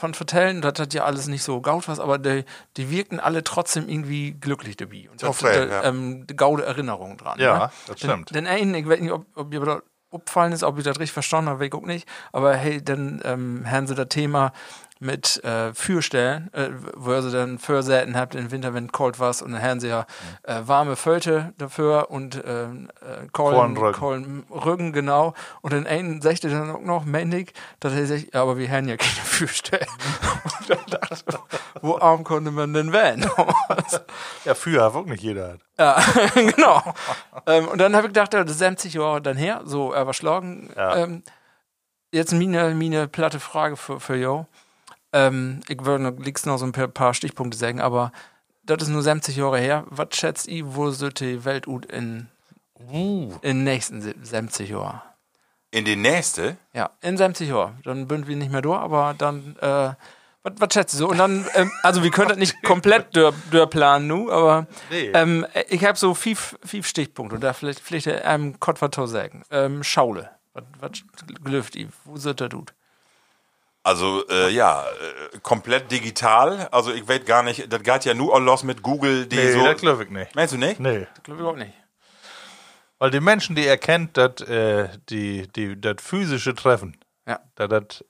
von 0.02 0.14
vertellen, 0.14 0.62
das 0.62 0.74
hat 0.80 0.94
ja 0.94 1.06
alles 1.06 1.28
nicht 1.28 1.44
so 1.44 1.62
gaut 1.62 1.88
was, 1.88 2.00
aber 2.00 2.18
die, 2.18 2.44
die 2.76 2.90
wirkten 2.90 3.20
alle 3.20 3.44
trotzdem 3.44 3.88
irgendwie 3.88 4.34
glücklich 4.34 4.76
dabei. 4.76 5.08
Und 5.10 5.24
das 5.24 5.40
sind 5.40 5.70
ja. 5.70 5.84
ähm, 5.84 6.26
gaude 6.36 6.66
Erinnerungen 6.66 7.18
dran. 7.18 7.40
Ja, 7.40 7.58
ne? 7.58 7.72
das 7.88 8.00
stimmt. 8.00 8.36
Denn 8.36 8.48
einen, 8.48 8.76
ich 8.76 8.88
weiß 8.88 9.00
nicht, 9.00 9.12
ob, 9.12 9.26
ob 9.36 9.54
ihr 9.54 9.62
da 9.62 9.82
aufgefallen 10.10 10.52
ist, 10.52 10.64
ob 10.64 10.78
ich 10.78 10.84
das 10.84 11.00
richtig 11.00 11.14
verstanden 11.14 11.50
habe, 11.50 11.66
ich 11.66 11.74
auch 11.74 11.82
nicht, 11.84 12.08
aber 12.34 12.56
hey, 12.56 12.84
dann 12.84 13.22
ähm, 13.24 13.64
haben 13.70 13.88
sie 13.88 13.96
das 13.96 14.10
Thema 14.10 14.52
mit 15.02 15.44
äh, 15.44 15.74
Fürstellen, 15.74 16.54
äh, 16.54 16.70
wo 16.96 17.12
ihr 17.12 17.24
sie 17.24 17.32
dann 17.32 17.58
Försäten 17.58 18.16
habt 18.16 18.36
im 18.36 18.52
Winter, 18.52 18.76
wenn 18.76 18.92
kalt 18.92 19.20
war 19.20 19.30
und 19.42 19.52
dann 19.52 19.62
haben 19.62 19.80
sie 19.80 19.88
ja 19.88 20.06
äh, 20.44 20.62
warme 20.66 20.96
Fölte 20.96 21.54
dafür 21.58 22.12
und 22.12 22.36
äh, 22.36 22.68
Kohlen, 23.32 23.32
Kohlenrücken. 23.32 24.00
Kohlenrücken, 24.00 24.94
genau. 24.94 25.34
Und 25.62 25.74
dann 25.74 25.88
einen 25.88 26.22
sagte 26.22 26.50
dann 26.50 26.70
auch 26.70 26.82
noch 26.82 27.06
männlich, 27.06 27.52
dass 27.80 27.94
er 27.94 28.06
sagt, 28.06 28.34
ja, 28.34 28.44
aber 28.44 28.58
wir 28.58 28.70
haben 28.70 28.88
ja 28.88 28.96
keine 28.96 29.26
Fürstellen. 29.26 29.88
und 30.60 30.70
dann 30.70 30.86
dachte 31.02 31.16
ich, 31.28 31.82
wo 31.82 31.98
arm 31.98 32.24
konnte 32.24 32.52
man 32.52 32.74
denn 32.74 32.94
werden? 32.94 33.30
Ja, 34.46 34.56
früher 34.56 34.94
hat 34.94 35.06
nicht 35.06 35.22
jeder. 35.22 35.58
Ja, 35.78 36.02
genau. 36.34 36.82
ähm, 37.46 37.68
und 37.68 37.78
dann 37.80 37.96
habe 37.96 38.08
ich 38.08 38.14
gedacht, 38.14 38.34
das 38.34 38.50
ist 38.50 38.60
70 38.60 38.96
Jahre 38.96 39.22
dann 39.22 39.38
her, 39.38 39.62
so 39.66 39.90
überschlagen. 39.96 40.70
Ja. 40.76 40.98
Ähm, 40.98 41.24
jetzt 42.12 42.34
meine, 42.34 42.74
meine 42.76 43.08
platte 43.08 43.40
Frage 43.40 43.78
für, 43.78 44.00
für 44.00 44.16
Jo. 44.16 44.48
Ähm, 45.14 45.62
ich 45.68 45.84
würde 45.84 46.04
noch, 46.04 46.14
noch 46.46 46.58
so 46.58 46.66
ein 46.66 46.72
paar, 46.72 47.14
Stichpunkte 47.14 47.58
sagen, 47.58 47.82
aber 47.82 48.12
das 48.64 48.84
ist 48.84 48.90
nur 48.90 49.02
70 49.04 49.36
Jahre 49.36 49.60
her. 49.60 49.86
Was 49.90 50.08
schätzt 50.16 50.48
ihr, 50.48 50.76
wo 50.76 50.90
sollte 50.92 51.26
die 51.26 51.46
Welt 51.46 51.68
ut 51.68 51.86
in, 51.86 52.28
in 52.92 53.40
den 53.42 53.64
nächsten 53.64 54.02
se- 54.02 54.16
70 54.22 54.70
Jahren? 54.70 55.02
In 55.72 55.86
die 55.86 55.96
nächste, 55.96 56.58
Ja, 56.74 56.90
in 57.02 57.18
70 57.18 57.50
Jahren. 57.50 57.80
Dann 57.84 58.08
bünden 58.08 58.28
wir 58.28 58.36
nicht 58.36 58.52
mehr 58.52 58.62
durch, 58.62 58.78
aber 58.80 59.16
dann, 59.18 59.56
äh, 59.62 59.94
was, 60.44 60.54
was 60.58 60.74
schätzt 60.74 60.94
du 60.96 60.98
so? 61.00 61.10
Und 61.10 61.18
dann, 61.18 61.46
ähm, 61.56 61.72
also 61.84 62.04
wir 62.04 62.12
können 62.12 62.30
das 62.30 62.38
nicht 62.38 62.62
komplett 62.64 63.16
durch, 63.16 63.34
durchplanen, 63.52 64.08
nu, 64.08 64.30
aber 64.32 64.68
Nee. 64.90 65.12
ähm, 65.14 65.46
ich 65.70 65.86
habe 65.86 65.98
so 65.98 66.14
fünf, 66.14 66.58
fünf 66.64 66.88
Stichpunkte 66.88 67.36
und 67.36 67.42
da 67.42 67.54
vielleicht, 67.54 67.80
vielleicht 67.80 68.08
einem 68.10 68.60
Kottvertor 68.60 69.08
sagen. 69.08 69.44
Ähm, 69.50 69.84
Schaule. 69.84 70.30
Was, 70.54 70.64
was 70.82 70.92
gelüft 71.44 71.76
ihr? 71.78 71.88
Wo 72.04 72.18
sind 72.18 72.40
der 72.42 72.50
Dude? 72.50 72.74
Also 73.84 74.28
äh, 74.30 74.50
ja, 74.50 74.84
äh, 75.34 75.40
komplett 75.40 75.92
digital. 75.92 76.68
Also 76.72 76.94
ich 76.94 77.08
weiß 77.08 77.26
gar 77.26 77.44
nicht, 77.44 77.72
das 77.72 77.82
geht 77.84 78.06
ja 78.06 78.14
nur 78.14 78.40
los 78.40 78.64
mit 78.64 78.82
Google, 78.82 79.26
die 79.26 79.36
Nee, 79.38 79.52
so. 79.54 79.64
das 79.64 79.82
glaube 79.82 80.04
ich 80.04 80.10
nicht. 80.10 80.36
Meinst 80.36 80.54
du 80.54 80.58
nicht? 80.58 80.80
Nee. 80.80 81.08
Glaube 81.24 81.38
ich 81.38 81.40
überhaupt 81.40 81.60
nicht. 81.60 81.74
Weil 83.00 83.10
die 83.12 83.20
Menschen, 83.20 83.56
die 83.56 83.66
erkennt, 83.66 84.16
dass 84.18 84.42
äh, 84.42 84.90
die, 85.10 85.48
die, 85.56 85.80
das 85.82 85.96
physische 86.00 86.54
Treffen, 86.54 86.98
Ja. 87.28 87.40
dass 87.56 87.70
das 87.70 88.06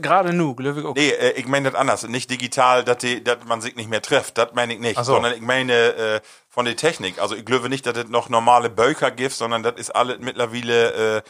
Gerade 0.00 0.32
nu, 0.32 0.54
glaube 0.54 0.80
ich 0.80 0.86
auch. 0.86 0.94
Nee, 0.94 1.10
äh, 1.10 1.32
ich 1.32 1.46
meine 1.46 1.70
das 1.70 1.78
anders. 1.80 2.06
Nicht 2.08 2.30
digital, 2.30 2.82
dass 2.84 2.98
man 3.46 3.60
sich 3.60 3.76
nicht 3.76 3.88
mehr 3.90 4.02
trifft. 4.02 4.38
Das 4.38 4.50
meine 4.54 4.74
ich 4.74 4.80
nicht. 4.80 4.96
So. 4.96 5.02
Sondern 5.14 5.34
ich 5.34 5.40
meine 5.40 5.72
äh, 5.74 6.20
von 6.48 6.64
der 6.64 6.76
Technik. 6.76 7.20
Also 7.20 7.34
ich 7.36 7.44
glaube 7.44 7.68
nicht, 7.68 7.84
dass 7.86 7.96
es 7.98 8.08
noch 8.08 8.28
normale 8.28 8.70
Böker 8.70 9.10
gibt, 9.10 9.34
sondern 9.34 9.62
das 9.62 9.74
ist 9.76 9.90
alles 9.94 10.18
mittlerweile 10.20 11.18
äh, 11.18 11.22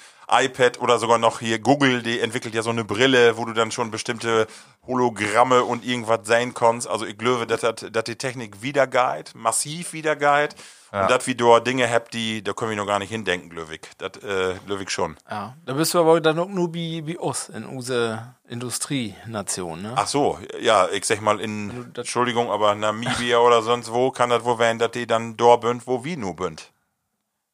iPad 0.44 0.80
oder 0.80 0.98
sogar 0.98 1.18
noch 1.18 1.40
hier 1.40 1.58
Google, 1.58 2.02
die 2.02 2.20
entwickelt 2.20 2.54
ja 2.54 2.62
so 2.62 2.70
eine 2.70 2.84
Brille, 2.84 3.36
wo 3.36 3.44
du 3.44 3.52
dann 3.52 3.70
schon 3.70 3.90
bestimmte 3.90 4.46
Hologramme 4.86 5.64
und 5.64 5.84
irgendwas 5.84 6.20
sein 6.24 6.54
kannst. 6.54 6.88
Also 6.88 7.06
ich 7.06 7.18
glaube, 7.18 7.46
dass, 7.46 7.60
das- 7.60 7.86
dass 7.90 8.04
die 8.04 8.16
Technik 8.16 8.62
wieder 8.62 8.86
geht, 8.86 9.34
massiv 9.34 9.92
wieder 9.92 10.16
geht. 10.96 11.02
Und 11.02 11.10
dass 11.10 11.26
wir 11.26 11.36
dort 11.36 11.66
Dinge 11.66 11.90
habt, 11.90 12.14
die, 12.14 12.42
da 12.42 12.52
können 12.52 12.70
wir 12.70 12.76
noch 12.76 12.86
gar 12.86 12.98
nicht 12.98 13.10
hindenken, 13.10 13.50
ich. 13.74 13.80
Das 13.98 14.22
äh, 14.22 14.54
ich 14.82 14.90
schon. 14.90 15.16
Ja, 15.30 15.54
da 15.64 15.72
bist 15.74 15.94
du 15.94 16.00
aber 16.00 16.20
dann 16.20 16.38
auch 16.38 16.48
nur 16.48 16.72
wie, 16.74 17.06
wie 17.06 17.16
uns 17.16 17.48
in 17.48 17.64
unserer 17.64 18.36
Industrienation, 18.48 19.82
ne? 19.82 19.92
Ach 19.96 20.06
so, 20.06 20.38
ja, 20.60 20.88
ich 20.88 21.04
sag 21.04 21.20
mal 21.20 21.40
in, 21.40 21.92
Entschuldigung, 21.94 22.50
aber 22.50 22.74
Namibia 22.74 23.38
oder 23.38 23.62
sonst 23.62 23.92
wo 23.92 24.10
kann 24.10 24.30
das 24.30 24.44
wohl 24.44 24.58
werden, 24.58 24.78
dass 24.78 24.90
die 24.92 25.06
dann 25.06 25.36
dort 25.36 25.62
bünd, 25.62 25.86
wo 25.86 26.04
wir 26.04 26.16
nur 26.16 26.36
bünd. 26.36 26.72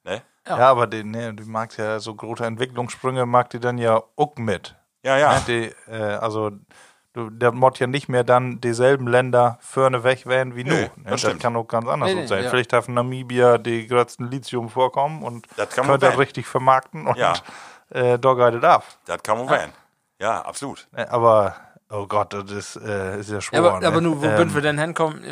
Ne? 0.05 0.23
Ja, 0.47 0.71
aber 0.71 0.87
die, 0.87 1.05
nee, 1.05 1.33
die 1.33 1.45
mag 1.45 1.77
ja 1.79 2.01
so 2.01 2.15
große 2.15 2.45
Entwicklungssprünge, 2.45 3.27
mag 3.27 3.51
die 3.51 3.61
dann 3.61 3.79
ja 3.79 4.03
auch 4.17 4.37
mit. 4.37 4.75
Ja, 5.05 5.17
ja. 5.17 5.35
Ne, 5.35 5.43
die, 5.47 5.91
äh, 5.91 5.97
also, 5.97 6.51
du, 6.51 6.59
der 7.15 7.53
mod 7.53 7.79
ja 7.79 7.87
nicht 7.87 8.09
mehr 8.09 8.25
dann 8.25 8.61
dieselben 8.61 9.07
Länder 9.07 9.59
vorne 9.61 10.03
weg 10.05 10.27
werden 10.27 10.57
wie 10.57 10.65
Nö, 10.65 10.71
nu. 10.71 10.81
Ne, 10.81 11.11
das 11.11 11.23
das 11.23 11.39
kann 11.39 11.55
auch 11.57 11.69
ganz 11.69 11.87
anders 11.89 12.09
Nee, 12.11 12.15
nee, 12.23 12.27
sein. 12.27 12.45
ja. 12.45 12.51
Vielleicht 12.51 12.73
darf 12.73 12.89
Namibia 12.89 13.59
die 13.59 13.87
größten 13.87 14.31
Lithium 14.31 14.71
vorkommen 14.71 15.23
und 15.23 15.47
Das 15.57 15.71
kann 15.71 15.87
man 15.87 15.95
könnte 15.95 16.07
das 16.07 16.19
richtig 16.19 16.47
vermarkten 16.47 17.07
und 17.07 17.17
Ja. 17.19 17.35
äh, 17.91 18.19
da 18.19 18.35
geht 18.35 18.55
es 18.63 18.65
ab. 18.65 18.85
Das 19.07 19.23
kann 19.23 19.39
man 19.39 19.49
werden. 19.51 19.73
Ja, 20.21 20.41
absolut. 20.43 20.87
Ne, 20.93 21.11
aber, 21.13 21.55
oh 21.91 22.07
Gott, 22.07 22.33
das 22.33 22.51
ist, 22.51 22.77
äh, 22.77 23.19
ist 23.21 23.31
ja 23.31 23.41
schwer. 23.41 23.61
Ja, 23.61 23.69
aber, 23.69 23.81
ne? 23.81 23.87
aber 23.89 24.01
nu, 24.01 24.21
wo 24.23 24.25
Ähm, 24.25 24.39
würden 24.39 24.55
wir 24.55 24.63
denn 24.63 24.79
hinkommen? 24.79 25.23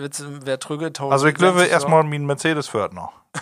Wer 0.45 0.59
trüge? 0.61 0.93
Also 1.09 1.27
ich 1.29 1.35
glaube 1.35 1.65
erstmal 1.65 2.03
mein 2.05 2.27
Mercedes 2.27 2.69
fährt 2.69 2.93
noch. 2.93 3.13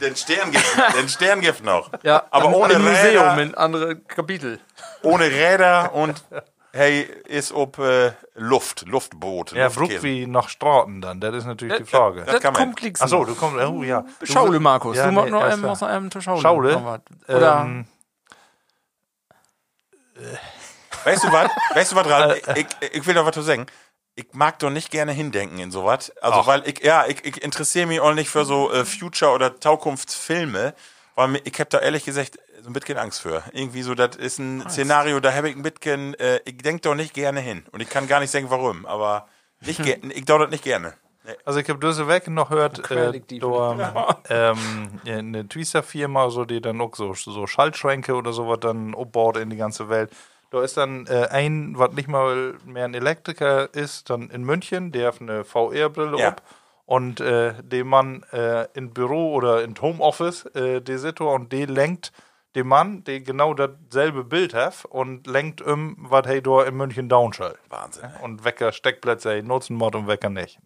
Den 0.00 0.16
Sterngift, 0.16 0.78
den 0.98 1.08
Sterngift 1.10 1.62
noch. 1.62 1.90
Ja, 2.02 2.22
aber 2.30 2.48
ohne 2.56 2.74
Räder. 2.76 2.78
Museum 2.80 3.38
in 3.38 3.54
andere 3.54 3.96
Kapitel. 3.96 4.58
Ohne 5.02 5.24
Räder 5.24 5.92
und 5.94 6.24
hey 6.72 7.02
ist 7.26 7.52
ob 7.52 7.78
äh, 7.78 8.12
Luft, 8.34 8.86
Luftboot. 8.86 9.52
Ja, 9.52 9.64
Luftkäse. 9.64 9.90
Bruck 9.92 10.02
wie 10.02 10.26
nach 10.26 10.48
Straten 10.48 11.00
dann, 11.00 11.20
das 11.20 11.34
ist 11.34 11.46
natürlich 11.46 11.78
die 11.78 11.84
Frage. 11.84 12.24
das 12.24 12.40
kann 12.40 12.52
man. 12.52 12.62
kommt 12.62 12.76
klickst 12.76 13.02
Achso, 13.02 13.24
du 13.24 13.34
kommst, 13.34 13.58
oh 13.64 13.82
ja. 13.82 14.04
Schaule, 14.22 14.60
Markus. 14.60 14.96
Ja, 14.96 15.06
du 15.06 15.12
musst 15.12 15.26
nee, 15.26 15.30
noch 15.32 15.58
noch 15.60 15.82
einem 15.82 16.10
zur 16.10 16.22
Schaule. 16.22 16.40
Schaule? 16.40 16.72
Noch. 16.72 16.98
Oder 17.28 17.60
Ähm, 17.62 17.86
Weißt 21.04 21.24
du 21.24 21.32
was? 21.32 21.50
Weißt 21.74 21.92
du 21.92 21.96
was, 21.96 22.08
Ralf? 22.08 22.56
Ich, 22.56 22.66
ich 22.92 23.06
will 23.06 23.14
doch 23.14 23.26
was 23.26 23.34
zu 23.34 23.42
sagen. 23.42 23.66
Ich 24.16 24.26
mag 24.32 24.58
doch 24.58 24.70
nicht 24.70 24.90
gerne 24.90 25.12
hindenken 25.12 25.58
in 25.58 25.70
sowas. 25.70 26.10
Also, 26.20 26.40
Ach. 26.40 26.46
weil 26.46 26.68
ich, 26.68 26.80
ja, 26.80 27.06
ich, 27.06 27.24
ich 27.24 27.42
interessiere 27.42 27.86
mich 27.86 28.00
auch 28.00 28.12
nicht 28.12 28.28
für 28.28 28.44
so 28.44 28.70
äh, 28.70 28.84
Future- 28.84 29.32
oder 29.32 29.60
Zukunftsfilme, 29.60 30.74
weil 31.14 31.40
ich 31.44 31.58
habe 31.58 31.70
da 31.70 31.78
ehrlich 31.78 32.04
gesagt 32.04 32.38
so 32.62 32.68
ein 32.70 32.72
bisschen 32.72 32.98
Angst 32.98 33.20
für. 33.20 33.42
Irgendwie 33.52 33.82
so, 33.82 33.94
das 33.94 34.16
ist 34.16 34.38
ein 34.38 34.64
Szenario, 34.68 35.20
da 35.20 35.32
habe 35.34 35.48
ich 35.50 35.56
ein 35.56 35.62
bisschen, 35.62 36.14
äh, 36.14 36.40
ich 36.44 36.58
denke 36.58 36.82
doch 36.82 36.94
nicht 36.94 37.14
gerne 37.14 37.40
hin. 37.40 37.64
Und 37.72 37.80
ich 37.80 37.88
kann 37.90 38.06
gar 38.06 38.20
nicht 38.20 38.30
sagen, 38.30 38.46
warum, 38.50 38.86
aber 38.86 39.28
nicht 39.60 39.80
ich 39.80 40.24
dauere 40.24 40.40
das 40.42 40.50
nicht 40.50 40.64
gerne. 40.64 40.94
Also 41.44 41.60
ich 41.60 41.68
habe 41.68 41.86
diese 41.86 42.08
Weg 42.08 42.28
noch 42.28 42.48
gehört, 42.50 42.90
äh, 42.90 43.20
da, 43.38 44.18
ähm, 44.30 45.00
ja, 45.04 45.18
eine 45.18 45.46
Twister-Firma, 45.46 46.30
so, 46.30 46.44
die 46.44 46.60
dann 46.60 46.80
auch 46.80 46.96
so, 46.96 47.12
so 47.14 47.46
Schaltschränke 47.46 48.14
oder 48.14 48.32
sowas 48.32 48.58
dann 48.60 48.94
aufbaut 48.94 49.36
in 49.36 49.50
die 49.50 49.56
ganze 49.56 49.88
Welt. 49.88 50.10
Da 50.50 50.62
ist 50.62 50.76
dann 50.76 51.06
äh, 51.06 51.28
ein, 51.30 51.74
was 51.76 51.92
nicht 51.92 52.08
mal 52.08 52.54
mehr 52.64 52.86
ein 52.86 52.94
Elektriker 52.94 53.72
ist, 53.74 54.10
dann 54.10 54.30
in 54.30 54.42
München, 54.42 54.90
der 54.92 55.08
hat 55.08 55.20
eine 55.20 55.44
VR-Brille 55.44 56.18
Ja. 56.18 56.28
ab 56.28 56.42
und 56.86 57.20
äh, 57.20 57.54
dem 57.62 57.86
Mann 57.86 58.24
äh, 58.32 58.66
in 58.74 58.90
Büro 58.90 59.34
oder 59.34 59.62
in 59.62 59.80
Homeoffice, 59.80 60.46
äh, 60.56 60.80
der 60.80 60.98
sitzt 60.98 61.20
da 61.20 61.26
und 61.26 61.52
der 61.52 61.68
lenkt 61.68 62.10
dem 62.54 62.68
Mann, 62.68 63.04
der 63.04 63.20
genau 63.20 63.54
dasselbe 63.54 64.24
Bild 64.24 64.54
hat 64.54 64.84
und 64.84 65.26
lenkt 65.26 65.62
um, 65.62 65.96
was 65.98 66.26
hey 66.26 66.42
da 66.42 66.64
in 66.64 66.76
München 66.76 67.08
downschallt. 67.08 67.58
Wahnsinn. 67.68 68.10
Und 68.22 68.44
Wecker 68.44 68.72
Steckplätze 68.72 69.42
nutzen 69.42 69.76
mod 69.76 69.94
und 69.94 70.06
Wecker 70.06 70.30
nicht. 70.30 70.58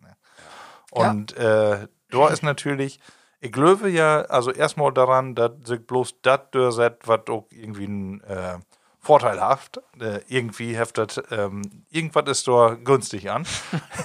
Und 0.90 1.36
äh, 1.36 1.88
da 2.10 2.28
ist 2.28 2.42
natürlich, 2.42 3.00
ich 3.40 3.52
glaube 3.52 3.90
ja, 3.90 4.22
also 4.22 4.52
erstmal 4.52 4.92
daran, 4.92 5.34
dass 5.34 5.52
sich 5.64 5.86
bloß 5.86 6.22
das 6.22 6.40
durchsetzt, 6.52 7.06
was 7.06 7.26
auch 7.28 7.46
irgendwie 7.50 7.86
ein 7.86 8.20
äh, 8.22 8.58
vorteilhaft, 9.04 9.80
äh, 10.00 10.20
irgendwie 10.28 10.76
heftet, 10.76 11.22
ähm, 11.30 11.84
irgendwas 11.90 12.24
ist 12.30 12.48
da 12.48 12.76
günstig 12.82 13.30
an. 13.30 13.46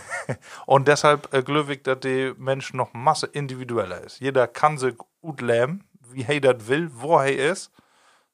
und 0.65 0.87
deshalb 0.87 1.33
äh, 1.33 1.41
glaube 1.41 1.73
ich, 1.73 1.83
dass 1.83 2.01
die 2.01 2.33
Mensch 2.37 2.73
noch 2.73 2.93
Masse 2.93 3.27
individueller 3.27 4.01
ist. 4.03 4.19
Jeder 4.19 4.47
kann 4.47 4.77
sich 4.77 4.95
gut 5.21 5.41
leben, 5.41 5.85
wie 6.19 6.33
er 6.33 6.41
das 6.53 6.67
will, 6.67 6.89
wo 6.93 7.17
er 7.17 7.51
ist. 7.51 7.71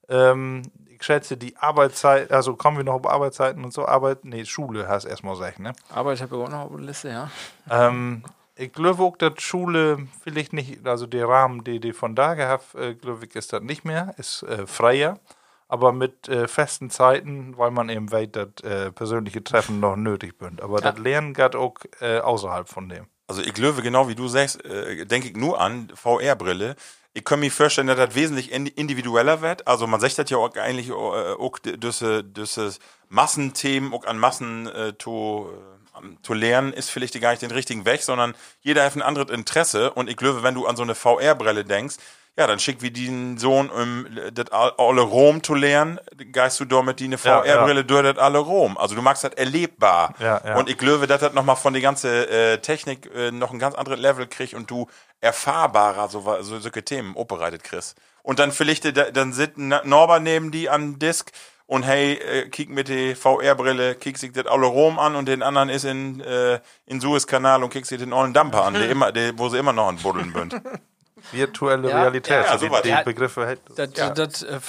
Ähm, 0.09 0.63
ich 0.87 1.03
schätze, 1.03 1.37
die 1.37 1.57
Arbeitszeit, 1.57 2.31
also 2.31 2.55
kommen 2.55 2.77
wir 2.77 2.83
noch 2.83 2.93
auf 2.93 3.07
Arbeitszeiten 3.07 3.63
und 3.63 3.73
so, 3.73 3.85
Arbeit, 3.85 4.23
nee, 4.23 4.45
Schule 4.45 4.87
hast 4.87 5.05
erstmal 5.05 5.33
gesagt, 5.33 5.59
ne? 5.59 5.73
Aber 5.89 6.13
ich 6.13 6.21
habe 6.21 6.37
ja 6.37 6.43
auch 6.43 6.49
noch 6.49 6.59
auf 6.59 6.71
der 6.71 6.85
Liste, 6.85 7.09
ja. 7.09 7.29
Ähm, 7.69 8.23
ich 8.55 8.71
glaube 8.71 9.03
auch, 9.03 9.17
dass 9.17 9.41
Schule 9.41 10.07
vielleicht 10.21 10.53
nicht, 10.53 10.85
also 10.87 11.05
der 11.05 11.27
Rahmen, 11.27 11.63
den 11.63 11.81
die 11.81 11.93
von 11.93 12.15
da 12.15 12.35
gehabt, 12.35 12.75
äh, 12.75 12.93
glaube 12.93 13.25
ich, 13.25 13.35
ist 13.35 13.51
das 13.51 13.61
nicht 13.61 13.83
mehr, 13.83 14.13
ist 14.17 14.43
äh, 14.43 14.65
freier, 14.65 15.19
aber 15.67 15.91
mit 15.91 16.29
äh, 16.29 16.47
festen 16.47 16.89
Zeiten, 16.89 17.57
weil 17.57 17.71
man 17.71 17.89
eben 17.89 18.11
weiß, 18.11 18.29
dass 18.31 18.63
äh, 18.63 18.91
persönliche 18.91 19.43
Treffen 19.43 19.79
noch 19.79 19.95
nötig 19.95 20.35
sind. 20.39 20.61
Aber 20.61 20.79
das 20.79 20.97
Lernen 20.97 21.33
geht 21.33 21.55
auch 21.55 21.75
äh, 21.99 22.19
außerhalb 22.19 22.69
von 22.69 22.87
dem. 22.87 23.07
Also 23.27 23.41
ich 23.41 23.57
löwe 23.57 23.81
genau 23.81 24.07
wie 24.07 24.15
du 24.15 24.27
sagst, 24.27 24.63
äh, 24.63 25.05
denke 25.05 25.29
ich 25.29 25.35
nur 25.35 25.59
an 25.59 25.91
VR-Brille. 25.93 26.75
Ich 27.17 27.23
kann 27.23 27.39
mir 27.39 27.49
vorstellen, 27.49 27.87
dass 27.87 27.95
das 27.95 28.13
wesentlich 28.13 28.51
in- 28.51 28.67
individueller 28.67 29.41
wird. 29.41 29.65
Also 29.67 29.87
man 29.87 30.01
sagt 30.01 30.17
das 30.17 30.29
ja 30.29 30.35
auch 30.37 30.53
eigentlich 30.57 30.89
äh, 30.89 30.93
auch 30.93 31.57
diese, 31.59 32.25
diese 32.25 32.73
Massenthemen 33.07 33.93
auch 33.93 34.03
an 34.03 34.19
Massen 34.19 34.67
äh, 34.67 34.93
zu, 34.99 35.47
äh, 35.49 35.97
am- 35.97 36.17
zu 36.23 36.33
lernen, 36.33 36.73
ist 36.73 36.89
vielleicht 36.89 37.19
gar 37.21 37.29
nicht 37.31 37.41
den 37.41 37.51
richtigen 37.51 37.85
Weg, 37.85 38.01
sondern 38.03 38.35
jeder 38.61 38.83
hat 38.83 38.95
ein 38.97 39.01
anderes 39.01 39.29
Interesse. 39.31 39.93
Und 39.93 40.09
ich 40.09 40.17
glaube, 40.17 40.43
wenn 40.43 40.55
du 40.55 40.65
an 40.67 40.75
so 40.75 40.83
eine 40.83 40.93
VR-Brille 40.93 41.63
denkst, 41.63 41.95
ja, 42.37 42.47
dann 42.47 42.59
schick 42.59 42.81
wie 42.81 42.91
den 42.91 43.37
Sohn, 43.37 43.69
um 43.69 44.05
das 44.33 44.51
all- 44.51 44.73
alle 44.77 45.01
Rom 45.01 45.41
zu 45.41 45.53
lernen, 45.53 45.99
geist 46.33 46.59
du 46.59 46.65
damit 46.65 46.99
die 46.99 47.05
eine 47.05 47.15
Ja, 47.15 47.41
VR-Brille 47.43 47.85
durch 47.85 48.03
das 48.03 48.17
alle 48.17 48.39
Rom. 48.39 48.77
Also 48.77 48.93
du 48.95 49.01
magst 49.01 49.23
das 49.23 49.33
erlebbar. 49.33 50.13
Ja, 50.19 50.41
ja. 50.45 50.55
Und 50.57 50.69
ich 50.69 50.77
glaube, 50.77 51.07
dass 51.07 51.21
das 51.21 51.33
nochmal 51.33 51.55
von 51.55 51.71
der 51.73 51.81
ganzen 51.81 52.09
äh, 52.11 52.57
Technik 52.59 53.09
äh, 53.15 53.31
noch 53.31 53.51
ein 53.51 53.59
ganz 53.59 53.75
anderes 53.75 53.99
Level 53.99 54.27
kriegt 54.27 54.53
und 54.53 54.69
du 54.69 54.87
erfahrbarer 55.21 56.07
so, 56.09 56.21
so 56.41 56.59
solche 56.59 56.83
Themen 56.83 57.15
operiert 57.15 57.63
kriegst. 57.63 57.95
Und 58.23 58.39
dann 58.39 58.51
vielleicht, 58.51 58.85
äh, 58.85 59.11
dann 59.11 59.33
sitzt 59.33 59.57
ein 59.57 59.73
Norbert 59.83 60.23
neben 60.23 60.51
die 60.51 60.69
an 60.69 60.97
Disk 60.99 61.31
und 61.67 61.83
hey, 61.83 62.13
äh, 62.13 62.49
kick 62.49 62.69
mit 62.69 62.89
der 62.89 63.15
VR-Brille, 63.15 63.95
kick 63.95 64.17
sich 64.17 64.31
das 64.33 64.45
alle 64.45 64.65
Rom 64.67 64.99
an 64.99 65.15
und 65.15 65.27
den 65.27 65.41
anderen 65.41 65.69
ist 65.69 65.83
in, 65.85 66.21
äh, 66.21 66.59
in 66.85 66.99
Suezkanal 67.01 67.63
und 67.63 67.69
kick 67.71 67.85
sich 67.85 67.97
den 67.99 68.13
ollen 68.13 68.33
Damper 68.33 68.63
an, 68.65 68.73
der 68.75 68.89
immer, 68.89 69.11
der, 69.11 69.37
wo 69.39 69.49
sie 69.49 69.57
immer 69.57 69.73
noch 69.73 69.87
an 69.87 69.97
Buddeln 69.97 70.33
sind. 70.33 70.61
Virtuelle 71.31 71.89
Ja, 71.89 72.01
Realität, 72.01 72.45
ja, 72.45 72.57
so 72.57 72.65
sowas. 72.67 72.81
die, 72.83 72.89
Ja. 72.89 72.97
die 72.99 73.03
Begriffe 73.05 73.45
hält. 73.47 73.59
Das, 73.75 73.89
das 74.13 74.43
äh, 74.43 74.59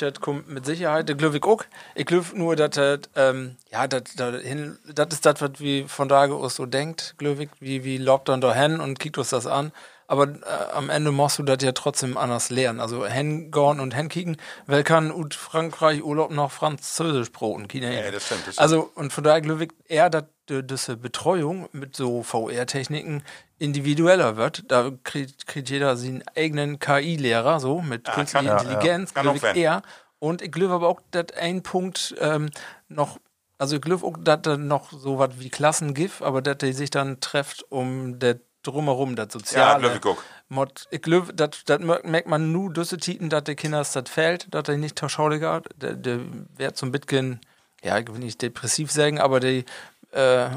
das 0.00 0.20
kommt 0.20 0.48
mit 0.48 0.66
Sicherheit. 0.66 1.08
Das 1.08 1.16
glaube 1.16 1.36
ich 1.36 1.42
auch. 1.44 1.62
Ich 1.94 2.06
glaube 2.06 2.26
nur, 2.34 2.56
dass 2.56 2.70
das, 2.70 3.00
ähm, 3.16 3.56
ja, 3.70 3.86
das, 3.86 4.02
das, 4.16 4.42
hin- 4.42 4.78
das 4.92 5.08
ist 5.12 5.26
das, 5.26 5.40
was 5.40 5.52
wie 5.58 5.84
von 5.88 6.08
da 6.08 6.24
aus 6.26 6.56
so 6.56 6.66
denkt, 6.66 7.14
glaube 7.18 7.44
ich. 7.44 7.50
Wie, 7.60 7.84
wie 7.84 7.98
lobt 7.98 8.28
dann 8.28 8.40
da 8.40 8.54
hin 8.54 8.80
und 8.80 8.98
kickt 8.98 9.18
uns 9.18 9.30
das 9.30 9.46
an. 9.46 9.72
Aber 10.06 10.24
äh, 10.28 10.36
am 10.74 10.90
Ende 10.90 11.10
musst 11.12 11.38
du 11.38 11.42
das 11.44 11.58
ja 11.62 11.72
trotzdem 11.72 12.18
anders 12.18 12.50
lernen. 12.50 12.78
Also 12.80 13.06
hingehen 13.06 13.80
und 13.80 13.94
hinkicken. 13.94 14.36
Wer 14.66 14.82
kann 14.84 15.10
ut 15.10 15.32
Frankreich 15.34 16.02
Urlaub 16.04 16.30
noch 16.30 16.52
Französisch 16.52 17.32
broten? 17.32 17.66
Ja, 17.72 18.10
das 18.10 18.26
stimmt, 18.26 18.46
das 18.46 18.54
stimmt. 18.54 18.58
Also, 18.58 18.90
und 18.94 19.12
von 19.14 19.24
daher 19.24 19.40
glaube 19.40 19.64
ich 19.64 19.70
eher, 19.86 20.10
dass 20.10 20.24
die- 20.24 20.33
diese 20.50 20.96
Betreuung 20.96 21.68
mit 21.72 21.96
so 21.96 22.22
VR-Techniken 22.22 23.22
individueller 23.58 24.36
wird. 24.36 24.64
Da 24.70 24.90
kriegt, 25.02 25.46
kriegt 25.46 25.70
jeder 25.70 25.96
seinen 25.96 26.22
eigenen 26.36 26.78
KI-Lehrer, 26.78 27.60
so 27.60 27.80
mit 27.80 28.04
künstlicher 28.04 28.56
kann- 28.56 28.66
Intelligenz, 28.66 29.14
Kann 29.14 29.28
auch 29.28 29.34
ich 29.36 29.42
werden. 29.42 29.56
eher. 29.56 29.82
Und 30.18 30.42
ich 30.42 30.52
glaube 30.52 30.74
aber 30.74 30.88
auch, 30.88 31.00
dass 31.10 31.26
ein 31.38 31.62
Punkt 31.62 32.14
ähm, 32.20 32.50
noch, 32.88 33.18
also 33.58 33.76
ich 33.76 33.82
glaube 33.82 34.06
auch, 34.06 34.16
dass 34.18 34.42
da 34.42 34.56
noch 34.56 34.90
so 34.92 35.18
was 35.18 35.38
wie 35.38 35.50
Klassen 35.50 35.94
gibt, 35.94 36.22
aber 36.22 36.42
dass 36.42 36.58
die 36.58 36.72
sich 36.72 36.90
dann 36.90 37.20
trefft, 37.20 37.64
um 37.70 38.18
das 38.18 38.36
drumherum, 38.62 39.14
das 39.16 39.32
Soziale. 39.32 39.80
glaub 39.80 39.96
ich 39.96 40.04
auch. 40.18 40.22
Mod, 40.48 40.86
ich 40.90 41.02
glaube, 41.02 41.34
das 41.34 41.50
das 41.66 41.80
mer- 41.80 42.00
merkt 42.04 42.28
man 42.28 42.52
nur 42.52 42.72
diese 42.72 42.96
Titen, 42.98 43.28
dass 43.28 43.44
die 43.44 43.54
Kinder 43.56 43.78
das 43.78 44.08
fällt, 44.08 44.52
dass 44.54 44.62
die 44.64 44.76
nicht 44.76 44.98
schauliger, 45.10 45.62
der, 45.76 45.94
der 45.94 46.20
wird 46.56 46.76
zum 46.76 46.90
Bitcoin, 46.92 47.40
ja, 47.82 47.98
ich 47.98 48.06
will 48.08 48.18
nicht 48.20 48.40
depressiv 48.40 48.90
sagen, 48.90 49.18
aber 49.20 49.40
die 49.40 49.66
äh, 50.14 50.48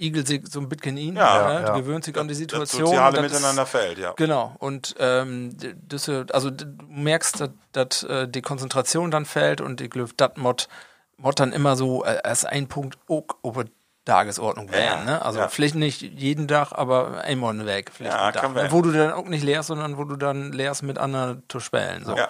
igelt 0.00 0.28
sich 0.28 0.46
so 0.48 0.60
ein 0.60 0.68
bisschen 0.68 0.96
ihn, 0.96 1.16
Ja, 1.16 1.48
ne? 1.48 1.62
ja. 1.62 1.72
die 1.74 1.80
gewöhnt 1.80 2.04
sich 2.04 2.16
an 2.16 2.28
die 2.28 2.32
Das 2.34 2.38
Situation. 2.38 2.86
soziale 2.86 3.16
das 3.16 3.26
ist- 3.26 3.32
Miteinander 3.32 3.66
fällt, 3.66 3.98
ja. 3.98 4.12
Genau, 4.16 4.54
und 4.58 4.94
ähm, 5.00 5.56
das, 5.88 6.06
äh, 6.08 6.24
also 6.32 6.50
du 6.50 6.66
merkst, 6.88 7.48
dass, 7.72 8.02
äh, 8.04 8.28
die 8.28 8.42
Konzentration 8.42 9.10
dann 9.10 9.24
fällt 9.24 9.60
und 9.60 9.80
ich 9.80 9.90
glaube, 9.90 10.10
das 10.16 10.30
Mod, 10.36 10.68
Mod 11.16 11.40
dann 11.40 11.52
immer 11.52 11.74
so 11.76 12.04
äh, 12.04 12.18
als 12.22 12.44
ein 12.44 12.68
Punkt 12.68 12.96
auch 13.08 13.24
über 13.42 13.64
Tagesordnung 14.04 14.70
werden. 14.70 15.04
Ne? 15.04 15.20
Also 15.20 15.40
ja. 15.40 15.48
vielleicht 15.48 15.74
nicht 15.74 16.00
jeden 16.00 16.46
Tag, 16.48 16.72
aber 16.72 17.20
einmal 17.24 17.66
weg. 17.66 17.90
Vielleicht 17.92 18.16
Ja, 18.16 18.30
Tag, 18.32 18.54
ne? 18.54 18.68
Wo 18.70 18.80
du 18.82 18.90
dann 18.92 19.12
auch 19.12 19.26
nicht 19.26 19.44
lehrst, 19.44 19.66
sondern 19.68 19.98
wo 19.98 20.04
du 20.04 20.16
dann 20.16 20.52
lehrst 20.52 20.82
mit 20.84 20.96
anderen 20.96 21.42
zu 21.48 21.60
spielen. 21.60 22.04
So. 22.06 22.16
Ja. 22.16 22.28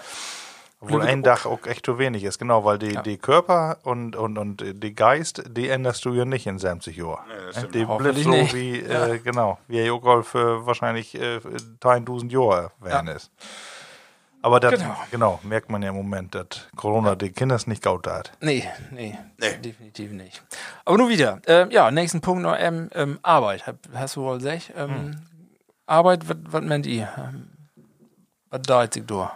Obwohl 0.81 1.03
ein 1.03 1.23
Dach 1.25 1.45
auch 1.45 1.67
echt 1.67 1.85
zu 1.87 1.99
wenig 1.99 2.23
ist, 2.23 2.39
genau, 2.39 2.65
weil 2.65 2.79
die, 2.79 2.97
die 3.05 3.19
Körper 3.19 3.79
und, 3.83 4.15
und, 4.15 4.39
und 4.39 4.63
die 4.83 4.95
Geist, 4.95 5.43
die 5.49 5.69
änderst 5.69 6.05
du 6.05 6.13
ja 6.15 6.25
nicht 6.25 6.47
in 6.47 6.59
70 6.59 6.97
Jahren. 6.97 7.25
stimmt. 7.51 7.75
die 7.75 7.85
Hoffentlich 7.87 8.25
bleibt 8.27 8.37
so 8.37 8.43
nicht. 8.43 8.55
wie, 8.55 8.79
äh, 8.81 9.19
genau, 9.19 9.59
wie 9.67 9.79
er 9.81 9.93
auch 9.93 10.23
für 10.23 10.67
wahrscheinlich 10.67 11.15
äh, 11.21 11.41
1000 11.83 12.31
Jahre 12.33 12.71
werden 12.81 13.09
ist. 13.09 13.31
Aber 14.41 14.61
das, 14.61 14.75
Genau. 14.79 14.97
genau. 15.11 15.41
merkt 15.43 15.69
man 15.69 15.83
ja 15.83 15.89
im 15.91 15.97
Moment, 15.97 16.33
dass 16.37 16.69
Corona 16.77 17.17
die 17.17 17.33
Kinder 17.33 17.59
nicht 17.67 17.83
gaut 17.83 18.07
hat. 18.07 18.31
Nee, 18.41 18.63
nee, 18.93 19.19
Nee. 19.37 19.57
definitiv 19.57 20.13
nicht. 20.13 20.41
Aber 20.85 20.97
nur 20.97 21.09
wieder. 21.09 21.41
Ähm, 21.49 21.73
ja, 21.73 21.91
nächsten 21.91 22.21
Punkt 22.21 22.45
noch 22.45 22.55
ähm, 22.57 22.89
ähm, 22.95 23.19
Arbeit. 23.23 23.65
Hast 23.93 24.15
du 24.15 24.23
wohl 24.23 24.39
gesagt? 24.39 24.73
Ähm, 24.77 24.91
Hm. 24.91 25.17
Arbeit, 25.87 26.21
was 26.29 26.63
meint 26.63 26.87
ihr? 26.87 27.09
Ähm, 27.19 27.49
was 28.51 28.63
da 28.63 28.85
jetzt 28.85 29.01
durch? 29.11 29.29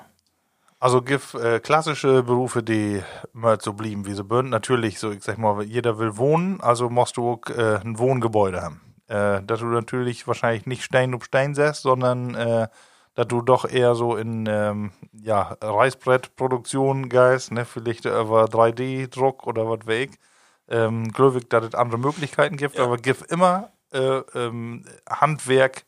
Also 0.82 1.00
gibt 1.00 1.34
äh, 1.34 1.60
klassische 1.60 2.24
Berufe, 2.24 2.60
die 2.60 3.04
mal 3.32 3.60
so 3.60 3.72
blieben, 3.72 4.04
wie 4.04 4.14
sie 4.14 4.24
sind. 4.28 4.50
Natürlich, 4.50 4.98
so 4.98 5.12
ich 5.12 5.22
sag 5.22 5.38
mal, 5.38 5.62
jeder 5.62 6.00
will 6.00 6.16
wohnen, 6.16 6.60
also 6.60 6.90
musst 6.90 7.16
du 7.16 7.34
auch 7.34 7.50
äh, 7.50 7.76
ein 7.76 8.00
Wohngebäude 8.00 8.60
haben. 8.60 8.80
Äh, 9.06 9.44
dass 9.44 9.60
du 9.60 9.66
natürlich 9.66 10.26
wahrscheinlich 10.26 10.66
nicht 10.66 10.82
Stein 10.82 11.14
auf 11.14 11.24
Stein 11.24 11.54
setzt, 11.54 11.82
sondern 11.82 12.34
äh, 12.34 12.66
dass 13.14 13.28
du 13.28 13.42
doch 13.42 13.64
eher 13.64 13.94
so 13.94 14.16
in 14.16 14.46
ähm, 14.48 14.90
ja, 15.12 15.56
Reißbrettproduktion 15.60 17.08
gehst, 17.08 17.52
ne? 17.52 17.64
vielleicht 17.64 18.04
über 18.06 18.46
3D-Druck 18.46 19.46
oder 19.46 19.68
was 19.68 19.86
weg. 19.86 20.18
Ähm, 20.66 21.12
glaube 21.12 21.38
ich, 21.38 21.48
dass 21.48 21.64
es 21.64 21.74
andere 21.76 22.00
Möglichkeiten 22.00 22.56
gibt, 22.56 22.80
aber 22.80 22.96
gibt 22.96 23.30
immer 23.30 23.70
äh, 23.92 24.18
ähm, 24.34 24.84
Handwerk, 25.08 25.84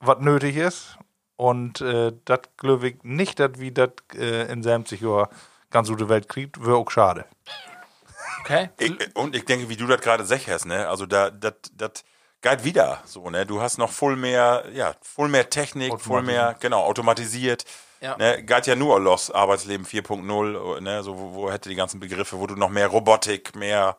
was 0.00 0.20
nötig 0.20 0.56
ist. 0.56 0.96
Und 1.36 1.80
äh, 1.80 2.12
das 2.24 2.40
glaube 2.56 2.88
ich 2.88 3.02
nicht, 3.02 3.40
dass 3.40 3.58
wie 3.58 3.72
das 3.72 3.90
äh, 4.14 4.50
in 4.52 4.62
70 4.62 5.00
Jahren 5.00 5.28
ganz 5.70 5.88
gute 5.88 6.08
Welt 6.08 6.28
kriegt, 6.28 6.64
wäre 6.64 6.76
auch 6.76 6.90
schade. 6.90 7.24
Okay. 8.40 8.70
Ich, 8.78 9.16
und 9.16 9.34
ich 9.34 9.44
denke, 9.44 9.68
wie 9.68 9.76
du 9.76 9.86
das 9.86 10.00
gerade 10.00 10.24
sagst, 10.24 10.66
ne? 10.66 10.88
Also 10.88 11.06
da, 11.06 11.30
das, 11.30 11.54
das 11.76 12.04
geht 12.42 12.64
wieder 12.64 13.02
so, 13.04 13.30
ne? 13.30 13.46
Du 13.46 13.60
hast 13.60 13.78
noch 13.78 13.90
voll 13.90 14.16
mehr, 14.16 14.64
ja, 14.72 14.94
voll 15.00 15.28
mehr 15.28 15.48
Technik, 15.50 16.00
voll 16.00 16.22
mehr, 16.22 16.54
genau, 16.60 16.84
automatisiert. 16.84 17.64
Ja. 18.00 18.16
Ne, 18.18 18.42
geht 18.42 18.66
ja 18.66 18.76
nur 18.76 19.00
los, 19.00 19.30
Arbeitsleben 19.30 19.86
4.0, 19.86 20.80
ne, 20.82 21.02
so, 21.02 21.18
wo, 21.18 21.34
wo 21.34 21.50
hätte 21.50 21.70
die 21.70 21.74
ganzen 21.74 22.00
Begriffe, 22.00 22.38
wo 22.38 22.46
du 22.46 22.54
noch 22.54 22.68
mehr 22.68 22.88
Robotik, 22.88 23.56
mehr, 23.56 23.96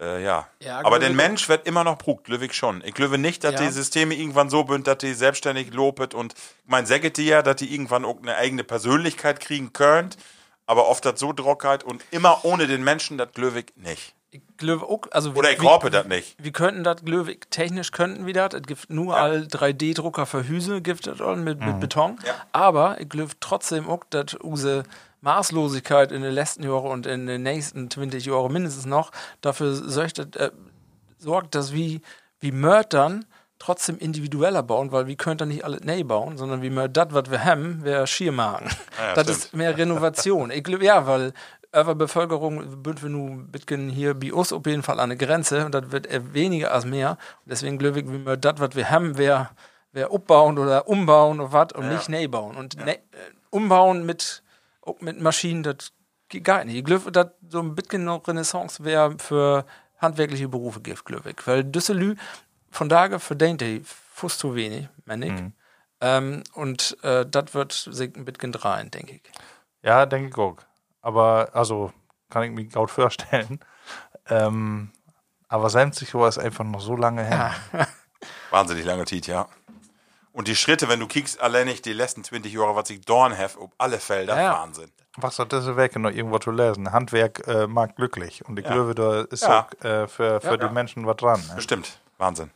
äh, 0.00 0.22
ja. 0.22 0.46
Ja, 0.62 0.84
Aber 0.84 0.98
den 0.98 1.16
Mensch 1.16 1.48
wird 1.48 1.66
immer 1.66 1.84
noch 1.84 1.98
brugt, 1.98 2.28
Löwig 2.28 2.54
schon. 2.54 2.82
Ich 2.84 2.94
glaube 2.94 3.18
nicht, 3.18 3.44
dass 3.44 3.54
Ja. 3.54 3.60
die 3.66 3.70
Systeme 3.72 4.14
irgendwann 4.14 4.50
so 4.50 4.66
sind, 4.68 4.86
dass 4.86 4.98
die 4.98 5.14
selbstständig 5.14 5.72
lopet 5.72 6.14
und, 6.14 6.34
ich 6.34 6.40
mein, 6.66 6.86
säget 6.86 7.16
die 7.16 7.26
ja, 7.26 7.42
dass 7.42 7.56
die 7.56 7.72
irgendwann 7.72 8.04
auch 8.04 8.18
eine 8.20 8.36
eigene 8.36 8.64
Persönlichkeit 8.64 9.40
kriegen 9.40 9.72
könnt, 9.72 10.16
aber 10.66 10.88
oft 10.88 11.04
das 11.04 11.18
so 11.20 11.32
Drockheit 11.32 11.84
und 11.84 12.02
immer 12.10 12.44
ohne 12.44 12.66
den 12.66 12.82
Menschen, 12.84 13.18
das 13.18 13.28
Löwig 13.36 13.72
nicht. 13.76 14.14
Ich 14.30 14.42
glaube 14.58 14.84
auch, 14.86 15.02
also 15.12 15.30
Oder 15.32 15.52
ich 15.52 15.60
hoffe 15.62 15.88
das 15.88 16.06
nicht. 16.06 16.34
Wir 16.42 16.52
könnten 16.52 16.84
das, 16.84 17.02
glaube 17.04 17.32
ich, 17.32 17.40
technisch 17.48 17.90
könnten 17.92 18.26
wir 18.26 18.34
das. 18.34 18.52
Es 18.54 18.62
gibt 18.62 18.90
nur 18.90 19.16
all 19.16 19.42
3D-Drucker 19.46 20.26
für 20.26 20.46
Hüse, 20.46 20.82
all 21.20 21.36
mit, 21.36 21.60
mit 21.60 21.80
Beton. 21.80 22.18
Ja. 22.26 22.34
Aber 22.52 23.00
ich 23.00 23.08
glaube 23.08 23.32
trotzdem 23.40 23.88
auch, 23.88 24.02
dass 24.10 24.34
unsere 24.34 24.82
Maßlosigkeit 25.26 26.12
in 26.12 26.22
den 26.22 26.32
letzten 26.32 26.62
Jahren 26.62 26.90
und 26.90 27.06
in 27.06 27.26
den 27.26 27.42
nächsten 27.42 27.90
20 27.90 28.24
Jahren 28.24 28.52
mindestens 28.52 28.86
noch 28.86 29.10
dafür 29.40 29.74
sorgt, 29.74 30.36
äh, 30.36 30.50
sorgt 31.18 31.54
dass 31.54 31.72
wir, 31.72 32.00
wie 32.40 32.52
Mördern 32.52 33.26
trotzdem 33.58 33.98
individueller 33.98 34.62
bauen, 34.62 34.92
weil 34.92 35.06
wir 35.06 35.16
können 35.16 35.38
da 35.38 35.46
nicht 35.46 35.64
alles 35.64 35.82
neu 35.82 36.04
bauen, 36.04 36.38
sondern 36.38 36.62
wie 36.62 36.70
wir 36.70 36.88
das, 36.88 37.08
was 37.10 37.30
wir 37.30 37.44
haben, 37.44 37.84
wir 37.84 38.06
schier 38.06 38.30
machen. 38.30 38.68
ja, 38.98 39.14
das 39.14 39.24
stimmt. 39.24 39.38
ist 39.38 39.54
mehr 39.54 39.76
Renovation. 39.76 40.50
ich 40.50 40.62
glaube, 40.62 40.84
ja, 40.84 41.06
weil 41.06 41.32
über 41.72 41.94
Bevölkerung 41.94 42.62
sind 42.84 43.02
wir 43.02 43.10
nun 43.10 43.48
bisschen 43.48 43.88
hier 43.88 44.14
bei 44.14 44.32
uns 44.32 44.52
auf 44.52 44.64
jeden 44.66 44.82
Fall 44.82 45.00
an 45.00 45.10
der 45.10 45.18
Grenze 45.18 45.66
und 45.66 45.74
das 45.74 45.90
wird 45.90 46.06
eher 46.06 46.32
weniger 46.32 46.72
als 46.72 46.84
mehr. 46.84 47.10
Und 47.44 47.50
deswegen 47.50 47.78
glaube 47.78 48.00
ich, 48.00 48.06
wie 48.06 48.24
wir 48.24 48.36
das, 48.36 48.54
was 48.58 48.76
wir 48.76 48.90
haben, 48.90 49.18
wer, 49.18 49.50
wer 49.92 50.12
abbauen 50.12 50.58
oder 50.58 50.88
umbauen 50.88 51.40
oder 51.40 51.52
was 51.52 51.72
und 51.72 51.88
nicht 51.88 52.08
neu 52.08 52.28
bauen. 52.28 52.56
Und 52.56 52.76
ne, 52.76 52.94
äh, 52.96 53.00
umbauen 53.50 54.06
mit, 54.06 54.42
auch 54.86 55.00
mit 55.00 55.20
Maschinen, 55.20 55.62
das 55.62 55.92
geht 56.28 56.44
gar 56.44 56.64
nicht. 56.64 56.76
Ich 56.76 56.84
glaube, 56.84 57.12
dass 57.12 57.28
so 57.48 57.60
ein 57.60 57.74
bisschen 57.74 58.04
noch 58.04 58.26
Renaissance 58.26 58.84
wäre 58.84 59.16
für 59.18 59.64
handwerkliche 59.98 60.48
Berufe 60.48 60.80
gibt, 60.80 61.04
glaube 61.04 61.30
ich. 61.30 61.46
Weil 61.46 61.64
Düsseldorf 61.64 62.18
von 62.70 62.88
daher 62.88 63.18
verdient 63.20 63.60
die 63.60 63.82
fast 63.84 64.38
zu 64.38 64.54
wenig, 64.54 64.88
meine 65.04 65.26
ich. 65.26 65.42
Ähm, 66.00 66.42
und 66.52 66.96
äh, 67.02 67.24
das 67.26 67.54
wird 67.54 67.72
sich 67.72 68.14
ein 68.16 68.24
bisschen 68.24 68.52
drehen, 68.52 68.90
denke 68.90 69.14
ich. 69.14 69.22
Ja, 69.82 70.04
denke 70.04 70.28
ich 70.28 70.36
auch. 70.36 70.56
Aber, 71.00 71.50
also, 71.54 71.92
kann 72.28 72.42
ich 72.42 72.50
mir 72.50 72.64
gut 72.66 72.90
vorstellen. 72.90 73.60
Ähm, 74.28 74.90
aber 75.46 75.70
70 75.70 76.12
Jahre 76.12 76.26
ist 76.26 76.38
einfach 76.38 76.64
noch 76.64 76.80
so 76.80 76.96
lange 76.96 77.22
her. 77.22 77.54
Wahnsinnig 78.50 78.84
lange 78.84 79.04
Zeit, 79.04 79.28
ja. 79.28 79.46
Und 80.36 80.48
die 80.48 80.54
Schritte, 80.54 80.86
wenn 80.90 81.00
du 81.00 81.06
kiekst, 81.06 81.40
allein 81.40 81.66
nicht 81.66 81.86
die 81.86 81.94
letzten 81.94 82.22
20 82.22 82.52
Jahre, 82.52 82.76
was 82.76 82.90
ich 82.90 83.00
dorn 83.00 83.36
have, 83.36 83.58
ob 83.58 83.72
alle 83.78 83.98
Felder, 83.98 84.38
Ja. 84.38 84.52
Wahnsinn. 84.60 84.92
Was 85.16 85.38
hat 85.38 85.50
das 85.54 85.64
weg, 85.76 85.96
noch 85.96 86.10
irgendwo 86.10 86.38
zu 86.38 86.50
lesen? 86.50 86.92
Handwerk 86.92 87.46
äh, 87.48 87.66
mag 87.66 87.96
glücklich. 87.96 88.44
Und 88.44 88.58
ich 88.58 88.66
Ja. 88.66 88.72
glaube, 88.74 88.94
da 88.94 89.22
ist 89.22 89.44
Ja. 89.44 89.60
auch 89.70 89.84
äh, 89.84 90.06
für, 90.06 90.42
für 90.42 90.58
die 90.58 90.68
Menschen 90.68 91.06
was 91.06 91.16
dran. 91.16 91.40
Ne? 91.48 91.54
Bestimmt. 91.56 91.98
Wahnsinn. 92.18 92.50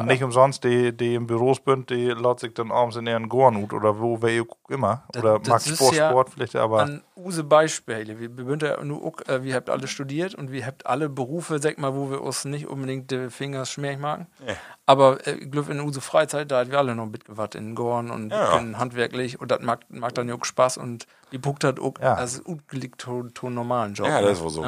Und 0.00 0.06
nicht 0.06 0.22
umsonst, 0.24 0.64
die, 0.64 0.96
die 0.96 1.14
im 1.14 1.26
Büros 1.26 1.60
sind, 1.66 1.90
die 1.90 2.06
laut 2.08 2.40
sich 2.40 2.54
dann 2.54 2.72
abends 2.72 2.96
in 2.96 3.06
ihren 3.06 3.28
Gornut 3.28 3.74
oder 3.74 4.00
wo, 4.00 4.22
wer 4.22 4.30
immer. 4.70 5.04
Das- 5.12 5.22
Oder 5.22 5.38
das 5.38 5.48
mag 5.48 5.66
ist 5.66 5.76
Sport, 5.76 5.94
ja 5.94 6.08
Sport 6.10 6.30
vielleicht, 6.30 6.56
aber. 6.56 6.80
An 6.80 7.02
use 7.14 7.44
Beispiele. 7.44 8.18
Wir, 8.18 8.34
wir, 8.36 8.46
ja 8.62 8.82
nur, 8.82 9.04
auch, 9.04 9.20
äh, 9.28 9.42
wir 9.44 9.54
habt 9.54 9.68
alle 9.68 9.86
studiert 9.86 10.34
und 10.34 10.50
wir 10.50 10.64
habt 10.66 10.86
alle 10.86 11.10
Berufe, 11.10 11.58
sag 11.58 11.76
mal, 11.78 11.94
wo 11.94 12.10
wir 12.10 12.22
uns 12.22 12.46
nicht 12.46 12.66
unbedingt 12.66 13.10
die 13.10 13.28
Finger 13.28 13.66
schmierig 13.66 13.98
machen. 14.00 14.26
Nee. 14.46 14.54
Aber 14.86 15.26
äh, 15.26 15.36
glaube, 15.36 15.70
in 15.72 15.80
use 15.80 16.00
Freizeit, 16.00 16.50
da 16.50 16.60
hat 16.60 16.70
wir 16.70 16.78
alle 16.78 16.94
noch 16.94 17.06
mitgewatt 17.06 17.54
in 17.54 17.74
Gorn 17.74 18.10
und 18.10 18.30
Ja. 18.32 18.58
handwerklich 18.78 19.40
und 19.40 19.50
das 19.50 19.60
mag, 19.60 19.80
mag 19.90 20.14
dann 20.14 20.28
ja 20.28 20.34
auch 20.36 20.44
Spaß 20.44 20.78
und 20.78 21.06
die 21.32 21.38
Puckt 21.38 21.64
hat 21.64 21.78
auch 21.78 21.94
Ja. 22.00 22.14
als 22.14 22.40
ungelegt 22.40 22.98
to, 23.02 23.24
to 23.34 23.50
normalen 23.50 23.92
Job. 23.94 24.06
Ja, 24.08 24.20
ne? 24.20 24.26
das 24.28 24.38
ist 24.38 24.44
wohl 24.44 24.50
so. 24.50 24.64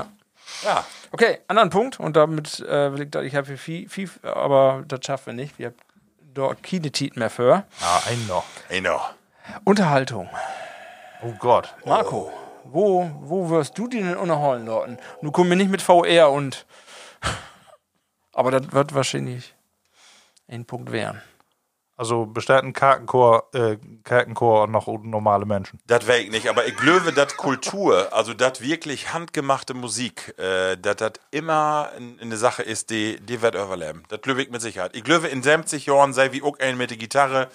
Ja. 0.65 0.85
Okay, 1.12 1.39
anderen 1.49 1.71
Punkt 1.71 2.01
und 2.01 2.16
damit 2.16 2.61
äh, 2.61 2.93
will 2.93 3.03
ich 3.03 3.11
da, 3.11 3.23
ich 3.23 3.35
habe 3.35 3.57
viel, 3.57 3.89
viel, 3.89 4.11
aber 4.23 4.85
das 4.89 5.01
schaffen 5.05 5.27
wir 5.27 5.35
nicht. 5.35 5.59
Wir 5.59 5.66
haben 5.66 5.77
da 6.35 6.55
keine 6.55 6.91
Tiet 6.91 7.16
mehr 7.16 7.31
für. 7.31 7.65
ja, 7.81 8.03
ein 8.07 8.27
noch. 8.27 8.45
Ey, 8.69 8.81
noch. 8.81 9.15
Unterhaltung. 9.65 10.29
Oh 11.23 11.33
Gott. 11.39 11.75
Marco, 11.85 12.33
wo, 12.65 13.11
wo 13.21 13.51
wirst 13.51 13.79
du 13.79 13.89
die 13.89 14.01
denn 14.01 14.16
unterholen 14.16 14.66
dort? 14.66 14.99
Du 15.23 15.31
kommst 15.31 15.49
mir 15.49 15.57
nicht 15.57 15.71
mit 15.71 15.83
VR 15.83 16.31
und. 16.31 16.66
Aber 18.33 18.51
das 18.51 18.73
wird 18.73 18.95
wahrscheinlich 18.95 19.55
ein 20.49 20.65
Punkt 20.65 20.91
werden. 20.91 21.23
Also 21.97 22.27
besteht 22.27 22.65
ein 22.65 22.73
Kartenchor, 22.73 23.49
äh, 23.55 23.77
Kartenchor 24.03 24.66
noch 24.66 24.89
normale 25.03 25.47
Menschen. 25.47 25.79
Das 25.87 26.07
wäre 26.09 26.19
ich 26.19 26.31
nicht, 26.31 26.49
aber 26.49 26.66
ich 26.66 26.77
glaube, 26.77 27.12
dass 27.12 27.37
Kultur, 27.37 28.12
also 28.12 28.35
das 28.35 28.61
wirklich 28.61 29.12
handgemachte 29.12 29.75
Musik, 29.75 30.35
äh, 30.39 30.77
dass 30.77 30.97
das 30.97 31.12
immer 31.31 31.91
eine 32.21 32.37
Sache 32.37 32.65
ist, 32.65 32.91
die, 32.91 33.21
die 33.21 33.43
wird 33.43 33.55
überleben. 33.55 34.03
Das 34.09 34.21
glaube 34.23 34.43
ich 34.43 34.51
mit 34.51 34.61
Sicherheit. 34.61 34.97
Ich 34.97 35.05
glaube, 35.05 35.29
in 35.29 35.43
70 35.43 35.87
Jahren 35.87 36.12
sei 36.12 36.33
wie 36.33 36.43
auch 36.43 36.59
ein 36.59 36.77
mit 36.77 36.91
der 36.91 36.97
Gitarre 36.97 37.49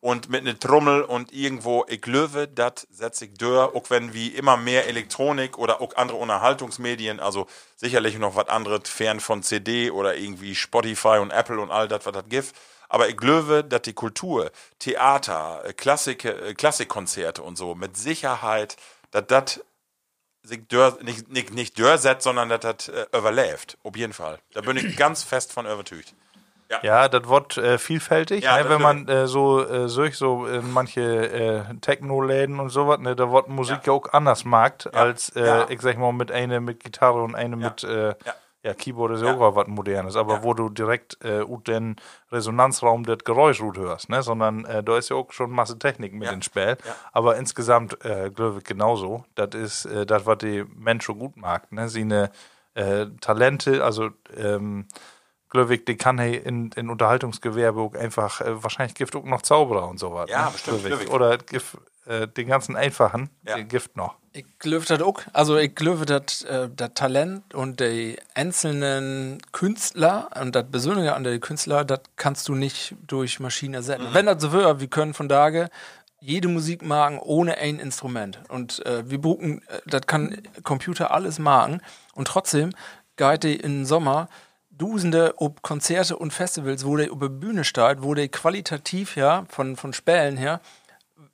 und 0.00 0.28
mit 0.28 0.42
einer 0.42 0.58
Trommel 0.58 1.02
und 1.02 1.32
irgendwo, 1.32 1.84
ich 1.88 2.02
glaube, 2.02 2.48
das 2.48 2.86
setzt 2.90 3.18
sich 3.18 3.32
durch, 3.34 3.74
auch 3.74 3.88
wenn 3.88 4.12
wie 4.12 4.28
immer 4.28 4.56
mehr 4.56 4.86
Elektronik 4.86 5.58
oder 5.58 5.80
auch 5.80 5.96
andere 5.96 6.18
Unterhaltungsmedien, 6.18 7.18
also 7.18 7.46
sicherlich 7.76 8.18
noch 8.18 8.36
was 8.36 8.48
anderes 8.48 8.88
fern 8.90 9.20
von 9.20 9.42
CD 9.42 9.90
oder 9.90 10.16
irgendwie 10.16 10.54
Spotify 10.54 11.18
und 11.20 11.30
Apple 11.30 11.58
und 11.58 11.70
all 11.70 11.88
das, 11.88 12.04
was 12.04 12.12
das 12.12 12.28
gibt. 12.28 12.52
Aber 12.88 13.08
ich 13.08 13.16
glaube, 13.16 13.64
dass 13.64 13.82
die 13.82 13.92
Kultur, 13.94 14.50
Theater, 14.78 15.62
äh, 15.64 15.72
Klassik, 15.72 16.24
äh, 16.24 16.54
Klassikkonzerte 16.54 17.42
und 17.42 17.56
so 17.56 17.74
mit 17.74 17.96
Sicherheit, 17.96 18.76
dass 19.10 19.26
das 19.26 19.60
sich 20.42 20.66
dör, 20.68 20.96
nicht, 21.02 21.28
nicht, 21.28 21.52
nicht 21.52 21.78
dörsetzt, 21.78 22.22
sondern 22.22 22.48
dass 22.48 22.60
das 22.60 22.88
äh, 22.88 23.06
überlebt. 23.16 23.78
Auf 23.82 23.96
jeden 23.96 24.12
Fall. 24.12 24.38
Da 24.52 24.60
bin 24.60 24.76
ich 24.76 24.96
ganz 24.96 25.24
fest 25.24 25.52
von 25.52 25.66
überzeugt. 25.66 26.14
Ja, 26.82 27.08
das 27.08 27.28
wird 27.28 27.56
äh, 27.58 27.78
vielfältig, 27.78 28.42
Ja, 28.42 28.60
ne, 28.60 28.68
wenn 28.68 28.82
man 28.82 29.06
äh, 29.08 29.28
so 29.28 29.62
äh, 29.62 29.86
durch 29.86 30.16
so 30.16 30.46
in 30.46 30.72
manche 30.72 31.00
äh, 31.00 31.74
Techno-Läden 31.80 32.58
und 32.58 32.70
sowas, 32.70 32.98
ne, 32.98 33.14
da 33.14 33.30
wird 33.30 33.48
Musik 33.48 33.86
ja. 33.86 33.92
auch 33.92 34.12
anders 34.12 34.44
mag, 34.44 34.88
als 34.92 35.30
Ja. 35.36 35.68
ich 35.70 35.80
sag 35.80 35.96
mal 35.96 36.12
mit 36.12 36.32
eine 36.32 36.60
mit 36.60 36.82
Gitarre 36.82 37.22
und 37.22 37.36
eine 37.36 37.56
mit 37.56 37.86
Ja. 38.66 38.72
ja. 38.72 38.74
Keyboard 38.74 39.12
ist 39.12 39.22
ja 39.22 39.34
auch 39.34 39.54
was 39.56 39.66
modernes, 39.68 40.16
aber 40.16 40.42
wo 40.42 40.54
du 40.54 40.68
direkt 40.68 41.22
äh, 41.24 41.44
den 41.66 41.96
Resonanzraum 42.32 43.04
das 43.04 43.18
Geräusch 43.24 43.60
gut 43.60 43.78
hörst, 43.78 44.08
ne, 44.08 44.22
sondern 44.22 44.64
äh, 44.64 44.82
da 44.82 44.98
ist 44.98 45.08
ja 45.10 45.16
auch 45.16 45.32
schon 45.32 45.50
Masse 45.50 45.78
Technik 45.78 46.12
mit 46.12 46.24
Ja. 46.24 46.32
ins 46.32 46.44
Spiel, 46.46 46.76
Ja. 46.84 46.94
aber 47.12 47.36
insgesamt 47.36 48.04
äh, 48.04 48.30
glaube 48.34 48.58
ich 48.58 48.64
genauso, 48.64 49.24
das 49.34 49.54
ist 49.54 49.84
äh, 49.86 50.04
das 50.06 50.26
was 50.26 50.38
die 50.38 50.64
Menschen 50.74 51.18
gut 51.18 51.36
mag, 51.36 51.70
ne, 51.72 51.88
sie 51.88 52.02
eine 52.02 52.30
äh, 52.74 53.06
Talente, 53.20 53.82
also 53.84 54.10
ähm, 54.36 54.86
Glöwig, 55.48 55.86
die 55.86 55.96
kann 55.96 56.18
hey 56.18 56.36
in, 56.36 56.70
in 56.72 56.90
Unterhaltungsgewerbe 56.90 57.98
einfach, 57.98 58.40
äh, 58.40 58.62
wahrscheinlich 58.62 58.94
gibt 58.94 59.14
auch 59.14 59.24
noch 59.24 59.42
Zauberer 59.42 59.88
und 59.88 59.98
so 59.98 60.12
was. 60.12 60.28
Ja, 60.30 60.46
ne? 60.46 60.50
bestimmt, 60.52 60.80
Glöwig. 60.80 60.98
Glöwig. 60.98 61.14
Oder 61.14 61.38
Gift, 61.38 61.78
äh, 62.06 62.26
den 62.28 62.48
ganzen 62.48 62.76
einfachen, 62.76 63.30
Ja. 63.46 63.56
den 63.56 63.68
Gift 63.68 63.96
noch. 63.96 64.16
Ich 64.32 64.44
glaube 64.58 64.84
das 64.84 65.00
auch. 65.00 65.20
Also 65.32 65.56
ich 65.56 65.74
glaube, 65.74 66.04
äh, 66.12 66.68
das 66.74 66.90
Talent 66.94 67.54
und 67.54 67.80
die 67.80 68.18
einzelnen 68.34 69.38
Künstler 69.52 70.28
und 70.40 70.54
das 70.54 70.70
Besondere 70.70 71.14
an 71.14 71.24
den 71.24 71.40
Künstler, 71.40 71.84
das 71.84 72.00
kannst 72.16 72.48
du 72.48 72.54
nicht 72.54 72.94
durch 73.06 73.40
Maschinen 73.40 73.74
ersetzen. 73.74 74.08
Wenn 74.12 74.26
das 74.26 74.42
so 74.42 74.52
wäre, 74.52 74.78
wir 74.80 74.88
können 74.88 75.14
von 75.14 75.28
daher 75.28 75.70
jede 76.20 76.48
Musik 76.48 76.82
machen 76.82 77.18
ohne 77.18 77.56
ein 77.58 77.78
Instrument. 77.78 78.40
Und 78.48 78.84
äh, 78.84 79.08
wir 79.08 79.20
brauchen, 79.20 79.62
äh, 79.68 79.80
das 79.86 80.02
kann 80.06 80.42
Computer 80.64 81.12
alles 81.12 81.38
machen. 81.38 81.80
Und 82.14 82.28
trotzdem 82.28 82.72
geht 83.16 83.44
die 83.44 83.56
im 83.56 83.84
Sommer 83.84 84.28
Dusende 84.78 85.34
ob 85.38 85.62
Konzerte 85.62 86.16
und 86.16 86.32
Festivals, 86.32 86.84
wo 86.84 86.96
der 86.96 87.08
über 87.10 87.28
Bühne 87.28 87.64
steht, 87.64 88.02
wo 88.02 88.14
der 88.14 88.28
qualitativ 88.28 89.16
ja 89.16 89.44
von, 89.48 89.76
von 89.76 89.92
Spälen 89.92 90.36
her 90.36 90.60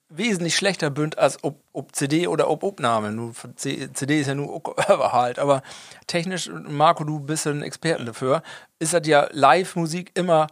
wesentlich 0.09 0.57
schlechter 0.57 0.91
bünd 0.91 1.19
als 1.19 1.43
ob, 1.43 1.61
ob 1.73 1.95
CD 1.97 2.27
oder 2.29 2.49
ob 2.51 2.63
Aufnahme. 2.63 3.13
Nur 3.13 3.33
CD 3.57 4.21
ist 4.21 4.27
ja 4.27 4.35
nur 4.35 4.63
halt, 4.89 5.39
aber 5.39 5.63
technisch, 6.07 6.51
Marco, 6.69 7.05
du 7.05 7.19
bist 7.21 7.47
ja 7.47 7.53
ein 7.53 7.63
Experten 7.63 8.07
dafür, 8.07 8.43
ist 8.79 8.93
das 8.93 9.07
ja 9.07 9.29
Live-Musik 9.33 10.11
immer 10.15 10.49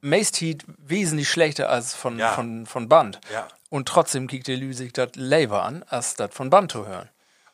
meist 0.00 0.40
wesentlich 0.78 1.28
schlechter 1.28 1.70
als 1.70 1.94
von, 1.94 2.18
Ja. 2.18 2.32
von, 2.32 2.66
von 2.66 2.88
Band. 2.88 3.18
Ja. 3.32 3.48
Und 3.70 3.88
trotzdem 3.88 4.28
kriegt 4.28 4.46
die 4.46 4.54
Lüsig 4.54 4.92
das 4.94 5.10
Lever 5.14 5.64
an, 5.64 5.82
als 5.88 6.14
das 6.14 6.32
von 6.32 6.50
Band 6.50 6.70
zu 6.70 6.86
hören. 6.86 7.08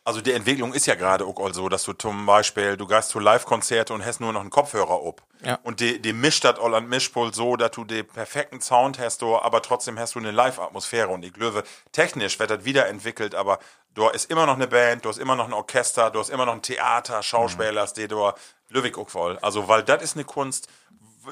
Also 0.05 0.21
die 0.21 0.33
Entwicklung 0.33 0.75
ist 0.75 0.87
ja 0.87 0.97
gerade 0.97 1.25
auch 1.25 1.39
all 1.39 1.55
so, 1.55 1.69
dass 1.69 1.85
du 1.85 1.93
zum 1.93 2.27
Beispiel, 2.27 2.77
du 2.77 2.89
gehst 2.89 3.11
zu 3.11 3.21
Live-Konzerte 3.21 3.95
und 3.95 4.05
hast 4.05 4.21
nur 4.21 4.33
noch 4.33 4.41
einen 4.41 4.51
Kopfhörer 4.51 5.01
ob. 5.01 5.23
Ja. 5.45 5.61
Und 5.63 5.79
die, 5.79 6.03
die 6.03 6.13
mischt 6.13 6.43
das 6.45 6.59
all 6.59 6.75
an 6.75 6.89
Mischpult 6.89 7.37
so, 7.37 7.55
dass 7.55 7.71
du 7.71 7.85
den 7.85 8.07
perfekten 8.07 8.61
Sound 8.61 8.99
hast, 8.99 9.23
aber 9.23 9.63
trotzdem 9.63 9.99
hast 10.01 10.17
du 10.17 10.19
eine 10.19 10.33
Live-Atmosphäre. 10.33 11.09
Und 11.09 11.25
ich 11.25 11.33
glaube, 11.33 11.63
technisch 11.93 12.41
wird 12.41 12.51
das 12.51 12.65
wiederentwickelt, 12.65 13.37
aber 13.37 13.61
du 13.95 14.09
ist 14.09 14.29
immer 14.29 14.47
noch 14.47 14.57
eine 14.57 14.67
Band, 14.67 15.05
du 15.05 15.09
hast 15.09 15.19
immer 15.19 15.37
noch 15.37 15.47
ein 15.47 15.53
Orchester, 15.53 16.11
du 16.11 16.19
hast 16.19 16.31
immer 16.31 16.47
noch 16.47 16.55
ein 16.55 16.63
Theater, 16.63 17.23
Schauspieler, 17.23 17.87
die 17.97 18.09
du 18.09 18.33
Löwig 18.71 18.99
auch 18.99 19.09
voll. 19.09 19.39
Also, 19.41 19.69
weil 19.69 19.85
das 19.85 20.03
ist 20.03 20.17
eine 20.17 20.25
Kunst, 20.25 20.67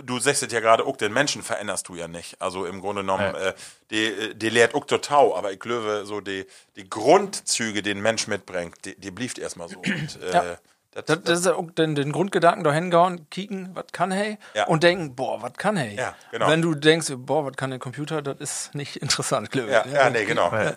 du 0.05 0.19
sagst 0.19 0.43
es 0.43 0.53
ja 0.53 0.61
gerade, 0.61 0.85
auch 0.87 0.97
den 0.97 1.13
Menschen 1.13 1.43
veränderst 1.43 1.89
du 1.89 1.95
ja 1.95 2.09
nicht. 2.09 2.41
Also 2.41 2.67
im 2.67 2.81
Grunde 2.81 3.03
genommen, 3.03 3.35
äh, 3.35 3.55
die, 3.91 4.05
äh, 4.05 4.35
die 4.35 4.49
lehrt 4.49 4.75
auch 4.75 4.85
total, 4.85 5.33
aber 5.35 5.53
ich 5.53 5.61
glaube, 5.61 6.03
so 6.05 6.21
die, 6.21 6.47
die 6.77 6.89
Grundzüge, 6.89 7.83
die 7.83 7.91
ein 7.91 8.01
Mensch 8.01 8.27
mitbringt, 8.27 8.77
die, 8.85 8.95
die 8.99 9.11
blieft 9.11 9.39
erstmal 9.39 9.69
so. 9.69 9.79
Und, 9.79 10.19
äh, 10.23 10.33
Ja. 10.33 10.59
Das, 10.93 11.05
Das, 11.05 11.23
das 11.23 11.39
ist 11.41 11.47
ja 11.47 11.55
auch 11.55 11.71
den, 11.71 11.95
den 11.95 12.13
Grundgedanken 12.13 12.65
da 12.65 12.73
hingehauen, 12.73 13.29
kicken, 13.31 13.71
was 13.75 13.87
kann 13.93 14.11
hey? 14.11 14.39
Ja. 14.55 14.67
Und 14.67 14.83
denken, 14.83 15.15
boah, 15.15 15.41
was 15.43 15.53
kann 15.55 15.77
hey? 15.77 15.97
Ja, 15.97 16.15
genau. 16.33 16.49
Wenn 16.49 16.63
du 16.63 16.75
denkst, 16.75 17.13
boah, 17.17 17.45
was 17.45 17.57
kann 17.57 17.71
der 17.71 17.79
Computer, 17.79 18.23
das 18.23 18.39
ist 18.39 18.75
nicht 18.75 18.97
interessant, 19.03 19.51
glaube 19.51 19.69
ich. 19.69 19.75
ja, 19.75 19.87
ja, 19.87 20.11
nee, 20.11 20.25
genau. 20.25 20.47
Auch. 20.47 20.73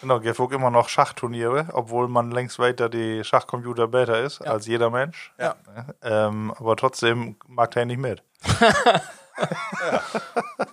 Genau, 0.00 0.20
gibt 0.20 0.38
auch 0.40 0.50
immer 0.50 0.70
noch 0.70 0.88
Schachturniere, 0.88 1.68
obwohl 1.72 2.08
man 2.08 2.30
längst 2.30 2.58
weiter 2.58 2.88
die 2.88 3.24
Schachcomputer 3.24 3.88
besser 3.88 4.20
ist 4.20 4.40
als 4.42 4.66
jeder 4.66 4.90
Mensch. 4.90 5.32
Ja. 5.38 5.56
Ähm, 6.02 6.52
aber 6.58 6.76
trotzdem 6.76 7.36
mag 7.46 7.70
der 7.72 7.86
nicht 7.86 7.98
mit. 7.98 8.22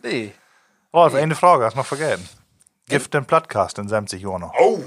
Nee. 0.03 0.33
Rolf, 0.93 1.13
eine 1.13 1.35
Frage, 1.35 1.65
hast 1.65 1.73
du 1.73 1.79
noch 1.79 1.85
vergessen. 1.85 2.27
Gibt 2.87 3.13
den 3.13 3.25
Plattcast 3.25 3.77
in 3.79 3.87
70 3.87 4.21
Jahren 4.21 4.41
noch? 4.41 4.53
Oh! 4.59 4.81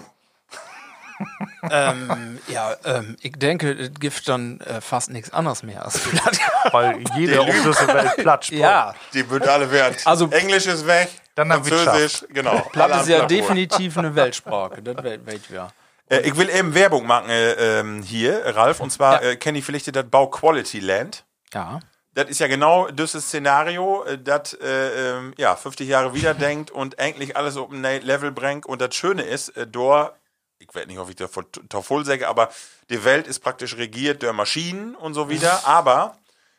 Ähm, 1.70 2.38
ja, 2.48 2.74
ähm, 2.84 3.16
ich 3.20 3.32
denke, 3.32 3.72
es 3.72 3.90
gibt 3.98 4.28
dann 4.28 4.60
äh, 4.60 4.80
fast 4.80 5.10
nichts 5.10 5.32
anderes 5.32 5.62
mehr 5.62 5.84
als 5.84 5.98
Platt. 5.98 6.38
Weil 6.72 7.02
jeder 7.16 7.44
dieser 7.44 7.88
Welt 7.88 8.16
Platt 8.16 8.44
spricht. 8.47 8.60
ja, 8.62 8.94
Die 9.14 9.28
wird 9.30 9.47
alle 9.48 9.70
werden. 9.70 9.97
Also- 10.05 10.28
Englisch 10.30 10.66
ist 10.66 10.86
weg, 10.86 11.09
Dann 11.34 11.52
haben 11.52 11.64
wir 11.64 11.76
Französisch, 11.78 12.26
genau. 12.30 12.60
Platt 12.72 13.01
ist 13.02 13.09
ja 13.09 13.26
definitiv 13.26 13.97
eine 13.98 14.14
Weltsprache. 14.14 14.82
Das 14.82 14.97
we- 15.05 15.20
weet 15.24 15.51
wir. 15.51 15.70
Äh, 16.09 16.20
ich 16.20 16.36
will 16.36 16.51
eben 16.51 16.74
Werbung 16.74 17.06
machen 17.06 17.30
äh, 17.30 17.80
ähm, 17.80 18.02
hier, 18.02 18.42
Ralf. 18.56 18.80
Und 18.80 18.90
zwar 18.90 19.22
Ja. 19.22 19.30
äh, 19.30 19.36
kenne 19.36 19.59
ich 19.59 19.64
vielleicht 19.64 19.94
das 19.94 20.05
Bau 20.10 20.26
Quality 20.28 20.80
Land. 20.80 21.24
Ja. 21.55 21.80
Das 22.14 22.28
ist 22.28 22.40
ja 22.40 22.48
genau 22.48 22.88
dieses 22.88 23.26
Szenario, 23.28 24.02
äh, 24.05 24.18
das 24.18 24.55
äh, 24.55 24.66
ähm, 25.18 25.32
ja, 25.36 25.55
50 25.55 25.88
Jahre 25.88 26.12
wieder 26.12 26.34
denkt 26.34 26.72
und 26.72 26.98
eigentlich 26.98 27.36
alles 27.36 27.56
auf 27.56 27.70
ein 27.70 27.82
Level 27.82 28.32
bringt. 28.32 28.66
Und 28.66 28.80
das 28.80 28.97
Schöne 28.97 29.22
ist, 29.22 29.51
äh, 29.51 29.66
dort, 29.68 30.14
ich 30.60 30.74
weiß 30.74 30.86
nicht, 30.86 30.98
ob 30.98 31.08
ich 31.08 31.16
da 31.16 31.82
voll 31.82 32.04
sage, 32.04 32.28
aber 32.28 32.50
die 32.90 33.02
Welt 33.04 33.26
ist 33.26 33.40
praktisch 33.40 33.76
regiert 33.76 34.22
durch 34.22 34.32
Maschinen 34.32 34.94
und 34.94 35.14
so 35.14 35.28
wieder. 35.28 35.66
aber 35.66 36.16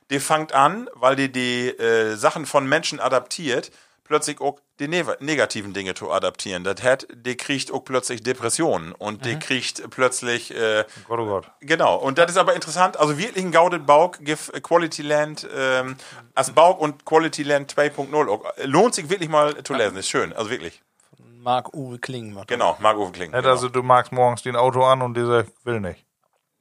die 0.10 0.20
fängt 0.20 0.54
an, 0.54 0.90
weil 0.94 1.16
die 1.16 1.32
die 1.32 1.70
äh, 1.70 2.16
Sachen 2.16 2.46
von 2.46 2.68
Menschen 2.68 3.00
adaptiert, 3.00 3.72
plötzlich 4.04 4.42
auch 4.42 4.60
die 4.80 4.90
ne 4.90 5.06
negativen 5.20 5.74
Dinge 5.74 5.94
zu 5.94 6.12
adaptieren. 6.12 6.66
Das 6.66 6.82
hat, 6.84 7.08
die 7.14 7.38
kriegt 7.38 7.72
auch 7.72 7.86
plötzlich 7.86 8.22
Depressionen 8.22 8.92
und 8.92 9.24
die 9.26 9.38
kriegt 9.40 9.90
plötzlich 9.92 10.54
äh, 10.54 10.84
Gott, 11.08 11.20
oh 11.20 11.26
Gott. 11.26 11.52
Genau, 11.62 11.96
und 11.96 12.18
das 12.18 12.32
ist 12.32 12.38
aber 12.38 12.56
interessant. 12.56 12.98
Also 12.98 13.18
wirklich 13.18 13.46
ein 13.46 13.52
Gaudet 13.52 13.86
Bauk, 13.86 14.18
give 14.20 14.52
Quality 14.62 15.04
Land 15.04 15.48
ähm, 15.56 15.96
als 16.34 16.52
Bauk 16.52 16.82
und 16.82 17.06
Quality 17.06 17.44
Land 17.44 17.74
2.0. 17.74 18.28
auch. 18.28 18.46
Lohnt 18.66 18.96
sich 18.96 19.10
wirklich 19.10 19.30
mal 19.30 19.64
zu 19.64 19.74
lesen, 19.74 19.96
ist 19.96 20.10
schön, 20.10 20.34
also 20.34 20.50
wirklich. 20.50 20.82
Marc-Uwe 21.42 22.00
Klingen. 22.00 22.36
war 22.36 22.42
das. 22.46 22.48
Genau, 22.48 22.78
Marc-Uwe 22.80 23.12
Kling. 23.12 23.32
Nicht, 23.32 23.38
Genau. 23.42 23.50
Also 23.54 23.70
du 23.70 23.82
magst 23.84 24.12
morgens 24.12 24.42
den 24.44 24.56
Auto 24.56 24.84
an 24.84 25.02
und 25.02 25.16
dieser 25.16 25.46
will 25.64 25.80
nicht. 25.80 26.06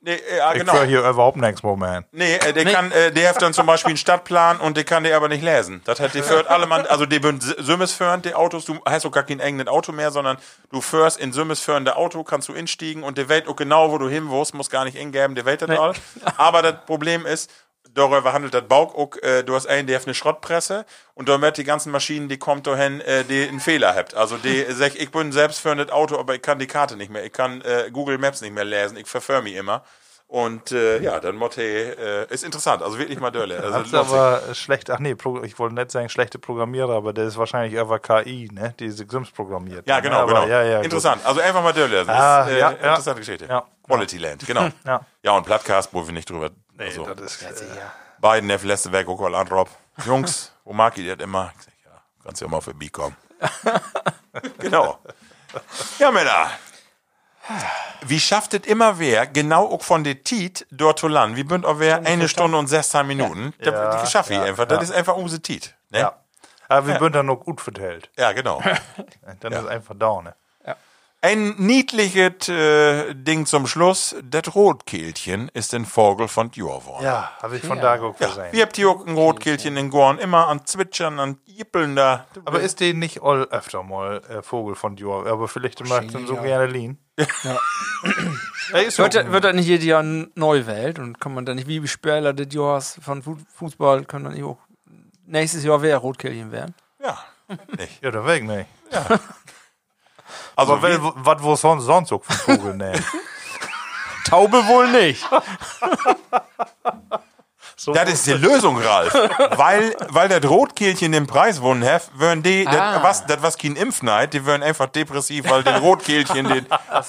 nee, 0.00 0.14
äh, 0.14 0.38
ja, 0.38 0.52
Ich 0.52 0.60
genau. 0.60 0.72
höre 0.72 0.86
hier 0.86 1.00
überhaupt 1.00 1.36
nichts, 1.36 1.62
Moment. 1.62 2.06
Nee, 2.12 2.36
äh, 2.36 2.52
der 2.54 2.64
kann, 2.64 2.90
äh, 2.92 3.12
der 3.12 3.28
hat 3.28 3.42
dann 3.42 3.52
zum 3.52 3.66
Beispiel 3.66 3.90
einen 3.90 3.96
Stadtplan 3.98 4.58
und 4.58 4.76
der 4.78 4.84
kann 4.84 5.04
der 5.04 5.14
aber 5.16 5.28
nicht 5.28 5.42
lesen. 5.44 5.82
Das 5.84 6.00
hat 6.00 6.14
die 6.14 6.22
führt 6.22 6.48
alle 6.48 6.66
Mann, 6.66 6.86
also 6.86 7.04
die 7.04 7.18
bünd 7.18 7.42
Sümmes 7.42 7.92
führen, 7.92 8.22
die 8.22 8.34
Autos, 8.34 8.64
du 8.64 8.78
hast 8.86 9.04
auch 9.04 9.12
gar 9.12 9.24
kein 9.24 9.40
eigenes 9.42 9.66
Auto 9.68 9.92
mehr, 9.92 10.10
sondern 10.10 10.38
du 10.70 10.80
führst 10.80 11.18
in 11.20 11.32
Sümmes 11.32 11.60
führende 11.60 11.96
Auto, 11.96 12.24
kannst 12.24 12.48
du 12.48 12.54
instiegen 12.54 13.02
und 13.02 13.18
der 13.18 13.28
weiß 13.28 13.46
auch 13.48 13.56
genau, 13.56 13.92
wo 13.92 13.98
du 13.98 14.08
hin 14.08 14.24
musst, 14.24 14.54
muss 14.54 14.70
gar 14.70 14.84
nicht 14.84 14.96
ingeben, 14.96 15.34
der 15.34 15.44
weiß 15.44 15.58
das 15.58 15.70
all. 15.78 15.92
Aber 16.38 16.62
das 16.62 16.76
Problem 16.86 17.26
ist, 17.26 17.50
darüber 17.94 18.32
handelt 18.32 18.54
das 18.54 18.64
Bauk 18.68 18.94
auch, 18.96 19.16
äh, 19.22 19.42
du 19.42 19.54
hast 19.54 19.66
einen, 19.66 19.86
der 19.86 19.98
hat 19.98 20.06
eine 20.06 20.14
Schrottpresse 20.14 20.84
und 21.14 21.28
da 21.28 21.40
wird 21.40 21.56
die 21.56 21.64
ganzen 21.64 21.92
Maschinen, 21.92 22.28
die 22.28 22.38
kommt 22.38 22.66
dahin, 22.66 23.00
äh, 23.00 23.24
die 23.24 23.46
einen 23.48 23.60
Fehler 23.60 23.94
habt. 23.94 24.14
Also 24.14 24.36
die 24.36 24.62
sagt, 24.72 24.96
ich 24.96 25.10
bin 25.10 25.32
selbst 25.32 25.60
für 25.60 25.70
ein 25.72 25.90
Auto, 25.90 26.18
aber 26.18 26.34
ich 26.34 26.42
kann 26.42 26.58
die 26.58 26.66
Karte 26.66 26.96
nicht 26.96 27.10
mehr, 27.10 27.24
ich 27.24 27.32
kann 27.32 27.60
äh, 27.62 27.90
Google 27.92 28.18
Maps 28.18 28.40
nicht 28.40 28.54
mehr 28.54 28.64
lesen, 28.64 28.96
ich 28.96 29.06
verföhr 29.06 29.42
mich 29.42 29.54
immer. 29.54 29.82
Und 30.26 30.70
äh, 30.70 31.00
ja, 31.02 31.18
dann 31.18 31.34
Motte 31.34 31.60
äh, 31.60 32.32
ist 32.32 32.44
interessant, 32.44 32.82
also 32.84 32.96
wirklich 33.00 33.18
mal 33.18 33.32
Dörle. 33.32 33.58
Also 33.60 33.82
sich. 33.82 33.94
aber 33.94 34.40
schlecht, 34.54 34.88
ach 34.88 35.00
nee, 35.00 35.16
ich 35.42 35.58
wollte 35.58 35.74
nicht 35.74 35.90
sagen 35.90 36.08
schlechte 36.08 36.38
Programmierer, 36.38 36.94
aber 36.94 37.12
der 37.12 37.24
ist 37.24 37.36
wahrscheinlich 37.36 37.74
über 37.74 37.98
KI, 37.98 38.48
ne? 38.52 38.72
Die 38.78 38.84
diese 38.84 39.06
Sims 39.10 39.32
programmiert. 39.32 39.88
ja, 39.88 39.98
genau, 39.98 40.18
aber, 40.18 40.34
genau. 40.34 40.46
Ja, 40.46 40.62
ja, 40.62 40.76
gut. 40.76 40.84
interessant. 40.84 41.22
Also 41.26 41.40
einfach 41.40 41.64
mal 41.64 41.72
Dörle. 41.72 42.04
Das 42.04 42.08
Ah, 42.08 42.42
ist 42.44 42.52
äh, 42.52 42.58
ja, 42.60 42.70
interessante 42.70 43.18
Geschichte. 43.18 43.48
Quality 43.84 44.18
Land, 44.18 44.46
genau. 44.46 44.68
Ja. 44.86 45.00
Ja, 45.24 45.32
und 45.32 45.44
Plattcast, 45.44 45.92
wo 45.92 46.06
wir 46.06 46.12
nicht 46.14 46.30
drüber. 46.30 46.50
Nee, 46.80 46.86
also, 46.86 47.14
Das 47.14 47.42
ist, 47.42 47.42
äh, 47.42 47.64
beiden 48.20 48.48
der 48.48 48.58
letzte 48.60 48.90
Werk 48.90 49.06
auch 49.06 49.20
an 49.20 49.48
Rob. 49.48 49.68
Jungs, 50.06 50.50
wo 50.64 50.72
mag 50.72 50.96
ich 50.96 51.06
das 51.06 51.18
immer? 51.18 51.52
Ich 51.58 51.64
sag, 51.66 51.74
ja, 51.84 52.02
kannst 52.24 52.40
ja 52.40 52.48
mal 52.48 52.62
vorbeikommen. 52.62 53.14
genau. 54.58 54.98
Ja, 55.98 56.10
Männer. 56.10 56.50
Wie 58.02 58.18
schafft 58.18 58.54
es 58.54 58.66
immer 58.66 58.98
wer, 58.98 59.26
genau 59.26 59.66
auch 59.70 59.82
von 59.82 60.04
der 60.04 60.24
Tiet 60.24 60.66
dort 60.70 60.98
zu 60.98 61.08
landen? 61.08 61.36
Wie 61.36 61.44
bünd 61.44 61.66
auch 61.66 61.80
wer 61.80 62.06
eine 62.06 62.28
Stunde 62.28 62.56
und 62.56 62.68
16 62.68 63.06
Minuten? 63.06 63.52
Ja. 63.58 63.72
Ja, 63.72 63.90
Das 64.00 64.10
schaffe 64.10 64.32
ich 64.32 64.38
ja, 64.38 64.44
einfach. 64.44 64.64
Das 64.64 64.78
ja. 64.78 64.82
ist 64.84 64.92
einfach 64.92 65.16
unsere 65.16 65.42
Tiet. 65.42 65.74
Ne? 65.90 65.98
ja. 66.00 66.16
Aber 66.68 66.86
wir 66.86 66.98
sind 66.98 67.14
dann 67.14 67.26
noch 67.26 67.40
gut 67.40 67.60
vertellt. 67.60 68.10
ja, 68.16 68.32
genau. 68.32 68.62
Dann 69.40 69.52
ist 69.52 69.66
einfach 69.66 69.94
da, 69.98 70.22
ne? 70.22 70.34
Ein 71.22 71.54
niedliches 71.58 72.48
äh, 72.48 73.14
Ding 73.14 73.44
zum 73.44 73.66
Schluss. 73.66 74.16
Das 74.24 74.54
Rotkehlchen 74.54 75.50
ist 75.52 75.74
ein 75.74 75.84
Vogel 75.84 76.28
von 76.28 76.50
Jorworn. 76.52 77.04
Ja, 77.04 77.30
habe 77.42 77.58
ich 77.58 77.62
von 77.62 77.78
da 77.78 78.00
auch 78.00 78.16
gesehen. 78.16 78.46
Wir 78.52 78.62
habt 78.62 78.76
hier 78.76 78.88
auch 78.88 79.06
ein 79.06 79.14
Rotkehlchen 79.14 79.76
in 79.76 79.90
Gorn, 79.90 80.18
immer 80.18 80.48
an 80.48 80.64
Zwitschern, 80.64 81.18
an 81.20 81.38
Jippeln 81.44 81.94
da. 81.94 82.26
Aber 82.46 82.60
ist 82.60 82.80
den 82.80 83.00
nicht 83.00 83.22
all 83.22 83.44
öfter 83.50 83.82
mal 83.82 84.22
äh, 84.30 84.42
Vogel 84.42 84.74
von 84.74 84.96
Dior? 84.96 85.26
Aber 85.26 85.46
vielleicht 85.46 85.86
möchte 85.86 86.18
ihn 86.18 86.26
so 86.26 86.36
gerne 86.36 86.66
liehen. 86.66 86.98
Ja. 87.42 87.58
Wird, 88.72 89.14
das- 89.16 89.26
wird 89.32 89.42
das 89.44 89.52
nicht 89.54 89.66
jedes 89.66 89.84
Jahr 89.84 90.02
neu 90.04 90.64
wählt 90.64 91.00
und 91.00 91.20
kann 91.20 91.34
man 91.34 91.44
dann 91.44 91.56
nicht 91.56 91.66
wie 91.66 91.86
Spieler 91.88 92.32
des 92.32 92.54
Jahres 92.54 93.00
von 93.02 93.20
Fu- 93.20 93.36
Fußball 93.56 94.04
können 94.04 94.26
dann 94.26 94.34
nicht 94.34 94.44
auch 94.44 94.58
nächstes 95.26 95.64
Jahr 95.64 95.82
wer 95.82 95.96
Rotkehlchen 95.98 96.52
werden? 96.52 96.72
Ja, 97.02 97.18
nicht. 97.76 98.00
Ja, 98.00 98.12
der 98.12 98.24
weg, 98.24 98.44
ne? 98.44 98.66
Also, 98.92 99.16
Aber 100.56 100.82
wie, 100.82 100.98
was 101.16 101.42
wo 101.42 101.56
sonst 101.56 101.84
sonst 101.84 102.08
so 102.08 102.18
von 102.18 102.36
Vogel, 102.36 102.76
ne? 102.76 102.92
Taube 104.28 104.66
wohl 104.66 104.88
nicht. 104.90 105.24
So 107.76 107.92
das 107.94 108.10
ist 108.10 108.26
die 108.26 108.32
Lösung, 108.32 108.76
Ralf. 108.78 109.14
weil, 109.56 109.96
weil 110.10 110.28
das 110.28 110.44
Rotkehlchen 110.44 111.12
den 111.12 111.26
Preis 111.26 111.56
gewonnen 111.56 111.82
hat, 111.82 112.10
würden 112.12 112.42
die, 112.42 112.66
Ah. 112.66 112.96
das 112.96 113.02
was, 113.02 113.26
das 113.26 113.40
was 113.42 113.56
kein 113.56 113.74
Impfneid, 113.74 114.34
die 114.34 114.44
würden 114.44 114.62
einfach 114.62 114.86
depressiv, 114.88 115.48
weil 115.48 115.62
den 115.62 115.76
Rotkehlchen 115.76 116.46
den. 116.46 116.66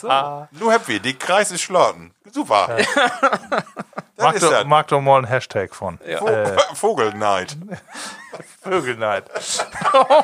Nur 0.52 0.72
happy, 0.72 1.02
die 1.02 1.14
Kreis 1.15 1.52
ist 1.52 1.61
schlorten. 1.64 2.14
Super. 2.31 2.77
Das 2.77 2.88
mag, 4.22 4.39
doch, 4.39 4.49
das. 4.52 4.65
mag 4.65 4.88
doch 4.88 5.02
mal 5.02 5.18
einen 5.18 5.27
Hashtag 5.27 5.73
von. 5.76 5.98
Vo- 5.99 6.57
Vogelneid. 6.76 7.57
Vögelneid. 8.64 9.26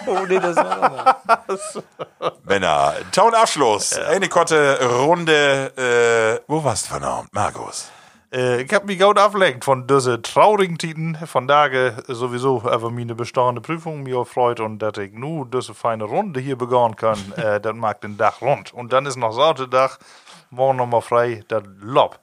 Oh, 0.07 0.26
nee, 0.28 0.40
das 0.40 0.56
war 0.56 1.22
Männer, 2.45 2.94
Town 3.11 3.34
Abschluss. 3.34 3.98
Eine 3.98 4.30
kurze 4.30 4.80
Runde. 5.02 5.72
Äh, 5.76 6.44
wo 6.48 6.64
warst 6.64 6.86
du 6.86 6.91
verdammt, 6.91 7.34
Markus? 7.34 7.90
Äh, 8.32 8.61
ich 8.61 8.74
hab 8.74 8.86
mich 8.86 8.99
gut 8.99 9.18
abgelenkt 9.18 9.65
von 9.65 9.88
diese 9.88 10.22
traurigen 10.22 10.78
Titen. 10.78 11.18
Von 11.26 11.48
daher 11.48 12.03
sowieso 12.07 12.60
über 12.61 12.90
meine 12.91 13.15
bestehende 13.15 13.61
Prüfung 13.61 14.03
mir 14.03 14.26
freut 14.26 14.60
und 14.60 14.80
dass 14.80 14.98
ich 14.98 15.14
nur 15.14 15.45
diese 15.48 15.74
feine 15.74 16.03
Runde 16.03 16.40
hier 16.40 16.57
begonnen 16.57 16.95
kann. 16.95 17.18
äh, 17.38 17.60
das 17.60 17.74
mag 17.74 18.02
den 18.02 18.18
Dach 18.18 18.41
rund. 18.41 18.74
Und 18.74 18.94
dann 18.94 19.06
ist 19.06 19.15
noch 19.18 19.32
Sauterdach. 19.32 19.98
Morgen 20.49 20.78
nochmal 20.78 21.02
frei, 21.02 21.44
das 21.49 21.64
Lob. 21.82 22.19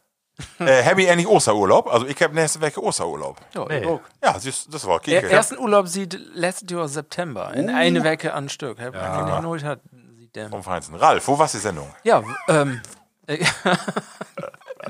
Äh, 0.59 0.83
hab 0.85 0.99
ich 0.99 1.09
eigentlich 1.09 1.29
Osterurlaub? 1.29 1.87
Also 1.93 2.07
ich 2.07 2.21
hab 2.21 2.33
nächste 2.33 2.61
Woche 2.61 2.83
Osterurlaub. 2.83 3.37
ja, 3.55 3.65
Nee. 3.69 3.83
Ja, 4.23 4.33
das 4.33 4.87
war 4.87 5.01
Der 5.01 5.23
Kike. 5.23 5.33
ersten 5.33 5.59
Urlaub 5.59 5.87
sieht 5.87 6.19
letztes 6.35 6.71
Jahr 6.71 6.89
September 6.89 7.55
in 7.55 7.71
eine 7.71 8.03
Woche 8.05 8.35
an 8.35 8.49
Stück. 8.49 8.81
Hab 8.81 8.95
ja. 8.95 9.43
hat, 9.65 9.81
sieht 10.19 10.35
der. 10.35 10.49
Vom 10.51 10.63
Feinsten. 10.63 10.97
Ralf, 10.97 11.29
wo 11.29 11.39
war 11.39 11.47
die 11.47 11.59
Sendung? 11.59 11.89
Ja, 12.03 12.23
ähm. 12.49 12.81
äh, 13.27 13.45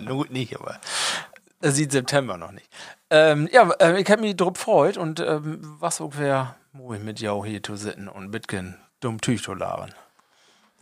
Not 0.01 0.31
nicht, 0.31 0.59
aber. 0.59 0.79
Sieht 1.61 1.93
September 1.93 2.37
noch 2.37 2.53
nicht. 2.53 2.69
Ähm, 3.11 3.49
ja, 3.53 3.71
äh, 3.81 4.01
ich 4.01 4.11
habe 4.11 4.23
mich 4.23 4.37
drauf 4.37 4.55
gefreut 4.55 4.97
und 4.97 5.21
ähm, 5.21 5.61
was 5.79 6.01
ungefähr, 6.01 6.57
wo 6.73 6.93
ich 6.95 7.03
mit 7.03 7.21
jou 7.21 7.45
hier 7.45 7.63
zu 7.63 7.77
sitzen 7.77 8.09
und 8.09 8.31
Bitcoin 8.31 8.77
dumm 9.01 9.21
Tüch 9.21 9.43
zu 9.43 9.55
labern. 9.55 9.95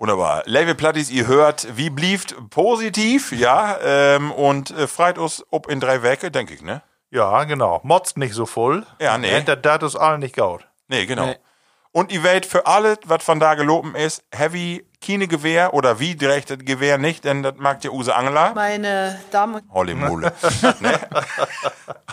Wunderbar. 0.03 0.43
Level 0.47 0.75
Plattis, 0.75 1.13
ihr 1.13 1.29
hört, 1.29 1.77
wie 1.77 1.89
blieft 1.89 2.35
positiv, 2.51 3.31
ja, 3.31 3.79
ähm, 3.85 4.33
und 4.33 4.73
äh, 4.73 4.89
freit 4.89 5.17
uns 5.17 5.45
ob 5.51 5.69
in 5.69 5.79
drei 5.79 6.03
Werke, 6.03 6.33
denke 6.33 6.55
ich, 6.55 6.61
ne? 6.61 6.83
Ja, 7.11 7.45
genau. 7.45 7.79
Motzt 7.85 8.17
nicht 8.17 8.35
so 8.35 8.45
voll. 8.45 8.85
Ja, 9.01 9.17
nee. 9.17 9.41
Das, 9.43 9.59
das 9.63 9.95
ist 9.95 9.95
allen 9.95 10.19
nicht 10.19 10.35
gaut. 10.35 10.67
Nee, 10.89 11.07
genau. 11.07 11.27
Nee. 11.27 11.37
Und 11.93 12.11
ihr 12.11 12.25
wisst, 12.25 12.47
für 12.47 12.67
alle, 12.67 12.99
was 13.05 13.23
von 13.23 13.39
da 13.39 13.55
geloben 13.55 13.95
ist, 13.95 14.25
heavy 14.35 14.85
keine 15.01 15.29
Gewehr 15.29 15.73
oder 15.73 16.01
wie 16.01 16.17
direkt 16.17 16.51
das 16.51 16.59
Gewehr 16.59 16.99
nicht, 16.99 17.25
denn 17.25 17.45
das 17.45 17.55
mag 17.59 17.81
der 17.83 17.93
Use 17.93 18.13
Angela. 18.13 18.55
Meine 18.55 19.21
Damen 19.31 19.55
und 19.55 19.73
Holle 19.73 19.95
Mule. 19.95 20.33
ne? 20.81 20.99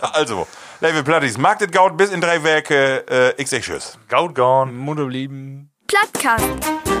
Also, 0.00 0.46
Level 0.78 1.02
Plattis, 1.02 1.36
mag 1.38 1.58
das 1.58 1.72
Gaut 1.72 1.96
bis 1.96 2.12
in 2.12 2.20
drei 2.20 2.44
Werke, 2.44 3.04
äh, 3.10 3.42
ich 3.42 3.50
sag 3.50 3.62
Tschüss. 3.62 3.98
Gaut 4.08 4.36
gone. 4.36 4.70
Mutter 4.70 5.06
blieben. 5.06 5.72
Plattkast. 5.88 6.99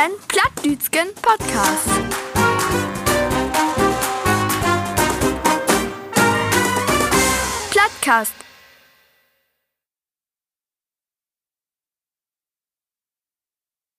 Den 0.00 0.12
Plattdütschen 0.28 1.08
Podcast. 1.20 1.86
Plattkast. 7.70 8.32